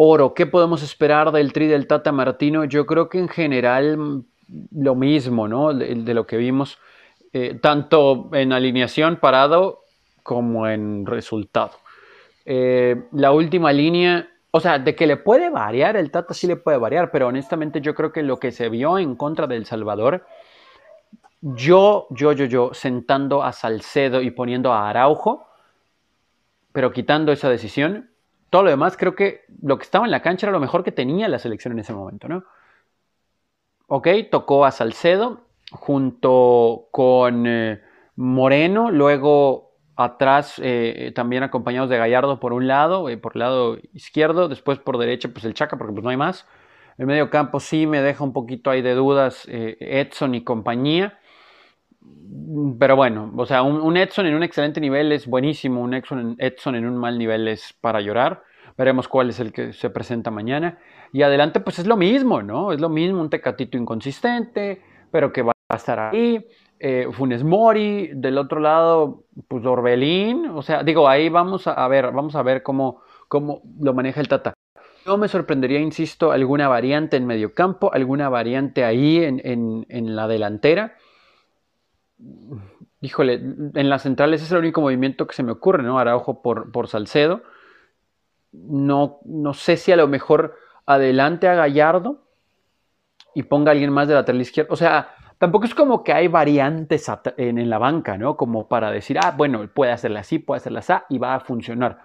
Oro, 0.00 0.32
¿qué 0.32 0.46
podemos 0.46 0.84
esperar 0.84 1.32
del 1.32 1.52
tri 1.52 1.66
del 1.66 1.88
Tata 1.88 2.12
Martino? 2.12 2.64
Yo 2.64 2.86
creo 2.86 3.08
que 3.08 3.18
en 3.18 3.28
general 3.28 3.96
mm, 3.98 4.24
lo 4.80 4.94
mismo, 4.94 5.48
¿no? 5.48 5.74
De, 5.74 6.14
lo 6.14 6.24
que 6.24 6.36
vimos, 6.36 6.78
eh, 7.32 7.58
tanto 7.60 8.30
en 8.32 8.52
alineación 8.52 9.16
parado 9.16 9.80
como 10.22 10.68
en 10.68 11.04
resultado. 11.04 11.72
Eh, 12.44 13.08
la 13.10 13.32
última 13.32 13.72
línea, 13.72 14.30
o 14.52 14.60
sea, 14.60 14.78
de 14.78 14.94
que 14.94 15.08
le 15.08 15.16
puede 15.16 15.50
variar, 15.50 15.96
el 15.96 16.12
Tata 16.12 16.32
sí 16.32 16.46
le 16.46 16.54
puede 16.54 16.78
variar, 16.78 17.10
pero 17.10 17.26
honestamente 17.26 17.80
yo 17.80 17.96
creo 17.96 18.12
que 18.12 18.22
lo 18.22 18.38
que 18.38 18.52
se 18.52 18.68
vio 18.68 19.00
en 19.00 19.16
contra 19.16 19.48
del 19.48 19.66
Salvador, 19.66 20.24
yo, 21.40 22.06
yo, 22.10 22.32
yo, 22.34 22.44
yo, 22.44 22.70
sentando 22.72 23.42
a 23.42 23.50
Salcedo 23.52 24.22
y 24.22 24.30
poniendo 24.30 24.72
a 24.72 24.88
Araujo, 24.88 25.48
pero 26.70 26.92
quitando 26.92 27.32
esa 27.32 27.50
decisión, 27.50 28.10
todo 28.50 28.62
lo 28.62 28.70
demás, 28.70 28.96
creo 28.96 29.14
que 29.14 29.42
lo 29.62 29.78
que 29.78 29.84
estaba 29.84 30.04
en 30.04 30.10
la 30.10 30.22
cancha 30.22 30.46
era 30.46 30.52
lo 30.52 30.60
mejor 30.60 30.84
que 30.84 30.92
tenía 30.92 31.28
la 31.28 31.38
selección 31.38 31.72
en 31.72 31.80
ese 31.80 31.92
momento, 31.92 32.28
¿no? 32.28 32.44
Ok, 33.86 34.08
tocó 34.30 34.64
a 34.64 34.70
Salcedo 34.70 35.46
junto 35.70 36.88
con 36.90 37.46
eh, 37.46 37.80
Moreno, 38.16 38.90
luego 38.90 39.76
atrás 39.96 40.60
eh, 40.62 41.12
también 41.14 41.42
acompañados 41.42 41.90
de 41.90 41.98
Gallardo 41.98 42.38
por 42.38 42.52
un 42.52 42.68
lado, 42.68 43.08
eh, 43.08 43.16
por 43.16 43.32
el 43.34 43.40
lado 43.40 43.78
izquierdo, 43.94 44.48
después 44.48 44.78
por 44.78 44.98
derecha 44.98 45.28
pues 45.30 45.44
el 45.44 45.54
Chaca 45.54 45.76
porque 45.76 45.92
pues 45.92 46.04
no 46.04 46.10
hay 46.10 46.16
más. 46.16 46.46
El 46.98 47.06
medio 47.06 47.30
campo 47.30 47.60
sí 47.60 47.86
me 47.86 48.02
deja 48.02 48.24
un 48.24 48.32
poquito 48.32 48.70
ahí 48.70 48.82
de 48.82 48.94
dudas 48.94 49.46
Edson 49.48 50.34
y 50.34 50.42
compañía. 50.42 51.18
Pero 52.78 52.96
bueno, 52.96 53.32
o 53.36 53.46
sea, 53.46 53.62
un, 53.62 53.96
Edson 53.96 54.26
en 54.26 54.34
un 54.34 54.42
excelente 54.42 54.80
nivel 54.80 55.12
es 55.12 55.26
buenísimo, 55.26 55.80
un 55.82 55.94
Edson, 55.94 56.74
en 56.74 56.86
un 56.86 56.96
mal 56.96 57.18
nivel 57.18 57.48
es 57.48 57.74
para 57.80 58.00
llorar. 58.00 58.42
Veremos 58.76 59.08
cuál 59.08 59.30
es 59.30 59.40
el 59.40 59.52
que 59.52 59.72
se 59.72 59.90
presenta 59.90 60.30
mañana. 60.30 60.78
Y 61.12 61.22
adelante, 61.22 61.60
pues 61.60 61.78
es 61.78 61.86
lo 61.86 61.96
mismo, 61.96 62.42
¿no? 62.42 62.72
Es 62.72 62.80
lo 62.80 62.88
mismo, 62.88 63.20
un 63.20 63.30
tecatito 63.30 63.76
inconsistente, 63.76 64.82
pero 65.10 65.32
que 65.32 65.42
va 65.42 65.52
a 65.68 65.76
estar 65.76 65.98
ahí. 65.98 66.46
Eh, 66.78 67.08
Funes 67.12 67.42
Mori, 67.42 68.10
del 68.14 68.38
otro 68.38 68.60
lado, 68.60 69.24
pues 69.48 69.66
Orbelín. 69.66 70.46
O 70.46 70.62
sea, 70.62 70.82
digo, 70.84 71.08
ahí 71.08 71.28
vamos 71.28 71.66
a 71.66 71.88
ver, 71.88 72.12
vamos 72.12 72.36
a 72.36 72.42
ver 72.42 72.62
cómo, 72.62 73.02
cómo 73.26 73.62
lo 73.80 73.92
maneja 73.94 74.20
el 74.20 74.28
Tata. 74.28 74.54
No 75.04 75.16
me 75.16 75.28
sorprendería, 75.28 75.80
insisto, 75.80 76.30
alguna 76.30 76.68
variante 76.68 77.16
en 77.16 77.26
medio 77.26 77.54
campo, 77.54 77.92
alguna 77.92 78.28
variante 78.28 78.84
ahí 78.84 79.24
en, 79.24 79.40
en 79.88 80.16
la 80.16 80.28
delantera 80.28 80.96
híjole, 83.00 83.34
en 83.34 83.88
las 83.88 84.02
centrales 84.02 84.42
es 84.42 84.50
el 84.52 84.58
único 84.58 84.80
movimiento 84.80 85.26
que 85.26 85.34
se 85.34 85.42
me 85.42 85.52
ocurre, 85.52 85.82
¿no? 85.82 85.98
Araujo 85.98 86.42
por, 86.42 86.72
por 86.72 86.88
Salcedo. 86.88 87.42
no, 88.52 89.18
no 89.24 89.54
sé 89.54 89.76
si 89.76 89.92
a 89.92 89.96
lo 89.96 90.08
mejor 90.08 90.56
adelante 90.86 91.46
a 91.48 91.54
Gallardo 91.54 92.22
y 93.34 93.42
ponga 93.42 93.70
a 93.70 93.72
alguien 93.72 93.92
más 93.92 94.08
de 94.08 94.14
lateral 94.14 94.40
izquierdo. 94.40 94.72
O 94.72 94.76
sea, 94.76 95.10
tampoco 95.38 95.66
es 95.66 95.74
como 95.74 96.02
que 96.02 96.12
hay 96.12 96.28
variantes 96.28 97.10
en, 97.36 97.70
la 97.70 97.78
banca, 97.78 98.16
¿no? 98.16 98.36
Como 98.36 98.68
para 98.68 98.90
decir, 98.90 99.18
ah, 99.22 99.34
bueno, 99.36 99.68
puede 99.72 99.92
hacerla 99.92 100.20
así, 100.20 100.38
puede 100.38 100.58
hacerla 100.58 100.80
así 100.80 100.94
y 101.10 101.18
va 101.18 101.34
a 101.34 101.40
funcionar. 101.40 101.98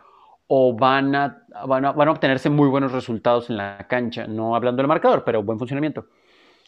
O 0.47 0.75
van 0.75 1.15
a, 1.15 1.43
van 1.65 1.85
a, 1.85 1.91
van 1.93 2.07
a 2.09 2.11
obtenerse 2.11 2.49
muy 2.49 2.67
buenos 2.67 2.91
resultados 2.91 3.49
en 3.49 3.57
la 3.57 3.87
cancha, 3.87 4.27
no 4.27 4.55
hablando 4.55 4.81
del 4.81 4.87
marcador, 4.87 5.23
pero 5.23 5.41
buen 5.41 5.57
funcionamiento. 5.57 6.07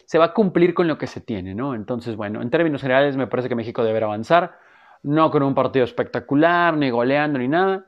Se 0.05 0.17
va 0.17 0.25
a 0.25 0.33
cumplir 0.33 0.73
con 0.73 0.87
lo 0.87 0.97
que 0.97 1.07
se 1.07 1.21
tiene, 1.21 1.55
¿no? 1.55 1.75
Entonces, 1.75 2.15
bueno, 2.15 2.41
en 2.41 2.49
términos 2.49 2.81
generales 2.81 3.17
me 3.17 3.27
parece 3.27 3.49
que 3.49 3.55
México 3.55 3.83
deberá 3.83 4.05
avanzar, 4.05 4.57
no 5.03 5.31
con 5.31 5.43
un 5.43 5.55
partido 5.55 5.85
espectacular, 5.85 6.77
ni 6.77 6.89
goleando, 6.89 7.39
ni 7.39 7.47
nada, 7.47 7.85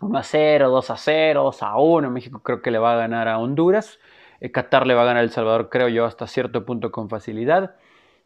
1 0.00 0.18
a 0.18 0.22
0, 0.22 0.68
2 0.70 0.90
a 0.90 0.96
0, 0.96 1.42
2 1.44 1.62
a 1.62 1.76
1. 1.76 2.10
México 2.10 2.42
creo 2.42 2.62
que 2.62 2.70
le 2.70 2.78
va 2.78 2.94
a 2.94 2.96
ganar 2.96 3.28
a 3.28 3.38
Honduras. 3.38 3.98
Eh, 4.40 4.50
Qatar 4.52 4.86
le 4.86 4.94
va 4.94 5.02
a 5.02 5.06
ganar 5.06 5.20
a 5.20 5.24
El 5.24 5.30
Salvador, 5.30 5.68
creo 5.70 5.88
yo, 5.88 6.04
hasta 6.04 6.26
cierto 6.26 6.64
punto 6.64 6.90
con 6.90 7.08
facilidad. 7.08 7.76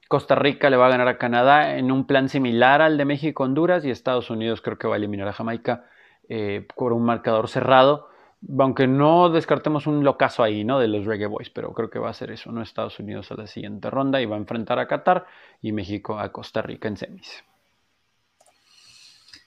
Costa 0.08 0.34
Rica 0.34 0.70
le 0.70 0.76
va 0.76 0.86
a 0.86 0.90
ganar 0.90 1.06
a 1.06 1.18
Canadá 1.18 1.76
en 1.76 1.92
un 1.92 2.04
plan 2.04 2.28
similar 2.28 2.82
al 2.82 2.98
de 2.98 3.04
México-Honduras 3.04 3.84
y 3.84 3.90
Estados 3.90 4.28
Unidos 4.28 4.60
creo 4.60 4.76
que 4.76 4.88
va 4.88 4.94
a 4.94 4.98
eliminar 4.98 5.28
a 5.28 5.32
Jamaica 5.32 5.84
eh, 6.28 6.66
por 6.74 6.92
un 6.92 7.04
marcador 7.04 7.48
cerrado. 7.48 8.09
Aunque 8.58 8.86
no 8.86 9.28
descartemos 9.28 9.86
un 9.86 10.02
locazo 10.02 10.42
ahí, 10.42 10.64
¿no? 10.64 10.78
De 10.78 10.88
los 10.88 11.04
Reggae 11.04 11.26
Boys, 11.26 11.50
pero 11.50 11.74
creo 11.74 11.90
que 11.90 11.98
va 11.98 12.08
a 12.08 12.14
ser 12.14 12.30
eso, 12.30 12.50
¿no? 12.50 12.62
Estados 12.62 12.98
Unidos 12.98 13.30
a 13.30 13.34
la 13.34 13.46
siguiente 13.46 13.90
ronda 13.90 14.20
y 14.20 14.26
va 14.26 14.36
a 14.36 14.38
enfrentar 14.38 14.78
a 14.78 14.88
Qatar 14.88 15.26
y 15.60 15.72
México 15.72 16.18
a 16.18 16.32
Costa 16.32 16.62
Rica 16.62 16.88
en 16.88 16.96
semis. 16.96 17.44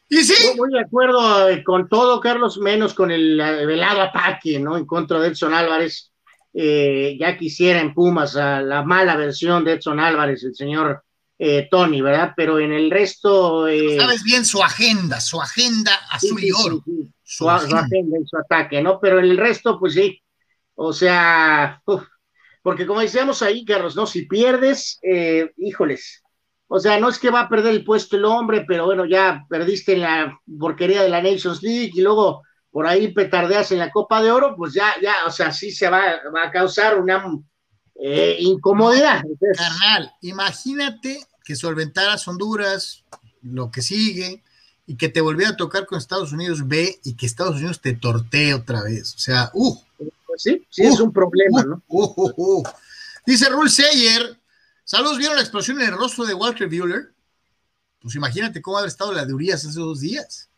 Y 0.10 0.24
sí. 0.24 0.56
Muy 0.56 0.72
de 0.72 0.82
acuerdo 0.82 1.50
eh, 1.50 1.64
con 1.64 1.89
todo, 1.89 2.20
Carlos, 2.20 2.60
menos 2.60 2.94
con 2.94 3.10
el 3.10 3.38
velado 3.38 4.02
ataque, 4.02 4.60
¿no? 4.60 4.78
En 4.78 4.86
contra 4.86 5.20
de 5.20 5.30
Edson 5.30 5.54
Álvarez. 5.56 6.12
Eh, 6.54 7.18
ya 7.20 7.36
quisiera 7.36 7.82
en 7.82 7.96
Pumas 7.96 8.36
a 8.36 8.62
la 8.62 8.84
mala 8.84 9.16
versión 9.16 9.66
de 9.66 9.74
Edson 9.74 10.00
Álvarez, 10.00 10.44
el 10.44 10.54
señor 10.54 11.04
eh, 11.39 11.68
Tony, 11.70 12.00
¿verdad? 12.00 12.34
Pero 12.38 12.60
en 12.60 12.72
el 12.72 12.91
resto. 12.91 13.66
Sabes 13.98 14.24
bien 14.24 14.46
su 14.46 14.62
agenda, 14.62 15.20
su 15.20 15.41
agenda 15.41 16.00
azul 16.12 16.44
y 16.44 16.52
oro. 16.52 16.84
Su, 17.38 17.49
agenda. 17.49 18.17
y 18.21 18.27
su 18.27 18.38
ataque, 18.38 18.81
¿no? 18.81 18.99
Pero 18.99 19.19
en 19.19 19.25
el 19.25 19.38
resto, 19.38 19.79
pues 19.79 19.93
sí. 19.93 20.21
O 20.75 20.93
sea, 20.93 21.81
porque 22.61 22.86
como 22.86 23.01
decíamos 23.01 23.41
ahí, 23.41 23.65
Carlos, 23.65 23.95
¿no? 23.95 24.05
Si 24.05 24.25
pierdes, 24.25 24.99
híjoles, 25.57 26.23
o 26.75 26.79
sea, 26.79 26.99
no 26.99 27.09
es 27.09 27.19
que 27.19 27.29
va 27.29 27.41
a 27.41 27.49
perder 27.49 27.71
el 27.71 27.84
puesto 27.84 28.17
el 28.17 28.25
hombre, 28.25 28.65
pero 28.67 28.86
bueno, 28.86 29.05
ya 29.05 29.45
perdiste 29.47 29.93
en 29.93 30.01
la 30.01 30.39
porquería 30.59 31.03
de 31.03 31.09
la 31.09 31.21
Nations 31.21 31.61
League 31.61 31.91
y 31.93 32.01
luego 32.01 32.41
por 32.71 32.88
ahí 32.88 33.13
petardeas 33.13 33.71
en 33.71 33.77
la 33.77 33.91
Copa 33.91 34.23
de 34.23 34.31
Oro, 34.31 34.55
pues 34.57 34.73
ya, 34.73 34.93
ya, 34.99 35.13
o 35.27 35.29
sea, 35.29 35.51
sí 35.51 35.69
se 35.71 35.88
va, 35.88 36.19
a 36.43 36.51
causar 36.51 36.99
una 36.99 37.23
eh, 37.93 38.38
incomodidad. 38.39 39.21
Carnal, 39.55 40.11
imagínate 40.21 41.19
que 41.45 41.55
solventaras 41.55 42.27
Honduras, 42.27 43.05
lo 43.43 43.69
que 43.69 43.84
sigue, 43.84 44.43
y 44.86 44.95
que 44.95 45.09
te 45.09 45.21
volviera 45.21 45.51
a 45.51 45.57
tocar 45.57 45.86
con 45.86 45.97
Estados 45.97 46.31
Unidos 46.34 46.67
B 46.67 46.99
y 47.03 47.15
que 47.15 47.25
Estados 47.25 47.57
Unidos 47.57 47.81
te 47.81 47.93
tortee 47.93 48.53
otra 48.53 48.84
vez. 48.84 49.15
O 49.15 49.19
sea, 49.19 49.49
uh. 49.53 49.77
Pues 49.97 50.41
sí, 50.41 50.65
sí 50.69 50.84
es 50.84 50.99
uh, 50.99 51.05
un 51.05 51.13
problema, 51.13 51.61
uh, 51.61 51.67
¿no? 51.67 51.84
Uh, 51.88 52.63
Dice 53.25 53.47
Rule 53.49 53.69
Sayer, 53.69 54.38
Saludos, 54.86 55.17
¿vieron 55.17 55.38
la 55.38 55.41
explosión 55.41 55.79
en 55.79 55.88
el 55.88 55.97
rostro 55.97 56.25
de 56.25 56.34
Walter 56.34 56.67
Bueller? 56.67 57.13
Pues 58.01 58.15
imagínate 58.15 58.61
cómo 58.61 58.77
ha 58.77 58.86
estado 58.86 59.13
la 59.13 59.25
de 59.25 59.34
Urias 59.34 59.65
hace 59.65 59.79
dos 59.79 60.01
días. 60.01 60.49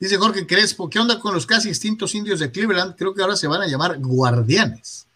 Dice 0.00 0.16
Jorge 0.16 0.46
Crespo, 0.46 0.90
¿qué 0.90 0.98
onda 0.98 1.20
con 1.20 1.32
los 1.32 1.46
casi 1.46 1.68
extintos 1.68 2.14
indios 2.14 2.40
de 2.40 2.50
Cleveland? 2.50 2.96
Creo 2.96 3.14
que 3.14 3.22
ahora 3.22 3.36
se 3.36 3.46
van 3.46 3.62
a 3.62 3.68
llamar 3.68 4.00
guardianes. 4.00 5.06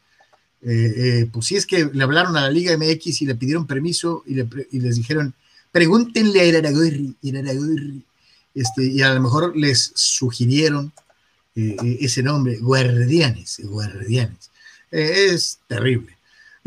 Eh, 0.63 0.95
eh, 0.97 1.31
pues 1.33 1.47
sí 1.47 1.57
es 1.57 1.67
que 1.67 1.91
le 1.93 2.05
hablaron 2.05 2.37
a 2.37 2.43
la 2.43 2.51
Liga 2.51 2.77
MX 2.77 3.23
y 3.23 3.27
le 3.27 3.35
pidieron 3.35 3.67
permiso 3.67 4.23
y, 4.25 4.35
les 4.35 4.97
dijeron, 4.97 5.35
pregúntenle 5.73 6.41
a 6.41 6.45
Iraragorri, 6.45 7.17
este, 8.55 8.85
y 8.85 9.03
a 9.03 9.15
lo 9.15 9.21
mejor 9.21 9.57
les 9.57 9.93
sugirieron 9.95 10.93
eh, 11.55 11.99
ese 12.01 12.23
nombre, 12.23 12.59
guardianes, 12.59 13.61
guardianes. 13.65 14.51
es 14.91 15.59
terrible. 15.67 16.19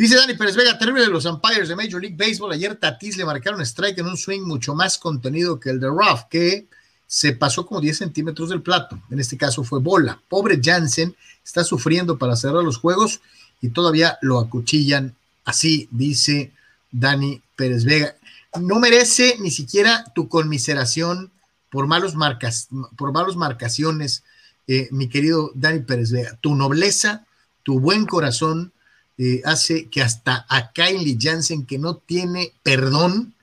Dice 0.02 0.16
Dani 0.16 0.34
Pérez 0.34 0.56
Vega, 0.56 0.78
terrible 0.80 1.02
de 1.02 1.10
los 1.10 1.26
umpires 1.26 1.68
de 1.68 1.76
Major 1.76 2.02
League 2.02 2.16
Baseball. 2.18 2.52
Ayer 2.54 2.76
Tatis 2.76 3.18
le 3.18 3.26
marcaron 3.26 3.62
strike 3.62 4.00
en 4.00 4.08
un 4.08 4.18
swing 4.18 4.42
mucho 4.42 4.74
más 4.74 4.98
contenido 4.98 5.60
que 5.60 5.70
el 5.70 5.80
de 5.80 5.88
Ruff, 5.88 6.24
que 6.30 6.66
se 7.06 7.34
pasó 7.34 7.66
como 7.66 7.82
10 7.82 7.98
centímetros 7.98 8.50
del 8.50 8.62
plato. 8.62 9.00
En 9.12 9.20
este 9.20 9.38
caso 9.38 9.64
fue 9.64 9.80
bola. 9.80 10.20
Pobre 10.28 10.60
Jansen 10.64 11.16
está 11.44 11.64
sufriendo 11.64 12.18
para 12.18 12.36
cerrar 12.36 12.64
los 12.64 12.78
juegos 12.78 13.22
y 13.62 13.70
todavía 13.70 14.18
lo 14.22 14.40
acuchillan. 14.40 15.14
Así 15.46 15.88
dice 15.92 16.52
Dani 16.90 17.42
Pérez 17.56 17.84
Vega. 17.84 18.16
No 18.60 18.80
merece 18.80 19.38
ni 19.40 19.52
siquiera 19.52 20.04
tu 20.14 20.28
conmiseración 20.28 21.32
por 21.70 21.88
malos 21.88 22.16
marcas, 22.16 22.68
por 22.98 23.14
malos 23.14 23.38
marcaciones, 23.38 24.24
eh, 24.68 24.90
mi 24.92 25.08
querido 25.08 25.52
Dani 25.56 25.80
Pérez 25.80 26.12
Vega. 26.12 26.38
Tu 26.42 26.54
nobleza, 26.54 27.26
tu 27.64 27.80
buen 27.80 28.06
corazón 28.06 28.74
eh, 29.18 29.42
hace 29.46 29.88
que 29.90 30.02
hasta 30.02 30.46
a 30.50 30.72
Kylie 30.74 31.18
Jansen, 31.20 31.66
que 31.66 31.78
no 31.78 31.96
tiene 31.96 32.54
perdón, 32.62 33.34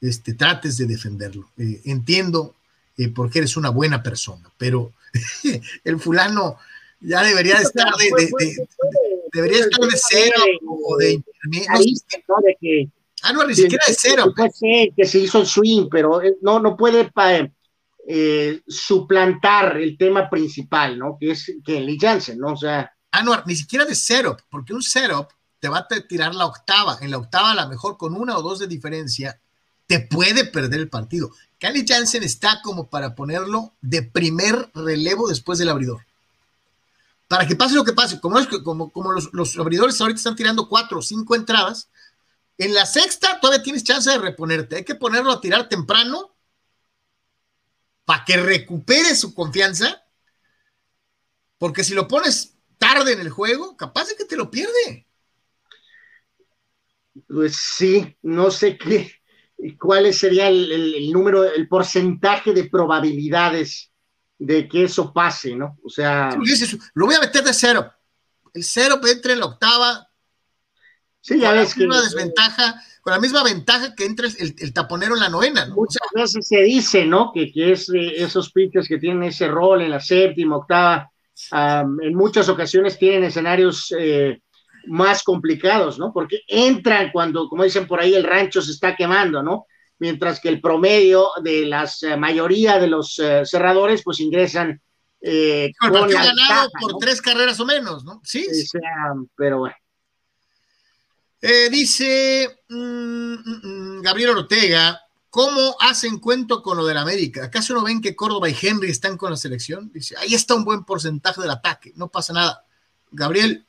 este, 0.00 0.34
trates 0.34 0.76
de 0.76 0.86
defenderlo. 0.86 1.48
Eh, 1.56 1.80
entiendo 1.84 2.54
porque 3.14 3.38
eres 3.38 3.56
una 3.56 3.70
buena 3.70 4.02
persona, 4.02 4.50
pero 4.58 4.92
el 5.84 6.00
fulano 6.00 6.58
ya 7.00 7.22
debería 7.22 7.54
estar 7.60 7.94
de, 7.94 8.08
debería 9.32 9.60
estar 9.60 9.80
de 9.86 9.96
cero 9.96 10.42
o 10.66 10.96
de 10.96 11.22
Ah, 13.22 13.32
no, 13.32 13.44
ni 13.46 13.54
siquiera 13.54 13.84
de 13.86 13.94
cero. 13.94 14.32
que 14.34 15.04
se 15.04 15.18
hizo 15.18 15.40
el 15.40 15.46
swing, 15.46 15.88
pero 15.90 16.20
no, 16.42 16.60
no 16.60 16.76
puede 16.76 17.10
suplantar 18.66 19.76
el 19.76 19.96
tema 19.98 20.28
principal, 20.30 20.98
¿no? 20.98 21.16
Que 21.18 21.32
es 21.32 21.52
Kylie 21.64 21.98
Jansen, 22.00 22.38
¿no? 22.38 22.52
O 22.52 22.56
sea, 22.56 22.92
Anuar, 23.10 23.44
ni 23.46 23.56
siquiera 23.56 23.84
de 23.84 23.94
setup, 23.94 24.40
porque 24.50 24.74
un 24.74 24.82
setup 24.82 25.28
te 25.60 25.68
va 25.68 25.78
a 25.78 25.88
tirar 26.06 26.34
la 26.34 26.46
octava. 26.46 26.98
En 27.00 27.10
la 27.10 27.18
octava, 27.18 27.52
a 27.52 27.54
lo 27.54 27.68
mejor 27.68 27.96
con 27.96 28.14
una 28.14 28.36
o 28.36 28.42
dos 28.42 28.58
de 28.58 28.66
diferencia, 28.66 29.40
te 29.86 30.00
puede 30.00 30.44
perder 30.44 30.80
el 30.80 30.90
partido. 30.90 31.30
Cali 31.58 31.84
Jansen 31.86 32.22
está 32.22 32.60
como 32.62 32.88
para 32.88 33.14
ponerlo 33.14 33.72
de 33.80 34.02
primer 34.02 34.70
relevo 34.74 35.28
después 35.28 35.58
del 35.58 35.70
abridor. 35.70 36.04
Para 37.26 37.46
que 37.46 37.56
pase 37.56 37.74
lo 37.74 37.84
que 37.84 37.92
pase, 37.92 38.20
como, 38.20 38.38
es, 38.38 38.46
como, 38.62 38.90
como 38.90 39.12
los, 39.12 39.30
los 39.32 39.58
abridores 39.58 40.00
ahorita 40.00 40.18
están 40.18 40.36
tirando 40.36 40.68
cuatro 40.68 40.98
o 40.98 41.02
cinco 41.02 41.34
entradas, 41.34 41.88
en 42.58 42.74
la 42.74 42.84
sexta 42.84 43.38
todavía 43.40 43.62
tienes 43.62 43.84
chance 43.84 44.10
de 44.10 44.18
reponerte. 44.18 44.76
Hay 44.76 44.84
que 44.84 44.96
ponerlo 44.96 45.30
a 45.30 45.40
tirar 45.40 45.68
temprano 45.68 46.36
para 48.04 48.24
que 48.24 48.36
recupere 48.36 49.14
su 49.14 49.32
confianza. 49.32 50.04
Porque 51.56 51.84
si 51.84 51.94
lo 51.94 52.08
pones 52.08 52.56
tarde 52.76 53.12
en 53.12 53.20
el 53.20 53.30
juego, 53.30 53.76
capaz 53.76 54.08
de 54.08 54.16
que 54.16 54.24
te 54.24 54.36
lo 54.36 54.50
pierde. 54.50 55.06
Pues 57.26 57.56
sí, 57.56 58.16
no 58.22 58.50
sé 58.50 58.78
qué, 58.78 59.12
cuál 59.78 60.12
sería 60.14 60.48
el, 60.48 61.10
número, 61.12 61.44
el 61.44 61.68
porcentaje 61.68 62.52
de 62.52 62.68
probabilidades 62.68 63.90
de 64.38 64.68
que 64.68 64.84
eso 64.84 65.12
pase, 65.12 65.56
¿no? 65.56 65.78
O 65.82 65.90
sea. 65.90 66.30
lo 66.94 67.06
voy 67.06 67.14
a 67.16 67.20
meter 67.20 67.42
de 67.42 67.52
cero. 67.52 67.92
El 68.54 68.64
cero 68.64 69.00
entra 69.04 69.32
en 69.32 69.40
la 69.40 69.46
octava. 69.46 70.07
Sí, 71.20 71.38
ya 71.38 71.52
ves 71.52 71.74
que. 71.74 71.84
Una 71.84 72.00
desventaja, 72.00 72.82
con 73.00 73.12
la 73.12 73.20
misma 73.20 73.42
ventaja 73.42 73.94
que 73.94 74.04
entre 74.04 74.28
el, 74.28 74.72
taponero 74.72 75.14
en 75.14 75.20
la 75.20 75.28
novena, 75.28 75.66
¿no? 75.66 75.76
Muchas 75.76 76.08
veces 76.14 76.46
se 76.46 76.62
dice, 76.62 77.04
¿no? 77.04 77.32
Que, 77.32 77.52
que 77.52 77.72
es 77.72 77.90
esos 77.94 78.52
pitchers 78.52 78.88
que 78.88 78.98
tienen 78.98 79.24
ese 79.24 79.48
rol 79.48 79.82
en 79.82 79.90
la 79.90 80.00
séptima, 80.00 80.56
octava, 80.56 81.10
en 81.52 82.14
muchas 82.14 82.48
ocasiones 82.48 82.98
tienen 82.98 83.24
escenarios 83.24 83.94
eh, 83.98 84.40
más 84.86 85.22
complicados, 85.22 85.98
¿no? 85.98 86.12
Porque 86.12 86.40
entran 86.46 87.10
cuando, 87.12 87.48
como 87.48 87.64
dicen 87.64 87.86
por 87.86 88.00
ahí, 88.00 88.14
el 88.14 88.24
rancho 88.24 88.62
se 88.62 88.72
está 88.72 88.96
quemando, 88.96 89.42
¿no? 89.42 89.66
Mientras 89.98 90.40
que 90.40 90.48
el 90.48 90.60
promedio 90.60 91.30
de 91.42 91.66
la 91.66 91.88
eh, 92.02 92.16
mayoría 92.16 92.78
de 92.78 92.86
los 92.86 93.18
eh, 93.18 93.42
cerradores, 93.44 94.02
pues 94.04 94.20
ingresan. 94.20 94.80
con 95.80 96.08
ganado 96.08 96.70
por 96.80 96.98
tres 96.98 97.20
carreras 97.20 97.58
o 97.60 97.66
menos, 97.66 98.04
¿no? 98.04 98.20
Sí. 98.24 98.46
pero 99.36 99.58
bueno. 99.58 99.74
Dice 101.40 102.62
mm, 102.68 103.32
mm, 103.34 103.60
mm, 103.62 104.02
Gabriel 104.02 104.30
Ortega, 104.30 105.00
¿Cómo 105.30 105.76
hacen 105.80 106.18
cuento 106.18 106.62
con 106.62 106.78
lo 106.78 106.86
del 106.86 106.96
América? 106.96 107.44
¿Acaso 107.44 107.74
no 107.74 107.82
ven 107.82 108.00
que 108.00 108.16
Córdoba 108.16 108.48
y 108.48 108.56
Henry 108.60 108.90
están 108.90 109.18
con 109.18 109.30
la 109.30 109.36
selección? 109.36 109.90
Dice, 109.92 110.16
ahí 110.16 110.34
está 110.34 110.54
un 110.54 110.64
buen 110.64 110.84
porcentaje 110.84 111.40
del 111.40 111.50
ataque, 111.50 111.92
no 111.96 112.08
pasa 112.08 112.32
nada. 112.32 112.64
Gabriel, 113.12 113.64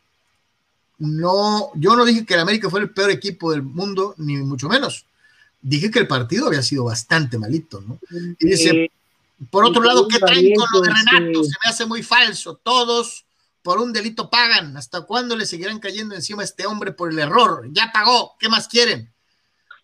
no, 0.99 1.71
yo 1.75 1.95
no 1.97 2.05
dije 2.05 2.25
que 2.25 2.35
el 2.35 2.39
América 2.39 2.69
fue 2.69 2.79
el 2.79 2.91
peor 2.91 3.11
equipo 3.11 3.51
del 3.51 3.61
mundo, 3.61 4.15
ni 4.17 4.37
mucho 4.37 4.69
menos. 4.69 5.05
Dije 5.61 5.91
que 5.91 5.99
el 5.99 6.07
partido 6.07 6.47
había 6.47 6.63
sido 6.63 6.85
bastante 6.85 7.37
malito, 7.37 7.81
¿no? 7.81 7.99
Y 8.39 8.47
dice, 8.47 8.89
Por 9.51 9.65
otro 9.65 9.83
lado, 9.83 10.07
¿qué 10.07 10.17
traen 10.17 10.55
con 10.55 10.67
lo 10.73 10.81
de 10.81 10.91
Renato? 10.91 11.43
Se 11.43 11.49
me 11.63 11.69
hace 11.69 11.85
muy 11.85 12.03
falso. 12.03 12.55
Todos 12.63 13.25
por 13.61 13.79
un 13.79 13.93
delito 13.93 14.29
pagan. 14.29 14.75
¿Hasta 14.77 15.01
cuándo 15.01 15.35
le 15.35 15.45
seguirán 15.45 15.79
cayendo 15.79 16.15
encima 16.15 16.41
a 16.41 16.45
este 16.45 16.65
hombre 16.65 16.91
por 16.91 17.11
el 17.11 17.19
error? 17.19 17.67
Ya 17.71 17.91
pagó. 17.93 18.35
¿Qué 18.39 18.49
más 18.49 18.67
quieren? 18.67 19.13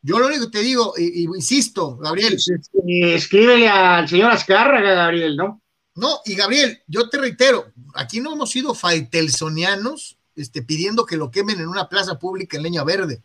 Yo 0.01 0.19
lo 0.19 0.27
único 0.27 0.45
que 0.45 0.59
te 0.59 0.63
digo, 0.63 0.93
y, 0.97 1.23
insisto, 1.23 1.97
Gabriel. 1.97 2.33
Pues, 2.33 3.23
escríbele 3.23 3.67
al 3.67 4.07
señor 4.07 4.31
Azcárraga, 4.31 4.93
Gabriel, 4.93 5.35
¿no? 5.35 5.63
No, 5.95 6.19
y 6.25 6.35
Gabriel, 6.35 6.83
yo 6.87 7.09
te 7.09 7.17
reitero, 7.17 7.71
aquí 7.95 8.19
no 8.19 8.33
hemos 8.33 8.51
sido 8.51 8.75
faitelsonianos 8.75 10.17
este, 10.35 10.61
pidiendo 10.61 11.05
que 11.05 11.17
lo 11.17 11.31
quemen 11.31 11.59
en 11.59 11.69
una 11.69 11.87
plaza 11.87 12.19
pública 12.19 12.57
en 12.57 12.63
leña 12.63 12.83
verde. 12.83 13.23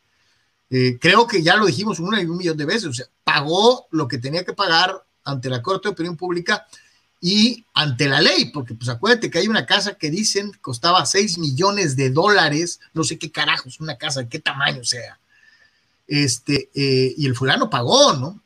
Eh, 0.71 0.97
creo 1.01 1.27
que 1.27 1.43
ya 1.43 1.57
lo 1.57 1.67
dijimos 1.67 1.99
una 1.99 2.23
y 2.23 2.27
un 2.27 2.39
millón 2.39 2.57
de 2.57 2.65
veces, 2.65 2.85
o 2.87 2.93
sea, 2.93 3.07
pagó 3.25 3.89
lo 3.91 4.07
que 4.07 4.19
tenía 4.19 4.45
que 4.45 4.53
pagar 4.53 5.05
ante 5.25 5.51
la 5.51 5.63
Corte 5.63 5.89
de 5.89 5.93
Opinión 5.93 6.17
Pública 6.17 6.67
y 7.21 7.67
ante 7.75 8.09
la 8.09 8.21
ley, 8.21 8.47
porque 8.47 8.75
pues 8.75 8.89
acuérdate 8.89 9.31
que 9.31 9.39
hay 9.39 9.49
una 9.49 9.67
casa 9.67 9.95
que 9.95 10.11
dicen 10.11 10.53
costaba 10.63 11.05
6 11.05 11.39
millones 11.39 11.95
de 11.97 12.11
dólares, 12.11 12.81
no 12.95 13.05
sé 13.05 13.19
qué 13.19 13.31
carajos, 13.31 13.81
una 13.81 13.99
casa 13.99 14.21
de 14.21 14.29
qué 14.29 14.39
tamaño 14.39 14.85
sea. 14.85 15.19
Este, 16.07 16.71
eh, 16.75 17.15
y 17.17 17.27
el 17.27 17.37
fulano 17.37 17.69
pagó, 17.69 18.15
¿no? 18.15 18.43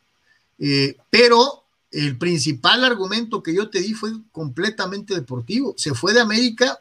Eh, 0.58 0.96
pero 1.08 1.64
el 1.92 2.18
principal 2.18 2.84
argumento 2.84 3.42
que 3.42 3.54
yo 3.54 3.70
te 3.70 3.80
di 3.80 3.94
fue 3.94 4.10
completamente 4.32 5.14
deportivo. 5.14 5.74
Se 5.78 5.94
fue 5.94 6.12
de 6.12 6.20
América 6.20 6.80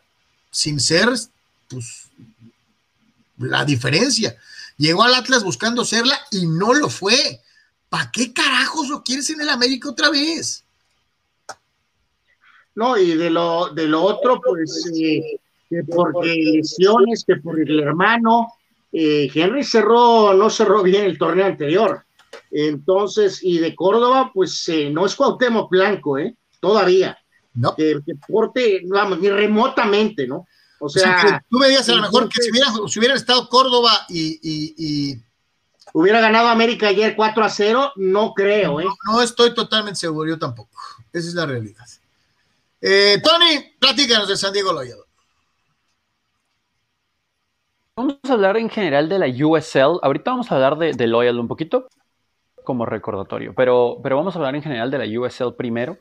sin 0.50 0.80
ser, 0.80 1.10
pues, 1.68 2.08
la 3.38 3.64
diferencia. 3.66 4.36
Llegó 4.78 5.04
al 5.04 5.14
Atlas 5.14 5.44
buscando 5.44 5.86
serla 5.86 6.20
y 6.32 6.48
no 6.48 6.74
lo 6.74 6.90
fue. 6.90 7.42
¿Para 7.90 8.10
qué 8.12 8.34
carajos 8.34 8.90
lo 8.90 9.04
quieres 9.04 9.30
en 9.30 9.42
el 9.42 9.50
América 9.50 9.90
otra 9.90 10.10
vez? 10.10 10.63
No, 12.76 12.98
y 12.98 13.16
de 13.16 13.30
lo, 13.30 13.70
de 13.70 13.88
lo 13.88 14.02
otro, 14.02 14.42
pues, 14.42 14.92
eh, 15.00 15.40
que 15.70 15.84
porque 15.84 16.36
lesiones, 16.36 17.24
que 17.26 17.36
por 17.38 17.60
el 17.60 17.80
hermano, 17.80 18.48
eh, 18.92 19.30
Henry 19.34 19.64
cerró, 19.64 20.34
no 20.34 20.50
cerró 20.50 20.84
bien 20.84 21.06
el 21.06 21.18
torneo 21.18 21.46
anterior. 21.46 22.04
Entonces, 22.52 23.40
y 23.44 23.58
de 23.60 23.76
Córdoba, 23.76 24.32
pues 24.34 24.68
eh, 24.70 24.90
no 24.90 25.06
es 25.06 25.16
Cuauhtémoc 25.16 25.70
Blanco, 25.70 26.18
¿eh? 26.18 26.36
Todavía. 26.60 27.18
No. 27.56 27.76
Que, 27.76 28.00
porte, 28.28 28.82
vamos, 28.86 29.20
ni 29.20 29.30
remotamente, 29.30 30.28
¿no? 30.28 30.48
O 30.80 30.90
sea, 30.90 31.44
tú 31.50 31.58
me 31.60 31.70
digas 31.70 31.88
a 31.90 31.96
lo 31.96 32.02
mejor 32.02 32.28
que 32.28 32.42
si 32.42 33.00
hubieran, 33.00 33.18
estado 33.18 33.48
Córdoba 33.50 34.06
y, 34.10 35.18
Hubiera 35.96 36.20
ganado 36.20 36.48
América 36.48 36.88
ayer 36.88 37.16
4 37.16 37.44
a 37.44 37.50
0, 37.50 37.92
no 37.98 38.34
creo, 38.34 38.82
¿eh? 38.82 38.88
No, 39.06 39.22
estoy 39.22 39.54
totalmente 39.54 40.00
seguro, 40.00 40.28
yo 40.28 40.40
tampoco. 40.40 40.72
Esa 41.12 41.28
es 41.28 41.36
la 41.36 41.46
realidad. 41.46 41.86
Eh, 42.86 43.22
Tony, 43.24 43.78
platícanos 43.80 44.28
de 44.28 44.36
San 44.36 44.52
Diego 44.52 44.74
Loyal. 44.74 44.98
Vamos 47.96 48.20
a 48.28 48.34
hablar 48.34 48.58
en 48.58 48.70
general 48.70 49.08
de 49.08 49.20
la 49.20 49.28
USL. 49.28 50.00
Ahorita 50.02 50.32
vamos 50.32 50.52
a 50.52 50.56
hablar 50.56 50.78
de, 50.78 50.92
de 50.92 51.08
Loyal 51.08 51.40
un 51.40 51.48
poquito 51.48 51.88
como 52.66 52.86
recordatorio, 52.86 53.54
pero, 53.56 54.00
pero 54.04 54.18
vamos 54.18 54.36
a 54.36 54.40
hablar 54.40 54.56
en 54.56 54.64
general 54.64 54.92
de 54.92 54.98
la 54.98 55.20
USL 55.22 55.54
primero. 55.54 55.98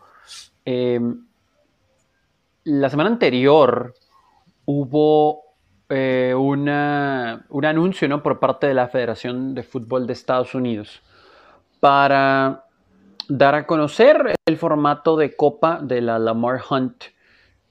Em, 0.64 1.24
la 2.64 2.90
semana 2.90 3.10
anterior 3.10 3.94
hubo 4.64 5.42
eh, 5.88 6.34
una, 6.36 7.46
un 7.48 7.64
anuncio 7.64 8.08
¿no? 8.08 8.24
por 8.24 8.40
parte 8.40 8.66
de 8.66 8.74
la 8.74 8.88
Federación 8.88 9.54
de 9.54 9.62
Fútbol 9.62 10.08
de 10.08 10.14
Estados 10.14 10.52
Unidos 10.56 11.00
para 11.78 12.61
dar 13.38 13.54
a 13.54 13.66
conocer 13.66 14.34
el 14.46 14.56
formato 14.58 15.16
de 15.16 15.34
copa 15.34 15.80
de 15.82 16.02
la 16.02 16.18
Lamar 16.18 16.60
Hunt 16.68 17.04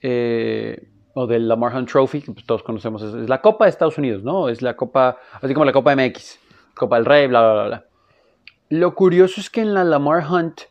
eh, 0.02 0.88
o 1.14 1.28
del 1.28 1.48
Lamar 1.48 1.76
Hunt 1.76 1.90
Trophy, 1.90 2.22
que 2.22 2.32
pues 2.32 2.46
todos 2.46 2.64
conocemos, 2.64 3.04
es, 3.04 3.30
la 3.30 3.42
copa 3.42 3.66
de 3.66 3.70
Estados 3.70 3.98
Unidos, 3.98 4.24
¿no? 4.24 4.50
Es 4.50 4.62
la 4.62 4.76
copa, 4.76 5.18
así 5.40 5.54
como 5.54 5.66
la 5.66 5.72
copa 5.72 5.96
MX, 5.96 6.40
Copa 6.74 6.96
del 6.96 7.06
Rey, 7.06 7.28
bla, 7.28 7.54
bla, 7.54 7.64
bla. 7.66 7.86
Lo 8.70 8.96
curioso 8.96 9.40
es 9.40 9.50
que 9.50 9.62
en 9.62 9.74
la 9.74 9.84
Lamar 9.84 10.26
Hunt, 10.32 10.62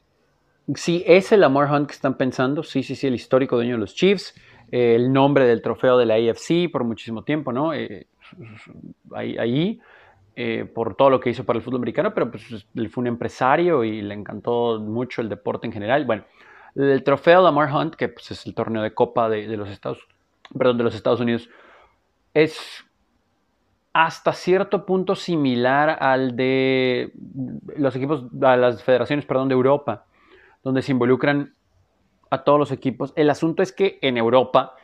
sí 0.74 1.04
es 1.06 1.30
el 1.30 1.40
Lamar 1.40 1.70
Hunt 1.70 1.86
que 1.86 1.94
están 1.94 2.16
pensando, 2.16 2.64
sí, 2.64 2.82
sí, 2.82 2.96
sí, 2.96 3.06
el 3.06 3.14
histórico 3.14 3.56
dueño 3.56 3.74
de 3.74 3.80
los 3.80 3.94
Chiefs, 3.94 4.34
eh, 4.72 4.96
el 4.96 5.12
nombre 5.12 5.46
del 5.46 5.62
trofeo 5.62 5.98
de 5.98 6.06
la 6.06 6.14
AFC 6.14 6.70
por 6.72 6.82
muchísimo 6.82 7.22
tiempo, 7.22 7.52
¿no? 7.52 7.74
Eh, 7.74 8.08
ahí, 9.14 9.80
eh, 10.42 10.64
por 10.64 10.94
todo 10.94 11.10
lo 11.10 11.20
que 11.20 11.28
hizo 11.28 11.44
para 11.44 11.58
el 11.58 11.62
fútbol 11.62 11.80
americano, 11.80 12.14
pero 12.14 12.30
pues 12.30 12.66
él 12.74 12.88
fue 12.88 13.02
un 13.02 13.08
empresario 13.08 13.84
y 13.84 14.00
le 14.00 14.14
encantó 14.14 14.80
mucho 14.80 15.20
el 15.20 15.28
deporte 15.28 15.66
en 15.66 15.72
general. 15.74 16.06
Bueno, 16.06 16.24
el 16.76 17.04
trofeo 17.04 17.42
Lamar 17.42 17.70
Hunt, 17.70 17.94
que 17.94 18.08
pues, 18.08 18.30
es 18.30 18.46
el 18.46 18.54
torneo 18.54 18.80
de 18.80 18.94
copa 18.94 19.28
de, 19.28 19.46
de 19.46 19.56
los 19.58 19.68
Estados, 19.68 19.98
perdón, 20.56 20.78
de 20.78 20.84
los 20.84 20.94
Estados 20.94 21.20
Unidos, 21.20 21.50
es 22.32 22.58
hasta 23.92 24.32
cierto 24.32 24.86
punto 24.86 25.14
similar 25.14 25.98
al 26.00 26.34
de 26.36 27.12
los 27.76 27.94
equipos, 27.94 28.24
a 28.40 28.56
las 28.56 28.82
federaciones, 28.82 29.26
perdón, 29.26 29.48
de 29.48 29.54
Europa, 29.54 30.06
donde 30.62 30.80
se 30.80 30.92
involucran 30.92 31.54
a 32.30 32.44
todos 32.44 32.58
los 32.58 32.72
equipos. 32.72 33.12
El 33.14 33.28
asunto 33.28 33.62
es 33.62 33.72
que 33.72 33.98
en 34.00 34.16
Europa 34.16 34.74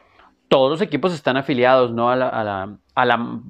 todos 0.48 0.70
los 0.70 0.82
equipos 0.82 1.14
están 1.14 1.38
afiliados, 1.38 1.92
¿no? 1.92 2.10
A 2.10 2.16
la, 2.16 2.28
a 2.28 3.04
la, 3.06 3.40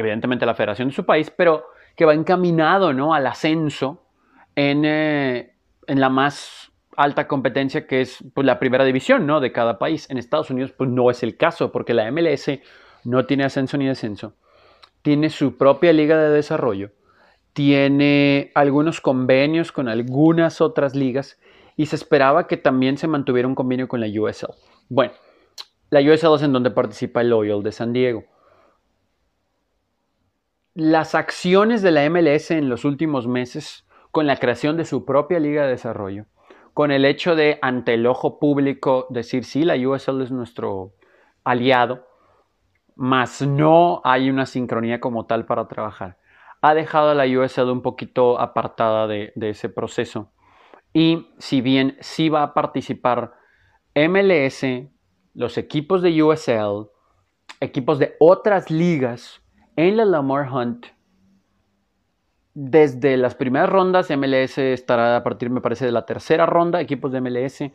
evidentemente 0.00 0.46
la 0.46 0.54
federación 0.54 0.88
de 0.88 0.94
su 0.94 1.04
país, 1.06 1.30
pero 1.30 1.66
que 1.96 2.04
va 2.04 2.14
encaminado, 2.14 2.92
¿no? 2.92 3.14
Al 3.14 3.26
ascenso 3.26 4.02
en, 4.56 4.84
eh, 4.84 5.54
en 5.86 6.00
la 6.00 6.08
más 6.08 6.72
alta 6.96 7.28
competencia 7.28 7.86
que 7.86 8.00
es 8.00 8.18
pues, 8.34 8.46
la 8.46 8.58
primera 8.58 8.84
división, 8.84 9.26
¿no? 9.26 9.40
De 9.40 9.52
cada 9.52 9.78
país. 9.78 10.08
En 10.10 10.18
Estados 10.18 10.50
Unidos, 10.50 10.72
pues 10.72 10.90
no 10.90 11.10
es 11.10 11.22
el 11.22 11.36
caso, 11.36 11.72
porque 11.72 11.94
la 11.94 12.10
MLS 12.10 12.60
no 13.04 13.24
tiene 13.26 13.44
ascenso 13.44 13.76
ni 13.78 13.86
descenso 13.86 14.34
tiene 15.02 15.30
su 15.30 15.56
propia 15.56 15.92
liga 15.92 16.18
de 16.18 16.30
desarrollo, 16.30 16.90
tiene 17.52 18.52
algunos 18.54 19.00
convenios 19.00 19.72
con 19.72 19.88
algunas 19.88 20.60
otras 20.60 20.94
ligas 20.94 21.38
y 21.76 21.86
se 21.86 21.96
esperaba 21.96 22.46
que 22.46 22.56
también 22.56 22.98
se 22.98 23.08
mantuviera 23.08 23.48
un 23.48 23.54
convenio 23.54 23.88
con 23.88 24.00
la 24.00 24.06
USL. 24.06 24.52
Bueno, 24.88 25.12
la 25.90 26.00
USL 26.00 26.34
es 26.34 26.42
en 26.42 26.52
donde 26.52 26.70
participa 26.70 27.22
el 27.22 27.30
Loyal 27.30 27.62
de 27.62 27.72
San 27.72 27.92
Diego. 27.92 28.24
Las 30.74 31.16
acciones 31.16 31.82
de 31.82 31.90
la 31.90 32.08
MLS 32.08 32.52
en 32.52 32.68
los 32.68 32.84
últimos 32.84 33.26
meses, 33.26 33.84
con 34.12 34.28
la 34.28 34.36
creación 34.36 34.76
de 34.76 34.84
su 34.84 35.04
propia 35.04 35.40
liga 35.40 35.64
de 35.64 35.70
desarrollo, 35.70 36.26
con 36.74 36.92
el 36.92 37.04
hecho 37.04 37.34
de 37.34 37.58
ante 37.60 37.94
el 37.94 38.06
ojo 38.06 38.38
público 38.38 39.08
decir 39.10 39.44
sí, 39.44 39.64
la 39.64 39.74
USL 39.74 40.22
es 40.22 40.30
nuestro 40.30 40.94
aliado, 41.42 42.06
más 42.94 43.42
no 43.42 44.00
hay 44.04 44.30
una 44.30 44.46
sincronía 44.46 45.00
como 45.00 45.26
tal 45.26 45.44
para 45.44 45.66
trabajar. 45.66 46.18
Ha 46.62 46.74
dejado 46.74 47.10
a 47.10 47.14
la 47.16 47.24
USL 47.26 47.70
un 47.70 47.82
poquito 47.82 48.38
apartada 48.38 49.08
de, 49.08 49.32
ese 49.40 49.70
proceso. 49.70 50.30
Y 50.92 51.32
si 51.38 51.62
bien 51.62 51.96
sí 51.98 52.28
va 52.28 52.44
a 52.44 52.54
participar 52.54 53.32
MLS, 53.96 54.64
los 55.34 55.58
equipos 55.58 56.00
de 56.00 56.22
USL, 56.22 56.90
equipos 57.58 57.98
de 57.98 58.14
otras 58.20 58.70
ligas 58.70 59.39
en 59.88 59.96
la 59.96 60.04
Lamar 60.04 60.52
Hunt, 60.52 60.86
desde 62.54 63.16
las 63.16 63.34
primeras 63.34 63.68
rondas, 63.68 64.10
MLS 64.10 64.58
estará 64.58 65.16
a 65.16 65.22
partir, 65.22 65.50
me 65.50 65.60
parece, 65.60 65.86
de 65.86 65.92
la 65.92 66.04
tercera 66.04 66.46
ronda, 66.46 66.80
equipos 66.80 67.12
de 67.12 67.20
MLS, 67.20 67.60
eh, 67.62 67.72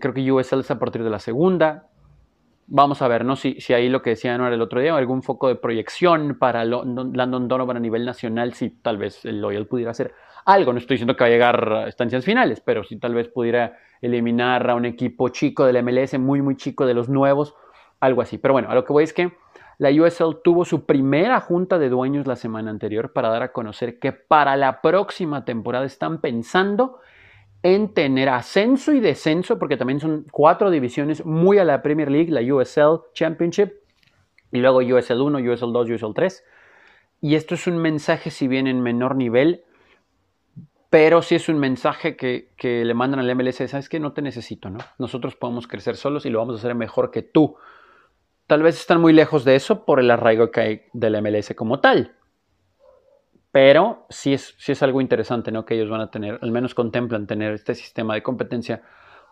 creo 0.00 0.14
que 0.14 0.30
USL 0.30 0.60
es 0.60 0.70
a 0.70 0.78
partir 0.78 1.02
de 1.02 1.10
la 1.10 1.18
segunda, 1.18 1.88
Vamos 2.70 3.00
a 3.00 3.08
ver, 3.08 3.24
¿no? 3.24 3.34
Si, 3.34 3.58
si 3.62 3.72
ahí 3.72 3.88
lo 3.88 4.02
que 4.02 4.10
decía 4.10 4.34
Anuar 4.34 4.52
el 4.52 4.60
otro 4.60 4.78
día, 4.78 4.94
algún 4.94 5.22
foco 5.22 5.48
de 5.48 5.56
proyección 5.56 6.36
para 6.38 6.66
Landon 6.66 7.48
Donovan 7.48 7.78
a 7.78 7.80
nivel 7.80 8.04
nacional, 8.04 8.52
si 8.52 8.68
tal 8.68 8.98
vez 8.98 9.24
el 9.24 9.40
Loyal 9.40 9.66
pudiera 9.66 9.92
hacer 9.92 10.12
algo. 10.44 10.74
No 10.74 10.78
estoy 10.78 10.96
diciendo 10.96 11.16
que 11.16 11.24
va 11.24 11.28
a 11.28 11.30
llegar 11.30 11.72
a 11.72 11.88
estancias 11.88 12.26
finales, 12.26 12.60
pero 12.60 12.84
si 12.84 12.98
tal 12.98 13.14
vez 13.14 13.28
pudiera 13.28 13.78
eliminar 14.02 14.68
a 14.68 14.74
un 14.74 14.84
equipo 14.84 15.30
chico 15.30 15.64
del 15.64 15.82
MLS, 15.82 16.18
muy, 16.18 16.42
muy 16.42 16.56
chico 16.56 16.84
de 16.84 16.92
los 16.92 17.08
nuevos, 17.08 17.54
algo 18.00 18.20
así. 18.20 18.36
Pero 18.36 18.52
bueno, 18.52 18.68
a 18.70 18.74
lo 18.74 18.84
que 18.84 18.92
voy 18.92 19.04
es 19.04 19.14
que 19.14 19.32
la 19.78 19.90
USL 19.90 20.42
tuvo 20.42 20.64
su 20.64 20.84
primera 20.84 21.40
junta 21.40 21.78
de 21.78 21.88
dueños 21.88 22.26
la 22.26 22.36
semana 22.36 22.70
anterior 22.70 23.12
para 23.12 23.28
dar 23.28 23.42
a 23.42 23.52
conocer 23.52 23.98
que 23.98 24.12
para 24.12 24.56
la 24.56 24.80
próxima 24.82 25.44
temporada 25.44 25.86
están 25.86 26.20
pensando 26.20 26.98
en 27.62 27.94
tener 27.94 28.28
ascenso 28.28 28.92
y 28.92 29.00
descenso, 29.00 29.58
porque 29.58 29.76
también 29.76 30.00
son 30.00 30.26
cuatro 30.30 30.70
divisiones 30.70 31.24
muy 31.24 31.58
a 31.58 31.64
la 31.64 31.82
Premier 31.82 32.10
League, 32.10 32.30
la 32.30 32.42
USL 32.42 33.02
Championship, 33.14 33.72
y 34.52 34.58
luego 34.58 34.78
USL 34.78 35.20
1, 35.20 35.38
USL 35.38 35.72
2, 35.72 35.90
USL 35.90 36.14
3. 36.14 36.44
Y 37.20 37.34
esto 37.34 37.54
es 37.54 37.66
un 37.66 37.78
mensaje, 37.78 38.30
si 38.30 38.46
bien 38.46 38.66
en 38.66 38.80
menor 38.80 39.16
nivel, 39.16 39.64
pero 40.90 41.20
sí 41.20 41.34
es 41.34 41.48
un 41.48 41.58
mensaje 41.58 42.16
que, 42.16 42.48
le 42.62 42.94
mandan 42.94 43.20
al 43.20 43.34
MLS, 43.34 43.56
sabes 43.68 43.88
que 43.88 44.00
no 44.00 44.12
te 44.12 44.22
necesito, 44.22 44.70
¿no? 44.70 44.78
Nosotros 44.98 45.36
podemos 45.36 45.66
crecer 45.66 45.96
solos 45.96 46.24
y 46.26 46.30
lo 46.30 46.38
vamos 46.38 46.56
a 46.56 46.58
hacer 46.58 46.74
mejor 46.74 47.10
que 47.10 47.22
tú. 47.22 47.56
Tal 48.48 48.62
vez 48.62 48.80
están 48.80 49.02
muy 49.02 49.12
lejos 49.12 49.44
de 49.44 49.56
eso 49.56 49.84
por 49.84 50.00
el 50.00 50.10
arraigo 50.10 50.50
que 50.50 50.60
hay 50.60 50.82
del 50.94 51.20
MLS 51.22 51.52
como 51.54 51.80
tal. 51.80 52.14
pero 53.52 54.06
sí 54.08 54.32
es, 54.32 54.82
algo 54.82 55.00
interesante, 55.00 55.50
¿no? 55.52 55.64
Que 55.64 55.74
ellos 55.74 55.90
van 55.90 56.00
a 56.00 56.10
tener, 56.10 56.38
al 56.40 56.50
menos 56.50 56.74
contemplan 56.74 57.26
tener 57.26 57.52
este 57.52 57.74
sistema 57.74 58.14
de 58.14 58.22
competencia 58.22 58.82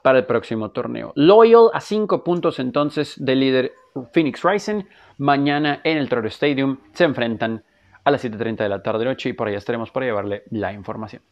para 0.02 0.18
el 0.18 0.26
próximo 0.26 0.70
torneo. 0.70 1.12
Loyal 1.14 1.70
a 1.72 1.80
5 1.80 2.24
puntos 2.24 2.58
entonces 2.58 3.14
del 3.16 3.40
líder 3.40 3.72
Phoenix 4.12 4.42
Rising. 4.42 4.84
Mañana 5.18 5.80
en 5.84 5.96
el 5.96 6.08
Toro 6.08 6.28
Stadium 6.28 6.78
se 6.92 7.04
enfrentan 7.04 7.64
a 8.04 8.10
las 8.10 8.22
7.30 8.24 8.56
de 8.56 8.68
la 8.68 8.82
tarde 8.82 9.04
noche 9.04 9.30
y 9.30 9.32
por 9.32 9.48
allá 9.48 9.58
estaremos 9.58 9.90
para 9.90 10.06
llevarle 10.06 10.44
la 10.50 10.72
información. 10.72 11.22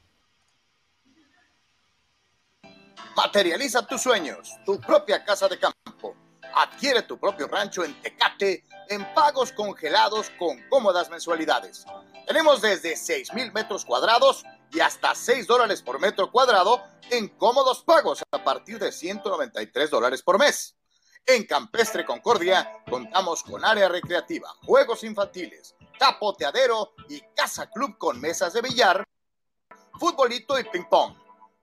Materializa 3.16 3.86
tus 3.86 4.00
sueños, 4.00 4.56
tu 4.64 4.80
propia 4.80 5.22
casa 5.24 5.48
de 5.48 5.58
campo. 5.58 6.23
Adquiere 6.56 7.02
tu 7.02 7.18
propio 7.18 7.48
rancho 7.48 7.84
en 7.84 8.00
Tecate 8.00 8.64
en 8.88 9.04
pagos 9.14 9.52
congelados 9.52 10.30
con 10.38 10.60
cómodas 10.68 11.10
mensualidades. 11.10 11.84
Tenemos 12.26 12.62
desde 12.62 12.96
6 12.96 13.34
mil 13.34 13.52
metros 13.52 13.84
cuadrados 13.84 14.44
y 14.70 14.80
hasta 14.80 15.14
6 15.14 15.46
dólares 15.46 15.82
por 15.82 16.00
metro 16.00 16.30
cuadrado 16.30 16.82
en 17.10 17.28
cómodos 17.28 17.82
pagos 17.82 18.22
a 18.30 18.44
partir 18.44 18.78
de 18.78 18.92
193 18.92 19.90
dólares 19.90 20.22
por 20.22 20.38
mes. 20.38 20.76
En 21.26 21.44
Campestre 21.44 22.04
Concordia 22.04 22.82
contamos 22.88 23.42
con 23.42 23.64
área 23.64 23.88
recreativa, 23.88 24.48
juegos 24.64 25.04
infantiles, 25.04 25.74
tapoteadero 25.98 26.92
y 27.08 27.20
casa 27.34 27.70
club 27.70 27.96
con 27.98 28.20
mesas 28.20 28.52
de 28.52 28.60
billar, 28.60 29.04
futbolito 29.98 30.58
y 30.58 30.64
ping 30.64 30.84
pong. 30.84 31.14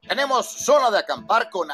Tenemos 0.08 0.48
zona 0.48 0.90
de 0.90 0.98
acampar 0.98 1.50
con 1.50 1.70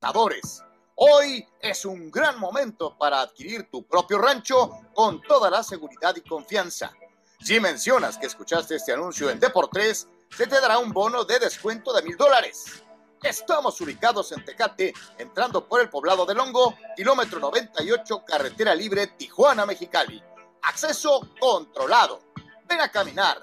asadores. 0.00 0.62
Hoy 0.96 1.44
es 1.60 1.84
un 1.84 2.08
gran 2.08 2.38
momento 2.38 2.96
para 2.96 3.20
adquirir 3.20 3.68
tu 3.68 3.84
propio 3.84 4.16
rancho 4.18 4.70
con 4.94 5.20
toda 5.22 5.50
la 5.50 5.64
seguridad 5.64 6.14
y 6.14 6.20
confianza. 6.20 6.92
Si 7.40 7.58
mencionas 7.58 8.16
que 8.16 8.26
escuchaste 8.26 8.76
este 8.76 8.92
anuncio 8.92 9.28
en 9.28 9.40
Deportes, 9.40 10.06
se 10.30 10.46
te 10.46 10.60
dará 10.60 10.78
un 10.78 10.92
bono 10.92 11.24
de 11.24 11.40
descuento 11.40 11.92
de 11.92 12.02
mil 12.02 12.16
dólares. 12.16 12.84
Estamos 13.20 13.80
ubicados 13.80 14.30
en 14.32 14.44
Tecate, 14.44 14.94
entrando 15.18 15.66
por 15.66 15.80
el 15.80 15.90
poblado 15.90 16.24
de 16.26 16.34
Longo, 16.34 16.76
kilómetro 16.94 17.40
98, 17.40 18.24
carretera 18.24 18.72
libre 18.72 19.08
Tijuana-Mexicali. 19.08 20.22
Acceso 20.62 21.28
controlado. 21.40 22.20
Ven 22.68 22.80
a 22.80 22.88
caminar, 22.88 23.42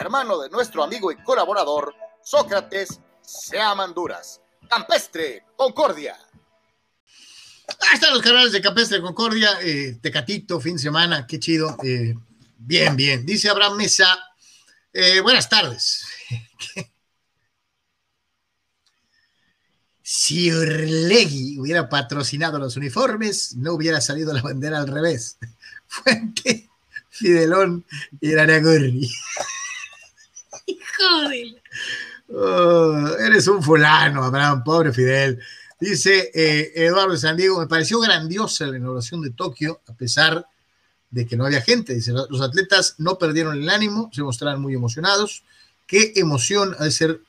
hermano 0.00 0.38
de 0.40 0.48
nuestro 0.48 0.82
amigo 0.82 1.12
y 1.12 1.16
colaborador 1.22 1.94
Sócrates 2.22 3.00
Seamanduras. 3.20 4.40
Campestre, 4.68 5.44
Concordia. 5.56 6.16
Ahí 7.80 7.94
están 7.94 8.14
los 8.14 8.22
canales 8.22 8.52
de 8.52 8.60
Campestre 8.60 9.00
Concordia, 9.00 9.58
eh, 9.62 9.98
Tecatito, 10.00 10.60
fin 10.60 10.76
de 10.76 10.82
semana, 10.82 11.26
qué 11.26 11.38
chido. 11.38 11.76
Eh, 11.84 12.14
bien, 12.56 12.96
bien. 12.96 13.26
Dice 13.26 13.48
Abraham 13.48 13.76
Mesa, 13.76 14.18
eh, 14.92 15.20
buenas 15.20 15.48
tardes. 15.48 16.04
si 20.02 20.52
Urlegui 20.52 21.58
hubiera 21.58 21.88
patrocinado 21.88 22.58
los 22.58 22.76
uniformes, 22.76 23.54
no 23.56 23.74
hubiera 23.74 24.00
salido 24.00 24.32
la 24.32 24.42
bandera 24.42 24.78
al 24.78 24.88
revés. 24.88 25.38
Fuente, 25.86 26.70
Fidelón 27.10 27.84
y 28.20 28.34
Aragorni. 28.34 29.08
Oh, 32.32 33.08
eres 33.18 33.48
un 33.48 33.62
fulano, 33.62 34.22
Abraham, 34.22 34.62
pobre 34.62 34.92
Fidel. 34.92 35.40
Dice 35.80 36.30
eh, 36.34 36.72
Eduardo 36.74 37.16
San 37.16 37.36
Diego, 37.36 37.58
me 37.58 37.66
pareció 37.66 37.98
grandiosa 38.00 38.66
la 38.66 38.76
inauguración 38.76 39.22
de 39.22 39.30
Tokio, 39.30 39.80
a 39.88 39.94
pesar 39.94 40.46
de 41.10 41.26
que 41.26 41.36
no 41.36 41.46
había 41.46 41.62
gente. 41.62 41.94
Dice, 41.94 42.12
los 42.12 42.40
atletas 42.40 42.96
no 42.98 43.18
perdieron 43.18 43.56
el 43.56 43.68
ánimo, 43.68 44.10
se 44.12 44.22
mostraron 44.22 44.60
muy 44.60 44.74
emocionados. 44.74 45.42
Qué 45.86 46.12
emoción 46.16 46.76
ha 46.78 46.84
de 46.84 46.90
ser, 46.90 47.20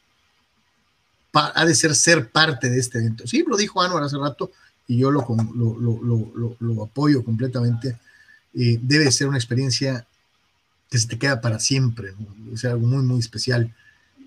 ha 1.34 1.66
de 1.66 1.76
ser 1.76 1.96
ser 1.96 2.30
parte 2.30 2.70
de 2.70 2.80
este 2.80 3.00
evento. 3.00 3.26
Sí, 3.26 3.44
lo 3.48 3.58
dijo 3.58 3.82
Anuar 3.82 4.04
hace 4.04 4.18
rato 4.18 4.52
y 4.88 4.98
yo 4.98 5.10
lo, 5.10 5.26
lo, 6.60 6.84
apoyo 6.84 7.24
completamente. 7.24 7.98
Eh, 8.54 8.78
debe 8.82 9.12
ser 9.12 9.28
una 9.28 9.38
experiencia 9.38 10.06
que 10.92 11.00
se 11.00 11.08
te 11.08 11.18
queda 11.18 11.40
para 11.40 11.58
siempre, 11.58 12.14
es 12.54 12.66
algo 12.66 12.86
muy, 12.86 13.02
muy 13.02 13.20
especial 13.20 13.74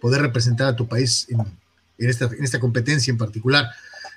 poder 0.01 0.23
representar 0.23 0.67
a 0.67 0.75
tu 0.75 0.89
país 0.89 1.27
en, 1.29 2.11
esta, 2.11 2.25
en 2.25 2.43
esta 2.43 2.59
competencia 2.59 3.11
en 3.11 3.19
particular. 3.19 3.69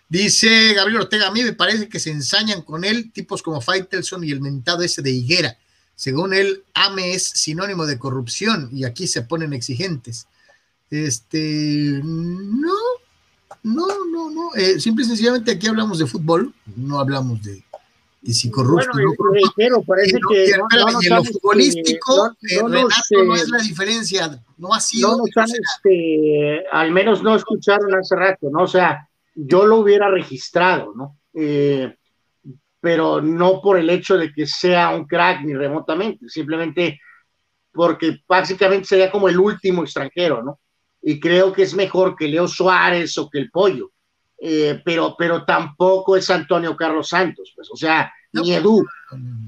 Dice 0.08 0.74
Gabriel 0.74 1.02
Ortega, 1.02 1.28
a 1.28 1.32
mí 1.32 1.44
me 1.44 1.52
parece 1.52 1.90
que 1.90 2.00
se 2.00 2.10
ensañan 2.10 2.62
con 2.62 2.86
él 2.86 3.12
tipos 3.12 3.44
como 3.44 3.60
Faitelson 3.60 4.24
y 4.24 4.32
el 4.32 4.40
mentado 4.40 4.82
ese 4.82 5.02
de 5.02 5.12
Higuera. 5.12 5.58
Según 5.94 6.34
él, 6.34 6.64
AME 6.74 7.16
es 7.16 7.28
sinónimo 7.28 7.86
de 7.86 8.00
corrupción 8.00 8.70
y 8.72 8.86
aquí 8.86 9.08
se 9.08 9.24
ponen 9.24 9.52
exigentes. 9.52 10.28
Este, 10.90 12.00
no, 12.02 12.78
no, 13.64 13.88
no, 14.06 14.30
no. 14.30 14.56
Eh, 14.56 14.80
simple 14.80 15.04
y 15.04 15.08
sencillamente 15.08 15.52
aquí 15.52 15.68
hablamos 15.68 16.00
de 16.00 16.08
fútbol, 16.08 16.54
no 16.78 16.98
hablamos 16.98 17.44
de, 17.44 17.62
de 18.28 18.34
si 18.34 18.52
corrupto. 18.52 18.90
Bueno, 18.94 19.78
no, 19.78 19.84
parece 19.84 20.18
que. 20.30 20.52
No, 20.58 21.02
en 21.02 21.16
lo 21.16 21.24
futbolístico, 21.24 22.36
Renato 22.42 23.24
no 23.26 23.36
es 23.36 23.50
la 23.50 23.60
diferencia, 23.60 24.44
no 24.58 24.74
ha 24.74 24.82
sido. 24.82 25.18
No 25.18 25.24
este, 25.26 26.66
al 26.70 26.92
menos 26.92 27.24
no 27.24 27.36
escucharon 27.36 27.96
hace 27.96 28.16
rato, 28.18 28.50
¿no? 28.52 28.64
O 28.64 28.68
sea, 28.68 29.08
yo 29.34 29.66
lo 29.66 29.78
hubiera 29.78 30.10
registrado, 30.10 30.94
¿no? 30.94 31.18
Eh, 31.34 31.96
pero 32.82 33.22
no 33.22 33.62
por 33.62 33.80
el 33.80 33.90
hecho 33.90 34.18
de 34.18 34.34
que 34.34 34.46
sea 34.46 34.90
un 34.90 35.06
crack 35.06 35.44
ni 35.44 35.54
remotamente, 35.54 36.28
simplemente 36.28 37.00
porque 37.72 38.24
básicamente 38.28 38.88
sería 38.88 39.10
como 39.10 39.30
el 39.30 39.40
último 39.40 39.84
extranjero, 39.84 40.44
¿no? 40.44 40.60
Y 41.02 41.18
creo 41.20 41.54
que 41.54 41.64
es 41.64 41.74
mejor 41.74 42.16
que 42.16 42.28
Leo 42.28 42.48
Suárez 42.48 43.18
o 43.18 43.30
que 43.30 43.40
el 43.40 43.52
Pollo, 43.52 43.92
eh, 44.40 44.82
pero, 44.84 45.16
pero 45.18 45.46
tampoco 45.46 46.18
es 46.18 46.30
Antonio 46.30 46.76
Carlos 46.76 47.08
Santos, 47.08 47.54
pues, 47.56 47.70
o 47.72 47.76
sea, 47.76 48.12
ni 48.34 48.54
Edu, 48.54 48.86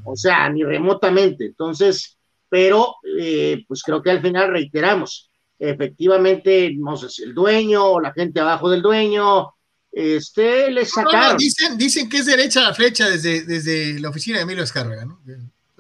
o 0.04 0.16
sea, 0.16 0.50
ni 0.50 0.64
remotamente. 0.64 1.46
Entonces, 1.46 2.18
pero, 2.50 2.96
eh, 3.20 3.64
pues 3.68 3.84
creo 3.84 4.02
que 4.02 4.12
al 4.12 4.22
final 4.22 4.52
reiteramos, 4.52 5.30
efectivamente, 5.58 6.72
no 6.78 6.98
sé 6.98 7.10
si 7.10 7.24
el 7.24 7.34
dueño 7.34 8.00
la 8.00 8.14
gente 8.14 8.40
abajo 8.40 8.70
del 8.70 8.82
dueño, 8.82 9.54
este, 9.92 10.72
le 10.72 10.86
sacaron. 10.86 11.38
dicen, 11.38 11.78
dicen 11.78 12.10
que 12.10 12.18
es 12.18 12.26
derecha 12.26 12.62
la 12.62 12.74
flecha 12.74 13.10
desde, 13.10 13.44
desde 13.44 14.00
la 14.00 14.10
oficina 14.10 14.38
de 14.38 14.44
Emilio 14.44 14.64
Escárraga, 14.64 15.06
¿no? 15.06 15.20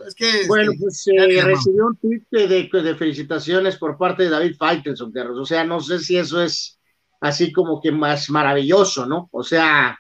Es 0.06 0.16
que, 0.16 0.48
bueno, 0.48 0.72
pues 0.80 1.06
eh, 1.08 1.42
recibió 1.44 1.88
un 1.88 1.98
tweet 1.98 2.24
de, 2.32 2.48
de, 2.48 2.96
felicitaciones 2.96 3.76
por 3.76 3.98
parte 3.98 4.24
de 4.24 4.30
David 4.30 4.56
Faitelson, 4.58 5.14
O 5.36 5.46
sea, 5.46 5.64
no 5.64 5.80
sé 5.82 6.00
si 6.00 6.18
eso 6.18 6.42
es 6.42 6.80
así 7.20 7.52
como 7.52 7.82
que 7.82 7.92
más 7.92 8.30
maravilloso, 8.30 9.06
¿no? 9.06 9.28
O 9.32 9.44
sea, 9.44 10.00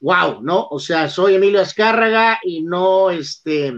wow, 0.00 0.42
¿no? 0.42 0.68
O 0.70 0.78
sea, 0.78 1.08
soy 1.08 1.34
Emilio 1.34 1.60
Azcárraga 1.60 2.38
y 2.42 2.62
no 2.62 3.10
este, 3.10 3.74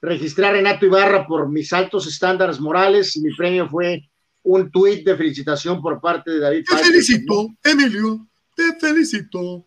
registré 0.00 0.46
a 0.46 0.52
Renato 0.52 0.86
Ibarra 0.86 1.26
por 1.26 1.48
mis 1.48 1.72
altos 1.72 2.06
estándares 2.06 2.60
morales 2.60 3.14
y 3.16 3.20
mi 3.20 3.34
premio 3.34 3.68
fue 3.68 4.08
un 4.42 4.70
tweet 4.70 5.04
de 5.04 5.16
felicitación 5.16 5.80
por 5.82 6.00
parte 6.00 6.30
de 6.30 6.40
David 6.40 6.64
Te 6.68 6.76
felicito, 6.76 7.48
Emilio. 7.62 8.26
Te 8.56 8.74
felicito. 8.80 9.64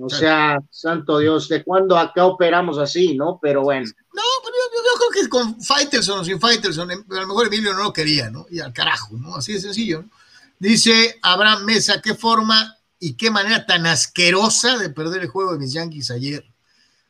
O 0.00 0.10
sea, 0.10 0.58
santo 0.70 1.18
Dios, 1.18 1.48
¿de 1.48 1.62
cuándo 1.62 1.96
acá 1.96 2.26
operamos 2.26 2.78
así, 2.78 3.16
no? 3.16 3.38
Pero 3.40 3.62
bueno. 3.62 3.86
No, 4.12 4.22
pero 4.42 4.56
yo, 4.56 5.10
creo 5.10 5.22
que 5.22 5.28
con 5.28 5.62
Faitelson 5.62 6.18
o 6.18 6.24
sin 6.24 6.34
em, 6.34 7.04
a 7.10 7.20
lo 7.20 7.26
mejor 7.28 7.46
Emilio 7.46 7.72
no 7.74 7.84
lo 7.84 7.92
quería, 7.92 8.28
¿no? 8.28 8.46
Y 8.50 8.58
al 8.58 8.72
carajo, 8.72 9.16
¿no? 9.16 9.36
Así 9.36 9.52
de 9.52 9.60
sencillo, 9.60 10.02
¿no? 10.02 10.10
Dice 10.58 11.18
Abraham 11.22 11.64
Mesa, 11.64 12.00
qué 12.00 12.14
forma 12.14 12.76
y 13.04 13.16
qué 13.16 13.30
manera 13.30 13.66
tan 13.66 13.84
asquerosa 13.84 14.78
de 14.78 14.88
perder 14.88 15.20
el 15.20 15.28
juego 15.28 15.52
de 15.52 15.58
mis 15.58 15.74
Yankees 15.74 16.10
ayer. 16.10 16.42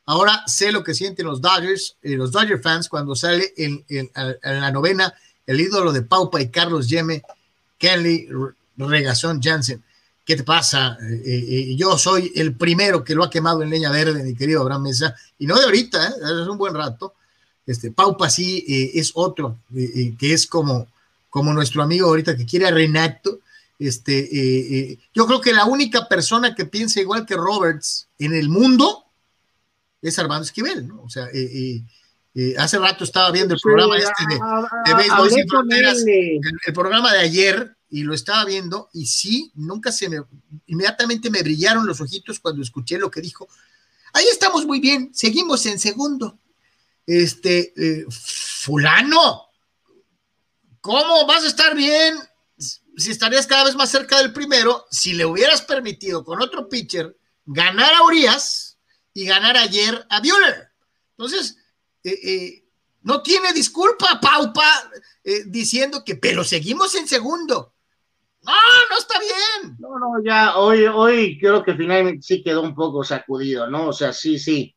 Ahora 0.05 0.43
sé 0.45 0.73
lo 0.73 0.83
que 0.83 0.93
sienten 0.93 1.25
los 1.25 1.39
Dodgers, 1.39 1.95
eh, 2.01 2.17
los 2.17 2.33
Dodger 2.33 2.59
fans 2.59 2.89
cuando 2.89 3.15
sale 3.15 3.53
en, 3.55 4.11
la 4.43 4.71
novena 4.71 5.13
el 5.47 5.61
ídolo 5.61 5.93
de 5.93 6.01
Paupa 6.01 6.41
y 6.41 6.49
Carlos 6.49 6.89
Yeme, 6.89 7.23
Kelly 7.77 8.27
Regazón 8.75 9.41
Jansen. 9.41 9.81
¿Qué 10.25 10.35
te 10.35 10.43
pasa? 10.43 10.97
Eh, 11.01 11.45
eh, 11.47 11.75
yo 11.77 11.97
soy 11.97 12.29
el 12.35 12.57
primero 12.57 13.01
que 13.01 13.15
lo 13.15 13.23
ha 13.23 13.29
quemado 13.29 13.63
en 13.63 13.69
leña 13.69 13.89
verde, 13.89 14.21
mi 14.21 14.35
querido 14.35 14.63
Abraham 14.63 14.83
Mesa, 14.83 15.15
y 15.39 15.47
no 15.47 15.57
de 15.57 15.63
ahorita, 15.63 16.09
¿eh? 16.09 16.13
es 16.41 16.47
un 16.49 16.57
buen 16.57 16.73
rato. 16.73 17.13
Este, 17.65 17.89
Paupa 17.89 18.29
sí 18.29 18.65
es 18.93 19.13
otro, 19.15 19.59
que 19.73 20.33
es 20.33 20.45
como, 20.45 20.87
como 21.29 21.53
nuestro 21.53 21.81
amigo 21.81 22.09
ahorita 22.09 22.35
que 22.35 22.45
quiere 22.45 22.67
a 22.67 22.71
Renato. 22.71 23.39
Este, 23.77 24.19
eh, 24.19 24.77
eh, 24.77 24.99
yo 25.13 25.25
creo 25.27 25.41
que 25.41 25.53
la 25.53 25.65
única 25.65 26.07
persona 26.07 26.55
que 26.55 26.65
piensa 26.65 27.01
igual 27.01 27.25
que 27.25 27.35
Roberts 27.35 28.07
en 28.17 28.33
el 28.33 28.47
mundo 28.47 29.05
es 30.01 30.17
Armando 30.17 30.45
Esquivel, 30.45 30.87
¿no? 30.87 31.01
O 31.01 31.09
sea, 31.09 31.27
eh, 31.33 31.83
hace 32.57 32.79
rato 32.79 33.03
estaba 33.03 33.31
viendo 33.31 33.53
el 33.53 33.59
programa 33.59 33.97
este 33.97 34.23
de, 34.29 34.35
de 34.85 34.93
Béisbol 34.93 35.31
Sin 35.31 35.47
Fronteras, 35.47 36.03
el, 36.05 36.73
programa 36.73 37.11
de 37.13 37.19
ayer, 37.19 37.75
y 37.89 38.03
lo 38.03 38.13
estaba 38.13 38.45
viendo, 38.45 38.89
y 38.93 39.07
sí, 39.07 39.51
nunca 39.55 39.91
se 39.91 40.09
me, 40.09 40.21
inmediatamente 40.67 41.29
me 41.29 41.41
brillaron 41.41 41.85
los 41.85 42.01
ojitos 42.01 42.39
cuando 42.39 42.61
escuché 42.61 42.97
lo 42.97 43.09
que 43.09 43.21
dijo. 43.21 43.47
Ahí 44.13 44.25
estamos 44.31 44.65
muy 44.65 44.79
bien, 44.79 45.11
seguimos 45.13 45.65
en 45.65 45.79
segundo. 45.79 46.37
Este, 47.07 47.73
fulano, 48.09 49.47
¿cómo 50.81 51.25
vas 51.27 51.43
a 51.43 51.47
estar 51.47 51.75
bien 51.75 52.15
si 52.57 53.11
estarías 53.11 53.47
cada 53.47 53.65
vez 53.65 53.75
más 53.75 53.89
cerca 53.89 54.17
del 54.17 54.33
primero 54.33 54.85
si 54.89 55.13
le 55.13 55.25
hubieras 55.25 55.61
permitido 55.61 56.23
con 56.23 56.41
otro 56.41 56.69
pitcher 56.69 57.17
ganar 57.45 57.93
a 57.93 58.03
Urias 58.03 58.79
y 59.13 59.25
ganar 59.25 59.57
ayer 59.57 60.05
a 60.09 60.19
Bueller? 60.19 60.69
Entonces, 61.11 61.57
eh, 62.03 62.19
eh, 62.23 62.63
no 63.03 63.21
tiene 63.21 63.53
disculpa, 63.53 64.19
Paupa, 64.19 64.91
eh, 65.23 65.43
diciendo 65.45 66.03
que, 66.03 66.15
pero 66.15 66.43
seguimos 66.43 66.95
en 66.95 67.07
segundo. 67.07 67.73
No, 68.41 68.53
no 68.89 68.97
está 68.97 69.19
bien. 69.19 69.75
No, 69.79 69.99
no, 69.99 70.23
ya 70.23 70.57
hoy, 70.57 70.85
hoy 70.85 71.39
creo 71.39 71.63
que 71.63 71.73
finalmente 71.73 72.21
sí 72.21 72.43
quedó 72.43 72.61
un 72.61 72.75
poco 72.75 73.03
sacudido, 73.03 73.67
¿no? 73.69 73.87
O 73.87 73.93
sea, 73.93 74.13
sí, 74.13 74.37
sí, 74.37 74.75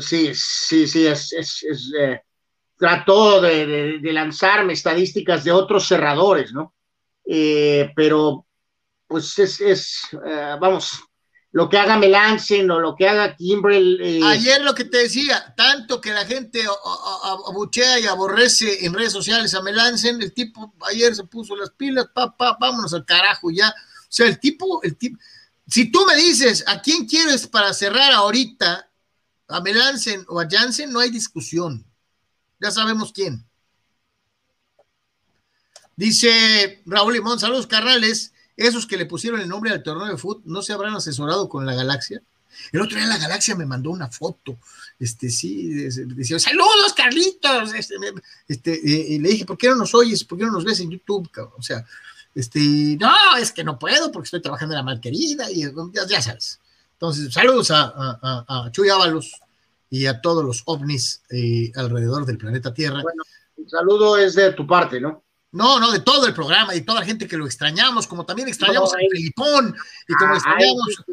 sí, 0.00 0.32
sí, 0.34 0.86
sí, 0.86 1.06
es, 1.06 1.32
es, 1.32 1.64
trató 2.76 3.40
de, 3.40 3.98
lanzarme 4.02 4.72
estadísticas 4.72 5.44
de 5.44 5.52
otros 5.52 5.86
cerradores, 5.86 6.52
¿no? 6.52 6.73
Eh, 7.26 7.90
pero 7.96 8.46
pues 9.06 9.38
es, 9.38 9.60
es 9.60 10.00
eh, 10.26 10.56
vamos, 10.60 11.00
lo 11.52 11.68
que 11.68 11.78
haga 11.78 11.96
Melanson 11.96 12.68
o 12.70 12.80
lo 12.80 12.96
que 12.96 13.08
haga 13.08 13.36
Kimbrel. 13.36 14.00
Eh, 14.02 14.20
Ayer 14.24 14.60
lo 14.62 14.74
que 14.74 14.84
te 14.84 14.98
decía, 14.98 15.54
tanto 15.56 16.00
que 16.00 16.12
la 16.12 16.26
gente 16.26 16.64
abuchea 17.46 18.00
y 18.00 18.06
aborrece 18.06 18.84
en 18.84 18.92
redes 18.92 19.12
sociales 19.12 19.54
a 19.54 19.62
Melanson, 19.62 20.20
el 20.20 20.34
tipo 20.34 20.74
ayer 20.90 21.14
se 21.14 21.24
puso 21.24 21.54
las 21.54 21.70
pilas, 21.70 22.06
pa, 22.12 22.36
pa, 22.36 22.56
vámonos 22.60 22.92
al 22.92 23.04
carajo 23.04 23.50
ya. 23.50 23.68
O 23.68 24.06
sea, 24.08 24.26
el 24.26 24.40
tipo, 24.40 24.82
el 24.82 24.96
tipo, 24.96 25.18
si 25.68 25.92
tú 25.92 26.04
me 26.06 26.16
dices 26.16 26.64
a 26.66 26.82
quién 26.82 27.06
quieres 27.06 27.46
para 27.46 27.72
cerrar 27.72 28.12
ahorita, 28.12 28.90
a 29.46 29.60
Melanson 29.60 30.24
o 30.28 30.40
a 30.40 30.48
Jansen, 30.50 30.92
no 30.92 31.00
hay 31.00 31.10
discusión. 31.10 31.86
Ya 32.58 32.70
sabemos 32.70 33.12
quién. 33.12 33.46
Dice 35.96 36.82
Raúl 36.86 37.14
Limón, 37.14 37.38
saludos 37.38 37.66
carnales. 37.66 38.32
Esos 38.56 38.86
que 38.86 38.96
le 38.96 39.06
pusieron 39.06 39.40
el 39.40 39.48
nombre 39.48 39.70
al 39.70 39.82
torneo 39.82 40.06
de 40.06 40.16
fútbol, 40.16 40.42
¿no 40.44 40.62
se 40.62 40.72
habrán 40.72 40.94
asesorado 40.94 41.48
con 41.48 41.66
la 41.66 41.74
galaxia? 41.74 42.22
El 42.72 42.80
otro 42.80 42.96
día 42.96 43.06
la 43.06 43.18
galaxia 43.18 43.56
me 43.56 43.66
mandó 43.66 43.90
una 43.90 44.08
foto. 44.08 44.56
Este, 44.98 45.28
sí, 45.28 45.70
decía, 45.70 46.38
saludos, 46.38 46.92
Carlitos. 46.96 47.74
Este, 47.74 47.94
este 48.48 48.80
y 48.84 49.18
le 49.18 49.30
dije, 49.30 49.44
¿por 49.44 49.58
qué 49.58 49.68
no 49.68 49.76
nos 49.76 49.94
oyes? 49.94 50.24
¿Por 50.24 50.38
qué 50.38 50.44
no 50.44 50.52
nos 50.52 50.64
ves 50.64 50.80
en 50.80 50.90
YouTube? 50.90 51.28
O 51.56 51.62
sea, 51.62 51.84
este, 52.34 52.96
no, 53.00 53.12
es 53.38 53.52
que 53.52 53.64
no 53.64 53.78
puedo 53.78 54.12
porque 54.12 54.26
estoy 54.26 54.42
trabajando 54.42 54.74
en 54.74 54.78
la 54.78 54.84
malquerida 54.84 55.50
y 55.50 55.62
ya, 55.92 56.22
sabes. 56.22 56.60
Entonces, 56.92 57.32
saludos 57.32 57.70
a, 57.72 58.70
Chuy 58.70 58.88
Ábalos 58.88 59.32
y 59.90 60.06
a 60.06 60.20
todos 60.20 60.44
los 60.44 60.62
ovnis 60.66 61.22
eh, 61.30 61.72
alrededor 61.74 62.24
del 62.24 62.38
planeta 62.38 62.72
Tierra. 62.72 63.02
Bueno, 63.02 63.24
un 63.56 63.68
saludo 63.68 64.16
es 64.16 64.34
de 64.34 64.52
tu 64.52 64.66
parte, 64.66 65.00
¿no? 65.00 65.23
No, 65.54 65.78
no, 65.78 65.92
de 65.92 66.00
todo 66.00 66.26
el 66.26 66.34
programa 66.34 66.74
y 66.74 66.80
toda 66.80 66.98
la 66.98 67.06
gente 67.06 67.28
que 67.28 67.36
lo 67.36 67.46
extrañamos, 67.46 68.08
como 68.08 68.26
también 68.26 68.48
extrañamos 68.48 68.92
a 68.92 68.98
Filipón 68.98 69.72
y 70.08 70.14
como 70.14 70.34
ah, 70.34 70.36
extrañamos 70.36 71.04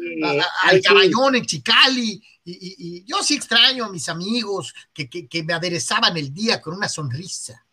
al 0.64 0.82
caballón 0.82 1.36
en 1.36 1.46
Chicali. 1.46 2.20
Y, 2.44 3.04
yo 3.04 3.22
sí 3.22 3.36
extraño 3.36 3.84
a 3.84 3.88
mis 3.88 4.08
amigos 4.08 4.74
que, 4.92 5.44
me 5.44 5.52
aderezaban 5.52 6.16
el 6.16 6.34
día 6.34 6.60
con 6.60 6.74
una 6.74 6.88
sonrisa. 6.88 7.64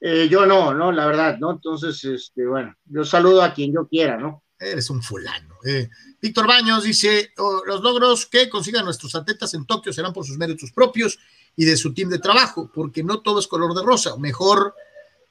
Eh, 0.00 0.28
yo 0.30 0.46
no, 0.46 0.72
no, 0.72 0.90
la 0.92 1.04
verdad, 1.04 1.36
¿no? 1.38 1.50
Entonces, 1.50 2.02
este, 2.04 2.46
bueno, 2.46 2.74
yo 2.86 3.04
saludo 3.04 3.42
a 3.42 3.52
quien 3.52 3.74
yo 3.74 3.86
quiera, 3.86 4.16
¿no? 4.16 4.44
Eres 4.58 4.88
un 4.88 5.02
fulano. 5.02 5.56
Eh. 5.66 5.90
Víctor 6.22 6.46
Baños 6.46 6.84
dice, 6.84 7.34
oh, 7.36 7.62
los 7.66 7.82
logros 7.82 8.24
que 8.24 8.48
consigan 8.48 8.86
nuestros 8.86 9.14
atletas 9.14 9.52
en 9.52 9.66
Tokio 9.66 9.92
serán 9.92 10.14
por 10.14 10.24
sus 10.24 10.38
méritos 10.38 10.72
propios 10.72 11.18
y 11.54 11.66
de 11.66 11.76
su 11.76 11.92
team 11.92 12.08
de 12.08 12.18
trabajo, 12.18 12.70
porque 12.72 13.04
no 13.04 13.20
todo 13.20 13.40
es 13.40 13.46
color 13.46 13.74
de 13.74 13.82
rosa. 13.82 14.16
Mejor 14.16 14.74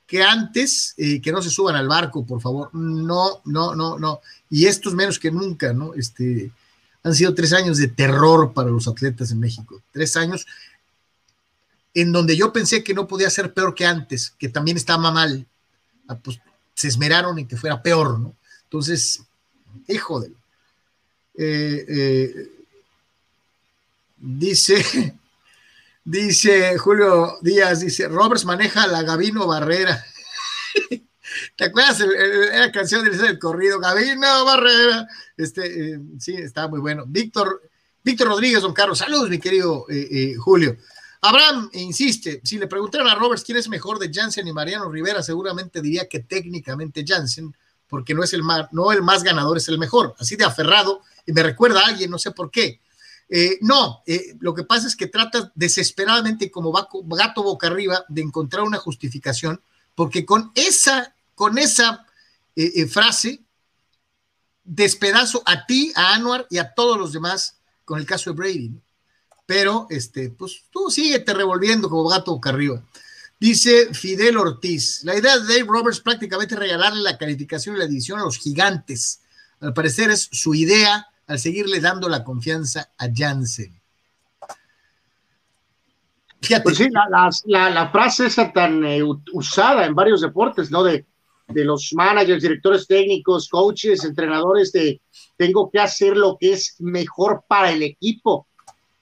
que 0.07 0.23
antes, 0.23 0.93
eh, 0.97 1.21
que 1.21 1.31
no 1.31 1.41
se 1.41 1.49
suban 1.49 1.75
al 1.75 1.87
barco, 1.87 2.25
por 2.25 2.41
favor. 2.41 2.69
No, 2.73 3.41
no, 3.45 3.75
no, 3.75 3.97
no. 3.97 4.21
Y 4.49 4.67
esto 4.67 4.89
es 4.89 4.95
menos 4.95 5.19
que 5.19 5.31
nunca, 5.31 5.73
¿no? 5.73 5.93
Este, 5.95 6.51
han 7.03 7.15
sido 7.15 7.33
tres 7.33 7.53
años 7.53 7.77
de 7.77 7.87
terror 7.87 8.53
para 8.53 8.69
los 8.69 8.87
atletas 8.87 9.31
en 9.31 9.39
México. 9.39 9.81
Tres 9.91 10.15
años 10.17 10.45
en 11.93 12.11
donde 12.11 12.35
yo 12.35 12.51
pensé 12.51 12.83
que 12.83 12.93
no 12.93 13.07
podía 13.07 13.29
ser 13.29 13.53
peor 13.53 13.73
que 13.73 13.85
antes, 13.85 14.31
que 14.37 14.49
también 14.49 14.77
estaba 14.77 15.11
mal. 15.11 15.47
Ah, 16.07 16.17
pues 16.17 16.39
se 16.73 16.89
esmeraron 16.89 17.39
en 17.39 17.47
que 17.47 17.57
fuera 17.57 17.81
peor, 17.81 18.19
¿no? 18.19 18.35
Entonces, 18.63 19.21
hijo 19.87 20.19
de... 20.19 20.27
Eh, 21.37 21.85
eh, 21.87 22.49
dice 24.17 25.15
Dice 26.07 26.77
Julio 26.77 27.39
Díaz, 27.41 27.79
dice, 27.79 28.07
Roberts 28.07 28.45
maneja 28.45 28.85
la 28.85 29.01
Gavino 29.01 29.47
Barrera. 29.47 30.05
¿Te 31.57 31.63
acuerdas? 31.63 31.99
la 32.53 32.71
canción 32.71 33.03
del, 33.03 33.39
corrido, 33.39 33.79
Gavino 33.79 34.45
Barrera. 34.45 35.07
Este, 35.35 35.93
eh, 35.93 35.99
sí, 36.19 36.35
está 36.35 36.67
muy 36.67 36.79
bueno. 36.79 37.05
Víctor, 37.07 37.59
Víctor 38.03 38.27
Rodríguez, 38.27 38.61
don 38.61 38.71
Carlos, 38.71 38.99
saludos, 38.99 39.31
mi 39.31 39.39
querido 39.39 39.87
eh, 39.89 40.07
eh, 40.11 40.35
Julio. 40.35 40.77
Abraham 41.21 41.71
insiste, 41.73 42.39
si 42.43 42.59
le 42.59 42.67
preguntaran 42.67 43.07
a 43.07 43.15
Roberts 43.15 43.43
quién 43.43 43.57
es 43.57 43.67
mejor 43.67 43.97
de 43.97 44.13
Jansen 44.13 44.47
y 44.47 44.53
Mariano 44.53 44.91
Rivera, 44.91 45.23
seguramente 45.23 45.81
diría 45.81 46.07
que 46.07 46.19
técnicamente 46.19 47.03
Jansen, 47.03 47.51
porque 47.87 48.13
no 48.13 48.23
es 48.23 48.31
el 48.33 48.43
más, 48.43 48.71
no 48.71 48.91
el 48.91 49.01
más 49.01 49.23
ganador, 49.23 49.57
es 49.57 49.67
el 49.69 49.79
mejor. 49.79 50.13
Así 50.19 50.35
de 50.35 50.45
aferrado, 50.45 51.01
y 51.25 51.33
me 51.33 51.41
recuerda 51.41 51.81
a 51.81 51.87
alguien, 51.87 52.11
no 52.11 52.19
sé 52.19 52.29
por 52.29 52.51
qué. 52.51 52.79
Eh, 53.27 53.57
no, 53.61 54.03
eh, 54.05 54.35
lo 54.39 54.53
que 54.53 54.63
pasa 54.63 54.87
es 54.87 54.95
que 54.95 55.07
trata 55.07 55.51
desesperadamente 55.55 56.51
como 56.51 56.71
gato 56.71 57.43
boca 57.43 57.67
arriba 57.67 58.05
de 58.07 58.21
encontrar 58.21 58.63
una 58.63 58.77
justificación, 58.77 59.61
porque 59.95 60.25
con 60.25 60.51
esa, 60.55 61.15
con 61.33 61.57
esa 61.57 62.05
eh, 62.55 62.85
frase 62.85 63.41
despedazo 64.63 65.43
a 65.45 65.65
ti, 65.65 65.91
a 65.95 66.13
Anuar 66.15 66.47
y 66.49 66.57
a 66.57 66.73
todos 66.73 66.97
los 66.97 67.13
demás 67.13 67.57
con 67.83 67.99
el 67.99 68.05
caso 68.05 68.31
de 68.31 68.35
Brady. 68.35 68.71
Pero, 69.45 69.85
este, 69.91 70.31
pues 70.31 70.63
tú 70.71 70.89
síguete 70.89 71.33
revolviendo 71.33 71.87
como 71.89 72.09
gato 72.09 72.31
boca 72.31 72.49
arriba. 72.49 72.83
Dice 73.39 73.93
Fidel 73.93 74.37
Ortiz, 74.37 75.03
la 75.03 75.15
idea 75.15 75.37
de 75.37 75.45
Dave 75.45 75.67
Roberts 75.67 75.99
prácticamente 75.99 76.55
regalarle 76.55 77.01
la 77.01 77.17
calificación 77.17 77.75
y 77.75 77.79
la 77.79 77.85
edición 77.85 78.19
a 78.19 78.23
los 78.23 78.39
gigantes. 78.39 79.19
Al 79.59 79.73
parecer 79.73 80.09
es 80.09 80.29
su 80.31 80.55
idea 80.55 81.07
al 81.27 81.39
seguirle 81.39 81.79
dando 81.79 82.07
la 82.09 82.23
confianza 82.23 82.91
a 82.97 83.07
Jansen. 83.13 83.81
Pues 86.63 86.77
sí, 86.77 86.89
la, 87.47 87.89
frase 87.91 88.27
esa 88.27 88.51
tan 88.51 88.85
eh, 88.85 89.01
usada 89.33 89.85
en 89.85 89.95
varios 89.95 90.21
deportes, 90.21 90.69
¿no? 90.69 90.83
De, 90.83 91.05
los 91.47 91.91
managers, 91.93 92.41
directores 92.41 92.87
técnicos, 92.87 93.47
coaches, 93.49 94.03
entrenadores, 94.03 94.71
de 94.71 94.99
tengo 95.37 95.69
que 95.69 95.79
hacer 95.79 96.17
lo 96.17 96.37
que 96.39 96.53
es 96.53 96.75
mejor 96.79 97.43
para 97.47 97.71
el 97.71 97.83
equipo. 97.83 98.47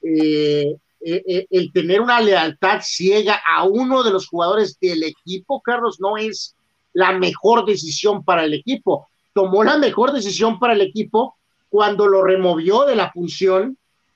Eh, 0.01 0.75
eh, 1.05 1.47
el 1.49 1.71
tener 1.71 2.01
una 2.01 2.19
lealtad 2.19 2.81
ciega 2.81 3.41
a 3.49 3.63
uno 3.63 4.03
de 4.03 4.11
los 4.11 4.27
jugadores 4.27 4.77
del 4.79 5.03
equipo, 5.03 5.61
Carlos, 5.61 6.01
no 6.01 6.17
es 6.17 6.53
la 6.91 7.13
mejor 7.13 7.65
decisión 7.65 8.25
para 8.25 8.43
el 8.43 8.53
equipo. 8.53 9.07
Tomó 9.33 9.63
la 9.63 9.77
mejor 9.77 10.11
decisión 10.11 10.59
para 10.59 10.73
el 10.73 10.81
equipo 10.81 11.37
cuando 11.73 12.07
lo 12.07 12.21
removió 12.21 12.85
de 12.85 12.95
la 12.95 13.11
función 13.11 13.75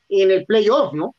en 0.09 0.29
el 0.29 0.45
playoff, 0.45 0.93
¿no? 0.93 1.15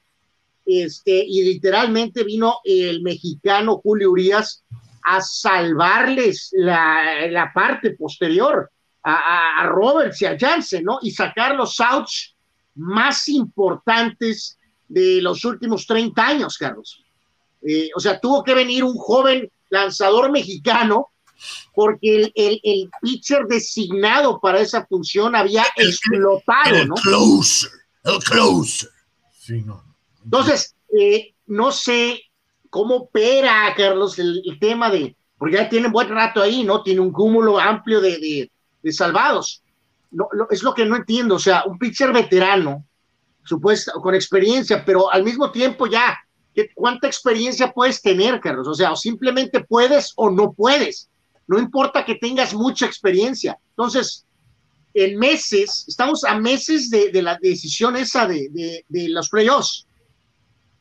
Este, 0.64 1.24
y 1.26 1.42
literalmente 1.42 2.22
vino 2.22 2.60
el 2.62 3.02
mexicano 3.02 3.80
Julio 3.82 4.12
Urias 4.12 4.62
a 5.02 5.20
salvarles 5.20 6.50
la, 6.52 7.50
parte 7.52 7.90
posterior 7.90 8.70
a, 9.02 9.66
Roberts 9.66 10.22
y 10.22 10.26
a 10.26 10.38
Jansen, 10.38 10.84
¿no? 10.84 11.00
Y 11.02 11.10
sacar 11.10 11.56
los 11.56 11.80
outs 11.80 12.36
más 12.76 13.28
importantes 13.28 14.56
de 14.86 15.20
los 15.20 15.44
últimos 15.44 15.88
30 15.88 16.24
años, 16.24 16.56
Carlos. 16.56 17.04
Eh, 17.62 17.90
o 17.96 17.98
sea, 17.98 18.20
tuvo 18.20 18.44
que 18.44 18.54
venir 18.54 18.84
un 18.84 18.94
joven 18.94 19.50
lanzador 19.70 20.30
mexicano 20.30 21.08
porque 21.74 22.32
el, 22.34 22.60
el, 22.62 22.90
pitcher 23.00 23.46
designado 23.46 24.40
para 24.40 24.60
esa 24.60 24.84
función 24.86 25.36
había 25.36 25.64
explotado, 25.76 26.76
el 26.76 26.88
¿no? 26.88 26.94
Closer, 26.96 27.70
el 28.04 28.18
closer. 28.18 28.90
Sí, 29.38 29.62
no. 29.62 29.82
Entonces, 30.24 30.74
eh, 30.98 31.34
no 31.46 31.72
sé 31.72 32.22
cómo 32.70 32.96
opera, 32.96 33.72
Carlos, 33.76 34.18
el, 34.18 34.42
tema 34.60 34.90
de, 34.90 35.16
porque 35.38 35.56
ya 35.56 35.68
tiene 35.68 35.88
buen 35.88 36.08
rato 36.08 36.42
ahí, 36.42 36.64
¿no? 36.64 36.82
Tiene 36.82 37.00
un 37.00 37.12
cúmulo 37.12 37.58
amplio 37.58 38.00
de, 38.00 38.50
de, 38.82 38.92
salvados. 38.92 39.62
No, 40.10 40.28
es 40.50 40.62
lo 40.62 40.74
que 40.74 40.86
no 40.86 40.96
entiendo, 40.96 41.34
o 41.34 41.38
sea, 41.38 41.64
un 41.64 41.78
pitcher 41.78 42.12
veterano, 42.12 42.84
supuesto, 43.44 43.92
con 44.00 44.14
experiencia, 44.14 44.84
pero 44.84 45.10
al 45.10 45.22
mismo 45.22 45.50
tiempo 45.50 45.86
ya, 45.86 46.18
¿cuánta 46.74 47.06
experiencia 47.06 47.72
puedes 47.72 48.00
tener, 48.00 48.40
Carlos? 48.40 48.66
O 48.68 48.74
sea, 48.74 48.92
o 48.92 48.96
simplemente 48.96 49.60
puedes 49.64 50.12
o 50.16 50.30
no 50.30 50.52
puedes. 50.52 51.08
No 51.48 51.58
importa 51.58 52.04
que 52.04 52.14
tengas 52.14 52.54
mucha 52.54 52.86
experiencia. 52.86 53.58
Entonces, 53.70 54.24
en 54.94 55.18
meses, 55.18 55.84
estamos 55.88 56.24
a 56.24 56.38
meses 56.38 56.90
de, 56.90 57.10
de 57.10 57.22
la 57.22 57.38
decisión 57.40 57.96
esa 57.96 58.26
de, 58.26 58.48
de, 58.50 58.84
de 58.88 59.08
los 59.08 59.28
playoffs. 59.28 59.86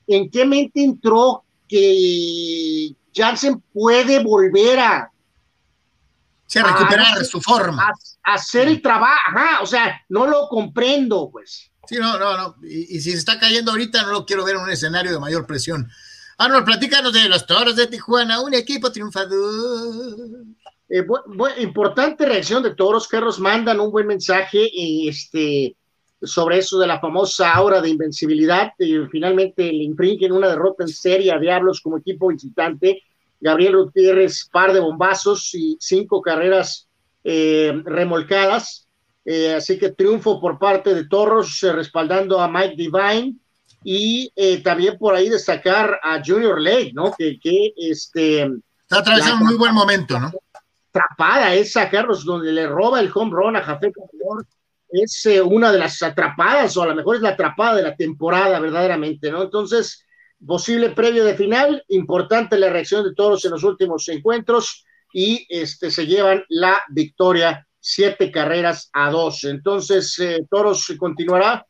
¿En 0.08 0.30
qué 0.30 0.46
mente 0.46 0.84
entró 0.84 1.44
que 1.68 2.96
Jansen 3.14 3.62
puede 3.74 4.24
volver 4.24 4.80
a, 4.80 5.12
recuperar 6.54 7.26
su 7.26 7.42
forma. 7.42 7.92
A, 8.24 8.34
hacer 8.34 8.68
el 8.68 8.82
trabajo, 8.82 9.20
o 9.62 9.66
sea, 9.66 10.02
no 10.10 10.28
lo 10.28 10.48
comprendo, 10.48 11.30
pues. 11.32 11.72
Sí, 11.88 11.98
no, 11.98 12.18
no, 12.18 12.38
no. 12.38 12.56
Y, 12.64 13.00
si 13.00 13.12
se 13.12 13.18
está 13.18 13.40
cayendo 13.40 13.72
ahorita, 13.72 14.04
no 14.04 14.12
lo 14.12 14.26
quiero 14.26 14.44
ver 14.44 14.56
en 14.56 14.62
un 14.62 14.70
escenario 14.70 15.12
de 15.12 15.20
mayor 15.20 15.46
presión. 15.46 15.90
Arnold, 16.38 16.66
platícanos 16.66 17.14
de 17.14 17.28
los 17.30 17.48
toros 17.48 17.76
de 17.76 17.88
Tijuana, 17.88 18.42
un 18.42 18.54
equipo 18.54 18.92
triunfador. 18.92 20.46
Eh, 20.90 21.06
importante 21.60 22.26
reacción 22.26 22.64
de 22.64 22.76
toros, 22.76 23.08
Carlos, 23.08 23.40
mandan 23.40 23.80
un 23.80 23.92
buen 23.92 24.08
mensaje 24.08 24.70
este, 25.08 25.76
sobre 26.22 26.60
eso 26.60 26.80
de 26.80 26.88
la 26.88 27.00
famosa 27.00 27.54
aura 27.54 27.82
de 27.82 27.90
invencibilidad. 27.90 28.74
y 28.80 28.98
finalmente 29.12 29.64
le 29.64 29.84
infringen 29.84 30.32
una 30.32 30.50
derrota 30.50 30.84
en 30.84 30.90
serie 30.90 31.32
a 31.32 31.40
Diablos 31.40 31.82
como 31.82 31.98
equipo 31.98 32.28
visitante. 32.28 33.04
Gabriel 33.40 33.78
Gutiérrez, 33.78 34.50
par 34.52 34.74
de 34.74 34.80
bombazos 34.80 35.54
y 35.54 35.78
cinco 35.80 36.22
carreras 36.22 36.88
eh, 37.24 37.82
remolcadas. 37.86 38.88
Eh, 39.26 39.54
así 39.54 39.78
que 39.78 39.92
triunfo 39.92 40.40
por 40.40 40.58
parte 40.58 40.96
de 40.96 41.08
Toros, 41.08 41.62
eh, 41.64 41.74
respaldando 41.74 42.40
a 42.40 42.48
Mike 42.48 42.76
Divine. 42.78 43.36
Y 43.84 44.32
también 44.64 44.98
por 44.98 45.16
ahí 45.16 45.30
destacar 45.30 46.00
a 46.04 46.22
Junior 46.26 46.60
Lake, 46.60 46.92
¿no? 46.94 47.14
Que, 47.18 47.40
que 47.40 47.74
este. 47.78 48.42
Está 48.82 49.00
atravesando 49.00 49.44
un 49.44 49.48
muy 49.48 49.56
buen 49.56 49.74
momento, 49.74 50.20
¿no? 50.20 50.32
Atrapada 50.98 51.54
esa, 51.54 51.90
Carlos, 51.90 52.26
donde 52.26 52.52
le 52.52 52.68
roba 52.68 53.00
el 53.00 53.12
home 53.14 53.32
run 53.32 53.56
a 53.56 53.62
Jafé 53.62 53.92
es 54.90 55.26
eh, 55.26 55.42
una 55.42 55.72
de 55.72 55.80
las 55.80 56.02
atrapadas, 56.02 56.76
o 56.78 56.84
a 56.84 56.88
lo 56.88 56.96
mejor 56.96 57.18
es 57.18 57.22
la 57.22 57.30
atrapada 57.30 57.76
de 57.76 57.84
la 57.84 57.96
temporada, 57.96 58.60
verdaderamente, 58.60 59.32
¿no? 59.32 59.44
Entonces, 59.44 60.06
posible 60.46 60.92
previo 60.92 61.26
de 61.26 61.36
final, 61.36 61.84
importante 61.90 62.58
la 62.58 62.70
reacción 62.70 63.04
de 63.04 63.14
todos 63.14 63.44
en 63.46 63.52
los 63.52 63.64
últimos 63.64 64.08
encuentros 64.10 64.86
y 65.12 65.46
este, 65.50 65.92
se 65.92 66.06
llevan 66.06 66.44
la 66.50 66.84
victoria, 66.90 67.68
siete 67.80 68.32
carreras 68.32 68.90
a 68.94 69.12
dos. 69.12 69.44
Entonces, 69.44 70.18
eh, 70.20 70.46
Toros 70.50 70.94
continuará 70.98 71.66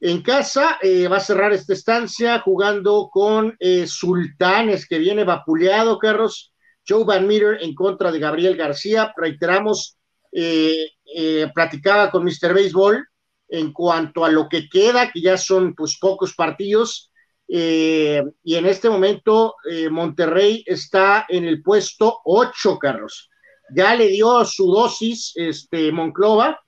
en 0.00 0.22
casa, 0.22 0.78
eh, 0.80 1.08
va 1.08 1.16
a 1.16 1.20
cerrar 1.20 1.52
esta 1.52 1.72
estancia 1.72 2.38
jugando 2.40 3.08
con 3.10 3.56
Sultanes, 3.86 4.86
que 4.86 4.98
viene 4.98 5.24
vapuleado, 5.24 5.98
Carlos. 5.98 6.52
Joe 6.88 7.04
Van 7.04 7.26
Meter 7.26 7.58
en 7.60 7.74
contra 7.74 8.10
de 8.10 8.18
Gabriel 8.18 8.56
García. 8.56 9.12
Reiteramos, 9.16 9.98
eh, 10.32 10.92
eh, 11.14 11.50
platicaba 11.54 12.10
con 12.10 12.24
Mr. 12.24 12.54
Baseball 12.54 13.06
en 13.48 13.72
cuanto 13.72 14.24
a 14.24 14.30
lo 14.30 14.48
que 14.48 14.68
queda, 14.68 15.10
que 15.10 15.20
ya 15.20 15.36
son 15.36 15.74
pues 15.74 15.98
pocos 15.98 16.34
partidos, 16.34 17.10
eh, 17.50 18.22
y 18.42 18.56
en 18.56 18.66
este 18.66 18.90
momento 18.90 19.54
Monterrey 19.90 20.62
está 20.66 21.24
en 21.30 21.46
el 21.46 21.62
puesto 21.62 22.20
8, 22.24 22.78
Carlos. 22.78 23.30
Ya 23.74 23.94
le 23.94 24.08
dio 24.08 24.44
su 24.44 24.70
dosis 24.70 25.32
este, 25.34 25.90
Monclova, 25.92 26.60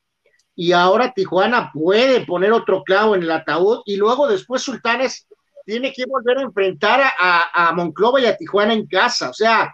y 0.54 0.72
ahora 0.72 1.12
Tijuana 1.12 1.70
puede 1.72 2.24
poner 2.24 2.52
otro 2.52 2.82
clavo 2.82 3.14
en 3.14 3.22
el 3.22 3.30
ataúd, 3.30 3.82
y 3.84 3.96
luego 3.96 4.26
después 4.26 4.62
Sultanes 4.62 5.26
tiene 5.66 5.92
que 5.92 6.06
volver 6.06 6.38
a 6.38 6.42
enfrentar 6.42 7.12
a, 7.18 7.68
a 7.68 7.72
Monclova 7.74 8.20
y 8.22 8.26
a 8.26 8.36
Tijuana 8.36 8.72
en 8.72 8.86
casa. 8.86 9.28
O 9.28 9.34
sea, 9.34 9.70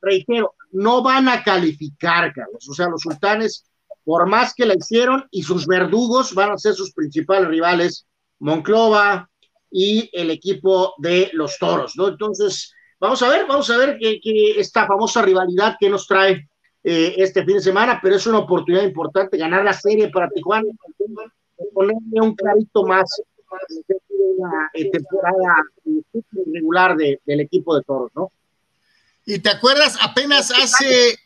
reitero, 0.00 0.54
no 0.72 1.02
van 1.02 1.28
a 1.28 1.42
calificar, 1.42 2.32
Carlos. 2.32 2.68
O 2.68 2.74
sea, 2.74 2.88
los 2.88 3.02
sultanes, 3.02 3.64
por 4.04 4.26
más 4.26 4.54
que 4.54 4.66
la 4.66 4.74
hicieron, 4.74 5.26
y 5.30 5.42
sus 5.42 5.66
verdugos 5.66 6.34
van 6.34 6.52
a 6.52 6.58
ser 6.58 6.74
sus 6.74 6.92
principales 6.92 7.48
rivales, 7.48 8.06
Monclova 8.38 9.30
y 9.70 10.10
el 10.12 10.30
equipo 10.30 10.94
de 10.98 11.30
los 11.32 11.58
toros, 11.58 11.96
¿no? 11.96 12.08
Entonces, 12.08 12.72
vamos 13.00 13.22
a 13.22 13.28
ver, 13.28 13.46
vamos 13.46 13.70
a 13.70 13.76
ver 13.76 13.98
que, 13.98 14.20
esta 14.56 14.86
famosa 14.86 15.22
rivalidad 15.22 15.76
que 15.78 15.88
nos 15.88 16.06
trae 16.06 16.48
eh, 16.82 17.14
este 17.16 17.44
fin 17.44 17.56
de 17.56 17.62
semana, 17.62 17.98
pero 18.02 18.16
es 18.16 18.26
una 18.26 18.38
oportunidad 18.38 18.84
importante 18.84 19.38
ganar 19.38 19.64
la 19.64 19.72
serie 19.72 20.10
para 20.10 20.28
Tijuana, 20.28 20.68
ponerle 21.72 22.20
un 22.20 22.34
clarito 22.34 22.84
más 22.84 23.22
una 24.36 24.70
eh, 24.74 24.90
temporada 24.90 25.54
eh, 25.86 26.02
regular 26.52 26.96
del 26.96 27.40
equipo 27.40 27.76
de 27.76 27.82
toros, 27.82 28.10
¿no? 28.14 28.32
Y 29.26 29.38
te 29.38 29.50
acuerdas 29.50 29.96
apenas 30.00 30.50
hace, 30.50 31.18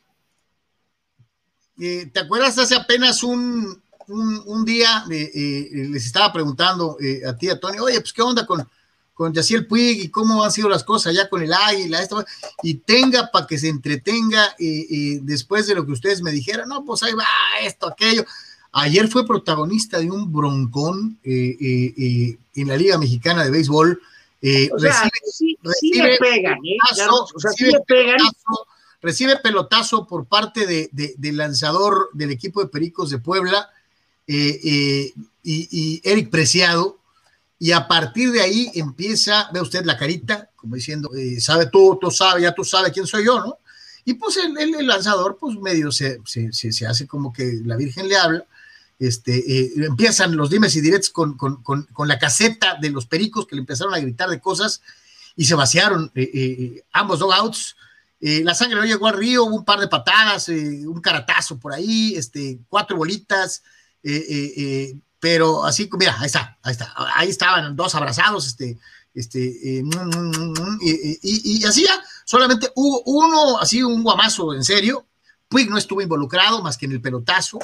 eh, 1.80 2.10
¿te 2.12 2.20
acuerdas 2.20 2.58
hace 2.58 2.76
apenas 2.76 3.22
un, 3.24 3.82
un, 4.06 4.64
día, 4.64 5.04
eh, 5.10 5.30
eh, 5.34 5.88
les 5.90 6.06
estaba 6.06 6.32
preguntando 6.32 6.96
a 7.26 7.36
ti, 7.36 7.50
a 7.50 7.58
Tony, 7.58 7.78
oye, 7.80 8.00
pues 8.00 8.12
qué 8.12 8.22
onda 8.22 8.46
con, 8.46 8.66
con 9.14 9.32
Yaciel 9.32 9.66
Puig 9.66 10.00
y 10.00 10.08
cómo 10.10 10.44
han 10.44 10.52
sido 10.52 10.68
las 10.68 10.84
cosas 10.84 11.12
allá 11.12 11.28
con 11.28 11.42
el 11.42 11.52
águila, 11.52 12.00
esto, 12.00 12.24
y 12.62 12.74
tenga 12.74 13.30
para 13.32 13.46
que 13.46 13.58
se 13.58 13.68
entretenga 13.68 14.54
después 15.22 15.66
de 15.66 15.74
lo 15.74 15.84
que 15.84 15.92
ustedes 15.92 16.22
me 16.22 16.30
dijeron, 16.30 16.68
no, 16.68 16.84
pues 16.84 17.02
ahí 17.02 17.14
va 17.14 17.26
esto, 17.62 17.88
aquello. 17.88 18.24
Ayer 18.70 19.08
fue 19.08 19.26
protagonista 19.26 19.98
de 19.98 20.10
un 20.10 20.30
broncón 20.32 21.18
en 21.24 22.38
la 22.54 22.76
Liga 22.76 22.96
Mexicana 22.96 23.42
de 23.42 23.50
Béisbol 23.50 24.00
recibe, 29.00 29.36
pelotazo, 29.38 30.06
por 30.06 30.26
parte 30.26 30.66
de, 30.66 30.90
del 30.92 31.36
lanzador 31.36 32.10
del 32.12 32.30
equipo 32.30 32.60
de 32.62 32.68
Pericos 32.68 33.10
de 33.10 33.18
Puebla 33.18 33.70
eh, 34.26 34.60
eh, 34.62 35.12
y, 35.42 36.00
Eric 36.04 36.30
Preciado, 36.30 36.98
y 37.58 37.72
a 37.72 37.88
partir 37.88 38.30
de 38.30 38.42
ahí 38.42 38.70
empieza, 38.74 39.48
ve 39.52 39.60
usted 39.60 39.84
la 39.84 39.96
carita, 39.96 40.50
como 40.54 40.76
diciendo, 40.76 41.10
eh, 41.16 41.40
sabe 41.40 41.66
tú, 41.66 41.98
tú 42.00 42.10
sabes, 42.10 42.42
ya 42.42 42.52
tú 42.52 42.62
sabes 42.62 42.92
quién 42.92 43.06
soy 43.06 43.24
yo, 43.24 43.40
¿no? 43.40 43.58
Y 44.04 44.14
pues 44.14 44.36
el, 44.38 44.56
el, 44.56 44.86
lanzador, 44.86 45.36
pues 45.38 45.56
medio 45.58 45.90
se, 45.90 46.20
se, 46.24 46.52
se, 46.52 46.86
hace 46.86 47.06
como 47.06 47.32
que 47.32 47.60
la 47.64 47.76
Virgen 47.76 48.08
le 48.08 48.16
habla, 48.16 48.46
este, 48.98 49.38
eh, 49.38 49.72
empiezan 49.76 50.36
los 50.36 50.50
dimes 50.50 50.74
y 50.74 50.80
directos 50.80 51.10
con, 51.10 51.36
la 52.06 52.18
caseta 52.18 52.76
de 52.80 52.90
los 52.90 53.06
pericos 53.06 53.46
que 53.46 53.54
le 53.54 53.60
empezaron 53.60 53.94
a 53.94 54.00
gritar 54.00 54.28
de 54.28 54.40
cosas 54.40 54.82
y 55.36 55.44
se 55.44 55.54
vaciaron 55.54 56.10
eh, 56.14 56.30
eh, 56.34 56.84
ambos 56.92 57.20
dogouts. 57.20 57.76
la 58.20 58.54
sangre 58.54 58.76
no 58.76 58.84
llegó 58.84 59.06
al 59.06 59.16
río, 59.16 59.44
hubo 59.44 59.54
un 59.54 59.64
par 59.64 59.78
de 59.78 59.86
patadas, 59.86 60.48
un 60.48 61.00
caratazo 61.00 61.58
por 61.58 61.72
ahí, 61.72 62.14
este, 62.16 62.58
cuatro 62.68 62.96
bolitas, 62.96 63.62
pero 65.20 65.64
así, 65.64 65.88
mira, 65.96 66.16
ahí 66.18 66.26
está, 66.26 66.58
ahí 66.62 66.72
está, 66.72 66.92
ahí 67.14 67.28
estaban 67.28 67.76
dos 67.76 67.94
abrazados, 67.94 68.48
este, 68.48 68.78
este, 69.14 69.82
mm, 69.84 69.88
mm, 69.88 70.52
mm, 70.60 70.78
y, 70.80 71.60
y, 71.60 71.64
así 71.64 71.84
ya, 71.84 72.02
solamente 72.24 72.72
hubo 72.74 73.02
uno, 73.02 73.60
así 73.60 73.80
un 73.82 74.02
guamazo 74.02 74.54
en 74.54 74.64
serio, 74.64 75.06
Puig 75.48 75.70
no 75.70 75.78
estuvo 75.78 76.02
involucrado 76.02 76.62
más 76.62 76.76
que 76.76 76.86
en 76.86 76.92
el 76.92 77.00
pelotazo, 77.00 77.60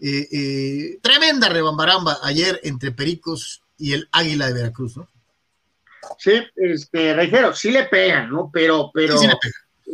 eh, 0.00 0.28
eh, 0.32 0.98
tremenda 1.02 1.48
rebambaramba 1.48 2.18
ayer 2.22 2.60
entre 2.62 2.92
Pericos 2.92 3.62
y 3.76 3.92
el 3.92 4.08
Águila 4.12 4.46
de 4.46 4.54
Veracruz, 4.54 4.96
¿no? 4.96 5.08
Sí, 6.18 6.42
este, 6.56 7.14
reitero, 7.14 7.54
sí 7.54 7.70
le 7.70 7.84
pegan, 7.84 8.30
¿no? 8.30 8.50
Pero, 8.52 8.90
pero 8.92 9.16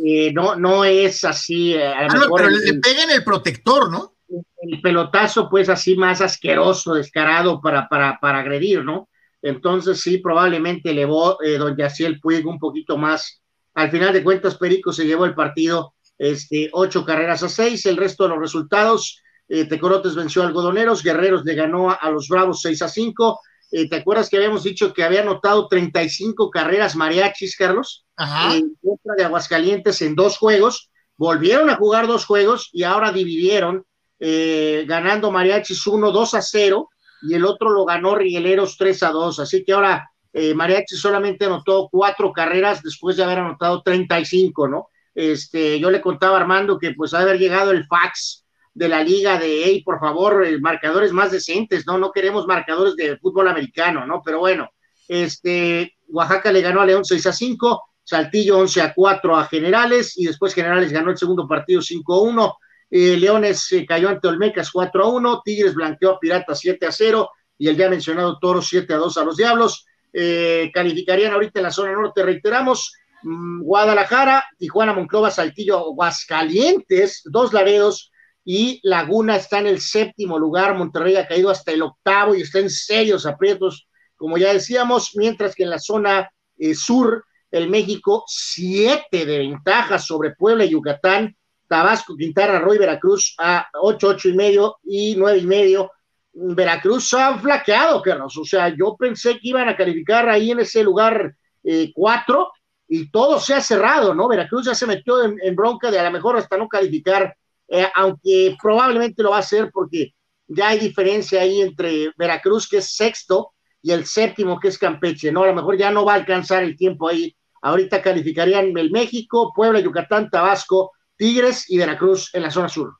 eh, 0.05 0.31
no, 0.33 0.55
no 0.55 0.85
es 0.85 1.23
así. 1.23 1.75
Ah, 1.75 2.07
pero 2.35 2.49
le 2.49 2.73
pegan 2.75 3.09
el 3.11 3.23
protector, 3.23 3.91
¿no? 3.91 4.13
El 4.61 4.81
pelotazo, 4.81 5.49
pues 5.49 5.69
así 5.69 5.95
más 5.95 6.21
asqueroso, 6.21 6.93
descarado 6.93 7.61
para, 7.61 7.87
para, 7.87 8.17
para 8.19 8.39
agredir, 8.39 8.83
¿no? 8.83 9.09
Entonces 9.41 10.01
sí, 10.01 10.17
probablemente 10.17 10.91
elevó 10.91 11.41
eh, 11.41 11.57
don 11.57 11.75
Yaciel 11.75 12.19
Puig 12.19 12.45
un 12.45 12.59
poquito 12.59 12.97
más. 12.97 13.41
Al 13.75 13.91
final 13.91 14.13
de 14.13 14.23
cuentas, 14.23 14.57
Perico 14.57 14.91
se 14.91 15.05
llevó 15.05 15.25
el 15.25 15.35
partido 15.35 15.93
este, 16.17 16.69
ocho 16.73 17.05
carreras 17.05 17.43
a 17.43 17.49
seis, 17.49 17.85
el 17.85 17.97
resto 17.97 18.23
de 18.23 18.29
los 18.29 18.39
resultados 18.39 19.21
eh, 19.49 19.65
Tecorotes 19.65 20.15
venció 20.15 20.43
a 20.43 20.47
Algodoneros, 20.47 21.03
Guerreros 21.03 21.45
le 21.45 21.55
ganó 21.55 21.89
a, 21.89 22.09
los 22.09 22.27
Bravos 22.27 22.61
6 22.61 22.81
a 22.81 22.89
5. 22.89 23.39
Eh, 23.71 23.89
¿Te 23.89 23.97
acuerdas 23.97 24.29
que 24.29 24.37
habíamos 24.37 24.63
dicho 24.63 24.93
que 24.93 25.03
había 25.03 25.21
anotado 25.21 25.67
35 25.67 26.49
carreras 26.49 26.95
mariachis, 26.95 27.55
Carlos? 27.55 28.05
Ajá. 28.15 28.55
En 28.55 28.75
contra 28.81 29.15
de 29.15 29.23
Aguascalientes 29.23 30.01
en 30.01 30.15
dos 30.15 30.37
juegos. 30.37 30.89
Volvieron 31.15 31.69
a 31.69 31.77
jugar 31.77 32.07
dos 32.07 32.25
juegos 32.25 32.69
y 32.73 32.83
ahora 32.83 33.11
dividieron, 33.11 33.85
eh, 34.19 34.85
ganando 34.87 35.31
mariachis 35.31 35.87
1, 35.87 36.11
2 36.11 36.33
a 36.33 36.41
0 36.41 36.89
y 37.23 37.33
el 37.33 37.45
otro 37.45 37.71
lo 37.71 37.85
ganó 37.85 38.15
Rigueleros 38.15 38.77
3 38.77 39.03
a 39.03 39.11
2. 39.11 39.39
Así 39.39 39.63
que 39.63 39.73
ahora 39.73 40.09
Mariachi 40.53 40.95
solamente 40.95 41.45
anotó 41.45 41.89
cuatro 41.91 42.31
carreras 42.31 42.83
después 42.83 43.17
de 43.17 43.23
haber 43.23 43.39
anotado 43.39 43.81
35, 43.81 44.67
¿no? 44.67 44.89
Este, 45.15 45.79
yo 45.79 45.89
le 45.89 45.99
contaba 45.99 46.37
a 46.37 46.41
Armando 46.41 46.77
que 46.77 46.91
pues 46.91 47.15
ha 47.15 47.21
haber 47.21 47.39
llegado 47.39 47.71
el 47.71 47.87
fax 47.87 48.45
de 48.77 48.87
la 48.87 49.03
liga 49.03 49.39
de, 49.39 49.63
hey, 49.63 49.81
por 49.83 49.99
favor, 49.99 50.45
eh, 50.45 50.59
marcadores 50.59 51.11
más 51.11 51.31
decentes, 51.31 51.87
¿no? 51.87 51.97
No 51.97 52.11
queremos 52.11 52.45
marcadores 52.45 52.95
de 52.95 53.17
fútbol 53.17 53.47
americano, 53.47 54.05
¿no? 54.05 54.21
Pero 54.23 54.37
bueno, 54.37 54.69
este, 55.07 55.95
Oaxaca 56.09 56.51
le 56.51 56.61
ganó 56.61 56.81
a 56.81 56.85
León 56.85 57.03
6 57.03 57.25
a 57.25 57.33
5, 57.33 57.83
Saltillo 58.03 58.59
11 58.59 58.81
a 58.83 58.93
4 58.93 59.35
a 59.35 59.45
Generales 59.45 60.15
y 60.15 60.25
después 60.25 60.53
Generales 60.53 60.91
ganó 60.91 61.09
el 61.09 61.17
segundo 61.17 61.47
partido 61.47 61.81
5 61.81 62.13
a 62.13 62.21
1. 62.21 62.57
Eh, 62.91 63.17
Leones 63.17 63.71
eh, 63.71 63.83
cayó 63.87 64.09
ante 64.09 64.27
Olmecas 64.27 64.69
4 64.69 65.03
a 65.03 65.09
1, 65.09 65.41
Tigres 65.43 65.73
blanqueó 65.73 66.11
a 66.11 66.19
Piratas 66.19 66.59
7 66.59 66.85
a 66.85 66.91
0 66.91 67.31
y 67.57 67.69
el 67.69 67.77
ya 67.77 67.89
mencionado 67.89 68.37
Toro 68.37 68.61
7 68.61 68.93
a 68.93 68.97
2 68.97 69.17
a 69.17 69.25
los 69.25 69.37
Diablos. 69.37 69.87
Eh, 70.13 70.69
calificarían 70.71 71.33
ahorita 71.33 71.59
en 71.59 71.63
la 71.63 71.71
zona 71.71 71.93
norte, 71.93 72.21
reiteramos, 72.21 72.93
mm, 73.23 73.63
Guadalajara, 73.63 74.45
Tijuana, 74.59 74.93
Monclova, 74.93 75.31
Saltillo, 75.31 75.79
Aguascalientes, 75.79 77.23
dos 77.25 77.53
Laredos 77.53 78.11
y 78.49 78.79
Laguna 78.83 79.35
está 79.35 79.59
en 79.59 79.67
el 79.67 79.81
séptimo 79.81 80.39
lugar, 80.39 80.73
Monterrey 80.73 81.17
ha 81.17 81.27
caído 81.27 81.49
hasta 81.49 81.73
el 81.73 81.81
octavo 81.81 82.33
y 82.33 82.43
está 82.43 82.59
en 82.59 82.69
serios 82.69 83.25
aprietos, 83.25 83.89
como 84.15 84.37
ya 84.37 84.53
decíamos, 84.53 85.11
mientras 85.15 85.53
que 85.53 85.63
en 85.63 85.69
la 85.69 85.79
zona 85.79 86.31
eh, 86.57 86.73
sur, 86.73 87.25
el 87.51 87.69
México, 87.69 88.23
siete 88.25 89.25
de 89.25 89.39
ventaja 89.39 89.99
sobre 89.99 90.31
Puebla 90.31 90.63
y 90.63 90.69
Yucatán, 90.69 91.35
Tabasco, 91.67 92.15
Quintana 92.15 92.59
Roo 92.59 92.73
y 92.73 92.77
Veracruz 92.77 93.35
a 93.37 93.67
ocho, 93.81 94.07
ocho 94.07 94.29
y 94.29 94.33
medio 94.33 94.77
y 94.81 95.15
nueve 95.17 95.39
y 95.39 95.45
medio, 95.45 95.91
Veracruz 96.31 97.13
ha 97.15 97.37
flaqueado, 97.39 98.01
Carlos. 98.01 98.37
O 98.37 98.45
sea, 98.45 98.69
yo 98.69 98.95
pensé 98.97 99.33
que 99.33 99.49
iban 99.49 99.67
a 99.67 99.75
calificar 99.75 100.29
ahí 100.29 100.51
en 100.51 100.61
ese 100.61 100.83
lugar 100.83 101.35
eh, 101.65 101.91
cuatro 101.93 102.53
y 102.87 103.11
todo 103.11 103.41
se 103.41 103.55
ha 103.55 103.59
cerrado, 103.59 104.15
¿no? 104.15 104.29
Veracruz 104.29 104.67
ya 104.67 104.73
se 104.73 104.87
metió 104.87 105.21
en, 105.21 105.53
bronca 105.53 105.91
de 105.91 105.99
a 105.99 106.03
lo 106.03 106.11
mejor 106.11 106.37
hasta 106.37 106.55
no 106.55 106.69
calificar, 106.69 107.35
eh, 107.67 107.87
aunque 107.95 108.55
probablemente 108.61 109.23
lo 109.23 109.31
va 109.31 109.37
a 109.37 109.41
hacer 109.41 109.69
porque 109.71 110.13
ya 110.47 110.69
hay 110.69 110.79
diferencia 110.79 111.41
ahí 111.41 111.61
entre 111.61 112.11
Veracruz, 112.17 112.67
que 112.67 112.77
es 112.77 112.95
sexto, 112.95 113.53
y 113.81 113.91
el 113.91 114.05
séptimo, 114.05 114.59
que 114.59 114.69
es 114.69 114.77
Campeche, 114.77 115.31
¿no? 115.31 115.43
A 115.43 115.47
lo 115.47 115.53
mejor 115.53 115.77
ya 115.77 115.91
no 115.91 116.05
va 116.05 116.13
a 116.13 116.15
alcanzar 116.15 116.63
el 116.63 116.75
tiempo 116.75 117.07
ahí. 117.07 117.35
Ahorita 117.61 118.01
calificarían 118.01 118.77
el 118.77 118.91
México, 118.91 119.51
Puebla, 119.55 119.79
Yucatán, 119.79 120.29
Tabasco, 120.29 120.91
Tigres 121.15 121.69
y 121.69 121.77
Veracruz 121.77 122.29
en 122.33 122.43
la 122.43 122.51
zona 122.51 122.69
sur. 122.69 122.97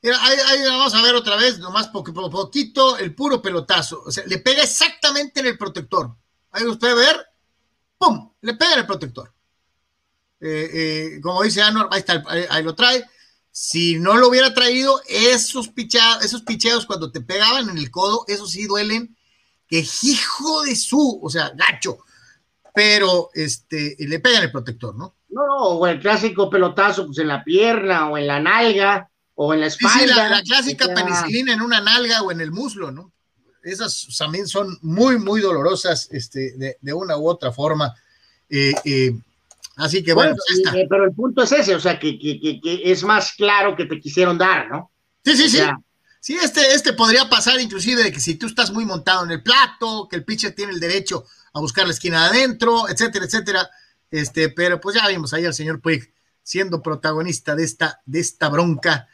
Mira, 0.00 0.16
ahí, 0.22 0.62
vamos 0.64 0.94
a 0.94 1.02
ver 1.02 1.14
otra 1.14 1.36
vez, 1.36 1.58
nomás 1.58 1.88
porque 1.88 2.12
por 2.12 2.30
poquito, 2.30 2.96
el 2.98 3.14
puro 3.14 3.42
pelotazo. 3.42 4.02
O 4.06 4.10
sea, 4.10 4.24
le 4.26 4.38
pega 4.38 4.62
exactamente 4.62 5.40
en 5.40 5.46
el 5.46 5.58
protector. 5.58 6.14
Ahí 6.52 6.64
usted 6.64 6.94
ver, 6.94 7.26
¡pum! 7.98 8.32
Le 8.40 8.54
pega 8.54 8.74
en 8.74 8.78
el 8.80 8.86
protector. 8.86 9.32
Eh, 10.40 10.70
eh, 10.72 11.20
como 11.20 11.42
dice 11.42 11.62
Anor, 11.62 11.88
ahí 11.90 11.98
está, 11.98 12.22
ahí, 12.50 12.62
lo 12.62 12.74
trae. 12.74 13.04
Si 13.60 13.98
no 13.98 14.16
lo 14.16 14.28
hubiera 14.28 14.54
traído, 14.54 15.02
esos, 15.08 15.66
pichados, 15.68 16.24
esos 16.24 16.42
picheos 16.42 16.86
cuando 16.86 17.10
te 17.10 17.20
pegaban 17.20 17.68
en 17.68 17.76
el 17.76 17.90
codo, 17.90 18.24
esos 18.28 18.52
sí 18.52 18.68
duelen. 18.68 19.16
Que 19.66 19.84
hijo 20.02 20.62
de 20.62 20.76
su, 20.76 21.18
o 21.20 21.28
sea, 21.28 21.50
gacho. 21.56 21.98
Pero 22.72 23.30
este, 23.34 23.96
le 23.98 24.20
pega 24.20 24.38
en 24.38 24.44
el 24.44 24.52
protector, 24.52 24.94
¿no? 24.94 25.16
No, 25.28 25.44
no, 25.44 25.56
o 25.56 25.86
el 25.88 25.98
clásico 25.98 26.48
pelotazo, 26.48 27.04
pues 27.06 27.18
en 27.18 27.26
la 27.26 27.42
pierna 27.42 28.08
o 28.08 28.16
en 28.16 28.28
la 28.28 28.38
nalga 28.38 29.10
o 29.34 29.52
en 29.52 29.60
la 29.62 29.66
espalda. 29.66 30.28
la, 30.28 30.42
clásica 30.42 30.94
penicilina 30.94 31.52
en 31.52 31.60
una 31.60 31.80
nalga 31.80 32.22
o 32.22 32.30
en 32.30 32.40
el 32.40 32.52
muslo, 32.52 32.92
¿no? 32.92 33.12
Esas 33.64 34.06
también 34.16 34.46
son 34.46 34.78
muy, 34.82 35.18
muy 35.18 35.40
dolorosas 35.40 36.08
este, 36.12 36.76
de, 36.80 36.92
una 36.94 37.16
u 37.16 37.28
otra 37.28 37.50
forma. 37.50 37.92
Eh, 38.48 38.72
eh, 38.84 39.18
así 39.78 40.02
que 40.02 40.12
bueno, 40.12 40.36
pues 40.36 40.74
eh, 40.74 40.86
pero 40.88 41.04
el 41.04 41.12
punto 41.12 41.42
es 41.42 41.52
ese, 41.52 41.74
o 41.74 41.80
sea, 41.80 41.98
que, 41.98 42.18
es 42.84 43.02
más 43.02 43.32
claro 43.32 43.74
que 43.74 43.86
te 43.86 43.98
quisieron 44.00 44.36
dar, 44.36 44.68
¿no? 44.68 44.90
Sí, 45.24 45.36
sí, 45.36 45.48
sí. 45.48 45.60
Sí, 46.20 46.36
este, 46.42 46.74
este 46.74 46.92
podría 46.92 47.28
pasar 47.28 47.60
inclusive 47.60 48.02
de 48.02 48.12
que 48.12 48.20
si 48.20 48.34
tú 48.34 48.46
estás 48.46 48.72
muy 48.72 48.84
montado 48.84 49.24
en 49.24 49.30
el 49.30 49.42
plato, 49.42 50.08
que 50.10 50.16
el 50.16 50.24
pitcher 50.24 50.52
tiene 50.52 50.72
el 50.72 50.80
derecho 50.80 51.24
a 51.52 51.60
buscar 51.60 51.86
la 51.86 51.92
esquina 51.92 52.24
de 52.24 52.38
adentro, 52.38 52.88
etcétera, 52.88 53.24
etcétera. 53.24 53.70
Este, 54.10 54.48
pero 54.48 54.80
pues 54.80 54.96
ya 54.96 55.06
vimos 55.06 55.32
ahí 55.32 55.44
al 55.44 55.54
señor 55.54 55.80
Puig 55.80 56.12
siendo 56.42 56.82
protagonista 56.82 57.54
de 57.54 57.64
esta, 57.64 58.00
de 58.06 58.20
esta 58.20 58.48
bronca 58.48 59.06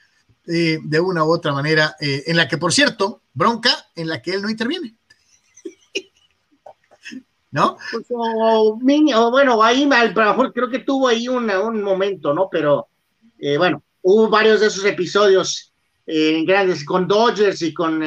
eh, 0.47 0.78
de 0.82 1.01
una 1.01 1.24
u 1.24 1.32
otra 1.32 1.53
manera, 1.53 1.97
eh, 2.01 2.24
en 2.27 2.36
la 2.36 2.47
que, 2.49 2.59
por 2.59 2.73
cierto, 2.73 3.23
bronca 3.32 3.74
en 3.97 4.09
la 4.09 4.23
que 4.23 4.32
él 4.35 4.43
no 4.43 4.51
interviene. 4.51 4.95
¿No? 7.55 7.76
Pues, 7.93 8.06
o, 8.10 8.76
bueno, 9.31 9.62
ahí 9.62 9.89
a 9.89 10.05
lo 10.06 10.12
mejor 10.12 10.52
creo 10.52 10.68
que 10.68 10.81
tuvo 10.81 11.06
ahí 11.06 11.28
un 11.28 11.47
momento, 11.85 12.35
¿no? 12.35 12.48
Pero 12.51 12.89
eh, 13.39 13.56
bueno, 13.56 13.85
hubo 14.02 14.28
varios 14.28 14.59
de 14.59 14.66
esos 14.66 14.85
episodios 14.85 15.72
en 16.05 16.44
grandes 16.44 16.85
con 16.85 17.06
Dodgers 17.06 17.62
y 17.62 17.72
con, 17.72 18.02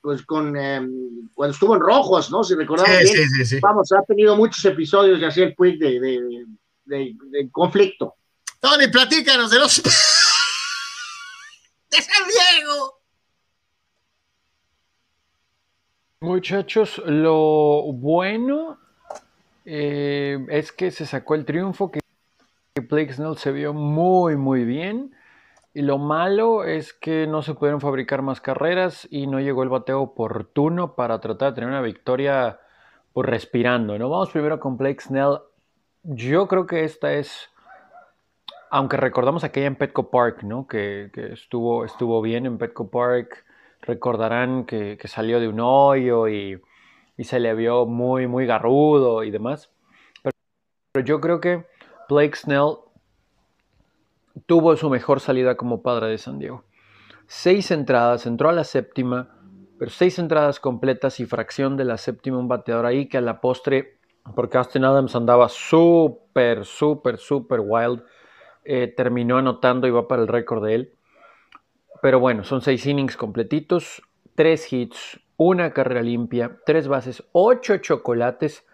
pues 0.00 0.26
con 0.26 0.56
em, 0.56 1.30
cuando 1.32 1.52
estuvo 1.54 1.76
en 1.76 1.82
Rojos, 1.82 2.32
¿no? 2.32 2.42
Si 2.42 2.56
recordamos 2.56 2.98
bien, 3.00 3.60
vamos, 3.62 3.92
ha 3.92 4.02
tenido 4.02 4.36
muchos 4.36 4.64
episodios 4.64 5.20
de 5.20 5.26
así 5.26 5.42
el 5.42 5.54
quick 5.54 5.78
de, 5.78 6.00
de, 6.00 6.44
de, 6.84 7.14
de 7.30 7.50
conflicto. 7.52 8.16
Tony, 8.58 8.88
platícanos 8.88 9.52
de 9.52 9.60
los 9.60 9.72
San 11.90 12.26
Diego. 12.26 13.03
Muchachos, 16.24 17.02
lo 17.04 17.82
bueno 17.92 18.78
eh, 19.66 20.42
es 20.48 20.72
que 20.72 20.90
se 20.90 21.04
sacó 21.04 21.34
el 21.34 21.44
triunfo, 21.44 21.90
que, 21.90 22.00
Blake 22.88 23.12
Snell 23.12 23.36
se 23.36 23.52
vio 23.52 23.74
muy, 23.74 24.34
muy 24.34 24.64
bien. 24.64 25.14
Y 25.74 25.82
lo 25.82 25.98
malo 25.98 26.64
es 26.64 26.94
que 26.94 27.26
no 27.26 27.42
se 27.42 27.52
pudieron 27.52 27.82
fabricar 27.82 28.22
más 28.22 28.40
carreras 28.40 29.06
y 29.10 29.26
no 29.26 29.38
llegó 29.38 29.64
el 29.64 29.68
bateo 29.68 30.00
oportuno 30.00 30.94
para 30.94 31.20
tratar 31.20 31.50
de 31.50 31.56
tener 31.56 31.68
una 31.68 31.82
victoria 31.82 32.58
por 33.12 33.26
pues, 33.26 33.28
respirando. 33.28 33.98
¿no? 33.98 34.08
Vamos 34.08 34.30
primero 34.30 34.58
con 34.58 34.78
Blake 34.78 35.02
Snell. 35.02 35.40
Yo 36.04 36.48
creo 36.48 36.66
que 36.66 36.84
esta 36.84 37.12
es 37.12 37.50
aunque 38.70 38.96
recordamos 38.96 39.44
aquella 39.44 39.66
en 39.66 39.76
Petco 39.76 40.10
Park, 40.10 40.42
¿no? 40.42 40.66
Que, 40.66 41.10
estuvo, 41.32 41.84
estuvo 41.84 42.22
bien 42.22 42.46
en 42.46 42.56
Petco 42.56 42.88
Park. 42.88 43.44
Recordarán 43.86 44.64
que, 44.64 44.98
salió 45.04 45.40
de 45.40 45.48
un 45.48 45.60
hoyo 45.60 46.28
y, 46.28 46.60
se 47.18 47.38
le 47.38 47.54
vio 47.54 47.86
muy, 47.86 48.26
muy 48.26 48.46
garrudo 48.46 49.22
y 49.22 49.30
demás. 49.30 49.70
Pero, 50.22 51.04
yo 51.04 51.20
creo 51.20 51.40
que 51.40 51.66
Blake 52.08 52.36
Snell 52.36 52.78
tuvo 54.46 54.74
su 54.76 54.88
mejor 54.88 55.20
salida 55.20 55.56
como 55.56 55.82
padre 55.82 56.08
de 56.08 56.18
San 56.18 56.38
Diego. 56.38 56.64
Seis 57.26 57.70
entradas, 57.70 58.26
entró 58.26 58.48
a 58.48 58.52
la 58.52 58.64
séptima, 58.64 59.36
pero 59.78 59.90
seis 59.90 60.18
entradas 60.18 60.60
completas 60.60 61.20
y 61.20 61.26
fracción 61.26 61.76
de 61.76 61.84
la 61.84 61.98
séptima, 61.98 62.38
un 62.38 62.48
bateador 62.48 62.86
ahí 62.86 63.06
que 63.06 63.18
a 63.18 63.20
la 63.20 63.40
postre, 63.40 63.98
porque 64.34 64.56
Austin 64.56 64.84
Adams 64.84 65.14
andaba 65.14 65.48
súper, 65.48 66.64
súper, 66.64 67.18
súper 67.18 67.60
wild 67.60 68.02
eh, 68.64 68.88
terminó 68.96 69.36
anotando 69.36 69.86
y 69.86 69.90
va 69.90 70.08
para 70.08 70.22
el 70.22 70.28
récord 70.28 70.64
de 70.64 70.74
él. 70.74 70.93
Pero 72.04 72.20
bueno, 72.20 72.44
son 72.44 72.60
seis 72.60 72.84
innings 72.84 73.16
completitos, 73.16 74.02
tres 74.34 74.70
hits, 74.70 75.20
una 75.38 75.70
carrera 75.70 76.02
limpia, 76.02 76.58
tres 76.66 76.86
bases, 76.86 77.24
ocho 77.32 77.78
chocolates. 77.78 78.66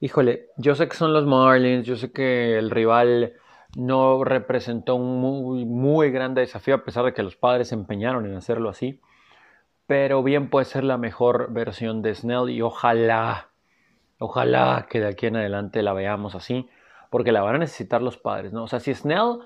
Híjole, 0.00 0.48
yo 0.56 0.74
sé 0.74 0.88
que 0.88 0.96
son 0.96 1.12
los 1.12 1.24
Marlins, 1.24 1.86
yo 1.86 1.94
sé 1.94 2.10
que 2.10 2.58
el 2.58 2.72
rival 2.72 3.34
no 3.76 4.24
representó 4.24 4.96
un 4.96 5.20
muy, 5.20 5.64
muy 5.64 6.10
grande 6.10 6.40
desafío, 6.40 6.74
a 6.74 6.82
pesar 6.82 7.04
de 7.04 7.14
que 7.14 7.22
los 7.22 7.36
padres 7.36 7.68
se 7.68 7.76
empeñaron 7.76 8.26
en 8.26 8.34
hacerlo 8.34 8.68
así. 8.68 9.00
Pero 9.86 10.24
bien 10.24 10.50
puede 10.50 10.64
ser 10.64 10.82
la 10.82 10.98
mejor 10.98 11.52
versión 11.52 12.02
de 12.02 12.16
Snell 12.16 12.50
y 12.50 12.62
ojalá, 12.62 13.50
ojalá 14.18 14.88
que 14.90 14.98
de 14.98 15.06
aquí 15.06 15.26
en 15.26 15.36
adelante 15.36 15.84
la 15.84 15.92
veamos 15.92 16.34
así 16.34 16.68
porque 17.10 17.30
la 17.30 17.42
van 17.42 17.54
a 17.54 17.58
necesitar 17.58 18.02
los 18.02 18.18
padres, 18.18 18.52
¿no? 18.52 18.64
O 18.64 18.66
sea, 18.66 18.80
si 18.80 18.92
Snell 18.92 19.38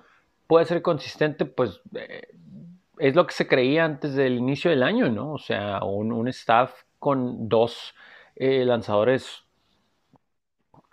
puede 0.47 0.65
ser 0.65 0.81
consistente, 0.81 1.45
pues 1.45 1.83
eh, 1.95 2.29
es 2.99 3.15
lo 3.15 3.27
que 3.27 3.35
se 3.35 3.47
creía 3.47 3.85
antes 3.85 4.15
del 4.15 4.37
inicio 4.37 4.71
del 4.71 4.83
año, 4.83 5.11
¿no? 5.11 5.33
O 5.33 5.39
sea, 5.39 5.83
un, 5.85 6.29
staff 6.29 6.83
con 6.99 7.49
dos 7.49 7.95
eh, 8.35 8.65
lanzadores, 8.65 9.45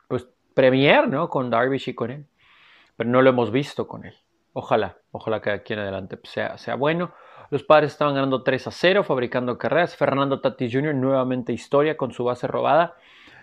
pues 0.07 0.27
premier, 0.53 1.07
¿no? 1.07 1.29
Con 1.29 1.49
Darvish 1.49 1.89
y 1.89 1.93
con 1.93 2.11
él. 2.11 2.25
Pero 2.95 3.09
no 3.09 3.21
lo 3.21 3.29
hemos 3.29 3.51
visto 3.51 3.87
con 3.87 4.05
él. 4.05 4.15
Ojalá, 4.53 4.97
ojalá 5.11 5.41
que 5.41 5.51
aquí 5.51 5.73
en 5.73 5.79
adelante 5.79 6.19
sea, 6.23 6.57
sea 6.57 6.75
bueno. 6.75 7.13
Los 7.49 7.63
padres 7.63 7.91
estaban 7.91 8.15
ganando 8.15 8.43
3 8.43 8.67
a 8.67 8.71
0, 8.71 9.03
fabricando 9.03 9.57
carreras. 9.57 9.95
Fernando 9.95 10.41
Tatis 10.41 10.73
Jr. 10.73 10.93
nuevamente 10.93 11.53
historia 11.53 11.97
con 11.97 12.11
su 12.11 12.23
base 12.23 12.47
robada, 12.47 12.95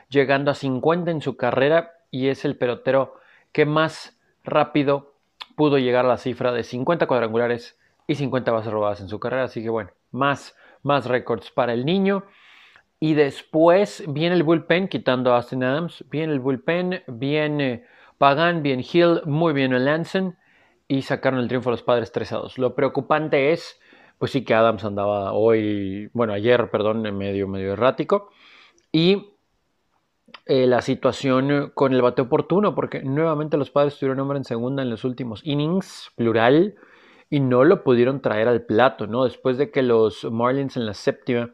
llegando 0.08 0.50
a 0.50 0.54
50 0.54 1.10
en 1.10 1.20
su 1.20 1.36
carrera 1.36 1.92
y 2.10 2.28
es 2.28 2.44
el 2.44 2.56
pelotero 2.56 3.14
que 3.52 3.66
más 3.66 4.20
rápido 4.44 5.14
pudo 5.56 5.78
llegar 5.78 6.04
a 6.04 6.08
la 6.08 6.16
cifra 6.16 6.52
de 6.52 6.62
50 6.62 7.06
cuadrangulares 7.06 7.79
y 8.06 8.14
50 8.14 8.50
bases 8.52 8.72
robadas 8.72 9.00
en 9.00 9.08
su 9.08 9.18
carrera. 9.20 9.44
Así 9.44 9.62
que 9.62 9.70
bueno, 9.70 9.90
más, 10.10 10.56
más 10.82 11.06
récords 11.06 11.50
para 11.50 11.72
el 11.72 11.84
niño. 11.84 12.24
Y 12.98 13.14
después 13.14 14.04
viene 14.08 14.34
el 14.34 14.42
bullpen, 14.42 14.88
quitando 14.88 15.32
a 15.32 15.36
Austin 15.36 15.64
Adams. 15.64 16.04
Viene 16.10 16.32
el 16.32 16.40
bullpen, 16.40 17.02
viene 17.06 17.86
Pagan, 18.18 18.62
bien 18.62 18.80
Hill, 18.80 19.22
muy 19.24 19.54
bien 19.54 19.72
el 19.72 19.86
Lansen 19.86 20.36
y 20.90 21.02
sacaron 21.02 21.38
el 21.38 21.46
triunfo 21.46 21.70
a 21.70 21.72
los 21.72 21.84
padres 21.84 22.10
3 22.10 22.32
a 22.32 22.36
2. 22.38 22.58
Lo 22.58 22.74
preocupante 22.74 23.52
es, 23.52 23.80
pues 24.18 24.32
sí 24.32 24.44
que 24.44 24.54
Adams 24.54 24.84
andaba 24.84 25.32
hoy, 25.32 26.10
bueno, 26.12 26.32
ayer, 26.32 26.68
perdón, 26.68 27.02
medio, 27.16 27.46
medio 27.46 27.74
errático. 27.74 28.30
Y 28.90 29.36
eh, 30.46 30.66
la 30.66 30.82
situación 30.82 31.70
con 31.74 31.92
el 31.92 32.02
bate 32.02 32.22
oportuno, 32.22 32.74
porque 32.74 33.04
nuevamente 33.04 33.56
los 33.56 33.70
padres 33.70 33.96
tuvieron 34.00 34.18
hombre 34.18 34.38
en 34.38 34.44
segunda 34.44 34.82
en 34.82 34.90
los 34.90 35.04
últimos 35.04 35.46
innings, 35.46 36.10
plural, 36.16 36.74
y 37.30 37.38
no 37.40 37.64
lo 37.64 37.84
pudieron 37.84 38.20
traer 38.20 38.48
al 38.48 38.62
plato, 38.62 39.06
¿no? 39.06 39.24
Después 39.24 39.56
de 39.56 39.70
que 39.70 39.82
los 39.82 40.24
Marlins 40.24 40.76
en 40.76 40.84
la 40.84 40.94
séptima 40.94 41.50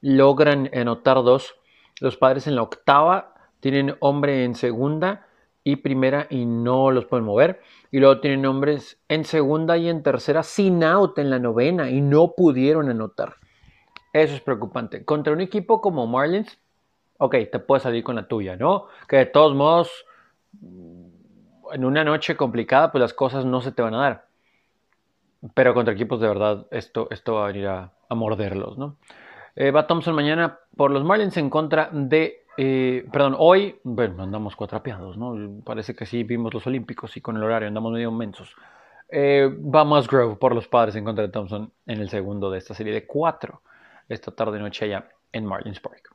logran 0.00 0.70
anotar 0.74 1.22
dos, 1.22 1.54
los 2.00 2.16
padres 2.16 2.46
en 2.46 2.56
la 2.56 2.62
octava 2.62 3.34
tienen 3.60 3.96
hombre 4.00 4.44
en 4.44 4.54
segunda 4.54 5.26
y 5.62 5.76
primera 5.76 6.26
y 6.30 6.46
no 6.46 6.90
los 6.90 7.06
pueden 7.06 7.26
mover. 7.26 7.60
Y 7.90 8.00
luego 8.00 8.20
tienen 8.20 8.44
hombres 8.46 8.98
en 9.08 9.24
segunda 9.24 9.76
y 9.76 9.88
en 9.88 10.02
tercera 10.02 10.42
sin 10.42 10.82
out 10.82 11.18
en 11.18 11.30
la 11.30 11.38
novena 11.38 11.90
y 11.90 12.00
no 12.00 12.32
pudieron 12.36 12.88
anotar. 12.88 13.36
Eso 14.12 14.34
es 14.34 14.40
preocupante. 14.40 15.04
Contra 15.04 15.32
un 15.32 15.40
equipo 15.40 15.80
como 15.80 16.06
Marlins, 16.06 16.58
ok, 17.18 17.36
te 17.50 17.58
puedes 17.58 17.82
salir 17.82 18.04
con 18.04 18.16
la 18.16 18.28
tuya, 18.28 18.56
¿no? 18.56 18.86
Que 19.08 19.16
de 19.16 19.26
todos 19.26 19.54
modos, 19.54 20.04
en 21.72 21.84
una 21.84 22.04
noche 22.04 22.36
complicada, 22.36 22.92
pues 22.92 23.00
las 23.00 23.14
cosas 23.14 23.44
no 23.44 23.60
se 23.60 23.72
te 23.72 23.82
van 23.82 23.94
a 23.94 24.00
dar. 24.00 24.33
Pero 25.52 25.74
contra 25.74 25.92
equipos 25.92 26.20
de 26.20 26.28
verdad, 26.28 26.66
esto, 26.70 27.08
esto 27.10 27.34
va 27.34 27.44
a 27.44 27.46
venir 27.48 27.66
a, 27.66 27.92
morderlos, 28.10 28.78
¿no? 28.78 28.96
Eh, 29.56 29.72
va 29.72 29.88
Thompson 29.88 30.14
mañana 30.14 30.60
por 30.76 30.92
los 30.92 31.02
Marlins 31.04 31.36
en 31.36 31.50
contra 31.50 31.90
de. 31.92 32.44
Eh, 32.56 33.04
perdón, 33.12 33.34
hoy, 33.38 33.80
bueno, 33.82 34.22
andamos 34.22 34.54
cuatrapeados, 34.54 35.16
¿no? 35.16 35.62
Parece 35.64 35.96
que 35.96 36.06
sí 36.06 36.22
vimos 36.22 36.54
los 36.54 36.66
Olímpicos 36.68 37.16
y 37.16 37.20
con 37.20 37.36
el 37.36 37.42
horario 37.42 37.66
andamos 37.66 37.92
medio 37.92 38.12
mensos. 38.12 38.54
Eh, 39.08 39.48
va 39.48 39.84
Musgrove 39.84 40.36
por 40.36 40.54
los 40.54 40.68
padres 40.68 40.94
en 40.96 41.04
contra 41.04 41.24
de 41.24 41.30
Thompson 41.30 41.72
en 41.86 42.00
el 42.00 42.08
segundo 42.08 42.50
de 42.50 42.58
esta 42.58 42.74
serie 42.74 42.92
de 42.92 43.06
cuatro 43.06 43.62
esta 44.08 44.30
tarde-noche 44.30 44.84
allá 44.84 45.08
en 45.32 45.44
Marlins 45.46 45.80
Park. 45.80 46.14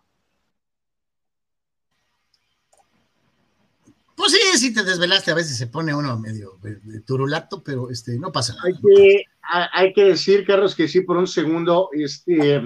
Pues 4.29 4.41
sí, 4.51 4.67
si 4.67 4.73
te 4.73 4.83
desvelaste, 4.83 5.31
a 5.31 5.35
veces 5.35 5.57
se 5.57 5.67
pone 5.67 5.93
uno 5.93 6.19
medio 6.19 6.59
turulato, 7.05 7.63
pero 7.63 7.89
este, 7.89 8.19
no 8.19 8.31
pasa 8.31 8.53
nada. 8.53 8.67
Hay 8.67 8.75
que, 8.75 9.23
hay 9.73 9.93
que 9.93 10.03
decir, 10.03 10.45
Carlos, 10.45 10.75
que 10.75 10.87
sí, 10.87 11.01
por 11.01 11.17
un 11.17 11.25
segundo, 11.25 11.89
este, 11.93 12.61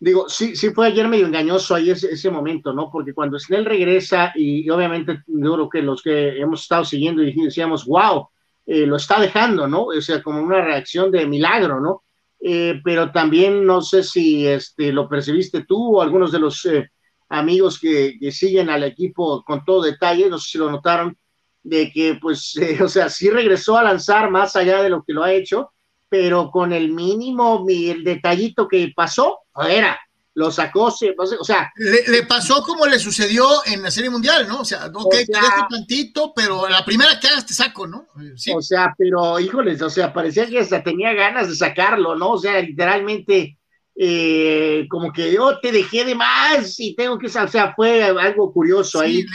digo, 0.00 0.28
sí, 0.28 0.56
sí 0.56 0.70
fue 0.70 0.88
ayer 0.88 1.06
medio 1.06 1.26
engañoso 1.26 1.76
ahí 1.76 1.90
ese, 1.90 2.12
ese 2.12 2.28
momento, 2.28 2.72
¿no? 2.72 2.90
Porque 2.90 3.14
cuando 3.14 3.38
Snell 3.38 3.64
regresa, 3.64 4.32
y, 4.34 4.68
obviamente 4.68 5.22
yo 5.28 5.54
creo 5.54 5.70
que 5.70 5.82
los 5.82 6.02
que 6.02 6.40
hemos 6.40 6.62
estado 6.62 6.84
siguiendo 6.84 7.22
y 7.22 7.32
decíamos, 7.32 7.86
wow, 7.86 8.28
eh, 8.66 8.86
lo 8.86 8.96
está 8.96 9.20
dejando, 9.20 9.68
¿no? 9.68 9.84
O 9.84 10.00
sea, 10.00 10.20
como 10.22 10.42
una 10.42 10.60
reacción 10.60 11.12
de 11.12 11.24
milagro, 11.24 11.80
¿no? 11.80 12.02
Eh, 12.40 12.80
pero 12.82 13.12
también 13.12 13.64
no 13.64 13.80
sé 13.80 14.02
si 14.02 14.44
este, 14.44 14.92
lo 14.92 15.08
percibiste 15.08 15.64
tú 15.66 15.98
o 15.98 16.02
algunos 16.02 16.32
de 16.32 16.38
los 16.40 16.64
eh, 16.64 16.90
amigos 17.30 17.78
que, 17.78 18.18
siguen 18.32 18.68
al 18.68 18.84
equipo 18.84 19.42
con 19.44 19.64
todo 19.64 19.82
detalle, 19.82 20.28
no 20.28 20.38
sé 20.38 20.50
si 20.50 20.58
lo 20.58 20.70
notaron, 20.70 21.16
de 21.62 21.90
que 21.90 22.18
pues, 22.20 22.56
eh, 22.60 22.82
o 22.82 22.88
sea, 22.88 23.08
sí 23.08 23.30
regresó 23.30 23.78
a 23.78 23.84
lanzar 23.84 24.30
más 24.30 24.56
allá 24.56 24.82
de 24.82 24.90
lo 24.90 25.02
que 25.02 25.14
lo 25.14 25.22
ha 25.22 25.32
hecho, 25.32 25.72
pero 26.08 26.50
con 26.50 26.72
el 26.72 26.90
mínimo, 26.90 27.64
el 27.68 28.02
detallito 28.02 28.66
que 28.66 28.92
pasó, 28.94 29.38
era, 29.68 29.98
lo 30.34 30.50
sacó, 30.50 30.86
o 30.86 31.44
sea... 31.44 31.72
Le, 31.76 32.24
pasó 32.24 32.64
como 32.64 32.84
le 32.86 32.98
sucedió 32.98 33.46
en 33.66 33.82
la 33.82 33.92
Serie 33.92 34.10
Mundial, 34.10 34.48
¿no? 34.48 34.62
O 34.62 34.64
sea, 34.64 34.90
ok, 34.92 35.10
te 35.10 35.26
dejo 35.26 35.66
tantito, 35.70 36.32
pero 36.34 36.68
la 36.68 36.84
primera 36.84 37.20
que 37.20 37.28
hagas 37.28 37.46
te 37.46 37.54
saco, 37.54 37.86
¿no? 37.86 38.08
Sí. 38.34 38.52
O 38.52 38.60
sea, 38.60 38.92
pero, 38.98 39.38
híjoles, 39.38 39.80
o 39.82 39.90
sea, 39.90 40.12
parecía 40.12 40.48
que 40.48 40.58
hasta 40.58 40.82
tenía 40.82 41.12
ganas 41.12 41.48
de 41.48 41.54
sacarlo, 41.54 42.16
¿no? 42.16 42.30
O 42.30 42.38
sea, 42.38 42.60
literalmente 42.60 43.59
eh, 44.02 44.86
como 44.88 45.12
que 45.12 45.30
yo 45.30 45.60
te 45.60 45.70
dejé 45.70 46.06
de 46.06 46.14
más 46.14 46.80
y 46.80 46.94
tengo 46.96 47.18
que, 47.18 47.26
o 47.26 47.48
sea, 47.48 47.74
fue 47.74 48.02
algo 48.02 48.50
curioso 48.50 48.98
ahí. 48.98 49.26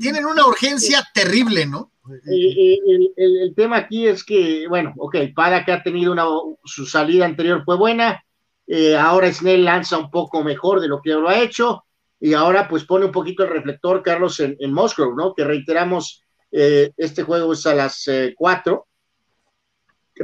tienen 0.00 0.24
una 0.24 0.46
urgencia 0.46 1.06
terrible, 1.12 1.66
¿no? 1.66 1.92
el, 2.24 3.52
tema 3.54 3.76
aquí 3.76 4.06
es 4.06 4.24
que, 4.24 4.66
bueno, 4.68 4.94
ok, 4.96 5.16
Pada 5.36 5.66
que 5.66 5.72
ha 5.72 5.82
tenido 5.82 6.12
una, 6.12 6.24
su 6.64 6.86
salida 6.86 7.26
anterior 7.26 7.62
fue 7.62 7.76
buena, 7.76 8.24
eh, 8.66 8.96
ahora 8.96 9.30
Snell 9.30 9.66
lanza 9.66 9.98
un 9.98 10.10
poco 10.10 10.42
mejor 10.42 10.80
de 10.80 10.88
lo 10.88 11.02
que 11.02 11.10
lo 11.10 11.28
ha 11.28 11.38
hecho, 11.38 11.84
y 12.18 12.32
ahora 12.32 12.68
pues 12.68 12.84
pone 12.84 13.04
un 13.04 13.12
poquito 13.12 13.42
el 13.42 13.50
reflector, 13.50 14.02
Carlos, 14.02 14.40
en, 14.40 14.56
en 14.60 14.72
Musgrove, 14.72 15.14
¿no? 15.14 15.34
Que 15.34 15.44
reiteramos, 15.44 16.24
eh, 16.52 16.90
este 16.96 17.22
juego 17.22 17.52
es 17.52 17.66
a 17.66 17.74
las 17.74 18.08
4, 18.34 18.86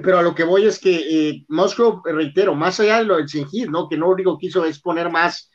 pero 0.02 0.18
a 0.18 0.22
lo 0.22 0.34
que 0.34 0.44
voy 0.44 0.66
es 0.66 0.78
que 0.78 1.30
eh, 1.30 1.46
reitero, 2.04 2.54
más 2.54 2.80
allá 2.80 2.98
de 2.98 3.04
lo 3.04 3.16
del 3.16 3.28
Singir, 3.28 3.70
¿no? 3.70 3.88
Que 3.88 3.96
no 3.96 4.06
lo 4.06 4.12
único 4.12 4.38
que 4.38 4.46
hizo 4.46 4.64
es 4.64 4.80
poner 4.80 5.10
más 5.10 5.50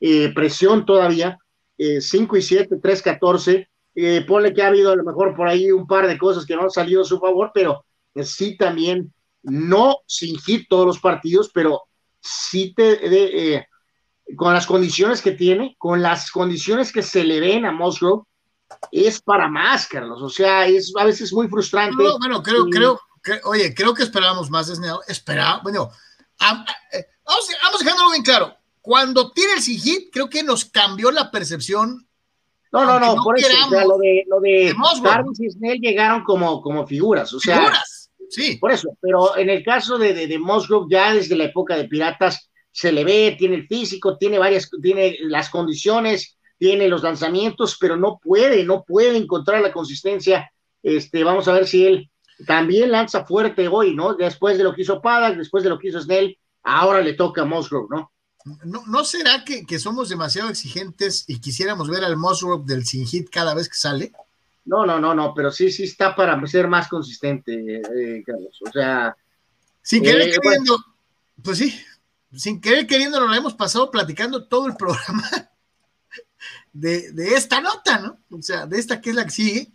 eh, 0.00 0.32
presión 0.34 0.84
todavía, 0.84 1.38
5 1.78 2.36
eh, 2.36 2.38
y 2.38 2.42
7, 2.42 2.76
3, 2.82 3.02
14, 3.02 3.68
eh, 3.94 4.24
ponle 4.26 4.52
que 4.52 4.62
ha 4.62 4.66
habido 4.66 4.90
a 4.90 4.96
lo 4.96 5.04
mejor 5.04 5.36
por 5.36 5.46
ahí 5.46 5.70
un 5.70 5.86
par 5.86 6.08
de 6.08 6.18
cosas 6.18 6.44
que 6.44 6.56
no 6.56 6.62
han 6.62 6.70
salido 6.70 7.02
a 7.02 7.04
su 7.04 7.20
favor, 7.20 7.52
pero 7.54 7.84
sí 8.22 8.56
también, 8.56 9.12
no 9.44 9.98
sin 10.06 10.38
hit 10.40 10.66
todos 10.68 10.86
los 10.86 10.98
partidos, 10.98 11.50
pero 11.54 11.82
sí 12.20 12.74
te, 12.74 13.66
con 14.36 14.52
las 14.52 14.66
condiciones 14.66 15.22
que 15.22 15.32
tiene, 15.32 15.76
con 15.78 16.02
las 16.02 16.32
condiciones 16.32 16.92
que 16.92 17.02
se 17.02 17.22
le 17.22 17.38
ven 17.38 17.64
a 17.64 17.70
Musgrove, 17.70 18.24
es 18.90 19.22
para 19.22 19.46
más, 19.46 19.86
Carlos, 19.86 20.20
o 20.20 20.30
sea, 20.30 20.66
es 20.66 20.92
a 20.98 21.04
veces 21.04 21.32
muy 21.32 21.46
frustrante. 21.46 22.02
No, 22.02 22.18
bueno, 22.18 22.42
creo, 22.42 22.66
creo, 22.66 23.00
oye, 23.44 23.74
creo 23.74 23.94
que 23.94 24.02
esperábamos 24.02 24.50
más 24.50 24.68
de 24.68 24.76
Snell. 24.76 24.96
Bueno, 25.62 25.90
eh, 26.92 27.06
vamos, 27.24 27.48
vamos 27.62 27.80
dejándolo 27.80 28.10
bien 28.10 28.22
claro. 28.22 28.56
Cuando 28.80 29.32
tiene 29.32 29.54
el 29.54 29.60
hit, 29.60 30.10
creo 30.12 30.28
que 30.28 30.42
nos 30.42 30.64
cambió 30.64 31.10
la 31.10 31.30
percepción. 31.30 32.06
No, 32.72 32.84
no, 32.86 32.98
no, 32.98 33.22
por 33.22 33.38
eso, 33.38 33.48
o 33.66 33.70
sea, 33.70 33.84
lo 33.84 33.98
de, 33.98 34.24
lo 34.26 34.40
de, 34.40 34.74
y 35.38 35.50
Snell 35.50 35.78
llegaron 35.78 36.24
como, 36.24 36.62
como 36.62 36.86
figuras, 36.86 37.32
o 37.34 37.38
sea. 37.38 37.58
Figuras, 37.58 38.10
sí. 38.30 38.56
Por 38.56 38.72
eso, 38.72 38.96
pero 38.98 39.36
en 39.36 39.50
el 39.50 39.62
caso 39.62 39.98
de, 39.98 40.14
de, 40.14 40.26
de 40.26 40.38
Musgrove, 40.38 40.86
ya 40.90 41.12
desde 41.12 41.36
la 41.36 41.44
época 41.44 41.76
de 41.76 41.84
Piratas, 41.84 42.50
se 42.70 42.90
le 42.90 43.04
ve, 43.04 43.36
tiene 43.38 43.56
el 43.56 43.68
físico, 43.68 44.16
tiene 44.16 44.38
varias, 44.38 44.70
tiene 44.80 45.18
las 45.20 45.50
condiciones, 45.50 46.38
tiene 46.58 46.88
los 46.88 47.02
lanzamientos, 47.02 47.76
pero 47.78 47.96
no 47.96 48.18
puede, 48.22 48.64
no 48.64 48.84
puede 48.84 49.18
encontrar 49.18 49.60
la 49.60 49.72
consistencia. 49.72 50.50
Este, 50.82 51.22
vamos 51.24 51.46
a 51.48 51.52
ver 51.52 51.66
si 51.66 51.86
él 51.86 52.10
también 52.46 52.90
lanza 52.90 53.24
fuerte 53.24 53.68
hoy, 53.68 53.94
¿no? 53.94 54.14
Después 54.14 54.58
de 54.58 54.64
lo 54.64 54.74
que 54.74 54.82
hizo 54.82 55.00
Paddock, 55.00 55.36
después 55.36 55.64
de 55.64 55.70
lo 55.70 55.78
que 55.78 55.88
hizo 55.88 56.00
Snell, 56.00 56.38
ahora 56.62 57.00
le 57.00 57.14
toca 57.14 57.42
a 57.42 57.44
Musgrove, 57.44 57.88
¿no? 57.90 58.12
¿No, 58.64 58.82
¿No 58.86 59.04
será 59.04 59.44
que, 59.44 59.78
somos 59.78 60.08
demasiado 60.08 60.48
exigentes 60.48 61.24
y 61.28 61.40
quisiéramos 61.40 61.88
ver 61.88 62.04
al 62.04 62.16
Musgrove 62.16 62.64
del 62.66 62.84
sin 62.84 63.06
hit 63.06 63.28
cada 63.30 63.54
vez 63.54 63.68
que 63.68 63.76
sale? 63.76 64.12
No, 64.64 64.84
no, 64.84 64.98
no, 64.98 65.14
no, 65.14 65.32
pero 65.34 65.50
sí, 65.50 65.70
sí 65.70 65.84
está 65.84 66.14
para 66.14 66.44
ser 66.46 66.66
más 66.68 66.88
consistente, 66.88 67.76
eh, 67.76 68.22
Carlos. 68.24 68.58
O 68.66 68.70
sea. 68.70 69.16
Sin 69.80 70.02
querer 70.02 70.28
eh, 70.28 70.38
queriendo, 70.40 70.84
pues 71.42 71.58
sí, 71.58 71.80
sin 72.34 72.60
querer 72.60 72.86
queriendo 72.86 73.18
nos 73.20 73.28
lo 73.28 73.34
hemos 73.34 73.54
pasado 73.54 73.90
platicando 73.90 74.46
todo 74.46 74.66
el 74.66 74.76
programa 74.76 75.28
de, 76.72 77.12
de 77.12 77.34
esta 77.34 77.60
nota, 77.60 77.98
¿no? 77.98 78.18
O 78.30 78.42
sea, 78.42 78.66
de 78.66 78.78
esta 78.78 79.00
que 79.00 79.10
es 79.10 79.16
la 79.16 79.24
que 79.24 79.30
sigue 79.30 79.72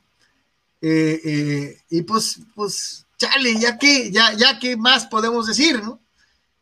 eh, 0.82 1.20
eh, 1.24 1.78
y 1.90 2.02
pues, 2.04 2.40
pues, 2.56 3.06
chale, 3.18 3.56
ya 3.60 3.78
que, 3.78 4.12
ya, 4.12 4.34
ya 4.34 4.60
que 4.60 4.78
más 4.78 5.06
podemos 5.08 5.48
decir, 5.48 5.82
¿no? 5.82 6.00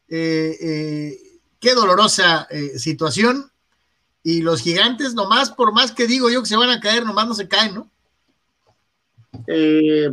Eh, 0.08 1.20
qué 1.60 1.74
dolorosa 1.74 2.48
situación. 2.78 3.52
Y 4.24 4.42
los 4.42 4.62
gigantes, 4.62 5.14
nomás, 5.14 5.52
por 5.52 5.72
más 5.72 5.92
que 5.92 6.08
digo 6.08 6.30
yo 6.30 6.42
que 6.42 6.50
se 6.50 6.56
van 6.56 6.70
a 6.70 6.80
caer, 6.80 7.06
nomás 7.06 7.28
no 7.28 7.34
se 7.34 7.48
caen, 7.48 7.76
¿no? 7.76 7.92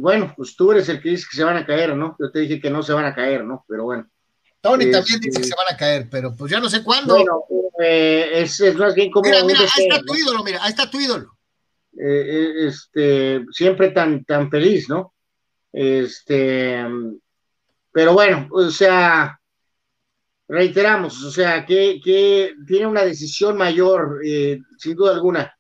bueno, 0.00 0.34
pues 0.36 0.56
tú 0.56 0.72
eres 0.72 0.88
el 0.88 1.00
que 1.00 1.10
dice 1.10 1.26
que 1.30 1.36
se 1.36 1.44
van 1.44 1.56
a 1.56 1.64
caer, 1.64 1.96
¿no? 1.96 2.16
Yo 2.18 2.30
te 2.30 2.40
dije 2.40 2.60
que 2.60 2.70
no 2.70 2.82
se 2.82 2.92
van 2.92 3.04
a 3.04 3.14
caer, 3.14 3.44
¿no? 3.44 3.64
Pero 3.68 3.84
bueno. 3.84 4.06
Tony 4.60 4.90
también 4.90 5.20
dice 5.20 5.40
que 5.40 5.46
se 5.46 5.54
van 5.54 5.72
a 5.72 5.76
caer, 5.76 6.08
pero 6.10 6.34
pues 6.34 6.50
ya 6.50 6.60
no 6.60 6.68
sé 6.68 6.82
cuándo. 6.82 7.14
Bueno, 7.14 7.44
es, 7.78 8.60
más 8.74 8.94
bien 8.94 9.10
como. 9.10 9.30
Mira, 9.30 9.44
mira, 9.44 9.60
ahí 9.60 9.84
está 9.84 10.02
tu 10.02 10.14
ídolo, 10.14 10.42
mira, 10.42 10.62
ahí 10.62 10.70
está 10.70 10.90
tu 10.90 11.00
ídolo. 11.00 11.36
Eh, 11.98 12.05
eh, 12.05 12.66
este, 12.69 13.44
siempre 13.51 13.90
tan, 13.90 14.24
tan 14.24 14.51
feliz, 14.51 14.89
¿no? 14.89 15.14
Este, 15.70 16.82
pero 17.93 18.14
bueno, 18.14 18.48
o 18.51 18.70
sea, 18.70 19.39
reiteramos, 20.48 21.23
o 21.23 21.31
sea, 21.31 21.66
que, 21.66 22.01
que 22.02 22.55
tiene 22.66 22.86
una 22.86 23.05
decisión 23.05 23.59
mayor, 23.59 24.20
eh, 24.24 24.59
sin 24.78 24.97
duda 24.97 25.14
alguna, 25.14 25.55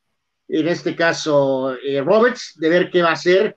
en 0.48 0.68
este 0.68 0.96
caso, 0.96 1.76
Roberts, 2.04 2.54
de 2.56 2.68
ver 2.68 2.90
qué 2.90 3.02
va 3.02 3.10
a 3.10 3.14
hacer 3.14 3.56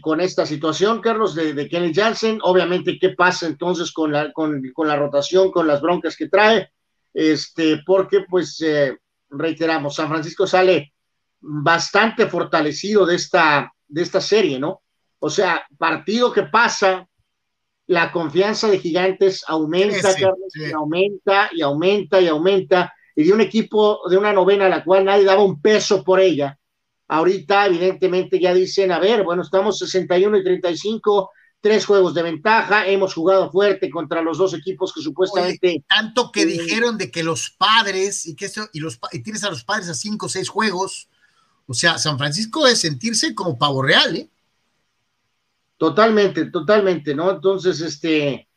con 0.00 0.20
esta 0.20 0.44
situación, 0.46 1.00
Carlos, 1.00 1.36
de, 1.36 1.54
de, 1.54 1.68
Kenny 1.68 1.94
Jansen, 1.94 2.40
obviamente 2.42 2.98
qué 2.98 3.10
pasa 3.10 3.46
entonces 3.46 3.92
con 3.92 4.10
la, 4.10 4.32
con, 4.32 4.60
con, 4.72 4.88
la 4.88 4.96
rotación, 4.96 5.52
con 5.52 5.68
las 5.68 5.80
broncas 5.80 6.16
que 6.16 6.28
trae, 6.28 6.72
este, 7.14 7.80
porque 7.86 8.24
pues 8.28 8.60
reiteramos, 9.28 9.94
San 9.94 10.08
Francisco 10.08 10.48
sale 10.48 10.92
bastante 11.40 12.26
fortalecido 12.26 13.06
de 13.06 13.16
esta, 13.16 13.72
de 13.88 14.02
esta 14.02 14.20
serie, 14.20 14.58
¿no? 14.58 14.82
O 15.18 15.30
sea, 15.30 15.66
partido 15.78 16.32
que 16.32 16.44
pasa, 16.44 17.06
la 17.86 18.12
confianza 18.12 18.68
de 18.68 18.78
Gigantes 18.78 19.44
aumenta, 19.46 20.14
y 20.18 20.24
aumenta 20.72 21.50
y 21.52 21.60
aumenta 21.60 22.20
y 22.20 22.28
aumenta, 22.28 22.94
y 23.16 23.24
de 23.24 23.32
un 23.32 23.40
equipo 23.40 24.00
de 24.08 24.16
una 24.16 24.32
novena 24.32 24.66
a 24.66 24.70
la 24.70 24.84
cual 24.84 25.04
nadie 25.04 25.24
daba 25.24 25.42
un 25.42 25.60
peso 25.60 26.04
por 26.04 26.20
ella. 26.20 26.56
Ahorita, 27.08 27.66
evidentemente, 27.66 28.38
ya 28.38 28.54
dicen, 28.54 28.92
a 28.92 29.00
ver, 29.00 29.24
bueno, 29.24 29.42
estamos 29.42 29.78
61 29.78 30.38
y 30.38 30.44
35, 30.44 31.30
tres 31.60 31.84
juegos 31.84 32.14
de 32.14 32.22
ventaja, 32.22 32.86
hemos 32.86 33.12
jugado 33.12 33.50
fuerte 33.50 33.90
contra 33.90 34.22
los 34.22 34.38
dos 34.38 34.54
equipos 34.54 34.94
que 34.94 35.02
supuestamente... 35.02 35.84
tanto 35.88 36.30
que 36.32 36.46
dijeron 36.46 36.96
de 36.96 37.10
que 37.10 37.22
los 37.22 37.50
padres, 37.50 38.26
y 38.26 38.34
que 38.34 38.46
esto, 38.46 38.68
y, 38.72 38.80
los, 38.80 38.98
y 39.12 39.22
tienes 39.22 39.44
a 39.44 39.50
los 39.50 39.64
padres 39.64 39.88
a 39.88 39.94
cinco 39.94 40.26
o 40.26 40.28
seis 40.28 40.48
juegos, 40.48 41.09
o 41.70 41.74
sea, 41.74 41.98
San 41.98 42.18
Francisco 42.18 42.66
de 42.66 42.74
sentirse 42.74 43.32
como 43.32 43.56
pavo 43.56 43.80
real, 43.80 44.16
¿eh? 44.16 44.28
Totalmente, 45.76 46.46
totalmente, 46.46 47.14
¿no? 47.14 47.30
Entonces, 47.30 47.80
este, 47.80 48.48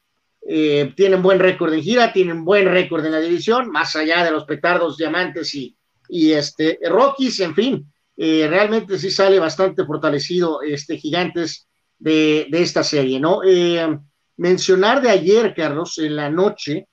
eh, 0.48 0.91
tienen 0.98 1.22
buen 1.22 1.38
récord 1.38 1.72
en 1.76 1.84
gira, 1.84 2.11
tienen 2.11 2.44
buen 2.44 2.68
récord 2.68 3.06
en 3.06 3.11
la 3.11 3.19
división, 3.19 3.69
más 3.69 3.95
allá 3.95 4.23
de 4.23 4.31
los 4.31 4.45
petardos, 4.45 4.98
diamantes 4.98 5.53
y, 5.53 5.77
y 6.10 6.31
este, 6.31 6.80
Rockies, 6.90 7.40
en 7.41 7.53
fin, 7.53 7.94
eh, 8.18 8.48
realmente 8.49 8.98
sí 8.98 9.11
sale 9.11 9.38
bastante 9.38 9.85
fortalecido 9.85 10.64
este 10.64 10.98
Gigantes 10.98 11.68
de, 11.99 12.48
de 12.49 12.61
esta 12.64 12.84
serie, 12.84 13.19
¿no? 13.19 13.44
Eh, 13.44 13.95
mencionar 14.38 15.03
de 15.03 15.11
ayer, 15.11 15.53
Carlos, 15.56 15.99
en 15.99 16.15
la 16.15 16.31
noche, 16.31 16.88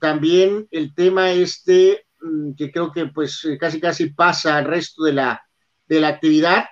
también 0.00 0.68
el 0.70 0.94
tema 0.94 1.32
este, 1.32 2.04
que 2.56 2.70
creo 2.70 2.92
que 2.92 3.06
pues 3.06 3.46
casi 3.58 3.80
casi 3.80 4.10
pasa 4.10 4.56
al 4.56 4.64
resto 4.64 5.04
de 5.04 5.12
la, 5.12 5.42
de 5.86 6.00
la 6.00 6.08
actividad, 6.08 6.64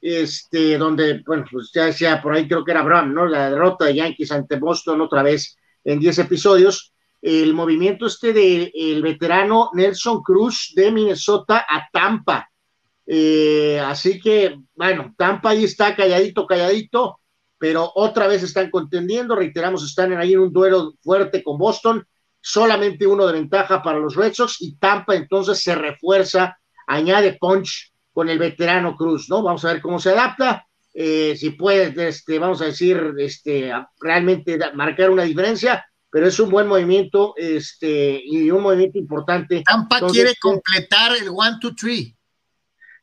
este, 0.00 0.78
donde, 0.78 1.22
bueno, 1.26 1.44
pues 1.50 1.70
ya 1.74 1.86
decía 1.86 2.20
por 2.22 2.34
ahí, 2.34 2.46
creo 2.46 2.64
que 2.64 2.70
era 2.70 2.82
Brown, 2.82 3.14
¿no? 3.14 3.26
La 3.26 3.50
derrota 3.50 3.86
de 3.86 3.94
Yankees 3.94 4.32
ante 4.32 4.56
Boston 4.56 5.00
otra 5.00 5.22
vez 5.22 5.56
en 5.84 5.98
10 5.98 6.18
episodios. 6.20 6.92
El 7.22 7.54
movimiento 7.54 8.06
este 8.06 8.32
del 8.32 8.70
el 8.74 9.02
veterano 9.02 9.70
Nelson 9.72 10.22
Cruz 10.22 10.72
de 10.76 10.92
Minnesota 10.92 11.66
a 11.68 11.88
Tampa. 11.92 12.48
Eh, 13.06 13.80
así 13.84 14.20
que, 14.20 14.56
bueno, 14.74 15.14
Tampa 15.16 15.50
ahí 15.50 15.64
está 15.64 15.96
calladito, 15.96 16.46
calladito, 16.46 17.20
pero 17.58 17.90
otra 17.94 18.26
vez 18.26 18.42
están 18.42 18.70
contendiendo. 18.70 19.34
Reiteramos, 19.34 19.84
están 19.84 20.12
ahí 20.12 20.34
en 20.34 20.40
un 20.40 20.52
duelo 20.52 20.94
fuerte 21.02 21.42
con 21.42 21.58
Boston. 21.58 22.06
Solamente 22.48 23.08
uno 23.08 23.26
de 23.26 23.32
ventaja 23.32 23.82
para 23.82 23.98
los 23.98 24.14
Red 24.14 24.32
Sox 24.32 24.58
y 24.60 24.76
Tampa 24.76 25.16
entonces 25.16 25.60
se 25.60 25.74
refuerza, 25.74 26.56
añade 26.86 27.36
punch 27.40 27.92
con 28.12 28.28
el 28.28 28.38
veterano 28.38 28.94
Cruz, 28.94 29.28
¿no? 29.28 29.42
Vamos 29.42 29.64
a 29.64 29.72
ver 29.72 29.82
cómo 29.82 29.98
se 29.98 30.10
adapta, 30.10 30.64
eh, 30.94 31.34
si 31.36 31.50
puede, 31.50 32.06
este, 32.06 32.38
vamos 32.38 32.62
a 32.62 32.66
decir, 32.66 33.14
este, 33.18 33.72
realmente 33.98 34.60
marcar 34.74 35.10
una 35.10 35.24
diferencia, 35.24 35.84
pero 36.08 36.28
es 36.28 36.38
un 36.38 36.48
buen 36.48 36.68
movimiento 36.68 37.34
este, 37.36 38.22
y 38.24 38.48
un 38.52 38.62
movimiento 38.62 38.96
importante. 38.96 39.64
Tampa 39.66 40.06
quiere 40.06 40.34
completar 40.40 41.16
el 41.16 41.30
one, 41.30 41.56
two, 41.60 41.74
three. 41.74 42.16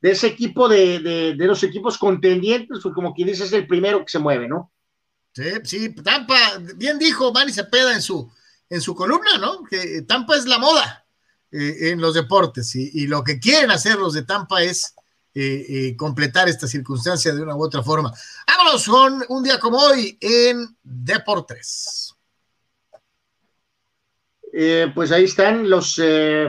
De 0.02 0.12
ese 0.12 0.28
equipo 0.28 0.70
de, 0.70 1.00
de, 1.38 1.46
los 1.46 1.62
equipos 1.64 1.98
contendientes, 1.98 2.80
pues 2.82 2.96
como 2.96 3.14
quien 3.14 3.28
dice, 3.28 3.44
es 3.44 3.52
el 3.52 3.68
primero 3.68 4.00
que 4.00 4.10
se 4.10 4.20
mueve, 4.20 4.48
¿no? 4.48 4.72
Sí, 5.34 5.50
sí, 5.66 5.96
Tampa, 5.96 6.38
bien 6.78 6.98
dijo 6.98 7.34
Manny 7.34 7.52
Cepeda 7.52 7.94
en 7.94 8.02
su, 8.02 8.32
en 8.70 8.82
su 8.82 8.96
columna, 8.96 9.38
¿no? 9.38 9.64
Que 9.64 10.02
Tampa 10.04 10.36
es 10.36 10.46
la 10.46 10.58
moda 10.58 11.04
eh, 11.56 11.92
en 11.92 12.02
los 12.02 12.16
deportes 12.16 12.76
y, 12.76 13.06
lo 13.06 13.24
que 13.24 13.40
quieren 13.40 13.70
hacer 13.70 13.98
los 13.98 14.14
de 14.14 14.24
Tampa 14.24 14.64
es 14.64 14.96
eh, 15.36 15.66
eh, 15.70 15.96
completar 15.96 16.50
esta 16.50 16.68
circunstancia 16.68 17.32
de 17.32 17.44
una 17.44 17.56
u 17.56 17.64
otra 17.64 17.84
forma. 17.84 18.12
Vámonos 18.48 18.88
con 18.88 19.24
un 19.30 19.44
día 19.44 19.60
como 19.60 19.78
hoy 19.78 20.18
en 20.20 20.76
Deportes. 20.82 22.16
Pues 24.96 25.12
ahí 25.12 25.24
están 25.26 25.70
los 25.70 26.00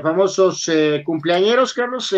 famosos 0.02 0.70
cumpleañeros, 1.04 1.72
Carlos, 1.72 2.14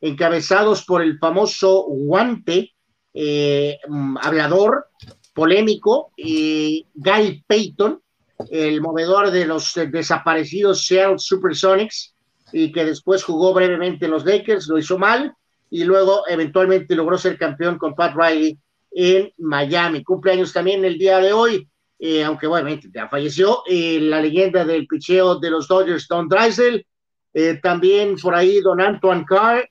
encabezados 0.00 0.84
por 0.84 1.02
el 1.02 1.18
famoso 1.18 1.84
guante, 1.84 2.74
mm, 3.12 4.16
hablador, 4.20 4.88
polémico, 5.32 6.12
Guy 6.16 7.44
Payton, 7.46 8.03
el 8.50 8.80
movedor 8.80 9.30
de 9.30 9.46
los 9.46 9.72
desaparecidos 9.74 10.86
Seattle 10.86 11.18
Supersonics, 11.18 12.14
y 12.52 12.70
que 12.72 12.84
después 12.84 13.24
jugó 13.24 13.52
brevemente 13.52 14.04
en 14.04 14.12
los 14.12 14.24
Lakers, 14.24 14.68
lo 14.68 14.78
hizo 14.78 14.98
mal, 14.98 15.34
y 15.70 15.84
luego 15.84 16.22
eventualmente 16.28 16.94
logró 16.94 17.18
ser 17.18 17.36
campeón 17.36 17.78
con 17.78 17.94
Pat 17.94 18.14
Riley 18.14 18.58
en 18.92 19.32
Miami. 19.38 20.04
Cumpleaños 20.04 20.52
también 20.52 20.84
el 20.84 20.96
día 20.96 21.18
de 21.18 21.32
hoy, 21.32 21.68
eh, 21.98 22.22
aunque 22.22 22.46
obviamente 22.46 22.88
ya 22.94 23.08
falleció, 23.08 23.62
eh, 23.66 23.98
la 24.00 24.20
leyenda 24.20 24.64
del 24.64 24.86
picheo 24.86 25.36
de 25.40 25.50
los 25.50 25.66
Dodgers, 25.66 26.06
Don 26.06 26.28
Dreisel, 26.28 26.86
eh, 27.32 27.58
también 27.60 28.16
por 28.16 28.34
ahí 28.36 28.60
Don 28.60 28.80
Antoine 28.80 29.24
Carr, 29.24 29.68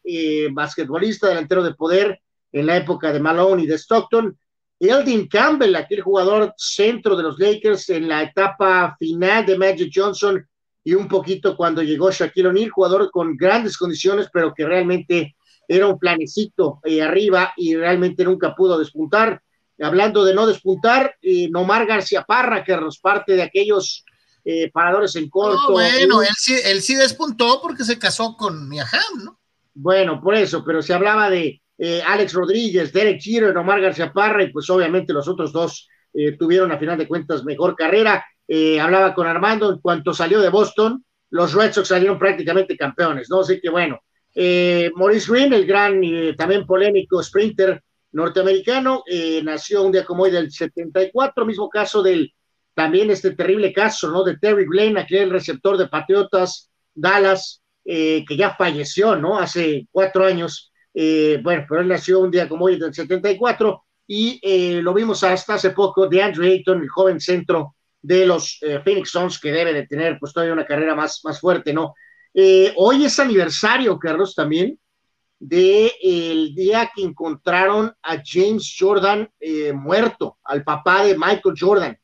basquetbolista, 0.51 1.29
delantero 1.29 1.63
de 1.63 1.73
poder 1.73 2.19
en 2.51 2.65
la 2.65 2.75
época 2.75 3.13
de 3.13 3.21
Malone 3.21 3.63
y 3.63 3.67
de 3.67 3.75
Stockton, 3.75 4.37
Eldin 4.79 5.27
Campbell, 5.27 5.75
aquel 5.75 6.01
jugador 6.01 6.53
centro 6.57 7.15
de 7.15 7.23
los 7.23 7.39
Lakers 7.39 7.89
en 7.89 8.07
la 8.07 8.23
etapa 8.23 8.95
final 8.99 9.45
de 9.45 9.57
Magic 9.57 9.91
Johnson 9.93 10.45
y 10.83 10.93
un 10.93 11.07
poquito 11.07 11.55
cuando 11.55 11.81
llegó 11.81 12.11
Shaquille 12.11 12.49
O'Neal, 12.49 12.69
jugador 12.69 13.09
con 13.11 13.37
grandes 13.37 13.77
condiciones, 13.77 14.27
pero 14.31 14.53
que 14.53 14.65
realmente 14.65 15.35
era 15.67 15.87
un 15.87 15.97
planecito 15.97 16.79
eh, 16.83 17.01
arriba 17.01 17.53
y 17.55 17.75
realmente 17.75 18.25
nunca 18.25 18.53
pudo 18.53 18.77
despuntar. 18.77 19.41
Hablando 19.79 20.23
de 20.23 20.33
no 20.33 20.45
despuntar, 20.45 21.15
eh, 21.21 21.49
Nomar 21.49 21.85
García 21.85 22.23
Parra, 22.23 22.63
que 22.63 22.75
nos 22.75 22.99
parte 22.99 23.33
de 23.33 23.43
aquellos 23.43 24.03
eh, 24.45 24.69
paradores 24.71 25.15
en 25.15 25.29
corto. 25.29 25.71
bueno, 25.71 26.21
él 26.21 26.27
sí, 26.37 26.55
él 26.63 26.81
sí 26.81 26.95
despuntó 26.95 27.61
porque 27.61 27.85
se 27.85 27.97
casó 27.97 28.35
con 28.35 28.67
Miaham, 28.67 29.23
¿no? 29.23 29.39
Bueno, 29.73 30.21
por 30.21 30.35
eso, 30.35 30.63
pero 30.63 30.81
se 30.81 30.93
hablaba 30.93 31.29
de 31.29 31.62
Alex 32.05 32.33
Rodríguez, 32.33 32.93
Derek 32.93 33.19
Jeter, 33.21 33.53
Nomar 33.53 33.81
García 33.81 34.13
Parra, 34.13 34.43
y 34.43 34.51
pues 34.51 34.69
obviamente 34.69 35.11
los 35.11 35.27
otros 35.27 35.51
dos 35.51 35.87
tuvieron 36.37 36.71
a 36.71 36.77
final 36.77 36.97
de 36.97 37.07
cuentas 37.07 37.43
mejor 37.43 37.75
carrera. 37.75 38.25
hablaba 38.81 39.13
con 39.13 39.27
Armando 39.27 39.71
en 39.71 39.79
cuanto 39.79 40.13
salió 40.13 40.39
de 40.39 40.49
Boston, 40.49 41.03
los 41.33 41.53
Red 41.53 41.73
Sox 41.73 41.87
salieron 41.87 42.19
prácticamente 42.19 42.77
campeones, 42.77 43.27
¿no? 43.27 43.39
Así 43.39 43.59
que 43.59 43.69
bueno, 43.69 43.99
eh, 44.35 44.91
Maurice 44.95 45.31
Green, 45.31 45.51
el 45.51 45.65
gran 45.65 46.03
eh, 46.03 46.35
también 46.37 46.65
polémico 46.65 47.23
sprinter 47.23 47.81
norteamericano, 48.11 49.03
eh, 49.07 49.41
nació 49.43 49.81
un 49.81 49.91
día 49.91 50.05
como 50.05 50.23
hoy 50.23 50.31
del 50.31 50.51
74, 50.51 51.43
mismo 51.43 51.69
caso 51.69 52.03
del 52.03 52.31
también 52.75 53.09
este 53.09 53.31
terrible 53.31 53.73
caso, 53.73 54.11
¿no? 54.11 54.23
De 54.23 54.37
Terry 54.37 54.65
Glenn, 54.65 54.97
aquel 54.97 55.31
receptor 55.31 55.75
de 55.77 55.87
Patriotas 55.87 56.71
Dallas, 56.93 57.61
que 57.83 58.37
ya 58.37 58.55
falleció, 58.55 59.15
¿no? 59.15 59.37
Hace 59.37 59.87
cuatro 59.91 60.25
años. 60.25 60.71
Bueno, 60.93 61.65
pero 61.67 61.81
él 61.81 61.87
nació 61.87 62.19
un 62.19 62.31
día 62.31 62.47
como 62.47 62.65
hoy 62.65 62.77
del 62.77 62.93
74 62.93 63.83
y 64.07 64.81
lo 64.81 64.93
vimos 64.93 65.23
hasta 65.23 65.55
hace 65.55 65.71
poco 65.71 66.07
de 66.07 66.21
Andrew 66.21 66.45
Ayton, 66.45 66.81
el 66.81 66.89
joven 66.89 67.19
centro 67.19 67.75
de 68.01 68.25
los 68.25 68.59
Phoenix 68.83 69.09
Suns, 69.09 69.39
que 69.39 69.51
debe 69.51 69.73
de 69.73 69.87
tener 69.87 70.17
pues 70.19 70.33
todavía 70.33 70.53
una 70.53 70.65
carrera 70.65 70.93
más, 70.93 71.21
más 71.23 71.39
fuerte, 71.39 71.73
¿no? 71.73 71.93
Eh, 72.33 72.73
hoy 72.77 73.05
es 73.05 73.19
aniversario, 73.19 73.99
Carlos, 73.99 74.33
también 74.33 74.79
de 75.39 75.91
el 76.01 76.55
día 76.55 76.89
que 76.95 77.03
encontraron 77.03 77.93
a 78.01 78.21
James 78.23 78.75
Jordan 78.79 79.29
eh, 79.39 79.73
muerto, 79.73 80.37
al 80.43 80.63
papá 80.63 81.03
de 81.03 81.17
Michael 81.17 81.55
Jordan. 81.59 81.97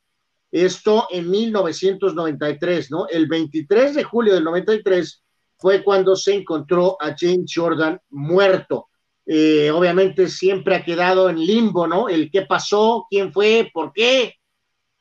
Esto 0.52 1.06
en 1.10 1.30
1993, 1.30 2.90
¿no? 2.90 3.08
El 3.08 3.28
23 3.28 3.94
de 3.94 4.04
julio 4.04 4.34
del 4.34 4.44
93 4.44 5.24
fue 5.60 5.82
cuando 5.84 6.16
se 6.16 6.34
encontró 6.34 6.96
a 7.00 7.14
James 7.18 7.52
Jordan 7.54 8.00
muerto. 8.10 8.88
Eh, 9.26 9.70
obviamente 9.70 10.28
siempre 10.28 10.74
ha 10.74 10.84
quedado 10.84 11.28
en 11.28 11.38
limbo, 11.38 11.86
¿no? 11.86 12.08
El 12.08 12.30
qué 12.30 12.42
pasó, 12.42 13.06
quién 13.08 13.32
fue, 13.32 13.70
por 13.72 13.92
qué. 13.92 14.34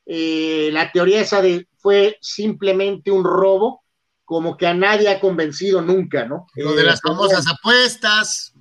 la 0.05 0.91
teoría 0.91 1.21
esa 1.21 1.41
de 1.41 1.67
fue 1.79 2.17
simplemente 2.21 3.11
un 3.11 3.23
robo 3.23 3.83
como 4.29 4.55
que 4.55 4.67
a 4.67 4.75
nadie 4.75 5.09
ha 5.09 5.19
convencido 5.19 5.81
nunca, 5.81 6.23
¿no? 6.25 6.45
Lo 6.55 6.75
de 6.75 6.83
las 6.83 6.99
eh, 6.99 7.01
famosas 7.03 7.47
apuestas. 7.47 8.53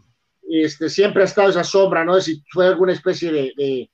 Este, 0.49 0.89
siempre 0.89 1.21
ha 1.21 1.27
estado 1.27 1.51
esa 1.51 1.63
sombra, 1.63 2.07
¿no? 2.07 2.17
De 2.17 2.23
si 2.23 2.43
fue 2.51 2.69
alguna 2.69 2.95
especie 2.95 3.31
de, 3.31 3.91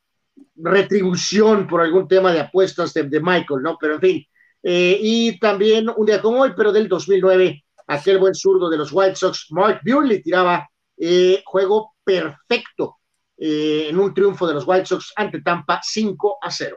retribución 0.55 1.67
por 1.67 1.81
algún 1.81 2.07
tema 2.07 2.33
de 2.33 2.39
apuestas 2.39 2.95
de, 2.95 3.21
Michael, 3.21 3.61
¿no? 3.61 3.77
Pero 3.81 3.95
en 3.95 4.01
fin. 4.01 4.27
Eh, 4.63 5.01
y 5.03 5.39
también 5.41 5.89
un 5.97 6.07
día 6.07 6.23
como 6.23 6.43
hoy, 6.43 6.53
pero 6.57 6.71
del 6.71 6.87
2009, 6.87 7.64
aquel 7.87 8.19
buen 8.19 8.35
zurdo 8.35 8.69
de 8.69 8.79
los 8.79 8.91
White 8.93 9.17
Sox, 9.17 9.47
Mark 9.51 9.81
Burley, 9.85 10.23
tiraba 10.23 10.69
eh, 10.97 11.43
juego 11.45 11.95
perfecto 12.05 12.99
en 13.37 13.99
un 13.99 14.15
triunfo 14.15 14.47
de 14.47 14.55
los 14.55 14.65
White 14.67 14.87
Sox 14.87 15.13
ante 15.17 15.43
Tampa 15.43 15.81
5 15.83 16.39
a 16.41 16.51
0. 16.51 16.77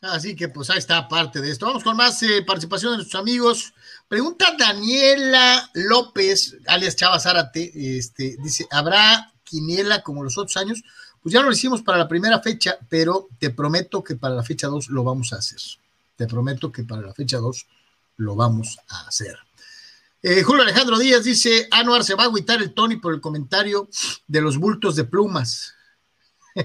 Así 0.00 0.36
que 0.36 0.48
pues 0.48 0.70
ahí 0.70 0.78
está 0.78 1.08
parte 1.08 1.40
de 1.40 1.50
esto. 1.50 1.66
Vamos 1.66 1.82
con 1.82 1.96
más 1.96 2.22
eh, 2.22 2.42
participación 2.46 2.92
de 2.92 2.98
nuestros 2.98 3.20
amigos. 3.20 3.74
Pregunta 4.06 4.54
Daniela 4.56 5.68
López, 5.74 6.56
alias 6.68 6.94
Chava 6.94 7.18
Zárate, 7.18 7.98
este, 7.98 8.36
dice, 8.38 8.66
¿habrá 8.70 9.32
quiniela 9.42 10.02
como 10.02 10.22
los 10.22 10.38
otros 10.38 10.56
años? 10.56 10.82
Pues 11.20 11.32
ya 11.32 11.42
lo 11.42 11.50
hicimos 11.50 11.82
para 11.82 11.98
la 11.98 12.06
primera 12.06 12.40
fecha, 12.40 12.78
pero 12.88 13.28
te 13.40 13.50
prometo 13.50 14.04
que 14.04 14.14
para 14.14 14.36
la 14.36 14.44
fecha 14.44 14.68
2 14.68 14.88
lo 14.90 15.02
vamos 15.02 15.32
a 15.32 15.36
hacer. 15.36 15.60
Te 16.14 16.28
prometo 16.28 16.70
que 16.70 16.84
para 16.84 17.02
la 17.02 17.12
fecha 17.12 17.38
2 17.38 17.66
lo 18.18 18.36
vamos 18.36 18.78
a 18.88 19.08
hacer. 19.08 19.36
Eh, 20.20 20.42
Julio 20.42 20.62
Alejandro 20.62 20.98
Díaz 20.98 21.24
dice, 21.24 21.68
Anuar 21.70 22.02
se 22.02 22.14
va 22.14 22.24
a 22.24 22.26
agüitar 22.26 22.60
el 22.60 22.74
Tony 22.74 22.96
por 22.96 23.14
el 23.14 23.20
comentario 23.20 23.88
de 24.26 24.40
los 24.40 24.58
bultos 24.58 24.96
de 24.96 25.04
plumas. 25.04 25.74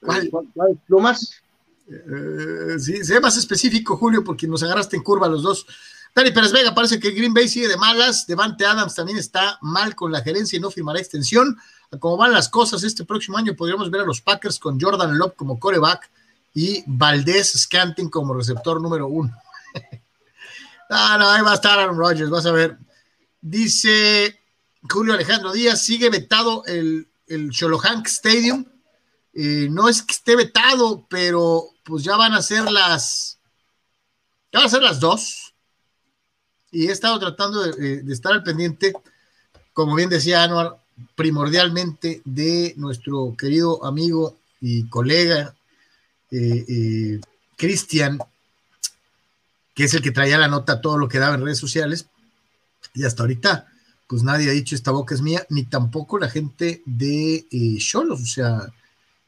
¿Cuál? 0.00 0.30
plumas? 0.86 1.42
Eh, 1.88 2.78
sí, 2.78 3.02
sea 3.04 3.20
más 3.20 3.36
específico, 3.36 3.96
Julio, 3.96 4.22
porque 4.22 4.46
nos 4.46 4.62
agarraste 4.62 4.96
en 4.96 5.02
curva 5.02 5.28
los 5.28 5.42
dos. 5.42 5.66
Dani 6.14 6.30
Pérez 6.30 6.52
Vega, 6.52 6.74
parece 6.74 6.98
que 6.98 7.10
Green 7.10 7.32
Bay 7.32 7.48
sigue 7.48 7.68
de 7.68 7.76
malas. 7.76 8.26
Devante 8.26 8.66
Adams 8.66 8.94
también 8.94 9.18
está 9.18 9.58
mal 9.62 9.94
con 9.94 10.12
la 10.12 10.22
gerencia 10.22 10.56
y 10.56 10.60
no 10.60 10.70
firmará 10.70 10.98
extensión. 10.98 11.56
Como 11.98 12.16
van 12.16 12.32
las 12.32 12.48
cosas, 12.48 12.82
este 12.82 13.04
próximo 13.04 13.38
año 13.38 13.54
podríamos 13.54 13.90
ver 13.90 14.02
a 14.02 14.06
los 14.06 14.20
Packers 14.20 14.58
con 14.58 14.80
Jordan 14.80 15.16
Love 15.16 15.34
como 15.36 15.58
coreback 15.58 16.10
y 16.52 16.82
Valdés 16.86 17.52
Scanting 17.52 18.08
como 18.08 18.34
receptor 18.34 18.80
número 18.80 19.06
uno. 19.06 19.32
no, 20.90 21.18
no, 21.18 21.30
ahí 21.30 21.42
va 21.42 21.52
a 21.52 21.54
estar 21.54 21.78
Aaron 21.78 21.98
Rodgers, 21.98 22.30
vas 22.30 22.46
a 22.46 22.52
ver. 22.52 22.78
Dice 23.40 24.40
Julio 24.88 25.14
Alejandro 25.14 25.52
Díaz, 25.52 25.82
sigue 25.82 26.10
vetado 26.10 26.64
el, 26.66 27.08
el 27.26 27.50
Sholohank 27.50 28.06
Stadium. 28.06 28.64
Eh, 29.34 29.68
no 29.70 29.88
es 29.88 30.02
que 30.02 30.14
esté 30.14 30.36
vetado, 30.36 31.06
pero 31.08 31.70
pues 31.84 32.02
ya 32.02 32.16
van 32.16 32.32
a 32.32 32.42
ser 32.42 32.70
las, 32.70 33.38
ya 34.52 34.60
van 34.60 34.66
a 34.66 34.70
ser 34.70 34.82
las 34.82 35.00
dos. 35.00 35.54
Y 36.70 36.88
he 36.88 36.92
estado 36.92 37.18
tratando 37.18 37.62
de, 37.62 38.02
de 38.02 38.12
estar 38.12 38.32
al 38.32 38.42
pendiente, 38.42 38.92
como 39.72 39.94
bien 39.94 40.08
decía 40.08 40.42
Anuar, 40.42 40.78
primordialmente 41.14 42.22
de 42.24 42.74
nuestro 42.76 43.34
querido 43.36 43.84
amigo 43.84 44.38
y 44.60 44.88
colega 44.88 45.54
eh, 46.30 46.64
eh, 46.68 47.20
Cristian, 47.56 48.18
que 49.76 49.84
es 49.84 49.92
el 49.92 50.00
que 50.00 50.10
traía 50.10 50.38
la 50.38 50.48
nota 50.48 50.80
todo 50.80 50.96
lo 50.96 51.06
que 51.06 51.18
daba 51.18 51.34
en 51.34 51.44
redes 51.44 51.58
sociales, 51.58 52.08
y 52.94 53.04
hasta 53.04 53.22
ahorita, 53.22 53.68
pues 54.08 54.22
nadie 54.22 54.48
ha 54.48 54.52
dicho 54.52 54.74
esta 54.74 54.90
boca 54.90 55.14
es 55.14 55.20
mía, 55.20 55.46
ni 55.50 55.64
tampoco 55.64 56.18
la 56.18 56.30
gente 56.30 56.82
de 56.86 57.46
Cholos, 57.78 58.22
o 58.22 58.26
sea, 58.26 58.72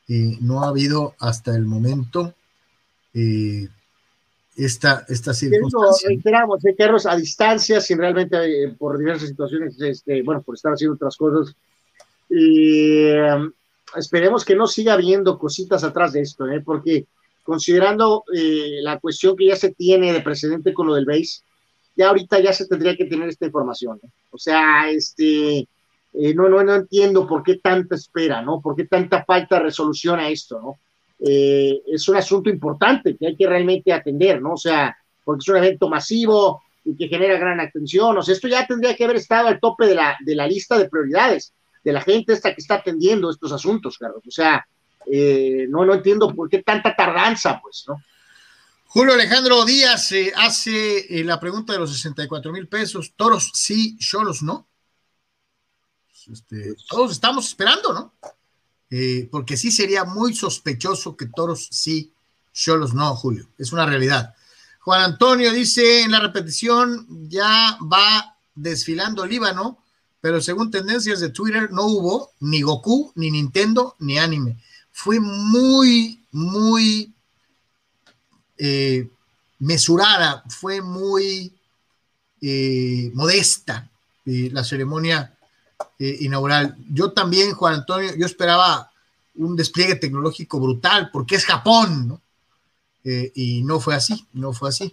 no 0.09 0.65
ha 0.65 0.69
habido 0.69 1.15
hasta 1.19 1.55
el 1.55 1.67
momento 1.67 2.35
esta, 4.57 5.05
esta 5.09 5.35
circunstancia. 5.35 6.09
Esperamos, 6.11 6.63
Carlos, 6.79 7.05
a 7.05 7.15
distancia, 7.15 7.79
sin 7.83 7.99
realmente, 7.99 8.75
por 8.79 8.97
diversas 8.97 9.29
situaciones, 9.29 9.79
este, 9.83 10.23
bueno, 10.23 10.41
por 10.41 10.55
estar 10.55 10.73
haciendo 10.73 10.95
otras 10.95 11.15
cosas. 11.19 11.55
Y 12.31 13.11
esperemos 13.97 14.47
que 14.47 14.57
no 14.57 14.67
siga 14.67 14.95
habiendo 14.95 15.39
cositas 15.39 15.85
atrás 15.85 16.15
de 16.15 16.23
esto, 16.23 16.49
¿eh? 16.49 16.63
porque 16.65 17.07
considerando 17.49 18.25
eh, 18.37 18.81
la 18.83 18.99
cuestión 19.01 19.35
que 19.35 19.47
ya 19.47 19.57
se 19.57 19.73
tiene 19.73 20.13
de 20.13 20.21
precedente 20.21 20.75
con 20.75 20.87
lo 20.87 20.95
del 20.95 21.07
BASE, 21.07 21.41
ya 21.97 22.11
ahorita 22.11 22.41
ya 22.41 22.53
se 22.53 22.67
tendría 22.67 22.95
que 22.95 23.07
tener 23.07 23.27
esta 23.27 23.47
información. 23.47 23.99
O 24.31 24.37
sea, 24.37 24.91
este, 24.91 25.61
eh, 25.61 26.35
no, 26.35 26.47
no, 26.51 26.63
no 26.63 26.75
entiendo 26.75 27.27
por 27.27 27.43
qué 27.43 27.57
tanta 27.57 27.95
espera, 27.95 28.43
¿no? 28.43 28.61
¿Por 28.61 28.77
qué 28.77 28.85
tanta 28.85 29.25
falta 29.25 29.57
de 29.57 29.63
resolución 29.63 30.21
a 30.21 30.29
esto, 30.29 30.61
¿no? 30.61 30.79
Eh, 31.21 31.81
es 31.87 32.07
un 32.11 32.17
asunto 32.17 32.51
importante 32.51 33.17
que 33.17 33.29
hay 33.29 33.35
que 33.35 33.47
realmente 33.47 33.95
atender, 33.95 34.43
¿no? 34.43 34.53
O 34.53 34.59
sea, 34.59 34.95
porque 35.25 35.41
es 35.41 35.49
un 35.49 35.57
evento 35.57 35.89
masivo 35.89 36.63
y 36.85 36.95
que 36.97 37.09
genera 37.09 37.39
gran 37.39 37.61
atención. 37.61 38.19
O 38.19 38.21
sea, 38.21 38.35
esto 38.35 38.49
ya 38.49 38.67
tendría 38.67 38.95
que 38.95 39.05
haber 39.05 39.17
estado 39.17 39.49
al 39.49 39.59
tope 39.59 39.87
de 39.87 39.95
la, 39.95 40.19
de 40.21 40.35
la 40.35 40.47
lista 40.47 40.77
de 40.77 40.91
prioridades 40.91 41.55
de 41.83 41.93
la 41.95 42.03
gente 42.03 42.35
esta 42.35 42.55
que 42.55 42.61
está 42.61 42.75
atendiendo 42.75 43.31
estos 43.31 43.53
asuntos, 43.53 43.97
Carlos. 43.97 44.23
O 44.29 44.31
sea, 44.31 44.69
eh, 45.07 45.67
no, 45.69 45.85
no 45.85 45.95
entiendo 45.95 46.35
por 46.35 46.49
qué 46.49 46.63
tanta 46.63 46.95
tardanza, 46.95 47.61
pues, 47.63 47.85
¿no? 47.89 48.03
Julio 48.87 49.15
Alejandro 49.15 49.65
Díaz 49.65 50.13
eh, 50.13 50.33
hace 50.35 51.21
eh, 51.21 51.25
la 51.25 51.39
pregunta 51.39 51.75
de 51.75 51.79
los 51.79 51.93
64 51.93 52.53
mil 52.53 52.69
pesos. 52.69 53.13
Toros 53.17 53.51
sí, 53.55 53.99
Cholos 53.99 54.43
no. 54.43 54.67
Este, 56.31 56.75
todos 56.89 57.13
estamos 57.13 57.49
esperando, 57.49 57.93
¿no? 57.93 58.15
porque 59.31 59.59
sí 59.59 59.71
sería 59.71 60.05
muy 60.05 60.35
sospechoso 60.35 61.15
que 61.15 61.27
Toros 61.27 61.69
sí, 61.71 62.13
Cholos 62.55 62.95
no, 62.95 63.15
Julio. 63.15 63.47
Es 63.59 63.73
una 63.73 63.85
realidad. 63.85 64.35
Juan 64.81 65.03
Antonio 65.03 65.53
dice 65.53 66.03
en 66.03 66.11
la 66.11 66.21
repetición, 66.21 67.07
ya 67.29 67.79
va 67.83 68.39
desfilando 68.55 69.27
Líbano 69.27 69.83
pero 70.21 70.41
según 70.41 70.71
tendencias 70.71 71.21
de 71.21 71.31
Twitter 71.31 71.71
no 71.71 71.87
hubo 71.87 72.33
ni 72.41 72.63
Goku, 72.63 73.13
ni 73.15 73.31
Nintendo, 73.31 73.95
ni 74.01 74.19
anime. 74.19 74.59
Fue 75.01 75.21
muy, 75.21 76.25
muy 76.33 77.15
eh, 78.59 79.09
mesurada, 79.61 80.43
fue 80.49 80.83
muy 80.83 81.53
eh, 82.41 83.09
modesta 83.15 83.89
eh, 84.27 84.51
la 84.53 84.65
ceremonia 84.65 85.33
inaugural. 86.01 86.77
Yo 86.91 87.13
también, 87.13 87.55
Juan 87.55 87.75
Antonio, 87.75 88.11
yo 88.17 88.27
esperaba 88.27 88.91
un 89.37 89.55
despliegue 89.55 89.95
tecnológico 89.95 90.59
brutal, 90.59 91.11
porque 91.13 91.37
es 91.37 91.45
Japón, 91.45 92.09
¿no? 92.09 92.21
y 93.05 93.63
no 93.63 93.79
fue 93.79 93.95
así, 93.95 94.27
no 94.33 94.53
fue 94.53 94.71
así. 94.71 94.93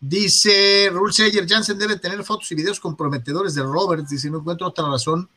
Dice 0.00 0.88
Rule 0.90 1.12
Sayer, 1.12 1.46
Jansen 1.46 1.78
debe 1.78 1.98
tener 1.98 2.24
fotos 2.24 2.50
y 2.50 2.54
videos 2.54 2.80
comprometedores 2.80 3.54
de 3.54 3.62
Roberts. 3.62 4.08
Dice, 4.08 4.30
no 4.30 4.38
encuentro 4.38 4.68
otra 4.68 4.88
razón 4.88 5.28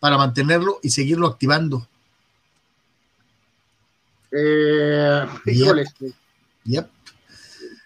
para 0.00 0.18
mantenerlo 0.18 0.80
y 0.82 0.90
seguirlo 0.90 1.28
activando. 1.28 1.86
Eh, 4.32 5.26
yep. 6.64 6.90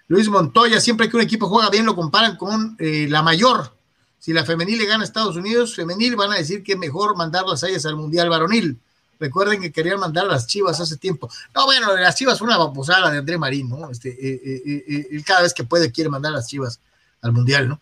Luis 0.09 0.29
Montoya, 0.29 0.81
siempre 0.81 1.09
que 1.09 1.17
un 1.17 1.23
equipo 1.23 1.49
juega 1.49 1.69
bien 1.71 1.85
lo 1.85 1.97
comparan 1.97 2.37
con 2.37 2.77
eh, 2.79 3.07
la 3.09 3.23
mayor. 3.23 3.75
Si 4.19 4.33
la 4.33 4.45
femenil 4.45 4.79
le 4.79 4.87
gana 4.87 5.03
a 5.03 5.07
Estados 5.07 5.37
Unidos, 5.37 5.75
femenil 5.75 6.17
van 6.17 6.33
a 6.33 6.37
decir 6.37 6.63
que 6.63 6.73
es 6.73 6.79
mejor 6.79 7.17
mandar 7.17 7.45
las 7.47 7.61
sayas 7.61 7.87
al 7.87 7.97
Mundial 7.97 8.29
varonil. 8.29 8.79
Recuerden 9.19 9.61
que 9.61 9.73
querían 9.73 9.99
mandar 9.99 10.27
a 10.27 10.29
las 10.29 10.47
Chivas 10.47 10.81
hace 10.81 10.97
tiempo. 10.97 11.31
No, 11.55 11.65
bueno, 11.65 11.97
las 11.97 12.15
Chivas 12.17 12.39
fue 12.39 12.49
una 12.49 12.59
baposada 12.59 13.11
de 13.11 13.19
André 13.19 13.39
Marín, 13.39 13.69
¿no? 13.69 13.91
Este, 13.91 14.11
eh, 14.11 14.41
eh, 14.45 14.85
eh, 14.89 15.09
él 15.11 15.25
cada 15.25 15.43
vez 15.43 15.55
que 15.55 15.65
puede 15.65 15.91
quiere 15.91 16.11
mandar 16.11 16.33
a 16.33 16.37
las 16.37 16.49
Chivas 16.49 16.81
al 17.23 17.33
Mundial, 17.33 17.69
¿no? 17.69 17.81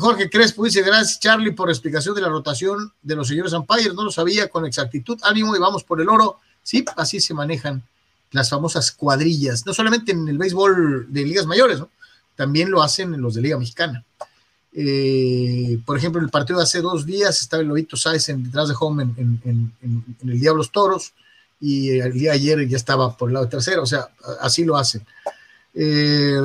Jorge 0.00 0.28
Crespo 0.28 0.64
dice, 0.64 0.82
gracias 0.82 1.20
Charlie 1.20 1.52
por 1.52 1.68
la 1.68 1.72
explicación 1.72 2.16
de 2.16 2.20
la 2.20 2.28
rotación 2.28 2.92
de 3.00 3.14
los 3.14 3.28
señores 3.28 3.52
umpires, 3.52 3.94
no 3.94 4.02
lo 4.02 4.10
sabía 4.10 4.48
con 4.50 4.66
exactitud, 4.66 5.16
ánimo 5.22 5.54
y 5.54 5.60
vamos 5.60 5.84
por 5.84 6.00
el 6.00 6.08
oro. 6.08 6.40
Sí, 6.62 6.84
así 6.96 7.20
se 7.20 7.34
manejan 7.34 7.82
las 8.30 8.50
famosas 8.50 8.92
cuadrillas, 8.92 9.66
no 9.66 9.74
solamente 9.74 10.12
en 10.12 10.26
el 10.28 10.38
béisbol 10.38 11.12
de 11.12 11.24
ligas 11.24 11.46
mayores. 11.46 11.80
También 12.34 12.70
lo 12.70 12.82
hacen 12.82 13.14
en 13.14 13.20
los 13.20 13.34
de 13.34 13.42
Liga 13.42 13.58
Mexicana. 13.58 14.04
Eh, 14.74 15.78
por 15.84 15.98
ejemplo, 15.98 16.18
en 16.18 16.24
el 16.24 16.30
partido 16.30 16.58
de 16.58 16.64
hace 16.64 16.80
dos 16.80 17.04
días 17.04 17.40
estaba 17.40 17.60
el 17.60 17.68
Lobito 17.68 17.96
Sáez 17.96 18.26
detrás 18.28 18.68
de 18.68 18.74
home 18.78 19.02
en, 19.02 19.72
el 20.22 20.40
Diablos 20.40 20.72
Toros 20.72 21.12
y 21.60 21.90
el 21.90 22.12
día 22.14 22.30
de 22.30 22.36
ayer 22.36 22.68
ya 22.68 22.76
estaba 22.78 23.14
por 23.16 23.28
el 23.28 23.34
lado 23.34 23.48
tercero, 23.48 23.82
o 23.82 23.86
sea, 23.86 24.08
así 24.40 24.64
lo 24.64 24.76
hacen. 24.76 25.04
Eh, 25.74 26.36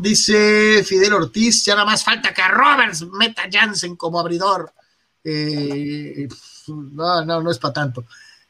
dice 0.00 0.82
Fidel 0.84 1.12
Ortiz, 1.12 1.64
ya 1.64 1.74
nada 1.74 1.86
más 1.86 2.04
falta 2.04 2.32
que 2.32 2.42
Roberts 2.48 3.04
meta 3.12 3.42
Jansen 3.50 3.96
como 3.96 4.20
abridor. 4.20 4.72
Eh, 5.24 6.28
no, 6.68 7.24
no, 7.24 7.42
no 7.42 7.50
es 7.50 7.58
para 7.58 7.74
tanto. 7.74 8.04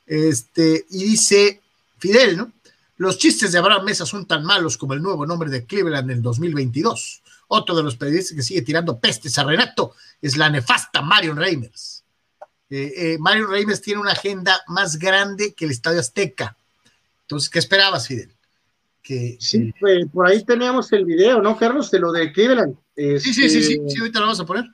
Este, 0.07 0.87
y 0.91 1.05
dice 1.05 1.61
Fidel, 1.99 2.37
¿no? 2.37 2.53
Los 2.97 3.19
chistes 3.19 3.53
de 3.53 3.59
Abraham 3.59 3.85
Mesa 3.85 4.07
son 4.07 4.27
tan 4.27 4.45
malos 4.45 4.77
como 4.77 4.95
el 4.95 5.03
nuevo 5.03 5.27
nombre 5.27 5.51
de 5.51 5.65
Cleveland 5.65 6.11
en 6.11 6.19
el 6.19 6.23
2022. 6.23 7.23
Otro 7.49 7.75
de 7.75 7.83
los 7.83 7.97
periodistas 7.97 8.37
que 8.37 8.43
sigue 8.43 8.63
tirando 8.63 8.99
pestes 8.99 9.37
a 9.39 9.45
Renato 9.45 9.95
es 10.21 10.37
la 10.37 10.49
nefasta 10.49 11.03
Marion 11.03 11.37
Reimers. 11.37 12.05
Eh, 12.71 12.93
eh, 12.97 13.17
Marion 13.19 13.51
Reimers 13.51 13.81
tiene 13.81 14.01
una 14.01 14.13
agenda 14.13 14.63
más 14.69 14.99
grande 14.99 15.53
que 15.53 15.65
el 15.65 15.73
Estadio 15.73 16.01
Azteca. 16.01 16.57
Entonces, 17.23 17.51
¿qué 17.51 17.59
esperabas, 17.59 18.07
Fidel? 18.07 18.33
Que, 19.03 19.37
sí, 19.41 19.75
pues, 19.81 20.07
por 20.13 20.29
ahí 20.29 20.45
teníamos 20.45 20.93
el 20.93 21.05
video, 21.05 21.43
¿no, 21.43 21.59
Carlos? 21.59 21.91
De 21.91 21.99
lo 21.99 22.13
de 22.13 22.33
Cleveland. 22.33 22.77
sí, 22.97 23.19
sí, 23.19 23.35
sí, 23.35 23.63
sí, 23.63 23.81
sí, 23.89 23.99
ahorita 23.99 24.21
lo 24.21 24.27
vamos 24.27 24.41
a 24.41 24.47
poner. 24.47 24.65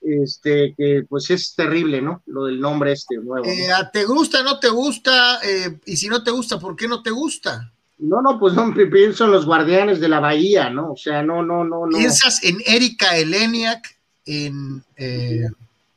Este, 0.00 0.74
que 0.76 1.04
pues 1.08 1.30
es 1.30 1.54
terrible, 1.54 2.00
¿no? 2.00 2.22
Lo 2.26 2.46
del 2.46 2.58
nombre 2.58 2.92
este 2.92 3.16
nuevo. 3.16 3.46
Eh, 3.46 3.68
¿Te 3.92 4.04
gusta, 4.04 4.42
no 4.42 4.58
te 4.58 4.68
gusta? 4.68 5.38
y 5.84 5.96
si 5.96 6.08
no 6.08 6.22
te 6.24 6.30
gusta, 6.30 6.58
¿por 6.58 6.74
qué 6.74 6.88
no 6.88 7.02
te 7.02 7.10
gusta? 7.10 7.70
No, 8.00 8.22
no, 8.22 8.38
pues 8.38 8.54
no 8.54 8.72
pienso 8.90 9.26
en 9.26 9.32
los 9.32 9.44
guardianes 9.44 10.00
de 10.00 10.08
la 10.08 10.20
bahía, 10.20 10.70
¿no? 10.70 10.92
O 10.92 10.96
sea, 10.96 11.22
no, 11.22 11.42
no, 11.42 11.64
no, 11.64 11.86
no. 11.86 11.98
¿Piensas 11.98 12.42
en 12.42 12.58
Erika 12.64 13.16
Eleniak? 13.16 13.94
En. 14.24 14.82
Eh, 14.96 15.46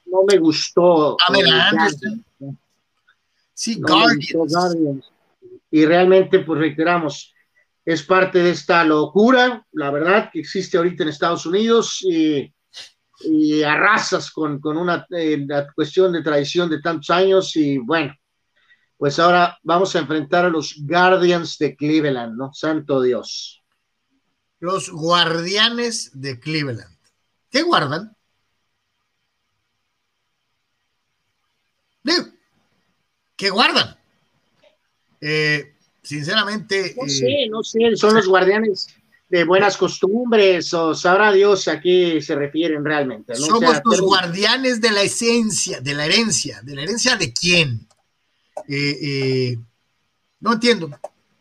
no 0.07 0.23
me 0.27 0.37
gustó. 0.37 1.15
Pamela 1.25 1.69
Anderson. 1.69 2.25
Sí, 3.53 3.79
Guardians. 3.79 5.05
y 5.71 5.85
realmente, 5.85 6.39
pues 6.39 6.59
reiteramos, 6.59 7.33
es 7.85 8.03
parte 8.03 8.39
de 8.39 8.51
esta 8.51 8.83
locura, 8.83 9.65
la 9.71 9.89
verdad, 9.89 10.29
que 10.31 10.39
existe 10.39 10.77
ahorita 10.77 11.03
en 11.03 11.09
Estados 11.09 11.45
Unidos 11.45 11.99
y, 12.01 12.51
y 13.23 13.63
arrasas 13.63 14.31
con, 14.31 14.59
con 14.59 14.77
una 14.77 15.05
eh, 15.11 15.45
cuestión 15.75 16.11
de 16.11 16.21
tradición 16.21 16.69
de 16.69 16.81
tantos 16.81 17.09
años 17.09 17.55
y 17.55 17.77
bueno, 17.77 18.13
pues 18.97 19.19
ahora 19.19 19.57
vamos 19.63 19.95
a 19.95 19.99
enfrentar 19.99 20.45
a 20.45 20.49
los 20.49 20.75
Guardians 20.81 21.57
de 21.57 21.75
Cleveland, 21.75 22.37
¿no? 22.37 22.53
Santo 22.53 23.01
Dios. 23.01 23.63
Los 24.59 24.89
guardianes 24.89 26.11
de 26.13 26.39
Cleveland. 26.39 26.97
¿Qué 27.49 27.61
guardan? 27.63 28.15
¿Qué 33.35 33.49
guardan? 33.49 33.97
Eh, 35.19 35.75
sinceramente. 36.01 36.95
No 36.97 37.09
sé, 37.09 37.27
eh, 37.27 37.49
no 37.49 37.63
sé, 37.63 37.95
son 37.95 38.15
los 38.15 38.27
guardianes 38.27 38.87
de 39.33 39.45
buenas 39.45 39.77
costumbres, 39.77 40.71
o 40.75 40.93
sabrá 40.93 41.31
Dios 41.31 41.67
a 41.67 41.81
qué 41.81 42.21
se 42.21 42.35
refieren 42.35 42.85
realmente. 42.85 43.33
Somos 43.33 43.81
los 43.83 43.99
guardianes 43.99 44.79
de 44.79 44.91
la 44.91 45.01
esencia, 45.01 45.81
de 45.81 45.95
la 45.95 46.05
herencia. 46.05 46.61
¿De 46.61 46.75
la 46.75 46.83
herencia 46.83 47.15
de 47.15 47.33
quién? 47.33 47.87
Eh, 48.69 49.57
no 50.39 50.53
entiendo. 50.53 50.91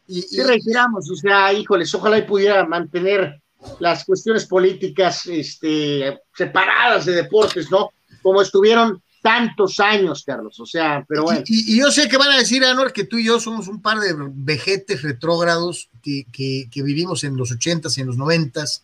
Y, 0.08 0.22
sí, 0.22 0.42
reiteramos, 0.42 1.10
o 1.10 1.16
sea, 1.16 1.52
híjoles, 1.52 1.94
ojalá 1.94 2.16
y 2.16 2.22
pudiera 2.22 2.64
mantener 2.64 3.42
las 3.78 4.06
cuestiones 4.06 4.46
políticas 4.46 5.26
este, 5.26 6.18
separadas 6.34 7.04
de 7.04 7.12
deportes, 7.12 7.70
¿no? 7.70 7.90
Como 8.22 8.40
estuvieron 8.40 9.01
tantos 9.22 9.78
años, 9.78 10.24
Carlos. 10.26 10.58
O 10.60 10.66
sea, 10.66 11.04
pero 11.08 11.22
bueno. 11.22 11.42
Y, 11.46 11.78
yo 11.78 11.90
sé 11.90 12.08
que 12.08 12.18
van 12.18 12.32
a 12.32 12.36
decir, 12.36 12.62
Anor, 12.64 12.92
que 12.92 13.04
tú 13.04 13.18
y 13.18 13.24
yo 13.24 13.40
somos 13.40 13.68
un 13.68 13.80
par 13.80 14.00
de 14.00 14.14
vejetes 14.34 15.02
retrógrados 15.02 15.88
que, 16.02 16.26
que, 16.32 16.82
vivimos 16.82 17.24
en 17.24 17.36
los 17.36 17.52
ochentas 17.52 17.96
y 17.96 18.00
en 18.00 18.08
los 18.08 18.16
noventas 18.16 18.82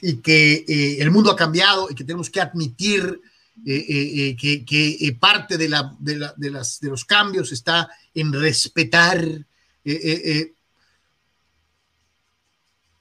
y 0.00 0.18
que 0.18 0.64
eh, 0.68 0.96
el 1.00 1.10
mundo 1.10 1.32
ha 1.32 1.36
cambiado 1.36 1.88
y 1.90 1.94
que 1.94 2.04
tenemos 2.04 2.30
que 2.30 2.40
admitir 2.40 3.20
eh, 3.66 3.86
eh, 3.88 4.36
que, 4.36 4.64
que 4.64 5.16
parte 5.18 5.58
de, 5.58 5.68
la, 5.68 5.94
de, 5.98 6.16
la, 6.16 6.34
de, 6.36 6.50
las, 6.50 6.80
de 6.80 6.90
los 6.90 7.04
cambios 7.04 7.50
está 7.52 7.88
en 8.14 8.32
respetar. 8.32 9.26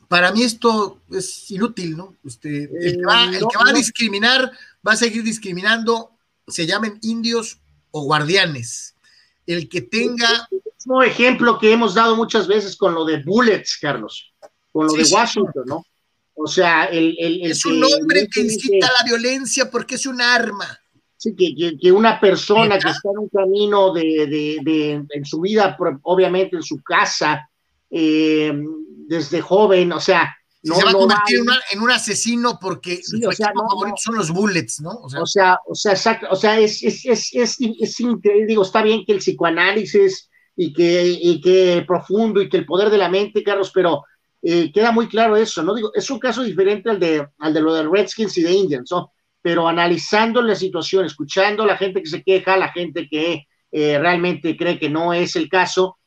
para 0.08 0.32
mí 0.32 0.44
esto 0.44 1.02
es 1.12 1.52
inútil, 1.52 1.96
¿no? 1.96 2.16
Este, 2.26 2.64
el 2.64 2.98
que 2.98 3.06
va, 3.06 3.26
el 3.26 3.40
que 3.40 3.58
va 3.58 3.70
a 3.70 3.74
discriminar 3.74 4.52
va 4.86 4.94
a 4.94 4.98
seguir 4.98 5.24
discriminando 5.24 6.13
se 6.48 6.66
llamen 6.66 7.00
indios 7.02 7.60
o 7.92 8.04
guardianes. 8.04 8.96
El 9.46 9.70
que 9.70 9.82
tenga... 9.82 10.48
El 10.52 10.62
mismo 10.78 11.04
ejemplo 11.04 11.60
que 11.60 11.72
hemos 11.72 11.94
dado 11.94 12.16
muchas 12.16 12.48
veces 12.48 12.76
con 12.76 12.94
lo 12.94 13.06
de 13.06 13.24
Bullets, 13.24 13.78
Carlos, 13.80 14.34
con 14.72 14.88
lo 14.88 14.94
de 14.94 15.04
Washington, 15.04 15.64
¿no? 15.66 15.86
O 16.36 16.48
sea, 16.48 16.86
el... 16.86 17.16
es 17.44 17.66
un 17.66 17.84
hombre 17.84 18.28
que 18.28 18.42
incita 18.42 18.88
a 18.88 19.04
la 19.04 19.04
violencia 19.06 19.70
porque 19.70 19.96
es 19.96 20.06
un 20.06 20.22
arma. 20.22 20.80
Sí, 21.18 21.34
que, 21.36 21.78
que, 21.80 21.92
una 21.92 22.20
persona 22.20 22.78
que 22.78 22.90
está 22.90 23.10
en 23.12 23.20
un 23.20 23.30
camino 23.30 23.94
de, 23.94 24.28
de, 24.62 25.06
en 25.10 25.26
su 25.26 25.40
vida, 25.40 25.78
obviamente 26.02 26.58
en 26.58 26.64
su 26.64 26.84
casa, 26.84 27.50
eh, 27.90 28.52
desde 29.08 29.40
joven, 29.40 29.94
o 29.94 30.02
sea, 30.02 30.36
no, 30.64 30.76
se 30.76 30.86
va 30.86 30.92
a 30.92 30.94
convertir 30.94 31.40
en, 31.72 31.82
un 31.82 31.92
asesino 31.92 32.58
porque 32.60 33.02
sí, 33.04 33.26
o 33.26 33.32
sea, 33.34 33.52
son 33.98 34.16
los 34.16 34.32
bullets, 34.32 34.80
¿no? 34.80 34.92
O 34.92 35.10
sea, 35.10 35.22
o 35.22 35.26
sea, 35.26 35.60
o 35.68 35.76
sea, 35.76 35.92
exacto, 35.92 36.28
o 36.32 36.36
sea 36.38 36.58
es, 36.58 36.82
es, 36.84 37.06
es, 37.06 37.32
es, 37.34 38.00
increíble, 38.00 38.48
digo, 38.48 38.64
está 38.64 38.82
bien 38.82 39.04
que 39.06 39.12
el 39.12 39.20
psicoanálisis 39.20 40.30
y 40.56 40.72
que, 40.72 41.06
y 41.22 41.42
que 41.42 41.84
profundo 41.86 42.42
y 42.42 42.48
que 42.48 42.58
el 42.58 42.66
poder 42.66 42.90
de 42.90 42.98
la 42.98 43.10
mente, 43.10 43.44
Carlos, 43.44 43.72
pero 43.74 44.04
eh, 44.42 44.72
queda 44.72 44.92
muy 44.92 45.08
claro 45.08 45.36
eso, 45.36 45.64
¿no? 45.64 45.76
Digo, 45.76 45.92
es 45.94 46.10
un 46.10 46.20
caso 46.20 46.44
diferente 46.44 46.90
al 46.90 47.00
de, 47.00 47.28
al 47.40 47.54
de 47.54 47.62
lo 47.62 47.74
de 47.74 47.84
Redskins 47.84 48.38
y 48.38 48.44
de 48.44 48.54
Indians, 48.54 48.90
¿no? 48.90 49.12
Pero 49.42 49.68
analizando 49.68 50.42
la 50.42 50.56
situación, 50.56 51.06
escuchando 51.06 51.64
a 51.64 51.68
la 51.68 51.78
gente 51.78 52.02
que 52.02 52.10
se 52.10 52.24
queja, 52.24 52.56
la 52.56 52.72
gente 52.72 53.10
que 53.10 53.48
eh, 53.70 54.00
realmente 54.00 54.56
cree 54.56 54.80
que 54.80 54.90
no 54.90 55.14
es 55.14 55.36
el 55.36 55.50
caso, 55.50 55.98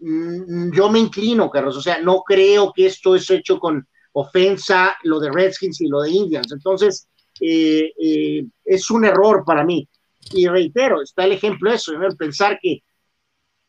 mm, 0.00 0.72
yo 0.74 0.90
me 0.90 0.98
inclino, 0.98 1.50
Carlos, 1.50 1.78
o 1.78 1.80
sea, 1.80 1.98
no 1.98 2.22
creo 2.26 2.74
que 2.74 2.86
esto 2.86 3.14
es 3.14 3.30
hecho 3.30 3.58
con 3.58 3.86
ofensa 4.12 4.96
lo 5.02 5.20
de 5.20 5.30
Redskins 5.30 5.80
y 5.80 5.88
lo 5.88 6.02
de 6.02 6.10
Indians. 6.10 6.52
Entonces, 6.52 7.08
eh, 7.40 7.92
eh, 7.98 8.44
es 8.64 8.90
un 8.90 9.04
error 9.04 9.44
para 9.44 9.64
mí. 9.64 9.88
Y 10.32 10.46
reitero, 10.46 11.02
está 11.02 11.24
el 11.24 11.32
ejemplo 11.32 11.70
de 11.70 11.76
eso, 11.76 11.92
¿no? 11.92 12.08
pensar 12.16 12.58
que 12.60 12.82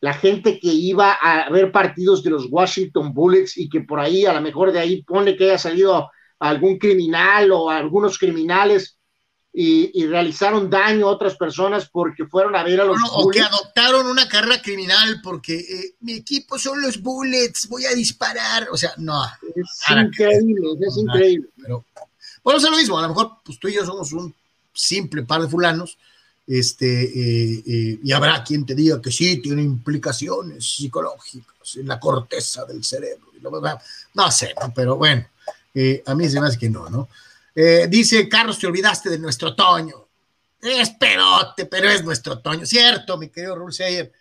la 0.02 0.14
gente 0.14 0.60
que 0.60 0.68
iba 0.68 1.14
a 1.14 1.50
ver 1.50 1.72
partidos 1.72 2.24
de 2.24 2.30
los 2.30 2.48
Washington 2.52 3.14
Bullets 3.14 3.58
y 3.58 3.70
que 3.70 3.82
por 3.82 4.00
ahí, 4.00 4.26
a 4.26 4.34
lo 4.34 4.42
mejor 4.42 4.72
de 4.72 4.80
ahí 4.80 5.02
pone 5.04 5.36
que 5.36 5.46
haya 5.46 5.58
salido 5.58 6.10
algún 6.40 6.78
criminal 6.78 7.52
o 7.52 7.70
algunos 7.70 8.20
criminales, 8.20 9.00
y, 9.56 10.08
realizaron 10.08 10.68
daño 10.68 11.08
a 11.08 11.12
otras 11.12 11.36
personas 11.36 11.88
porque 11.88 12.26
fueron 12.26 12.56
a 12.56 12.64
ver 12.64 12.82
a 12.82 12.86
los 12.86 12.98
O 13.12 13.30
que 13.30 13.40
adoptaron 13.40 14.08
una 14.08 14.28
carrera 14.28 14.60
criminal 14.60 15.22
porque 15.22 15.56
eh, 15.56 15.96
mi 16.00 16.14
equipo 16.14 16.58
son 16.58 16.82
los 16.82 17.00
Bullets, 17.00 17.70
voy 17.70 17.86
a 17.86 17.94
disparar. 17.94 18.68
O 18.72 18.78
sea, 18.78 18.94
no. 18.98 19.24
Es 19.56 19.92
increíble, 19.92 20.70
es 20.82 20.98
increíble. 20.98 21.50
Pero, 21.62 21.86
bueno, 22.44 22.58
es 22.58 22.64
lo 22.64 22.76
mismo. 22.76 22.98
A 22.98 23.04
lo 23.04 23.10
mejor 23.10 23.38
pues, 23.46 23.60
tú 23.60 23.68
y 23.68 23.76
yo 23.76 23.86
somos 23.86 24.12
un 24.14 24.34
simple 24.74 25.22
par 25.22 25.42
de 25.42 25.48
fulanos. 25.48 26.00
Este, 26.48 27.04
eh, 27.04 27.64
eh, 27.66 28.00
y 28.04 28.12
habrá 28.12 28.44
quien 28.44 28.66
te 28.66 28.74
diga 28.74 29.02
que 29.02 29.12
sí, 29.12 29.38
tiene 29.38 29.62
implicaciones 29.62 30.68
psicológicas 30.68 31.76
en 31.76 31.88
la 31.88 32.00
corteza 32.00 32.66
del 32.66 32.84
cerebro. 32.84 33.28
No 34.16 34.32
sé, 34.32 34.56
pero 34.74 34.96
bueno, 34.96 35.28
a 36.06 36.16
mí 36.16 36.30
se 36.30 36.40
me 36.42 36.48
hace 36.48 36.58
que 36.58 36.70
no, 36.70 36.90
¿no? 36.90 37.08
Eh, 37.56 37.88
dice 37.90 38.28
Carlos, 38.28 38.58
te 38.58 38.68
olvidaste 38.68 39.10
de 39.10 39.20
nuestro 39.20 39.56
Toño. 39.56 40.08
Es 40.62 40.92
pedote, 40.92 41.66
pero 41.66 41.90
es 41.90 42.04
nuestro 42.04 42.40
Toño. 42.40 42.66
Cierto, 42.66 43.18
mi 43.18 43.30
querido 43.30 43.56
Rulseyer. 43.56 44.12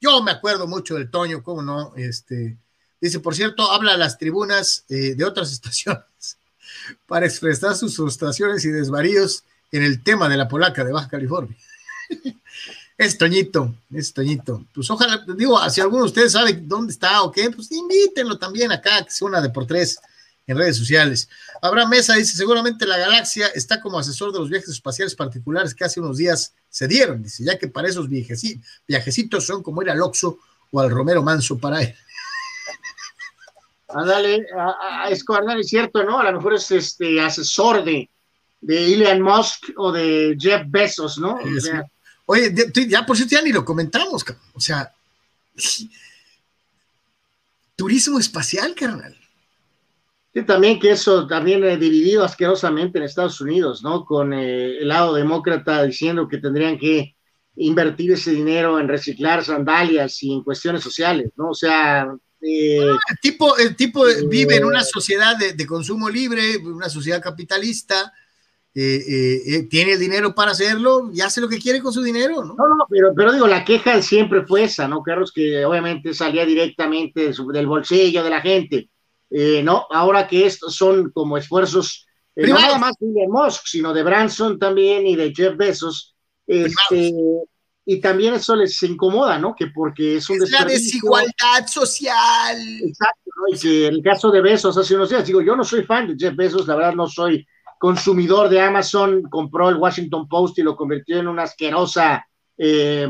Yo 0.00 0.22
me 0.22 0.30
acuerdo 0.30 0.66
mucho 0.66 0.94
del 0.94 1.10
Toño, 1.10 1.42
¿cómo 1.42 1.62
no? 1.62 1.92
Este, 1.96 2.56
dice, 3.00 3.20
por 3.20 3.34
cierto, 3.34 3.70
habla 3.70 3.94
a 3.94 3.96
las 3.98 4.16
tribunas 4.16 4.84
eh, 4.88 5.14
de 5.14 5.24
otras 5.24 5.52
estaciones 5.52 6.38
para 7.06 7.26
expresar 7.26 7.76
sus 7.76 7.96
frustraciones 7.96 8.64
y 8.64 8.70
desvaríos 8.70 9.44
en 9.72 9.84
el 9.84 10.02
tema 10.02 10.28
de 10.28 10.36
la 10.36 10.48
polaca 10.48 10.84
de 10.84 10.92
Baja 10.92 11.08
California. 11.08 11.56
es 12.98 13.18
Toñito, 13.18 13.74
es 13.92 14.12
Toñito. 14.12 14.64
Pues 14.74 14.90
ojalá, 14.90 15.24
digo, 15.36 15.58
si 15.68 15.80
alguno 15.80 16.04
de 16.04 16.08
ustedes 16.08 16.32
sabe 16.32 16.54
dónde 16.54 16.92
está 16.92 17.22
o 17.22 17.30
qué, 17.30 17.50
pues 17.50 17.70
invítenlo 17.72 18.38
también 18.38 18.72
acá, 18.72 19.02
que 19.02 19.10
es 19.10 19.22
una 19.22 19.40
de 19.40 19.50
por 19.50 19.66
tres 19.66 20.00
en 20.50 20.58
redes 20.58 20.76
sociales. 20.76 21.28
Abraham 21.62 21.90
Mesa 21.90 22.14
dice, 22.14 22.36
seguramente 22.36 22.84
la 22.84 22.98
galaxia 22.98 23.46
está 23.54 23.80
como 23.80 23.98
asesor 23.98 24.32
de 24.32 24.40
los 24.40 24.50
viajes 24.50 24.70
espaciales 24.70 25.14
particulares 25.14 25.74
que 25.74 25.84
hace 25.84 26.00
unos 26.00 26.16
días 26.16 26.52
se 26.68 26.88
dieron, 26.88 27.22
dice, 27.22 27.44
ya 27.44 27.56
que 27.56 27.68
para 27.68 27.88
esos 27.88 28.08
viajecitos 28.08 29.46
son 29.46 29.62
como 29.62 29.80
ir 29.82 29.90
al 29.90 30.02
Oxo 30.02 30.40
o 30.72 30.80
al 30.80 30.90
Romero 30.90 31.22
Manso 31.22 31.56
para 31.56 31.82
él. 31.82 31.94
Ándale, 33.88 34.46
es, 35.08 35.24
es 35.24 35.68
cierto, 35.68 36.02
¿no? 36.02 36.18
A 36.18 36.24
lo 36.24 36.32
mejor 36.32 36.54
es 36.54 36.68
este 36.72 37.20
asesor 37.20 37.84
de, 37.84 38.08
de 38.60 38.94
Elon 38.94 39.22
Musk 39.22 39.70
o 39.76 39.92
de 39.92 40.36
Jeff 40.38 40.62
Bezos, 40.66 41.18
¿no? 41.18 41.38
Oye, 42.26 42.52
ya 42.88 43.06
por 43.06 43.16
cierto 43.16 43.36
ya 43.36 43.42
ni 43.42 43.52
lo 43.52 43.64
comentamos, 43.64 44.24
o 44.52 44.60
sea, 44.60 44.92
turismo 47.76 48.18
espacial, 48.18 48.74
carnal. 48.74 49.19
Sí, 50.32 50.44
también 50.44 50.78
que 50.78 50.92
eso 50.92 51.26
también 51.26 51.64
he 51.64 51.76
dividido 51.76 52.22
asquerosamente 52.22 52.98
en 52.98 53.04
Estados 53.04 53.40
Unidos, 53.40 53.82
¿no? 53.82 54.04
Con 54.04 54.32
eh, 54.32 54.78
el 54.78 54.88
lado 54.88 55.14
demócrata 55.14 55.82
diciendo 55.82 56.28
que 56.28 56.38
tendrían 56.38 56.78
que 56.78 57.16
invertir 57.56 58.12
ese 58.12 58.30
dinero 58.30 58.78
en 58.78 58.86
reciclar 58.86 59.44
sandalias 59.44 60.22
y 60.22 60.32
en 60.32 60.44
cuestiones 60.44 60.82
sociales, 60.82 61.30
¿no? 61.36 61.50
O 61.50 61.54
sea... 61.54 62.08
Eh, 62.42 62.78
el 62.78 63.18
tipo, 63.20 63.58
el 63.58 63.76
tipo 63.76 64.04
vive 64.28 64.56
en 64.56 64.64
una 64.64 64.82
sociedad 64.82 65.36
de, 65.36 65.66
consumo 65.66 66.08
libre, 66.08 66.56
una 66.58 66.88
sociedad 66.88 67.20
capitalista, 67.20 68.10
eh, 68.72 69.66
tiene 69.68 69.92
el 69.92 69.98
dinero 69.98 70.34
para 70.34 70.52
hacerlo 70.52 71.10
y 71.12 71.20
hace 71.20 71.42
lo 71.42 71.48
que 71.50 71.58
quiere 71.58 71.82
con 71.82 71.92
su 71.92 72.02
dinero, 72.02 72.42
¿no? 72.42 72.54
No, 72.54 72.76
no, 72.76 72.86
pero, 72.88 73.12
pero 73.14 73.32
digo, 73.32 73.46
la 73.46 73.62
queja 73.62 74.00
siempre 74.00 74.46
fue 74.46 74.62
esa, 74.62 74.88
¿no, 74.88 75.02
Carlos? 75.02 75.32
Que 75.32 75.66
obviamente 75.66 76.14
salía 76.14 76.46
directamente 76.46 77.30
del 77.52 77.66
bolsillo 77.66 78.24
de 78.24 78.30
la 78.30 78.40
gente 78.40 78.88
eh, 79.30 79.62
no, 79.62 79.86
ahora 79.90 80.26
que 80.26 80.46
estos 80.46 80.74
son 80.74 81.10
como 81.12 81.36
esfuerzos, 81.36 82.06
eh, 82.34 82.46
no 82.46 82.54
nada 82.54 82.78
más 82.78 82.94
de 82.98 83.28
Musk, 83.28 83.66
sino 83.66 83.92
de 83.92 84.02
Branson 84.02 84.58
también 84.58 85.06
y 85.06 85.16
de 85.16 85.32
Jeff 85.34 85.56
Bezos, 85.56 86.14
este, 86.46 87.12
y 87.84 88.00
también 88.00 88.34
eso 88.34 88.56
les 88.56 88.82
incomoda, 88.82 89.38
¿no? 89.38 89.54
Que 89.54 89.68
porque 89.68 90.16
es 90.16 90.28
un 90.28 90.42
es 90.42 90.50
la 90.50 90.64
desigualdad 90.64 91.66
social. 91.66 92.58
Exacto, 92.82 93.30
¿no? 93.36 93.54
Y 93.54 93.58
que 93.58 93.86
el 93.86 94.02
caso 94.02 94.30
de 94.30 94.40
Bezos 94.40 94.76
hace 94.76 94.94
unos 94.94 95.10
días, 95.10 95.26
digo, 95.26 95.40
yo 95.40 95.54
no 95.54 95.64
soy 95.64 95.84
fan 95.84 96.08
de 96.08 96.16
Jeff 96.18 96.36
Bezos, 96.36 96.66
la 96.66 96.76
verdad 96.76 96.94
no 96.94 97.06
soy 97.06 97.46
consumidor 97.78 98.48
de 98.48 98.60
Amazon, 98.60 99.22
compró 99.22 99.70
el 99.70 99.76
Washington 99.76 100.28
Post 100.28 100.58
y 100.58 100.62
lo 100.62 100.76
convirtió 100.76 101.18
en 101.18 101.28
una 101.28 101.44
asquerosa 101.44 102.26
eh, 102.58 103.08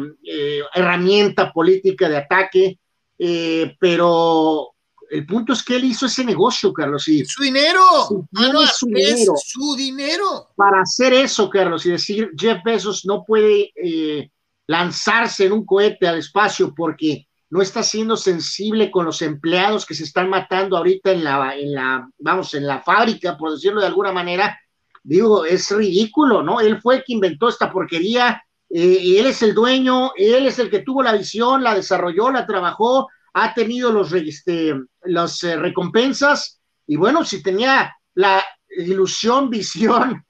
herramienta 0.74 1.52
política 1.52 2.08
de 2.08 2.16
ataque 2.18 2.78
eh, 3.22 3.76
pero 3.78 4.70
el 5.10 5.26
punto 5.26 5.52
es 5.52 5.62
que 5.62 5.76
él 5.76 5.84
hizo 5.84 6.06
ese 6.06 6.24
negocio, 6.24 6.72
Carlos. 6.72 7.06
Y 7.08 7.24
su 7.24 7.42
dinero, 7.42 7.80
su 8.08 8.86
dinero. 8.86 9.34
su 9.36 9.76
dinero. 9.76 10.48
Para 10.56 10.82
hacer 10.82 11.12
eso, 11.12 11.50
Carlos, 11.50 11.84
y 11.84 11.90
decir 11.90 12.30
Jeff 12.38 12.58
Bezos 12.64 13.04
no 13.04 13.24
puede 13.24 13.72
eh, 13.74 14.30
lanzarse 14.66 15.46
en 15.46 15.52
un 15.52 15.66
cohete 15.66 16.06
al 16.06 16.18
espacio 16.18 16.72
porque 16.74 17.26
no 17.50 17.60
está 17.60 17.82
siendo 17.82 18.16
sensible 18.16 18.90
con 18.90 19.04
los 19.04 19.20
empleados 19.22 19.84
que 19.84 19.94
se 19.94 20.04
están 20.04 20.30
matando 20.30 20.76
ahorita 20.76 21.10
en 21.10 21.24
la, 21.24 21.56
en 21.56 21.74
la, 21.74 22.08
vamos, 22.18 22.54
en 22.54 22.66
la 22.66 22.80
fábrica, 22.80 23.36
por 23.36 23.50
decirlo 23.50 23.80
de 23.80 23.88
alguna 23.88 24.12
manera, 24.12 24.56
digo, 25.02 25.44
es 25.44 25.70
ridículo, 25.72 26.44
¿no? 26.44 26.60
Él 26.60 26.80
fue 26.80 26.96
el 26.96 27.04
que 27.04 27.14
inventó 27.14 27.48
esta 27.48 27.72
porquería, 27.72 28.44
eh, 28.68 29.18
él 29.18 29.26
es 29.26 29.42
el 29.42 29.52
dueño, 29.52 30.12
él 30.16 30.46
es 30.46 30.60
el 30.60 30.70
que 30.70 30.80
tuvo 30.80 31.02
la 31.02 31.14
visión, 31.14 31.64
la 31.64 31.74
desarrolló, 31.74 32.30
la 32.30 32.46
trabajó, 32.46 33.08
ha 33.32 33.54
tenido 33.54 33.92
los, 33.92 34.12
este, 34.12 34.74
las 35.02 35.42
eh, 35.44 35.56
recompensas, 35.56 36.60
y 36.86 36.96
bueno, 36.96 37.24
si 37.24 37.42
tenía 37.42 37.94
la 38.14 38.44
ilusión, 38.68 39.50
visión 39.50 40.24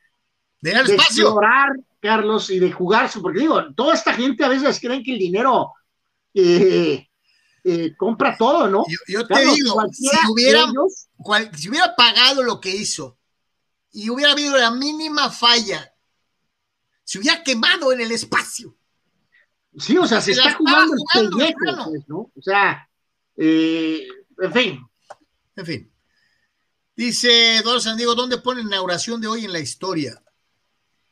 de, 0.60 0.72
de 0.72 0.94
explorar, 0.94 1.70
Carlos, 2.00 2.50
y 2.50 2.58
de 2.58 2.72
jugarse, 2.72 3.20
porque 3.20 3.40
digo, 3.40 3.74
toda 3.74 3.94
esta 3.94 4.14
gente 4.14 4.44
a 4.44 4.48
veces 4.48 4.78
creen 4.80 5.02
que 5.02 5.12
el 5.12 5.18
dinero 5.18 5.72
eh, 6.34 7.06
eh, 7.64 7.94
compra 7.96 8.36
todo, 8.36 8.68
¿no? 8.68 8.84
Yo, 9.06 9.26
te 9.26 9.40
digo, 9.40 9.82
si 9.92 10.08
hubiera, 10.30 10.66
si 11.54 11.68
hubiera 11.68 11.94
pagado 11.94 12.42
lo 12.42 12.60
que 12.60 12.74
hizo 12.74 13.18
y 13.92 14.08
hubiera 14.08 14.32
habido 14.32 14.56
la 14.56 14.70
mínima 14.70 15.30
falla, 15.30 15.92
se 17.04 17.18
hubiera 17.18 17.42
quemado 17.42 17.92
en 17.92 18.00
el 18.00 18.12
espacio. 18.12 18.76
Sí, 19.76 19.96
o 19.98 20.06
sea, 20.06 20.20
se, 20.20 20.32
está 20.32 20.54
jugando, 20.54 20.94
el 21.14 21.30
pues, 21.30 22.08
¿no? 22.08 22.18
O 22.18 22.42
sea, 22.42 22.88
eh, 23.40 24.06
en 24.38 24.52
fin. 24.52 24.86
En 25.56 25.66
fin. 25.66 25.92
Dice 26.94 27.56
Eduardo 27.56 27.80
San 27.80 27.96
Diego, 27.96 28.14
¿dónde 28.14 28.38
pone 28.38 28.62
la 28.62 28.68
inauguración 28.68 29.20
de 29.20 29.28
hoy 29.28 29.44
en 29.44 29.52
la 29.52 29.60
historia? 29.60 30.22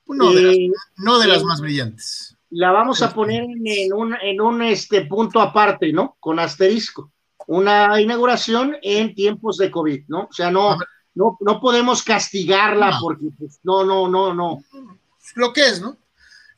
No, 0.06 0.32
de, 0.32 0.42
las, 0.42 0.56
no 0.96 1.18
de 1.18 1.26
las 1.26 1.44
más 1.44 1.60
brillantes 1.60 2.38
la 2.50 2.72
vamos 2.72 3.02
a 3.02 3.12
poner 3.12 3.44
en 3.44 3.92
un, 3.92 4.14
en 4.22 4.40
un 4.40 4.62
este, 4.62 5.04
punto 5.04 5.40
aparte, 5.40 5.92
¿no? 5.92 6.16
Con 6.18 6.38
asterisco. 6.38 7.12
Una 7.46 8.00
inauguración 8.00 8.76
en 8.82 9.14
tiempos 9.14 9.58
de 9.58 9.70
COVID, 9.70 10.04
¿no? 10.08 10.28
O 10.30 10.32
sea, 10.32 10.50
no, 10.50 10.76
no, 11.14 11.36
no 11.40 11.60
podemos 11.60 12.02
castigarla 12.02 12.98
porque 13.00 13.26
pues, 13.38 13.60
no, 13.62 13.84
no, 13.84 14.08
no, 14.08 14.34
no. 14.34 14.62
Lo 15.34 15.52
que 15.52 15.68
es, 15.68 15.80
¿no? 15.80 15.96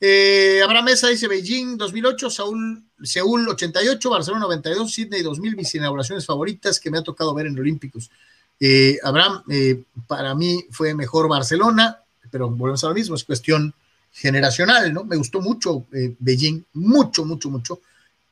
Eh, 0.01 0.61
Abraham 0.65 0.87
Mesa 0.87 1.09
dice 1.09 1.29
Beijing 1.29 1.77
2008, 1.77 2.31
Saúl, 2.31 2.83
Seúl 3.03 3.49
88, 3.49 4.11
Barcelona 4.11 4.45
92, 4.45 4.91
Sydney 4.91 5.23
2000, 5.23 5.57
mis 5.57 5.75
inauguraciones 5.75 6.25
favoritas 6.25 6.81
que 6.81 6.91
me 6.91 6.99
ha 6.99 7.03
tocado 7.03 7.35
ver 7.35 7.47
en 7.47 7.59
Olímpicos. 7.59 8.11
Eh, 8.59 8.99
Abraham, 9.03 9.43
eh, 9.51 9.83
para 10.07 10.35
mí 10.35 10.65
fue 10.71 10.95
mejor 10.95 11.29
Barcelona, 11.29 11.99
pero 12.31 12.49
volvemos 12.49 12.83
a 12.85 12.89
lo 12.89 12.95
mismo, 12.95 13.15
es 13.15 13.25
cuestión 13.25 13.75
generacional, 14.13 14.93
¿no? 14.93 15.05
Me 15.05 15.17
gustó 15.17 15.41
mucho 15.41 15.87
Beijing, 15.91 16.63
mucho, 16.75 17.25
mucho, 17.25 17.51
mucho. 17.51 17.81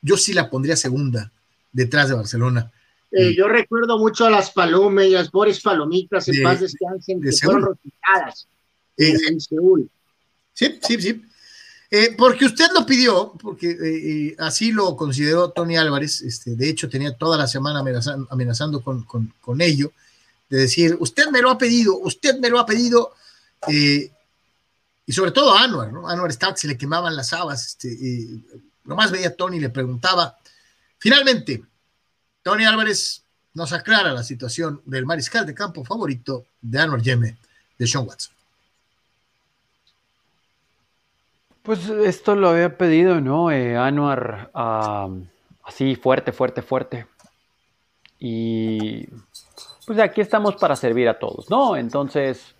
Yo 0.01 0.17
sí 0.17 0.33
la 0.33 0.49
pondría 0.49 0.75
segunda 0.75 1.31
detrás 1.71 2.09
de 2.09 2.15
Barcelona. 2.15 2.71
Eh, 3.11 3.35
yo 3.35 3.47
recuerdo 3.47 3.97
mucho 3.97 4.25
a 4.25 4.29
las 4.29 4.51
palomas 4.51 5.05
y 5.05 5.11
las 5.11 5.31
Boris 5.31 5.61
Palomitas 5.61 6.27
en 6.27 6.43
paz 6.43 6.59
descansen, 6.61 7.21
que 7.21 7.31
fueron 7.31 7.75
eh, 8.97 9.13
en 9.27 9.39
Seúl. 9.41 9.89
Sí, 10.53 10.79
sí, 10.81 11.01
sí. 11.01 11.21
Porque 12.17 12.45
usted 12.45 12.67
lo 12.73 12.85
pidió, 12.85 13.33
porque 13.41 14.35
así 14.37 14.71
lo 14.71 14.95
consideró 14.95 15.51
Tony 15.51 15.75
Álvarez, 15.75 16.21
este, 16.21 16.55
de 16.55 16.69
hecho 16.69 16.87
tenía 16.87 17.17
toda 17.17 17.37
la 17.37 17.47
semana 17.47 17.79
amenazando, 18.29 18.81
con, 18.81 19.61
ello, 19.61 19.91
de 20.49 20.59
decir, 20.59 20.95
usted 20.99 21.27
me 21.31 21.41
lo 21.41 21.49
ha 21.49 21.57
pedido, 21.57 21.97
usted 21.97 22.37
me 22.39 22.49
lo 22.49 22.59
ha 22.59 22.65
pedido, 22.65 23.13
y 23.67 25.11
sobre 25.11 25.31
todo 25.31 25.55
a 25.55 25.63
Anwar, 25.63 25.91
¿no? 25.91 26.07
Anwar 26.07 26.29
estaba 26.29 26.55
se 26.55 26.67
le 26.67 26.77
quemaban 26.77 27.15
las 27.15 27.33
habas, 27.33 27.65
este, 27.65 27.87
y 27.87 28.45
nomás 28.83 29.09
veía 29.09 29.29
a 29.29 29.33
Tony 29.33 29.57
y 29.57 29.59
le 29.59 29.69
preguntaba. 29.69 30.37
Finalmente, 30.99 31.63
Tony 32.43 32.65
Álvarez 32.65 33.23
nos 33.55 33.73
aclara 33.73 34.13
la 34.13 34.23
situación 34.23 34.83
del 34.85 35.07
mariscal 35.07 35.47
de 35.47 35.55
campo 35.55 35.83
favorito 35.83 36.45
de 36.61 36.79
Anwar 36.79 37.01
Yeme, 37.01 37.37
de 37.77 37.87
Sean 37.87 38.05
Watson. 38.05 38.38
Pues 41.63 41.89
esto 41.89 42.35
lo 42.35 42.49
había 42.49 42.77
pedido, 42.77 43.21
¿no? 43.21 43.51
Eh, 43.51 43.77
Anwar, 43.77 44.51
así 45.63 45.95
fuerte, 45.95 46.31
fuerte, 46.31 46.61
fuerte. 46.61 47.05
Y 48.17 49.07
pues 49.85 49.99
aquí 49.99 50.21
estamos 50.21 50.55
para 50.55 50.75
servir 50.75 51.07
a 51.09 51.19
todos, 51.19 51.49
¿no? 51.49 51.75
Entonces, 51.75 52.55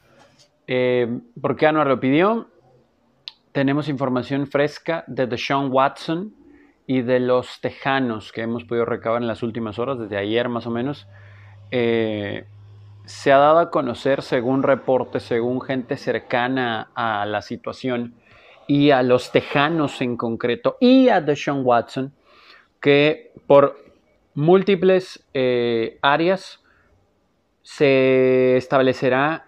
eh, 0.72 1.20
¿Por 1.42 1.56
qué 1.56 1.66
Anuar 1.66 1.88
lo 1.88 2.00
pidió? 2.00 2.48
Tenemos 3.52 3.90
información 3.90 4.46
fresca 4.46 5.04
de 5.08 5.26
Deshaun 5.26 5.72
Watson 5.72 6.36
y 6.86 7.02
de 7.02 7.20
los 7.20 7.60
Tejanos 7.60 8.32
que 8.32 8.42
hemos 8.42 8.66
podido 8.66 8.86
recabar 8.86 9.20
en 9.20 9.28
las 9.28 9.42
últimas 9.42 9.80
horas, 9.80 9.98
desde 9.98 10.16
ayer 10.16 10.48
más 10.48 10.68
o 10.68 10.70
menos. 10.70 11.08
Eh, 11.72 12.46
se 13.06 13.32
ha 13.32 13.40
dado 13.40 13.58
a 13.58 13.72
conocer, 13.72 14.22
según 14.22 14.62
reportes, 14.62 15.24
según 15.24 15.60
gente 15.60 15.98
cercana 15.98 16.92
a 16.94 17.26
la 17.26 17.42
situación 17.42 18.14
y 18.70 18.92
a 18.92 19.02
los 19.02 19.32
Tejanos 19.32 20.00
en 20.00 20.16
concreto 20.16 20.78
y 20.80 21.10
a 21.10 21.22
Deshaun 21.22 21.66
Watson, 21.66 22.14
que 22.80 23.32
por 23.48 23.76
múltiples 24.36 25.26
eh, 25.34 25.98
áreas 26.04 26.64
se 27.64 28.58
establecerá 28.58 29.48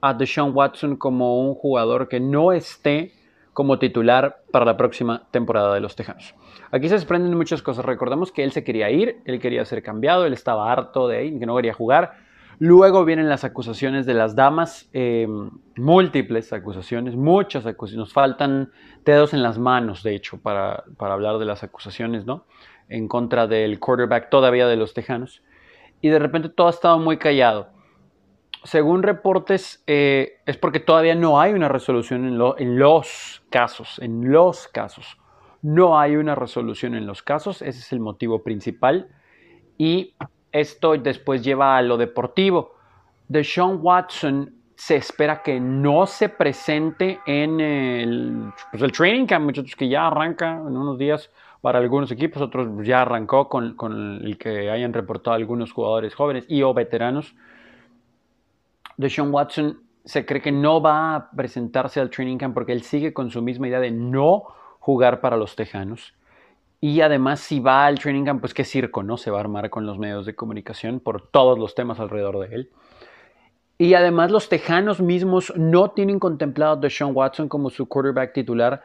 a 0.00 0.14
Deshaun 0.14 0.52
Watson 0.54 0.96
como 0.96 1.46
un 1.46 1.54
jugador 1.54 2.08
que 2.08 2.20
no 2.20 2.52
esté 2.52 3.12
como 3.52 3.78
titular 3.78 4.42
para 4.50 4.64
la 4.64 4.78
próxima 4.78 5.28
temporada 5.30 5.74
de 5.74 5.80
los 5.80 5.94
Tejanos. 5.94 6.34
Aquí 6.70 6.88
se 6.88 6.94
desprenden 6.94 7.36
muchas 7.36 7.60
cosas. 7.60 7.84
Recordemos 7.84 8.32
que 8.32 8.44
él 8.44 8.52
se 8.52 8.64
quería 8.64 8.90
ir, 8.90 9.20
él 9.26 9.40
quería 9.40 9.66
ser 9.66 9.82
cambiado, 9.82 10.24
él 10.24 10.32
estaba 10.32 10.72
harto 10.72 11.06
de 11.06 11.18
ahí, 11.18 11.38
que 11.38 11.44
no 11.44 11.54
quería 11.54 11.74
jugar. 11.74 12.14
Luego 12.58 13.04
vienen 13.04 13.28
las 13.28 13.44
acusaciones 13.44 14.06
de 14.06 14.14
las 14.14 14.36
damas, 14.36 14.88
eh, 14.92 15.26
múltiples 15.76 16.52
acusaciones, 16.52 17.16
muchas 17.16 17.66
acusaciones. 17.66 18.06
Nos 18.08 18.12
faltan 18.12 18.70
dedos 19.04 19.34
en 19.34 19.42
las 19.42 19.58
manos, 19.58 20.02
de 20.02 20.14
hecho, 20.14 20.40
para, 20.40 20.84
para 20.96 21.14
hablar 21.14 21.38
de 21.38 21.44
las 21.44 21.62
acusaciones, 21.62 22.26
¿no? 22.26 22.46
En 22.88 23.08
contra 23.08 23.46
del 23.46 23.80
quarterback 23.80 24.30
todavía 24.30 24.66
de 24.66 24.76
los 24.76 24.94
Tejanos. 24.94 25.42
Y 26.00 26.08
de 26.08 26.18
repente 26.18 26.48
todo 26.48 26.66
ha 26.66 26.70
estado 26.70 26.98
muy 26.98 27.16
callado 27.16 27.74
según 28.64 29.02
reportes, 29.02 29.84
eh, 29.86 30.40
es 30.46 30.56
porque 30.56 30.80
todavía 30.80 31.14
no 31.14 31.40
hay 31.40 31.52
una 31.52 31.68
resolución 31.68 32.26
en, 32.26 32.78
los 32.78 33.42
casos, 33.50 33.98
en 34.00 34.32
los 34.32 34.68
casos. 34.68 35.18
No 35.60 35.98
hay 35.98 36.16
una 36.16 36.34
resolución 36.34 36.94
en 36.94 37.06
los 37.06 37.22
casos, 37.22 37.62
ese 37.62 37.78
es 37.78 37.92
el 37.92 38.00
motivo 38.00 38.42
principal. 38.42 39.08
Y 39.76 40.14
esto 40.54 40.96
después 40.96 41.42
lleva 41.42 41.76
a 41.76 41.82
lo 41.82 41.98
deportivo. 41.98 42.74
De 43.28 43.44
Sean 43.44 43.80
Watson 43.82 44.54
se 44.76 44.96
espera 44.96 45.42
que 45.42 45.60
no 45.60 46.06
se 46.06 46.30
presente 46.30 47.20
en 47.26 47.60
el, 47.60 48.52
pues, 48.70 48.82
el 48.82 48.92
training 48.92 49.26
camp, 49.26 49.44
muchachos, 49.44 49.76
que 49.76 49.88
ya 49.88 50.06
arranca 50.06 50.52
en 50.52 50.76
unos 50.76 50.98
días 50.98 51.30
para 51.60 51.78
algunos 51.78 52.10
equipos, 52.10 52.42
otros 52.42 52.68
ya 52.86 53.02
arrancó 53.02 53.48
con, 53.48 53.74
con 53.74 54.20
el 54.22 54.36
que 54.38 54.70
hayan 54.70 54.92
reportado 54.92 55.36
algunos 55.36 55.72
jugadores 55.72 56.14
jóvenes 56.14 56.44
y 56.48 56.62
o 56.62 56.74
veteranos 56.74 57.34
Deshaun 58.96 59.32
Watson 59.32 59.80
se 60.04 60.26
cree 60.26 60.42
que 60.42 60.52
no 60.52 60.80
va 60.80 61.14
a 61.14 61.30
presentarse 61.30 62.00
al 62.00 62.10
training 62.10 62.38
camp 62.38 62.54
porque 62.54 62.72
él 62.72 62.82
sigue 62.82 63.12
con 63.12 63.30
su 63.30 63.42
misma 63.42 63.68
idea 63.68 63.80
de 63.80 63.90
no 63.90 64.44
jugar 64.78 65.20
para 65.20 65.36
los 65.36 65.56
Tejanos. 65.56 66.14
Y 66.80 67.00
además, 67.00 67.40
si 67.40 67.60
va 67.60 67.86
al 67.86 67.98
training 67.98 68.24
camp, 68.24 68.40
pues 68.40 68.52
qué 68.52 68.64
circo, 68.64 69.02
¿no? 69.02 69.16
Se 69.16 69.30
va 69.30 69.38
a 69.38 69.40
armar 69.40 69.70
con 69.70 69.86
los 69.86 69.98
medios 69.98 70.26
de 70.26 70.34
comunicación 70.34 71.00
por 71.00 71.26
todos 71.28 71.58
los 71.58 71.74
temas 71.74 71.98
alrededor 71.98 72.38
de 72.40 72.54
él. 72.54 72.70
Y 73.78 73.94
además, 73.94 74.30
los 74.30 74.48
Tejanos 74.48 75.00
mismos 75.00 75.52
no 75.56 75.90
tienen 75.90 76.18
contemplado 76.18 76.74
a 76.74 76.76
Deshaun 76.76 77.14
Watson 77.14 77.48
como 77.48 77.70
su 77.70 77.88
quarterback 77.88 78.32
titular, 78.32 78.82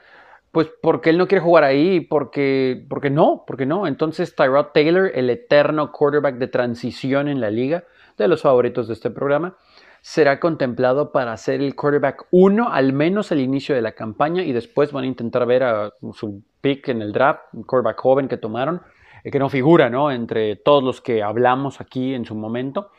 pues 0.51 0.71
porque 0.81 1.11
él 1.11 1.17
no 1.17 1.27
quiere 1.27 1.43
jugar 1.43 1.63
ahí, 1.63 1.99
porque, 2.01 2.85
porque 2.89 3.09
no, 3.09 3.43
porque 3.45 3.65
no. 3.65 3.85
Entonces, 3.85 4.35
Tyrod 4.35 4.67
Taylor, 4.73 5.11
el 5.13 5.29
eterno 5.29 5.91
quarterback 5.91 6.35
de 6.35 6.47
transición 6.47 7.27
en 7.27 7.39
la 7.39 7.51
liga, 7.51 7.83
de 8.17 8.27
los 8.27 8.41
favoritos 8.41 8.87
de 8.87 8.93
este 8.93 9.11
programa, 9.11 9.55
será 10.01 10.39
contemplado 10.39 11.11
para 11.11 11.35
ser 11.37 11.61
el 11.61 11.75
quarterback 11.75 12.27
1 12.31 12.71
al 12.71 12.93
menos 12.93 13.31
al 13.31 13.39
inicio 13.39 13.75
de 13.75 13.81
la 13.81 13.93
campaña 13.93 14.43
y 14.43 14.53
después 14.53 14.91
van 14.91 15.03
a 15.03 15.07
intentar 15.07 15.45
ver 15.45 15.63
a 15.63 15.93
su 16.13 16.43
pick 16.61 16.89
en 16.89 17.01
el 17.01 17.11
draft, 17.11 17.41
un 17.53 17.63
quarterback 17.63 17.99
joven 17.99 18.27
que 18.27 18.37
tomaron, 18.37 18.81
eh, 19.23 19.31
que 19.31 19.39
no 19.39 19.49
figura 19.49 19.89
¿no? 19.89 20.11
entre 20.11 20.55
todos 20.55 20.83
los 20.83 21.01
que 21.01 21.23
hablamos 21.23 21.81
aquí 21.81 22.13
en 22.13 22.25
su 22.25 22.35
momento. 22.35 22.91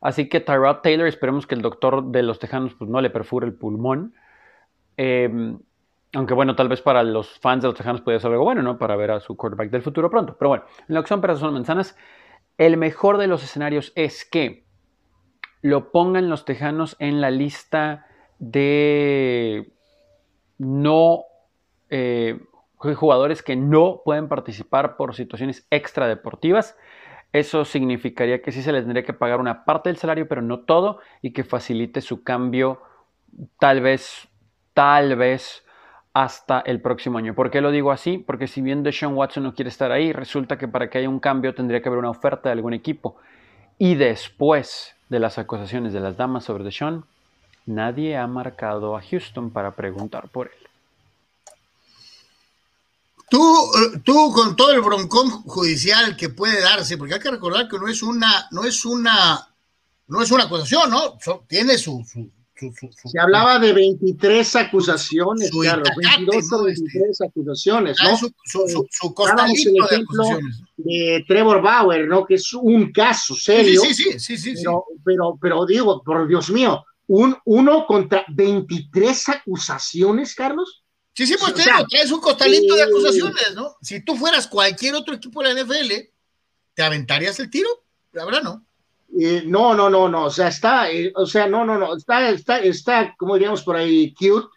Así 0.00 0.28
que 0.28 0.40
Tyrod 0.40 0.76
Taylor, 0.76 1.08
esperemos 1.08 1.46
que 1.46 1.54
el 1.54 1.62
doctor 1.62 2.04
de 2.04 2.22
los 2.22 2.38
Tejanos 2.38 2.74
pues, 2.74 2.88
no 2.88 3.00
le 3.00 3.10
perfure 3.10 3.46
el 3.46 3.54
pulmón. 3.54 4.14
Em, 4.96 5.58
Aunque 6.14 6.34
bueno, 6.34 6.54
tal 6.54 6.68
vez 6.68 6.80
para 6.80 7.02
los 7.02 7.38
fans 7.40 7.62
de 7.62 7.68
los 7.68 7.76
Tejanos 7.76 8.00
puede 8.00 8.20
ser 8.20 8.30
algo 8.30 8.44
bueno, 8.44 8.62
¿no? 8.62 8.78
Para 8.78 8.96
ver 8.96 9.10
a 9.10 9.20
su 9.20 9.36
quarterback 9.36 9.70
del 9.70 9.82
futuro 9.82 10.08
pronto. 10.08 10.36
Pero 10.38 10.50
bueno, 10.50 10.64
en 10.88 11.02
que 11.02 11.08
son 11.08 11.20
peras 11.20 11.40
son 11.40 11.52
manzanas, 11.52 11.96
el 12.56 12.76
mejor 12.76 13.18
de 13.18 13.26
los 13.26 13.42
escenarios 13.42 13.92
es 13.96 14.24
que 14.24 14.67
lo 15.62 15.90
pongan 15.90 16.28
los 16.28 16.44
Tejanos 16.44 16.96
en 16.98 17.20
la 17.20 17.30
lista 17.30 18.06
de 18.38 19.72
no 20.58 21.24
eh, 21.90 22.40
jugadores 22.76 23.42
que 23.42 23.56
no 23.56 24.02
pueden 24.04 24.28
participar 24.28 24.96
por 24.96 25.14
situaciones 25.14 25.66
extradeportivas. 25.70 26.76
Eso 27.32 27.64
significaría 27.64 28.40
que 28.40 28.52
sí 28.52 28.62
se 28.62 28.72
les 28.72 28.84
tendría 28.84 29.04
que 29.04 29.12
pagar 29.12 29.40
una 29.40 29.64
parte 29.64 29.90
del 29.90 29.98
salario, 29.98 30.28
pero 30.28 30.42
no 30.42 30.60
todo, 30.60 31.00
y 31.20 31.32
que 31.32 31.44
facilite 31.44 32.00
su 32.00 32.22
cambio 32.22 32.80
tal 33.58 33.80
vez, 33.80 34.28
tal 34.72 35.16
vez 35.16 35.64
hasta 36.14 36.60
el 36.60 36.80
próximo 36.80 37.18
año. 37.18 37.34
¿Por 37.34 37.50
qué 37.50 37.60
lo 37.60 37.70
digo 37.70 37.92
así? 37.92 38.18
Porque 38.18 38.46
si 38.46 38.62
bien 38.62 38.82
Deshaun 38.82 39.14
Watson 39.14 39.42
no 39.42 39.54
quiere 39.54 39.68
estar 39.68 39.92
ahí, 39.92 40.12
resulta 40.12 40.56
que 40.56 40.68
para 40.68 40.88
que 40.88 40.98
haya 40.98 41.08
un 41.08 41.20
cambio 41.20 41.54
tendría 41.54 41.82
que 41.82 41.88
haber 41.88 41.98
una 41.98 42.10
oferta 42.10 42.48
de 42.48 42.54
algún 42.54 42.72
equipo. 42.72 43.16
Y 43.76 43.94
después 43.94 44.97
de 45.08 45.18
las 45.18 45.38
acusaciones 45.38 45.92
de 45.92 46.00
las 46.00 46.16
damas 46.16 46.44
sobre 46.44 46.64
Deshaun, 46.64 47.04
nadie 47.66 48.16
ha 48.16 48.26
marcado 48.26 48.96
a 48.96 49.02
Houston 49.02 49.50
para 49.50 49.72
preguntar 49.72 50.28
por 50.28 50.48
él. 50.48 50.68
Tú, 53.30 53.70
tú 54.04 54.32
con 54.32 54.56
todo 54.56 54.72
el 54.72 54.80
broncón 54.80 55.30
judicial 55.42 56.16
que 56.16 56.30
puede 56.30 56.60
darse, 56.60 56.96
porque 56.96 57.14
hay 57.14 57.20
que 57.20 57.30
recordar 57.30 57.68
que 57.68 57.78
no 57.78 57.86
es 57.86 58.02
una, 58.02 58.48
no 58.50 58.64
es 58.64 58.84
una, 58.86 59.48
no 60.06 60.22
es 60.22 60.30
una 60.30 60.44
acusación, 60.44 60.90
¿no? 60.90 61.18
tiene 61.46 61.76
su, 61.76 62.02
se 62.58 63.20
hablaba 63.20 63.58
de 63.58 63.72
23 63.72 64.56
acusaciones, 64.56 65.50
Carlos, 65.62 65.88
22 65.96 66.52
o 66.52 66.64
23 66.64 67.20
acusaciones, 67.22 67.98
¿no? 68.02 68.16
Su, 68.16 68.32
su, 68.44 69.14
el 69.66 69.84
ejemplo 69.84 70.24
de, 70.76 71.24
Trevor 71.26 71.62
Bauer, 71.62 72.08
¿no? 72.08 72.26
Que 72.26 72.34
es 72.34 72.52
un 72.52 72.92
caso 72.92 73.34
serio. 73.34 73.80
Sí, 73.80 73.94
sí, 73.94 74.18
sí, 74.18 74.36
sí, 74.36 74.54
pero, 74.64 74.84
pero, 75.04 75.38
pero, 75.40 75.66
digo, 75.66 76.02
por 76.02 76.26
Dios 76.26 76.50
mío, 76.50 76.84
un, 77.06 77.36
uno 77.44 77.86
contra 77.86 78.24
23 78.28 79.28
acusaciones, 79.28 80.34
Carlos. 80.34 80.84
Sí, 81.14 81.26
sí, 81.26 81.36
pues 81.38 81.54
traes 81.54 82.12
un 82.12 82.20
costalito 82.20 82.74
de 82.74 82.82
acusaciones, 82.82 83.54
¿no? 83.54 83.76
Si 83.82 84.04
tú 84.04 84.16
fueras 84.16 84.46
cualquier 84.46 84.94
otro 84.94 85.14
equipo 85.14 85.42
de 85.42 85.54
la 85.54 85.62
NFL, 85.62 85.92
¿te 86.74 86.82
aventarías 86.82 87.38
el 87.40 87.50
tiro? 87.50 87.68
La 88.12 88.24
verdad, 88.24 88.42
no. 88.42 88.67
Eh, 89.20 89.42
no, 89.46 89.74
no, 89.74 89.88
no, 89.88 90.08
no, 90.08 90.24
o 90.24 90.30
sea, 90.30 90.48
está, 90.48 90.90
eh, 90.90 91.12
o 91.14 91.24
sea, 91.24 91.46
no, 91.48 91.64
no, 91.64 91.78
no, 91.78 91.96
está, 91.96 92.28
está, 92.28 92.58
está, 92.58 93.14
como 93.16 93.34
diríamos 93.34 93.62
por 93.62 93.76
ahí, 93.76 94.14
cute, 94.14 94.48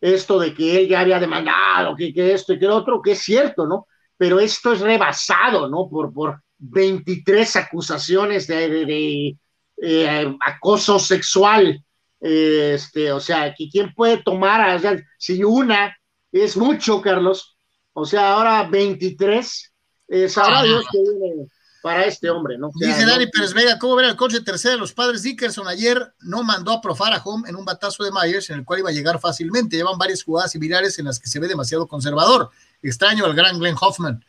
esto 0.00 0.38
de 0.38 0.54
que 0.54 0.80
él 0.80 0.88
ya 0.88 1.00
había 1.00 1.20
demandado, 1.20 1.94
que, 1.94 2.12
que 2.12 2.32
esto 2.32 2.54
y 2.54 2.58
que 2.58 2.66
lo 2.66 2.76
otro, 2.76 3.02
que 3.02 3.12
es 3.12 3.18
cierto, 3.18 3.66
¿no? 3.66 3.86
Pero 4.16 4.40
esto 4.40 4.72
es 4.72 4.80
rebasado, 4.80 5.68
¿no? 5.68 5.88
Por, 5.88 6.12
por 6.12 6.42
23 6.58 7.56
acusaciones 7.56 8.46
de, 8.46 8.68
de, 8.86 9.36
eh, 9.82 10.36
acoso 10.46 10.98
sexual, 10.98 11.84
este, 12.20 13.12
o 13.12 13.20
sea, 13.20 13.54
¿quién 13.54 13.94
puede 13.94 14.22
tomar, 14.22 14.76
o 14.76 14.78
sea, 14.78 14.96
si 15.18 15.44
una 15.44 15.94
es 16.32 16.56
mucho, 16.56 17.00
Carlos. 17.00 17.56
O 17.92 18.04
sea, 18.04 18.32
ahora 18.32 18.68
23, 18.68 19.72
eh, 20.08 20.28
sabrá 20.28 20.62
Dios 20.62 20.84
que 20.90 20.98
viene 20.98 21.46
para 21.82 22.04
este 22.04 22.28
hombre, 22.30 22.58
¿no? 22.58 22.70
Dice 22.74 23.06
Dani 23.06 23.26
Pérez 23.26 23.54
Vega, 23.54 23.78
¿cómo 23.78 23.96
ver 23.96 24.06
el 24.06 24.16
coche 24.16 24.40
tercero 24.40 24.74
de 24.74 24.80
los 24.80 24.92
padres 24.92 25.22
Dickerson? 25.22 25.66
Ayer 25.66 26.12
no 26.20 26.42
mandó 26.42 26.72
a 26.72 26.80
profar 26.80 27.12
a 27.12 27.22
Home 27.24 27.48
en 27.48 27.56
un 27.56 27.64
batazo 27.64 28.04
de 28.04 28.10
Myers 28.10 28.50
en 28.50 28.58
el 28.58 28.64
cual 28.64 28.80
iba 28.80 28.90
a 28.90 28.92
llegar 28.92 29.18
fácilmente. 29.20 29.76
Llevan 29.76 29.98
varias 29.98 30.22
jugadas 30.22 30.52
similares 30.52 30.98
en 30.98 31.06
las 31.06 31.18
que 31.18 31.28
se 31.28 31.40
ve 31.40 31.48
demasiado 31.48 31.86
conservador. 31.86 32.50
Extraño 32.82 33.24
al 33.24 33.34
gran 33.34 33.58
Glenn 33.58 33.76
Hoffman. 33.80 34.24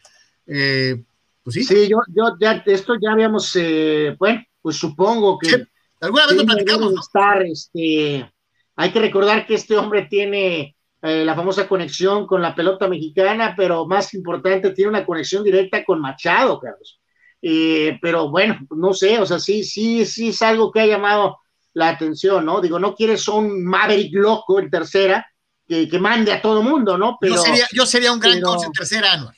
Eh, 0.47 1.03
pues 1.43 1.55
sí. 1.55 1.63
Sí, 1.63 1.89
yo, 1.89 1.99
yo 2.07 2.35
ya, 2.39 2.63
esto 2.65 2.93
ya 3.01 3.11
habíamos, 3.11 3.55
eh, 3.55 4.15
bueno, 4.17 4.43
pues 4.61 4.77
supongo 4.77 5.37
que. 5.37 5.67
Alguna 5.99 6.27
vez 6.27 6.37
lo 6.37 6.45
platicamos. 6.45 6.93
Estar, 6.93 7.43
este, 7.43 8.31
hay 8.75 8.91
que 8.91 8.99
recordar 8.99 9.45
que 9.45 9.55
este 9.55 9.77
hombre 9.77 10.07
tiene 10.09 10.75
eh, 11.01 11.25
la 11.25 11.35
famosa 11.35 11.67
conexión 11.67 12.27
con 12.27 12.41
la 12.41 12.55
pelota 12.55 12.87
mexicana, 12.87 13.53
pero 13.57 13.85
más 13.85 14.13
importante, 14.13 14.71
tiene 14.71 14.89
una 14.89 15.05
conexión 15.05 15.43
directa 15.43 15.83
con 15.83 15.99
Machado, 15.99 16.59
Carlos. 16.59 17.00
Eh, 17.41 17.97
pero 18.01 18.29
bueno, 18.29 18.59
no 18.69 18.93
sé, 18.93 19.19
o 19.19 19.25
sea, 19.25 19.39
sí, 19.39 19.63
sí, 19.63 20.05
sí 20.05 20.29
es 20.29 20.41
algo 20.41 20.71
que 20.71 20.81
ha 20.81 20.85
llamado 20.85 21.39
la 21.73 21.89
atención, 21.89 22.45
¿no? 22.45 22.61
Digo, 22.61 22.79
no 22.79 22.93
quieres 22.95 23.27
un 23.27 23.63
Maverick 23.63 24.13
loco 24.13 24.59
en 24.59 24.69
tercera 24.69 25.25
que, 25.67 25.89
que 25.89 25.99
mande 25.99 26.31
a 26.31 26.41
todo 26.41 26.61
mundo, 26.61 26.97
¿no? 26.97 27.17
Pero, 27.19 27.35
yo, 27.35 27.41
sería, 27.41 27.67
yo 27.71 27.85
sería 27.85 28.13
un 28.13 28.19
gran 28.19 28.41
coach 28.41 28.65
en 28.65 28.71
tercera, 28.71 29.13
Anual. 29.13 29.35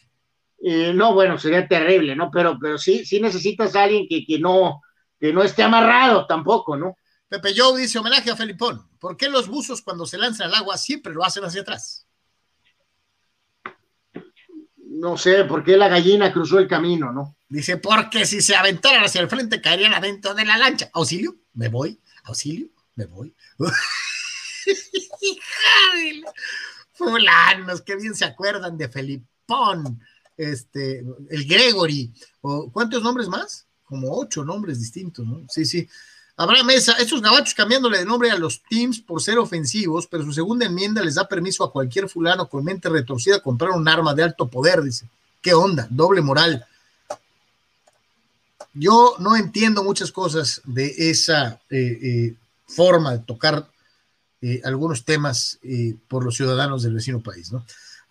Eh, 0.66 0.94
no, 0.94 1.14
bueno, 1.14 1.38
sería 1.38 1.68
terrible, 1.68 2.16
¿no? 2.16 2.32
Pero, 2.32 2.58
pero 2.60 2.78
sí, 2.78 3.06
sí 3.06 3.20
necesitas 3.20 3.76
a 3.76 3.84
alguien 3.84 4.08
que, 4.10 4.26
que, 4.26 4.40
no, 4.40 4.82
que 5.20 5.34
no 5.34 5.44
esté 5.44 5.64
amarrado 5.64 6.26
tampoco, 6.26 6.76
¿no? 6.76 6.98
Pepe 7.28 7.54
Joe 7.56 7.80
dice 7.82 8.00
homenaje 8.00 8.32
a 8.32 8.36
Felipón. 8.36 8.88
¿Por 9.00 9.18
qué 9.18 9.30
los 9.30 9.48
buzos 9.48 9.82
cuando 9.82 10.06
se 10.06 10.18
lanzan 10.18 10.48
al 10.48 10.56
agua 10.56 10.78
siempre 10.78 11.14
lo 11.14 11.24
hacen 11.24 11.44
hacia 11.44 11.62
atrás? 11.62 12.08
No 15.04 15.18
sé, 15.18 15.44
¿por 15.44 15.66
qué 15.66 15.76
la 15.76 15.90
gallina 15.90 16.32
cruzó 16.32 16.60
el 16.60 16.68
camino, 16.70 17.12
no? 17.12 17.36
Dice, 17.50 17.76
porque 17.76 18.26
si 18.26 18.42
se 18.42 18.56
aventaran 18.56 19.04
hacia 19.04 19.20
el 19.20 19.28
frente 19.28 19.60
caerían 19.60 19.94
adentro 19.94 20.34
de 20.34 20.46
la 20.46 20.58
lancha. 20.58 20.90
Auxilio, 20.94 21.36
me 21.56 21.68
voy. 21.68 22.00
Auxilio, 22.24 22.70
me 22.96 23.06
voy. 23.08 23.36
Fulanos, 26.94 27.82
qué 27.82 27.98
bien 27.98 28.16
se 28.16 28.24
acuerdan 28.24 28.78
de 28.78 28.88
Felipón, 28.88 30.00
este, 30.38 31.04
el 31.32 31.48
Gregory, 31.50 32.14
o 32.40 32.72
¿cuántos 32.72 33.04
nombres 33.04 33.28
más? 33.28 33.68
Como 33.84 34.18
ocho 34.18 34.46
nombres 34.46 34.80
distintos, 34.80 35.28
¿no? 35.28 35.46
Sí, 35.50 35.66
sí. 35.66 35.86
Habrá 36.36 36.64
Mesa, 36.64 36.94
estos 36.94 37.22
gabachos 37.22 37.54
cambiándole 37.54 38.00
de 38.00 38.06
nombre 38.06 38.32
a 38.32 38.38
los 38.38 38.64
teams 38.64 39.00
por 39.00 39.22
ser 39.22 39.38
ofensivos, 39.38 40.08
pero 40.08 40.24
su 40.24 40.34
segunda 40.34 40.66
enmienda 40.66 41.04
les 41.04 41.16
da 41.16 41.28
permiso 41.28 41.64
a 41.64 41.72
cualquier 41.72 42.10
fulano 42.10 42.50
con 42.50 42.64
mente 42.64 42.90
retorcida 42.90 43.40
comprar 43.40 43.72
un 43.72 43.88
arma 43.88 44.16
de 44.16 44.24
alto 44.24 44.48
poder, 44.48 44.82
dice. 44.82 45.08
¿Qué 45.42 45.54
onda? 45.54 45.86
Doble 45.90 46.22
moral. 46.22 46.66
Yo 48.74 49.16
no 49.20 49.36
entiendo 49.36 49.84
muchas 49.84 50.12
cosas 50.12 50.62
de 50.66 50.94
esa 50.98 51.62
eh, 51.70 52.00
eh, 52.02 52.36
forma 52.66 53.12
de 53.12 53.20
tocar 53.20 53.70
eh, 54.42 54.62
algunos 54.64 55.06
temas 55.06 55.60
por 56.08 56.26
los 56.26 56.36
ciudadanos 56.36 56.82
del 56.82 56.96
vecino 56.96 57.22
país, 57.22 57.52
¿no? 57.52 57.64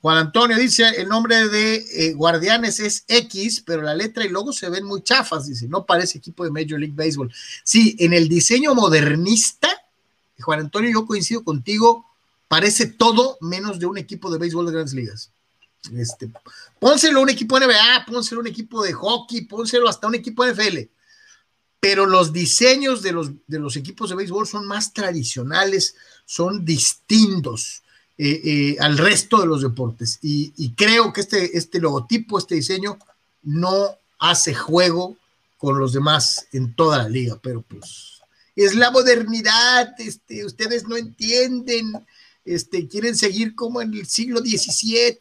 Juan 0.03 0.19
Antonio 0.19 0.57
dice, 0.57 0.83
el 0.97 1.09
nombre 1.09 1.49
de 1.49 1.77
eh, 1.77 2.13
Guardianes 2.15 2.81
es 2.81 3.05
X, 3.07 3.63
pero 3.65 3.83
la 3.83 3.95
letra 3.95 4.25
y 4.25 4.29
logo 4.29 4.53
se 4.53 4.69
ven 4.69 4.85
muy 4.85 5.05
chafas, 5.05 5.47
dice, 5.47 5.69
no 5.69 5.87
parece 5.87 6.19
equipo 6.19 6.43
de 6.43 6.51
Major 6.51 6.81
League 6.81 6.97
Baseball. 6.97 7.33
Sí, 7.63 7.95
en 8.01 8.13
el 8.13 8.29
diseño 8.29 8.75
modernista, 8.75 9.71
Juan 10.41 10.59
Antonio, 10.59 10.91
yo 10.91 11.07
coincido 11.07 11.45
contigo, 11.45 12.05
parece 12.49 12.87
todo 12.87 13.39
menos 13.43 13.79
de 13.79 13.87
un 13.87 13.97
equipo 13.97 14.29
de 14.29 14.39
béisbol 14.39 14.67
de 14.67 14.73
grandes 14.73 14.93
ligas. 14.93 15.31
Este, 15.95 16.29
pónselo 16.81 17.21
a 17.21 17.23
un 17.23 17.31
equipo 17.31 17.61
NBA, 17.61 18.05
pónselo 18.05 18.41
a 18.41 18.43
un 18.43 18.49
equipo 18.49 18.83
de 18.83 18.93
hockey, 18.93 19.43
pónselo 19.43 19.89
hasta 19.89 20.09
un 20.09 20.17
equipo 20.17 20.45
de 20.45 20.53
NFL. 20.53 20.79
Pero 21.79 22.07
los 22.07 22.33
diseños 22.33 23.03
de 23.03 23.13
los, 23.13 23.31
de 23.47 23.61
los 23.61 23.77
equipos 23.77 24.11
de 24.11 24.17
béisbol 24.17 24.49
son 24.49 24.67
más 24.67 24.93
tradicionales, 24.93 25.95
son 26.25 26.65
distintos 26.65 27.85
eh, 28.25 28.41
eh, 28.45 28.77
al 28.79 28.99
resto 28.99 29.41
de 29.41 29.49
los 29.49 29.63
deportes. 29.63 30.21
Y, 30.23 30.75
creo 30.77 31.13
que 31.13 31.23
este, 31.23 31.59
este 31.59 31.81
logotipo, 31.81 32.39
este 32.39 32.55
diseño, 32.55 32.97
no 33.43 33.97
hace 34.21 34.55
juego 34.55 35.17
con 35.59 35.77
los 35.77 35.93
demás 35.93 36.47
en 36.53 36.73
toda 36.77 36.99
la 36.99 37.09
liga, 37.09 37.37
pero 37.43 37.63
pues 37.63 38.21
es 38.55 38.77
la 38.77 38.93
modernidad, 38.93 39.93
este, 39.99 40.45
ustedes 40.45 40.87
no 40.87 40.97
entienden, 40.97 42.07
este, 42.45 42.87
quieren 42.87 43.17
seguir 43.17 43.57
como 43.57 43.83
en 43.83 43.93
el 43.93 44.07
siglo 44.07 44.39
XVII, 44.39 45.19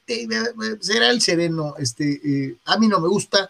será 0.79 1.09
el 1.09 1.21
sereno, 1.21 1.73
este, 1.79 2.21
eh, 2.23 2.57
a 2.65 2.77
mí 2.77 2.87
no 2.87 2.99
me 2.99 3.07
gusta 3.07 3.49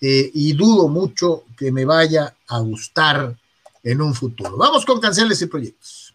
y 0.00 0.54
dudo 0.54 0.88
mucho 0.88 1.44
que 1.54 1.70
me 1.70 1.84
vaya 1.84 2.34
a 2.48 2.60
gustar 2.60 3.36
en 3.82 4.00
un 4.00 4.14
futuro. 4.14 4.56
Vamos 4.56 4.86
con 4.86 5.00
canceles 5.00 5.42
y 5.42 5.46
proyectos. 5.46 6.05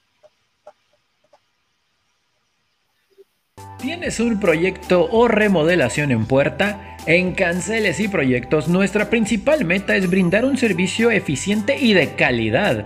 ¿Tienes 3.81 4.19
un 4.19 4.39
proyecto 4.39 5.09
o 5.09 5.27
remodelación 5.27 6.11
en 6.11 6.27
puerta? 6.27 6.97
En 7.07 7.33
Canceles 7.33 7.99
y 7.99 8.07
Proyectos 8.07 8.67
nuestra 8.67 9.09
principal 9.09 9.65
meta 9.65 9.95
es 9.95 10.07
brindar 10.07 10.45
un 10.45 10.55
servicio 10.55 11.09
eficiente 11.09 11.79
y 11.79 11.93
de 11.93 12.13
calidad 12.13 12.85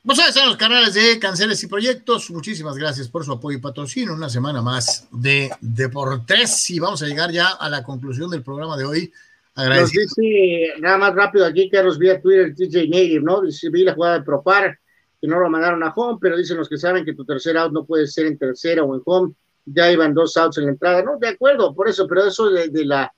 En 0.09 0.47
los 0.47 0.57
canales 0.57 0.95
de 0.95 1.19
Canceles 1.19 1.63
y 1.63 1.67
Proyectos. 1.67 2.31
Muchísimas 2.31 2.75
gracias 2.75 3.07
por 3.07 3.23
su 3.23 3.31
apoyo 3.31 3.57
y 3.57 3.61
patrocinio. 3.61 4.13
Una 4.13 4.29
semana 4.29 4.61
más 4.61 5.07
de 5.11 5.51
Deportes 5.61 6.69
y 6.69 6.79
vamos 6.79 7.03
a 7.03 7.05
llegar 7.05 7.31
ya 7.31 7.49
a 7.49 7.69
la 7.69 7.83
conclusión 7.83 8.29
del 8.29 8.41
programa 8.41 8.75
de 8.75 8.85
hoy. 8.85 9.13
Nos 9.67 9.91
dice 9.91 10.73
nada 10.79 10.97
más 10.97 11.15
rápido 11.15 11.45
aquí, 11.45 11.69
Carlos, 11.69 11.97
vía 11.97 12.21
Twitter, 12.21 12.53
DJ 12.55 12.87
Native, 12.87 13.21
¿no? 13.21 13.41
Dice, 13.41 13.69
vi 13.69 13.83
la 13.83 13.93
jugada 13.93 14.19
de 14.19 14.25
Propar, 14.25 14.79
que 15.19 15.27
no 15.27 15.39
lo 15.39 15.49
mandaron 15.49 15.83
a 15.83 15.93
home, 15.93 16.17
pero 16.21 16.37
dicen 16.37 16.57
los 16.57 16.69
que 16.69 16.77
saben 16.77 17.05
que 17.05 17.13
tu 17.13 17.25
tercer 17.25 17.57
out 17.57 17.71
no 17.71 17.85
puede 17.85 18.07
ser 18.07 18.27
en 18.27 18.37
tercera 18.37 18.83
o 18.83 18.95
en 18.95 19.01
home. 19.05 19.33
Ya 19.65 19.91
iban 19.91 20.13
dos 20.13 20.35
outs 20.37 20.57
en 20.57 20.65
la 20.65 20.71
entrada, 20.71 21.03
¿no? 21.03 21.17
De 21.19 21.27
acuerdo, 21.27 21.75
por 21.75 21.87
eso, 21.89 22.07
pero 22.07 22.25
eso 22.25 22.49
de, 22.49 22.69
de 22.69 22.85
la 22.85 23.11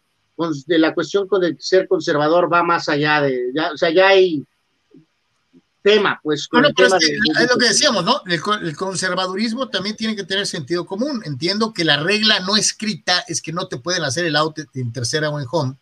de 0.66 0.80
la 0.80 0.94
cuestión 0.94 1.28
con 1.28 1.44
el 1.44 1.56
ser 1.60 1.88
conservador 1.88 2.52
va 2.52 2.64
más 2.64 2.90
allá 2.90 3.22
de, 3.22 3.52
ya, 3.54 3.72
o 3.74 3.78
sea, 3.78 3.92
ya 3.92 4.08
hay 4.08 4.44
tema, 5.82 6.20
pues. 6.24 6.48
Con 6.48 6.66
es, 6.66 6.72
lo 6.74 7.58
que 7.58 7.68
decíamos, 7.68 8.06
¿no? 8.06 8.22
El, 8.28 8.76
conservadurismo 8.76 9.70
también 9.70 9.96
tiene 9.96 10.16
que 10.16 10.24
tener 10.24 10.48
sentido 10.48 10.86
común. 10.86 11.22
Entiendo 11.26 11.74
que 11.74 11.84
la 11.84 11.98
regla 11.98 12.40
no 12.42 12.56
escrita 12.56 13.24
es 13.28 13.42
que 13.42 13.52
no 13.52 13.68
te 13.68 13.78
pueden 13.78 14.04
hacer 14.04 14.26
el 14.26 14.36
out 14.36 14.60
en 14.74 14.92
tercera 14.92 15.30
o 15.30 15.40
en 15.40 15.48
home. 15.50 15.76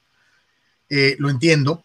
Eh, 0.89 1.15
lo 1.19 1.29
entiendo. 1.29 1.83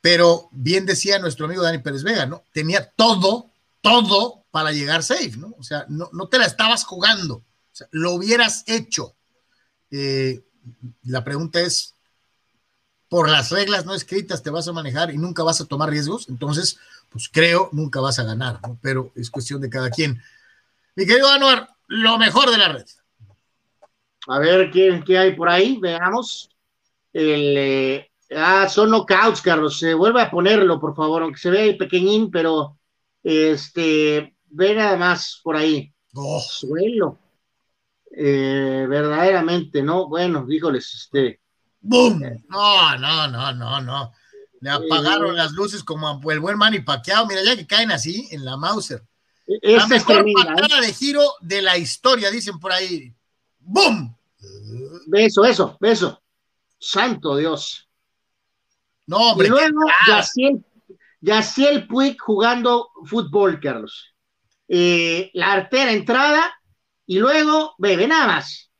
Pero 0.00 0.48
bien 0.52 0.86
decía 0.86 1.18
nuestro 1.18 1.46
amigo 1.46 1.62
Dani 1.62 1.78
Pérez 1.78 2.02
Vega, 2.02 2.26
¿no? 2.26 2.44
Tenía 2.52 2.88
todo, 2.90 3.50
todo 3.80 4.44
para 4.50 4.72
llegar 4.72 5.02
safe, 5.02 5.36
¿no? 5.36 5.54
O 5.58 5.62
sea, 5.62 5.84
no, 5.88 6.08
no 6.12 6.28
te 6.28 6.38
la 6.38 6.46
estabas 6.46 6.84
jugando. 6.84 7.36
O 7.36 7.44
sea, 7.72 7.88
lo 7.90 8.12
hubieras 8.12 8.64
hecho. 8.66 9.14
Eh, 9.90 10.42
la 11.04 11.24
pregunta 11.24 11.60
es, 11.60 11.94
por 13.08 13.28
las 13.28 13.50
reglas 13.50 13.86
no 13.86 13.94
escritas 13.94 14.42
te 14.42 14.50
vas 14.50 14.68
a 14.68 14.72
manejar 14.72 15.10
y 15.10 15.18
nunca 15.18 15.42
vas 15.42 15.60
a 15.60 15.64
tomar 15.64 15.88
riesgos, 15.88 16.28
entonces 16.28 16.78
pues 17.08 17.28
creo 17.32 17.70
nunca 17.72 18.00
vas 18.00 18.18
a 18.18 18.24
ganar, 18.24 18.60
¿no? 18.62 18.78
pero 18.82 19.12
es 19.16 19.30
cuestión 19.30 19.60
de 19.60 19.70
cada 19.70 19.90
quien. 19.90 20.22
Mi 20.94 21.06
querido 21.06 21.28
Anuar, 21.30 21.68
lo 21.86 22.18
mejor 22.18 22.50
de 22.50 22.58
la 22.58 22.68
red. 22.68 22.86
A 24.26 24.38
ver 24.38 24.70
qué, 24.70 25.18
hay 25.18 25.34
por 25.34 25.48
ahí, 25.48 25.78
veamos. 25.80 26.50
El, 27.14 27.56
eh, 27.56 28.07
ah, 28.34 28.68
son 28.68 28.90
knockouts, 28.90 29.40
Carlos. 29.42 29.78
Se 29.78 29.94
vuelve 29.94 30.22
a 30.22 30.30
ponerlo, 30.30 30.80
por 30.80 30.94
favor, 30.94 31.22
aunque 31.22 31.38
se 31.38 31.50
vea 31.50 31.76
pequeñín, 31.76 32.30
pero 32.30 32.78
este, 33.22 34.36
ve 34.46 34.74
nada 34.74 34.96
más 34.96 35.40
por 35.42 35.56
ahí. 35.56 35.92
Oh. 36.14 36.40
Suelo. 36.40 37.18
Eh, 38.10 38.86
verdaderamente, 38.88 39.82
¿no? 39.82 40.08
Bueno, 40.08 40.44
díjoles, 40.46 40.94
este. 40.94 41.40
¡Boom! 41.80 42.20
No, 42.48 42.98
no, 42.98 43.28
no, 43.28 43.52
no, 43.52 43.80
no. 43.80 44.12
Le 44.60 44.70
apagaron 44.70 45.36
las 45.36 45.52
luces 45.52 45.84
como 45.84 46.20
el 46.30 46.40
buen 46.40 46.58
Manny 46.58 46.80
Pacquiao. 46.80 47.26
Mira, 47.26 47.44
ya 47.44 47.56
que 47.56 47.66
caen 47.66 47.92
así 47.92 48.28
en 48.32 48.44
la 48.44 48.56
Mauser. 48.56 49.04
la 49.46 49.86
mejor 49.86 50.24
patada 50.34 50.80
de 50.80 50.92
giro 50.92 51.22
de 51.40 51.62
la 51.62 51.76
historia, 51.76 52.30
dicen 52.30 52.58
por 52.58 52.72
ahí. 52.72 53.14
¡Bum! 53.60 54.14
Beso, 55.06 55.44
eso, 55.44 55.76
beso. 55.80 56.20
Santo 56.78 57.36
Dios. 57.36 57.87
No, 59.08 59.32
hombre. 59.32 59.48
Y 59.48 59.50
luego, 59.50 59.80
Yaciel, 60.06 60.64
Yaciel 61.20 61.86
Puig 61.88 62.16
jugando 62.20 62.90
fútbol, 63.06 63.58
Carlos. 63.58 64.14
Eh, 64.68 65.30
la 65.32 65.52
artera 65.52 65.92
entrada 65.92 66.54
y 67.06 67.18
luego, 67.18 67.74
bebe, 67.78 68.06
nada 68.06 68.26
más. 68.26 68.70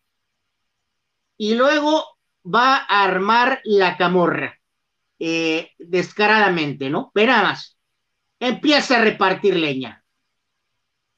Y 1.38 1.54
luego 1.54 2.04
va 2.44 2.76
a 2.76 3.04
armar 3.04 3.60
la 3.64 3.96
camorra 3.96 4.54
eh, 5.18 5.70
descaradamente, 5.78 6.90
¿no? 6.90 7.10
Pero 7.14 7.32
nada 7.32 7.44
más, 7.44 7.78
empieza 8.38 8.98
a 8.98 9.04
repartir 9.04 9.56
leña. 9.56 10.04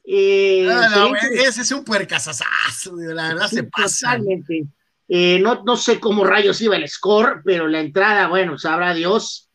Eh, 0.04 0.68
ah, 0.70 1.12
ese 1.34 1.62
es 1.62 1.72
un 1.72 1.84
puercasazazo, 1.84 2.94
la 2.96 3.28
verdad 3.28 3.48
se 3.48 3.64
pasa. 3.64 4.12
Totalmente. 4.12 4.68
Eh, 5.12 5.40
no, 5.40 5.62
no 5.64 5.76
sé 5.76 5.98
cómo 5.98 6.24
rayos 6.24 6.60
iba 6.60 6.76
el 6.76 6.88
score, 6.88 7.42
pero 7.44 7.66
la 7.66 7.80
entrada, 7.80 8.28
bueno, 8.28 8.56
sabrá 8.58 8.94
Dios. 8.94 9.50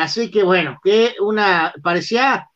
así 0.00 0.30
que 0.30 0.42
bueno, 0.42 0.80
que 0.82 1.14
una, 1.20 1.74
parecía 1.82 2.48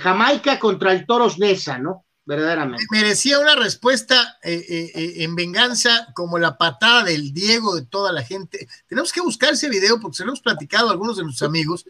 Jamaica 0.00 0.58
contra 0.58 0.92
el 0.92 1.06
Toros 1.06 1.38
Nesa, 1.38 1.78
¿no? 1.78 2.04
verdaderamente. 2.24 2.84
Merecía 2.90 3.38
una 3.38 3.56
respuesta 3.56 4.38
eh, 4.42 4.64
eh, 4.68 4.92
eh, 4.94 5.12
en 5.18 5.34
venganza 5.34 6.08
como 6.14 6.38
la 6.38 6.56
patada 6.56 7.04
del 7.04 7.32
Diego 7.32 7.74
de 7.74 7.84
toda 7.86 8.12
la 8.12 8.22
gente. 8.22 8.68
Tenemos 8.86 9.12
que 9.12 9.20
buscar 9.20 9.52
ese 9.52 9.68
video 9.68 10.00
porque 10.00 10.16
se 10.16 10.24
lo 10.24 10.30
hemos 10.30 10.40
platicado 10.40 10.88
a 10.88 10.92
algunos 10.92 11.16
de 11.16 11.24
nuestros 11.24 11.48
amigos, 11.48 11.84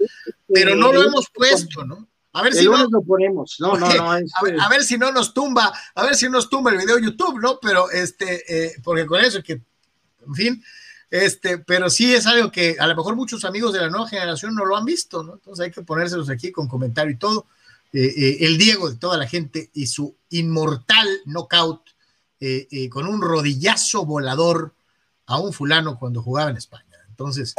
pero 0.48 0.74
no 0.74 0.92
lo 0.92 1.02
hemos 1.02 1.28
puesto, 1.32 1.84
¿no? 1.84 2.08
A 2.32 2.42
ver 2.42 2.54
si 2.54 2.64
no 2.64 2.88
lo 2.88 3.02
ponemos. 3.02 3.56
No, 3.58 3.76
no, 3.76 3.92
no. 3.94 4.10
A, 4.10 4.68
ver, 4.68 4.84
si 4.84 4.96
no 4.96 5.12
nos 5.12 5.34
tumba, 5.34 5.72
a 5.94 6.02
ver 6.02 6.14
si 6.14 6.28
nos 6.28 6.48
tumba 6.48 6.70
el 6.70 6.78
video 6.78 6.98
YouTube, 6.98 7.40
¿no? 7.40 7.58
Pero 7.60 7.90
este, 7.90 8.74
porque 8.82 9.06
con 9.06 9.20
eso 9.20 9.42
que, 9.42 9.52
en 9.52 10.34
fin, 10.34 10.64
este, 11.12 11.58
pero 11.58 11.90
sí 11.90 12.14
es 12.14 12.26
algo 12.26 12.50
que 12.50 12.76
a 12.80 12.86
lo 12.86 12.96
mejor 12.96 13.14
muchos 13.16 13.44
amigos 13.44 13.74
de 13.74 13.80
la 13.80 13.90
nueva 13.90 14.08
generación 14.08 14.54
no 14.54 14.64
lo 14.64 14.78
han 14.78 14.86
visto, 14.86 15.22
¿no? 15.22 15.34
Entonces 15.34 15.62
hay 15.62 15.70
que 15.70 15.82
ponérselos 15.82 16.30
aquí 16.30 16.50
con 16.50 16.66
comentario 16.66 17.12
y 17.12 17.18
todo. 17.18 17.48
Eh, 17.92 18.14
eh, 18.16 18.36
el 18.46 18.56
Diego 18.56 18.88
de 18.88 18.96
toda 18.96 19.18
la 19.18 19.28
gente 19.28 19.70
y 19.74 19.86
su 19.86 20.16
inmortal 20.30 21.06
knockout 21.26 21.90
eh, 22.40 22.88
con 22.88 23.06
un 23.06 23.20
rodillazo 23.20 24.06
volador 24.06 24.74
a 25.26 25.38
un 25.38 25.52
fulano 25.52 25.98
cuando 25.98 26.22
jugaba 26.22 26.48
en 26.48 26.56
España. 26.56 26.96
Entonces, 27.10 27.54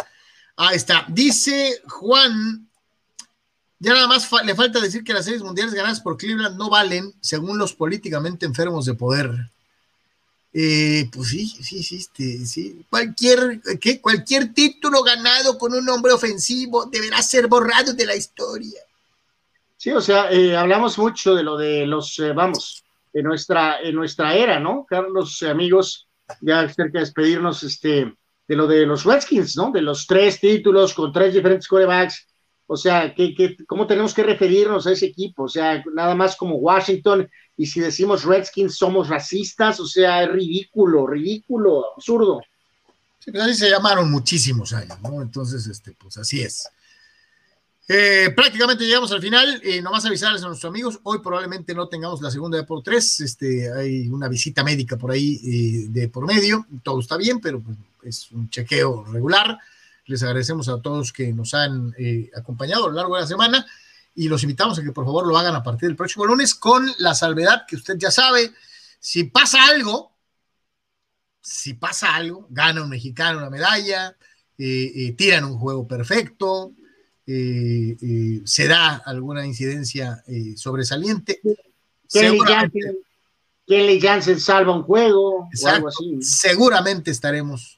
ahí 0.55 0.75
está. 0.75 1.05
Dice 1.07 1.79
Juan, 1.87 2.67
ya 3.83 3.93
nada 3.93 4.07
más 4.07 4.29
le 4.45 4.55
falta 4.55 4.79
decir 4.79 5.03
que 5.03 5.13
las 5.13 5.25
series 5.25 5.43
mundiales 5.43 5.73
ganadas 5.73 5.99
por 5.99 6.15
Cleveland 6.15 6.57
no 6.57 6.69
valen 6.69 7.13
según 7.19 7.57
los 7.57 7.73
políticamente 7.73 8.45
enfermos 8.45 8.85
de 8.85 8.93
poder. 8.93 9.29
pues 10.51 11.29
sí, 11.29 11.47
sí, 11.47 11.83
sí, 11.83 11.97
este, 11.97 12.45
sí. 12.45 12.85
Cualquier, 12.89 13.59
¿qué? 13.81 13.99
cualquier 13.99 14.53
título 14.53 15.03
ganado 15.03 15.57
con 15.57 15.73
un 15.73 15.83
nombre 15.83 16.13
ofensivo 16.13 16.85
deberá 16.85 17.21
ser 17.21 17.47
borrado 17.47 17.93
de 17.93 18.05
la 18.05 18.15
historia. 18.15 18.79
Sí, 19.75 19.91
o 19.91 19.99
sea, 19.99 20.31
eh, 20.31 20.55
hablamos 20.55 20.97
mucho 20.97 21.35
de 21.35 21.43
lo 21.43 21.57
de 21.57 21.85
los, 21.85 22.17
eh, 22.19 22.31
vamos, 22.31 22.85
de 23.11 23.21
nuestra, 23.21 23.81
en 23.81 23.95
nuestra 23.95 24.33
era, 24.33 24.57
¿no? 24.57 24.85
Carlos, 24.87 25.41
eh, 25.41 25.49
amigos, 25.49 26.07
ya 26.39 26.69
cerca 26.69 26.99
de 26.99 27.05
despedirnos, 27.05 27.63
este, 27.63 28.15
de 28.47 28.55
lo 28.55 28.65
de 28.65 28.85
los 28.85 29.03
Redskins, 29.03 29.57
¿no? 29.57 29.71
De 29.71 29.81
los 29.81 30.07
tres 30.07 30.39
títulos 30.39 30.93
con 30.93 31.11
tres 31.11 31.33
diferentes 31.33 31.67
corebacks. 31.67 32.25
O 32.67 32.77
sea, 32.77 33.13
¿qué, 33.13 33.57
cómo 33.67 33.87
tenemos 33.87 34.13
que 34.13 34.23
referirnos 34.23 34.87
a 34.87 34.91
ese 34.91 35.07
equipo? 35.07 35.43
O 35.43 35.49
sea, 35.49 35.83
nada 35.93 36.15
más 36.15 36.35
como 36.35 36.55
Washington, 36.55 37.29
y 37.57 37.65
si 37.65 37.79
decimos 37.79 38.23
Redskins 38.23 38.75
somos 38.75 39.09
racistas, 39.09 39.79
o 39.79 39.85
sea, 39.85 40.23
es 40.23 40.31
ridículo, 40.31 41.05
ridículo, 41.05 41.93
absurdo. 41.95 42.41
Sí, 43.19 43.31
pues 43.31 43.43
así 43.43 43.55
se 43.55 43.69
llamaron 43.69 44.09
muchísimos 44.09 44.73
años, 44.73 44.99
¿no? 45.01 45.21
Entonces, 45.21 45.67
este, 45.67 45.91
pues 45.93 46.17
así 46.17 46.41
es. 46.41 46.69
Eh, 47.87 48.31
prácticamente 48.35 48.85
llegamos 48.85 49.11
al 49.11 49.21
final. 49.21 49.61
Eh, 49.63 49.81
nomás 49.81 50.05
avisarles 50.05 50.41
a 50.43 50.47
nuestros 50.47 50.69
amigos. 50.69 50.99
Hoy 51.03 51.19
probablemente 51.19 51.73
no 51.75 51.87
tengamos 51.87 52.21
la 52.21 52.31
segunda 52.31 52.57
de 52.57 52.63
por 52.63 52.81
tres. 52.81 53.19
Este, 53.19 53.71
hay 53.71 54.07
una 54.07 54.27
visita 54.27 54.63
médica 54.63 54.97
por 54.97 55.11
ahí 55.11 55.39
eh, 55.43 55.87
de 55.89 56.09
por 56.09 56.25
medio. 56.25 56.65
Todo 56.81 56.99
está 56.99 57.17
bien, 57.17 57.39
pero 57.39 57.61
pues, 57.61 57.77
es 58.03 58.31
un 58.31 58.49
chequeo 58.49 59.03
regular. 59.05 59.57
Les 60.05 60.21
agradecemos 60.23 60.67
a 60.69 60.81
todos 60.81 61.13
que 61.13 61.31
nos 61.33 61.53
han 61.53 61.93
acompañado 62.35 62.85
a 62.85 62.87
lo 62.89 62.93
largo 62.93 63.15
de 63.15 63.21
la 63.21 63.27
semana 63.27 63.65
y 64.15 64.27
los 64.27 64.43
invitamos 64.43 64.77
a 64.77 64.83
que 64.83 64.91
por 64.91 65.05
favor 65.05 65.25
lo 65.25 65.37
hagan 65.37 65.55
a 65.55 65.63
partir 65.63 65.89
del 65.89 65.95
próximo 65.95 66.25
lunes 66.25 66.53
con 66.55 66.87
la 66.99 67.15
salvedad 67.15 67.63
que 67.67 67.77
usted 67.77 67.97
ya 67.97 68.11
sabe. 68.11 68.51
Si 68.99 69.23
pasa 69.23 69.65
algo, 69.65 70.11
si 71.41 71.73
pasa 71.73 72.15
algo, 72.15 72.47
gana 72.49 72.83
un 72.83 72.89
mexicano 72.89 73.39
una 73.39 73.49
medalla, 73.49 74.15
tiran 74.55 75.45
un 75.45 75.57
juego 75.57 75.87
perfecto, 75.87 76.73
se 77.25 78.67
da 78.67 78.95
alguna 79.05 79.45
incidencia 79.45 80.23
sobresaliente. 80.55 81.41
Kelly 83.65 83.99
Jansen, 83.99 84.39
salva 84.39 84.75
un 84.75 84.83
juego 84.83 85.49
o 85.49 85.67
algo 85.67 85.87
así. 85.87 86.21
Seguramente 86.21 87.11
estaremos 87.11 87.77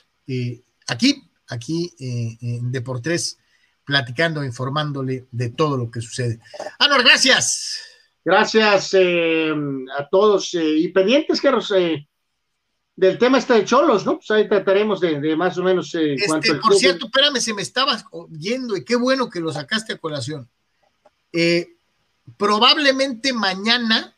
aquí, 0.88 1.24
aquí 1.48 1.94
en 2.00 2.72
Deportes 2.72 3.38
platicando, 3.86 4.44
informándole 4.44 5.28
de 5.32 5.50
todo 5.50 5.78
lo 5.78 5.92
que 5.92 6.02
sucede. 6.02 6.40
Anor, 6.80 7.04
gracias. 7.04 7.80
Gracias 8.26 8.90
eh, 8.94 9.54
a 9.96 10.10
todos 10.10 10.52
eh, 10.56 10.78
y 10.80 10.88
pendientes, 10.88 11.40
Carlos, 11.40 11.72
eh, 11.78 12.08
del 12.96 13.20
tema 13.20 13.38
este 13.38 13.54
de 13.54 13.66
Cholos, 13.66 14.04
¿no? 14.04 14.16
Pues 14.16 14.32
ahí 14.32 14.50
trataremos 14.50 15.00
de, 15.00 15.36
más 15.36 15.56
o 15.60 15.64
menos. 15.64 15.94
Este, 15.94 16.56
por 16.56 16.74
cierto, 16.74 17.06
espérame, 17.06 17.40
se 17.40 17.54
me 17.54 17.62
estaba 17.62 18.04
yendo 18.32 18.76
y 18.76 18.84
qué 18.84 18.96
bueno 18.96 19.30
que 19.30 19.40
lo 19.40 19.54
sacaste 19.54 19.94
a 19.94 19.98
colación. 19.98 20.50
probablemente 22.38 23.32
mañana, 23.32 24.16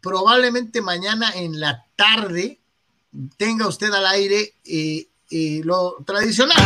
probablemente 0.00 0.80
mañana 0.80 1.30
en 1.36 1.60
la 1.60 1.86
tarde, 1.94 2.58
tenga 3.36 3.68
usted 3.68 3.92
al 3.92 4.06
aire 4.06 4.54
lo 5.30 5.96
tradicional. 6.06 6.56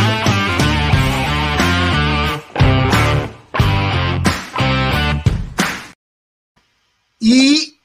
Y 7.19 7.79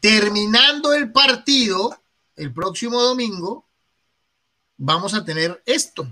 terminando 0.00 0.92
el 0.92 1.12
partido, 1.12 1.96
el 2.36 2.52
próximo 2.52 3.00
domingo, 3.00 3.66
vamos 4.76 5.14
a 5.14 5.24
tener 5.24 5.62
esto. 5.64 6.06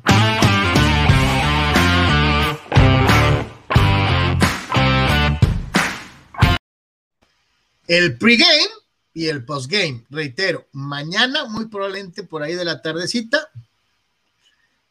El 7.86 8.16
pregame 8.16 8.68
y 9.12 9.26
el 9.26 9.44
postgame, 9.44 10.06
reitero, 10.08 10.68
mañana 10.72 11.46
muy 11.46 11.66
probablemente 11.66 12.22
por 12.22 12.42
ahí 12.42 12.54
de 12.54 12.64
la 12.64 12.80
tardecita, 12.80 13.50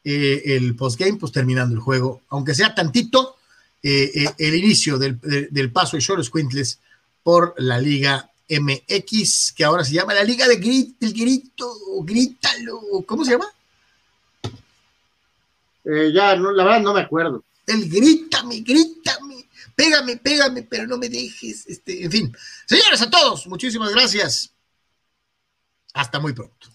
eh, 0.04 0.42
el 0.44 0.74
postgame, 0.76 1.18
pues 1.18 1.32
terminando 1.32 1.74
el 1.74 1.80
juego, 1.80 2.22
aunque 2.28 2.54
sea 2.54 2.74
tantito, 2.74 3.36
eh, 3.82 4.10
eh, 4.14 4.34
el 4.38 4.54
inicio 4.56 4.98
del, 4.98 5.18
paso 5.72 5.96
de 5.96 6.02
Choros 6.02 6.30
Quintles 6.30 6.80
por 7.22 7.54
la 7.58 7.78
Liga 7.78 8.30
MX, 8.48 9.52
que 9.52 9.64
ahora 9.64 9.84
se 9.84 9.94
llama 9.94 10.14
la 10.14 10.24
Liga 10.24 10.46
de 10.46 10.56
Grit, 10.56 11.02
el 11.02 11.12
Grito, 11.12 11.72
Grítalo, 12.02 12.80
¿cómo 13.06 13.24
se 13.24 13.32
llama? 13.32 13.46
Eh, 15.84 16.12
ya, 16.12 16.36
no, 16.36 16.52
la 16.52 16.64
verdad 16.64 16.80
no 16.80 16.92
me 16.92 17.00
acuerdo. 17.00 17.42
El 17.66 17.88
grítame, 17.88 18.60
grítame, 18.60 19.46
pégame, 19.74 20.16
pégame, 20.16 20.62
pero 20.64 20.86
no 20.86 20.98
me 20.98 21.08
dejes, 21.08 21.66
este, 21.66 22.04
en 22.04 22.10
fin. 22.10 22.36
Señores, 22.66 23.00
a 23.00 23.10
todos, 23.10 23.46
muchísimas 23.46 23.90
gracias. 23.92 24.52
Hasta 25.94 26.20
muy 26.20 26.32
pronto. 26.32 26.68